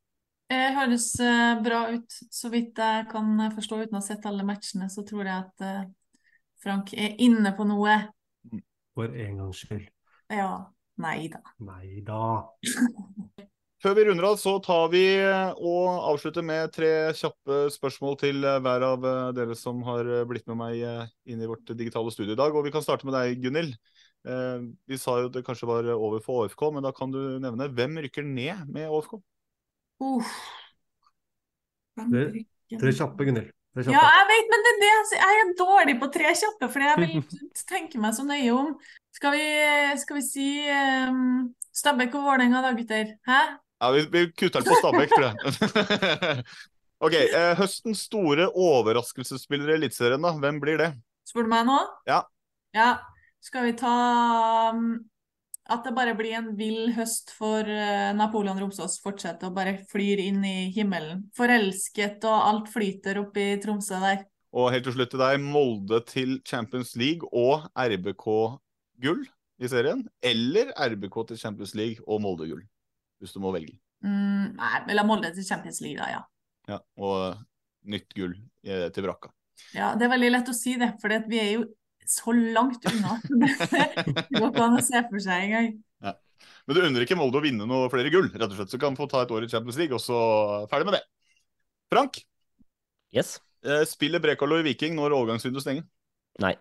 Det 0.52 0.60
høres 0.76 1.07
eh, 1.23 1.61
bra 1.64 1.85
ut. 1.93 2.19
Så 2.34 2.52
vidt 2.53 2.77
jeg 2.81 3.07
kan 3.14 3.48
forstå 3.56 3.84
uten 3.85 3.98
å 3.98 4.02
ha 4.02 4.06
sett 4.06 4.27
alle 4.30 4.45
matchene, 4.45 4.89
så 4.91 5.06
tror 5.07 5.23
jeg 5.26 5.38
at 5.38 5.65
eh, 5.65 5.88
Frank 6.61 6.93
er 6.93 7.15
inne 7.23 7.53
på 7.57 7.65
noe. 7.69 7.95
For 8.98 9.10
en 9.10 9.41
gangs 9.41 9.64
skyld. 9.64 9.88
Ja. 10.34 10.52
Nei 11.02 11.30
da. 11.31 11.39
Nei 11.65 12.02
da. 12.06 12.22
Før 13.82 13.95
vi 13.98 14.03
runder 14.06 14.28
av, 14.30 14.36
så 14.38 14.56
tar 14.62 14.91
vi 14.94 15.03
og 15.18 15.86
avslutter 16.12 16.45
med 16.45 16.70
tre 16.76 16.91
kjappe 17.18 17.64
spørsmål 17.74 18.20
til 18.22 18.45
hver 18.45 18.86
av 18.86 19.08
dere 19.34 19.58
som 19.58 19.80
har 19.88 20.06
blitt 20.30 20.45
med 20.52 20.60
meg 20.60 20.84
inn 21.26 21.41
i 21.41 21.49
vårt 21.49 21.66
digitale 21.74 22.14
studio 22.14 22.36
i 22.36 22.38
dag. 22.38 22.53
Og 22.53 22.68
vi 22.68 22.74
kan 22.76 22.86
starte 22.86 23.10
med 23.10 23.18
deg, 23.18 23.41
Gunhild. 23.41 23.74
Eh, 24.22 24.60
vi 24.86 24.98
sa 25.02 25.18
jo 25.18 25.30
at 25.32 25.38
det 25.38 25.45
kanskje 25.45 25.70
var 25.70 25.88
over 25.95 26.22
for 26.22 26.45
ÅFK, 26.45 26.68
men 26.76 26.86
da 26.86 26.91
kan 26.94 27.14
du 27.14 27.20
nevne 27.41 27.70
hvem 27.74 27.98
rykker 28.06 28.26
ned 28.26 28.68
med 28.70 28.90
ÅFK? 28.90 29.18
Uh, 30.02 30.36
Tre, 31.98 32.28
tre 32.78 32.94
kjappe, 32.95 33.26
Gunhild. 33.28 33.49
Ja, 33.72 34.03
jeg 34.03 34.28
vet, 34.28 34.49
men 34.52 34.64
det, 34.66 34.72
er 34.72 34.80
det, 34.82 34.91
altså, 34.99 35.18
jeg 35.18 35.41
er 35.41 35.52
dårlig 35.60 35.94
på 36.02 36.08
tre 36.12 36.32
kjappe, 36.36 36.68
for 36.74 36.84
jeg 36.84 37.02
vil 37.02 37.41
tenke 37.72 38.02
meg 38.03 38.16
så 38.18 38.26
nøye 38.28 38.53
om. 38.53 38.72
Skal 39.16 39.36
vi, 39.38 39.45
skal 40.02 40.20
vi 40.20 40.24
si 40.28 40.48
um, 41.10 41.52
Stabæk 41.76 42.18
og 42.20 42.26
Vålerenga 42.28 42.64
da, 42.66 42.74
gutter? 42.78 43.14
Hæ? 43.28 43.41
Ja, 43.82 43.91
vi, 43.91 44.02
vi 44.14 44.28
kutter 44.38 44.62
den 44.62 44.70
på 44.70 44.78
Stabæk, 44.78 45.10
tror 45.10 45.24
jeg. 45.26 46.44
ok, 47.06 47.16
eh, 47.18 47.53
Høstens 47.58 48.03
store 48.06 48.45
overraskelsesspiller 48.53 49.72
i 49.72 49.78
Eliteserien, 49.80 50.22
da. 50.22 50.36
Hvem 50.38 50.60
blir 50.62 50.78
det? 50.78 50.91
Spør 51.26 51.48
du 51.48 51.49
meg 51.49 51.66
nå? 51.66 51.80
Ja. 52.06 52.20
Ja. 52.78 52.91
Skal 53.41 53.66
vi 53.66 53.74
ta 53.80 53.94
um, 54.70 54.99
at 55.72 55.88
det 55.88 55.95
bare 55.98 56.14
blir 56.18 56.36
en 56.38 56.52
vill 56.60 56.91
høst 56.94 57.34
for 57.34 57.66
uh, 57.66 58.12
Napoleon 58.14 58.60
Romsås 58.62 58.99
fortsetter 59.02 59.49
å 59.49 59.56
bare 59.56 59.80
flyr 59.90 60.22
inn 60.28 60.45
i 60.45 60.70
himmelen. 60.76 61.24
Forelsket, 61.38 62.22
og 62.30 62.38
alt 62.52 62.70
flyter 62.70 63.18
opp 63.24 63.40
i 63.41 63.56
Tromsø 63.64 63.98
der. 64.03 64.28
Og 64.53 64.70
helt 64.74 64.86
til 64.86 64.94
slutt 64.98 65.14
til 65.14 65.24
deg, 65.24 65.40
Molde 65.41 66.02
til 66.06 66.38
Champions 66.45 66.94
League 66.99 67.26
og 67.32 67.66
RBK-gull 67.74 69.24
i 69.58 69.72
serien. 69.72 70.06
Eller 70.22 70.70
RBK 70.76 71.18
til 71.32 71.41
Champions 71.41 71.74
League 71.78 72.03
og 72.06 72.22
Molde-gull, 72.22 72.62
hvis 73.22 73.35
du 73.35 73.39
må 73.43 73.52
velge. 73.56 73.77
Mm, 74.02 74.56
nei, 74.57 74.72
eller 74.89 75.06
Molde 75.06 75.30
til 75.35 75.45
Champions 75.45 75.80
League, 75.85 75.99
da, 76.02 76.10
ja. 76.10 76.22
Ja, 76.72 76.80
Og 77.02 77.38
nytt 77.91 78.14
gull 78.18 78.34
eh, 78.65 78.88
til 78.93 79.06
brakka. 79.06 79.30
Ja, 79.76 79.91
Det 79.98 80.07
er 80.07 80.11
veldig 80.15 80.31
lett 80.34 80.49
å 80.49 80.56
si 80.57 80.73
det, 80.81 80.95
for 81.02 81.14
vi 81.30 81.39
er 81.41 81.52
jo 81.60 81.68
så 82.11 82.34
langt 82.34 82.84
unna. 82.89 83.19
Det 83.30 83.52
går 84.34 84.48
ikke 84.49 84.65
an 84.65 84.80
å 84.80 84.84
se 84.84 85.02
for 85.07 85.22
seg 85.23 85.45
engang. 85.48 85.69
Ja. 86.03 86.15
Men 86.65 86.76
du 86.77 86.81
unner 86.88 87.06
ikke 87.06 87.18
Molde 87.19 87.38
å 87.39 87.43
vinne 87.45 87.68
noe 87.69 87.89
flere 87.93 88.10
gull, 88.14 88.27
rett 88.34 88.49
og 88.49 88.57
slett. 88.57 88.73
Så 88.73 88.80
kan 88.81 88.95
vi 88.98 89.02
få 89.03 89.07
ta 89.11 89.22
et 89.23 89.31
år 89.34 89.45
i 89.45 89.52
Champions 89.52 89.77
League, 89.80 89.93
og 89.95 90.02
så 90.03 90.18
ferdig 90.72 90.89
med 90.89 90.98
det. 90.98 91.03
Frank, 91.93 92.22
Yes? 93.14 93.35
eh, 93.68 93.84
spiller 93.89 94.22
Brekalo 94.23 94.57
i 94.61 94.65
Viking 94.65 94.95
når 94.98 95.14
overgangsvinduet 95.18 95.65
stenger? 95.65 95.85
Nei. 96.41 96.56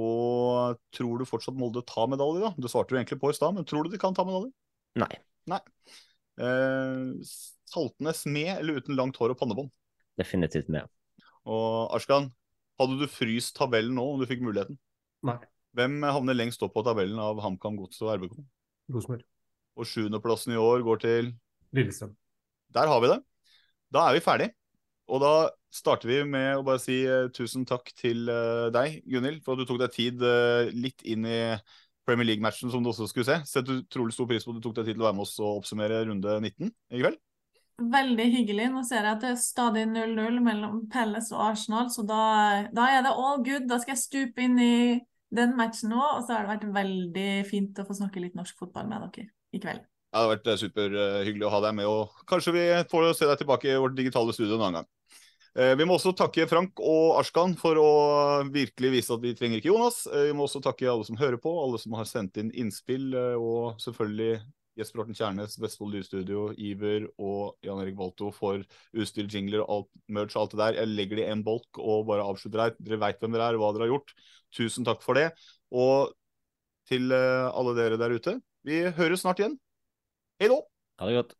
Og 0.00 0.78
tror 0.94 1.18
du 1.18 1.26
fortsatt 1.26 1.56
Molde 1.58 1.82
tar 1.88 2.06
medalje, 2.12 2.44
da? 2.44 2.52
Du 2.56 2.68
svarte 2.70 2.94
jo 2.94 3.00
egentlig 3.00 3.18
på 3.20 3.32
i 3.32 3.36
stad, 3.36 3.56
men 3.56 3.66
tror 3.66 3.84
du 3.86 3.90
de 3.92 3.98
kan 4.00 4.14
ta 4.14 4.22
medalje? 4.26 4.52
Nei. 5.02 5.10
Nei. 5.48 5.60
Eh, 6.40 7.30
Saltnes 7.70 8.24
med 8.26 8.52
eller 8.58 8.80
uten 8.80 8.98
langt 8.98 9.18
hår 9.20 9.34
og 9.34 9.40
pannebånd? 9.40 9.70
Definitivt 10.20 10.68
med. 10.72 10.88
Og 11.48 11.94
Arskan, 11.96 12.28
hadde 12.80 13.00
du 13.00 13.08
fryst 13.10 13.54
tabellen 13.56 13.96
nå 13.96 14.04
om 14.12 14.20
du 14.20 14.28
fikk 14.28 14.42
muligheten? 14.44 14.78
Nei. 15.26 15.38
Hvem 15.76 16.00
havner 16.02 16.36
lengst 16.36 16.62
opp 16.66 16.74
på 16.74 16.84
tabellen 16.86 17.20
av 17.22 17.38
HamKam 17.44 17.76
Gods 17.78 18.00
og 18.02 18.14
RBK? 18.16 18.38
Rosenborg. 18.90 19.26
Og 19.78 19.86
sjuendeplassen 19.86 20.56
i 20.56 20.60
år 20.60 20.82
går 20.84 21.02
til 21.04 21.34
Lillestrøm. 21.76 22.16
Der 22.74 22.90
har 22.90 23.02
vi 23.02 23.12
det. 23.12 23.20
Da 23.94 24.08
er 24.08 24.16
vi 24.16 24.24
ferdig. 24.24 24.48
Og 25.10 25.22
da 25.22 25.34
starter 25.74 26.10
vi 26.10 26.18
med 26.26 26.58
å 26.58 26.64
bare 26.66 26.82
si 26.82 27.00
eh, 27.06 27.28
tusen 27.34 27.64
takk 27.66 27.90
til 27.98 28.30
eh, 28.30 28.68
deg, 28.74 29.00
Gunhild, 29.10 29.42
for 29.46 29.54
at 29.54 29.62
du 29.62 29.68
tok 29.70 29.80
deg 29.82 29.94
tid 29.94 30.22
eh, 30.26 30.70
litt 30.74 31.02
inn 31.06 31.26
i 31.26 31.40
Premier 32.10 32.32
League-matchen 32.32 32.72
som 32.72 32.82
du 32.82 32.90
også 32.90 33.08
skulle 33.10 33.28
se. 33.28 33.38
Sett 33.48 33.70
utrolig 33.70 34.14
stor 34.16 34.28
pris 34.28 34.44
på 34.44 34.52
at 34.52 34.58
du 34.58 34.64
tok 34.64 34.76
deg 34.80 34.90
tid 34.90 34.98
til 34.98 35.04
å 35.04 35.08
være 35.08 35.18
med 35.20 35.28
oss 35.28 35.36
og 35.40 35.60
oppsummere 35.62 36.04
runde 36.10 36.38
19 36.42 36.66
i 36.68 37.02
kveld. 37.04 37.20
Veldig 37.80 38.26
hyggelig. 38.34 38.66
Nå 38.74 38.82
ser 38.84 39.06
jeg 39.06 39.16
at 39.16 39.22
det 39.24 39.30
er 39.32 39.38
stadig 39.40 39.86
0-0 39.88 40.40
mellom 40.44 40.82
Pelles 40.92 41.30
og 41.32 41.46
Arsenal, 41.46 41.88
så 41.92 42.04
da, 42.04 42.24
da 42.76 42.88
er 42.92 43.06
det 43.06 43.14
all 43.14 43.40
good. 43.46 43.70
Da 43.70 43.78
skal 43.80 43.94
jeg 43.94 44.02
stupe 44.02 44.44
inn 44.44 44.58
i 44.60 44.74
den 45.32 45.54
matchen 45.56 45.94
nå, 45.94 46.00
og 46.00 46.26
så 46.26 46.36
har 46.36 46.44
det 46.44 46.52
vært 46.56 46.74
veldig 46.74 47.30
fint 47.48 47.78
å 47.80 47.86
få 47.88 47.96
snakke 47.96 48.20
litt 48.20 48.36
norsk 48.36 48.58
fotball 48.60 48.90
med 48.90 49.06
dere 49.06 49.30
i 49.54 49.62
kveld. 49.62 49.86
Det 50.10 50.18
har 50.18 50.32
vært 50.32 50.48
superhyggelig 50.58 51.46
å 51.46 51.52
ha 51.54 51.60
deg 51.68 51.76
med, 51.78 51.86
og 51.86 52.24
kanskje 52.28 52.54
vi 52.56 52.64
får 52.90 53.12
se 53.14 53.28
deg 53.30 53.44
tilbake 53.44 53.70
i 53.70 53.78
vårt 53.78 53.94
digitale 53.96 54.34
studio 54.34 54.58
en 54.58 54.64
annen 54.66 54.80
gang. 54.80 54.88
Eh, 55.58 55.74
Vi 55.76 55.84
må 55.86 55.96
også 55.98 56.12
takke 56.16 56.46
Frank 56.50 56.78
og 56.78 57.18
Ashkan 57.20 57.56
for 57.58 57.78
å 57.80 57.90
virkelig 58.54 58.92
vise 58.94 59.14
at 59.14 59.22
vi 59.24 59.34
trenger 59.34 59.58
ikke 59.58 59.72
Jonas. 59.72 60.04
Eh, 60.06 60.28
Vi 60.30 60.36
må 60.36 60.46
også 60.46 60.62
takke 60.62 60.88
alle 60.90 61.06
som 61.06 61.18
hører 61.18 61.40
på, 61.42 61.50
alle 61.64 61.80
som 61.82 61.96
har 61.98 62.06
sendt 62.06 62.38
inn 62.38 62.52
innspill, 62.54 63.10
eh, 63.14 63.34
og 63.34 63.80
selvfølgelig 63.82 64.40
Jesper 64.78 65.02
Horten 65.02 65.18
Kjærnes, 65.18 65.58
Vestfold 65.60 65.96
Lydstudio, 65.96 66.44
Iver 66.56 67.08
og 67.18 67.58
Jan 67.66 67.80
Erik 67.82 67.96
Balto 67.98 68.30
for 68.32 68.62
utstyr, 68.94 69.26
jingler 69.28 69.66
alt, 69.66 69.90
merch 70.08 70.36
og 70.36 70.44
alt 70.44 70.54
det 70.54 70.60
der. 70.62 70.78
Jeg 70.78 70.92
legger 70.94 71.20
det 71.20 71.26
i 71.26 71.32
en 71.34 71.42
bolk 71.44 71.80
og 71.82 72.06
bare 72.08 72.24
avslutter 72.24 72.62
her. 72.62 72.76
Dere 72.78 73.00
veit 73.02 73.18
hvem 73.20 73.34
dere 73.34 73.50
er, 73.50 73.58
hva 73.60 73.72
dere 73.74 73.88
har 73.88 73.92
gjort. 73.96 74.14
Tusen 74.54 74.86
takk 74.86 75.02
for 75.02 75.18
det. 75.18 75.26
Og 75.74 76.14
til 76.88 77.12
alle 77.12 77.74
dere 77.76 77.98
der 78.00 78.14
ute, 78.14 78.38
vi 78.64 78.80
høres 78.96 79.26
snart 79.26 79.42
igjen. 79.42 79.58
Hei 80.40 80.48
då! 80.48 80.62
Ha 81.02 81.10
det 81.10 81.18
godt. 81.18 81.39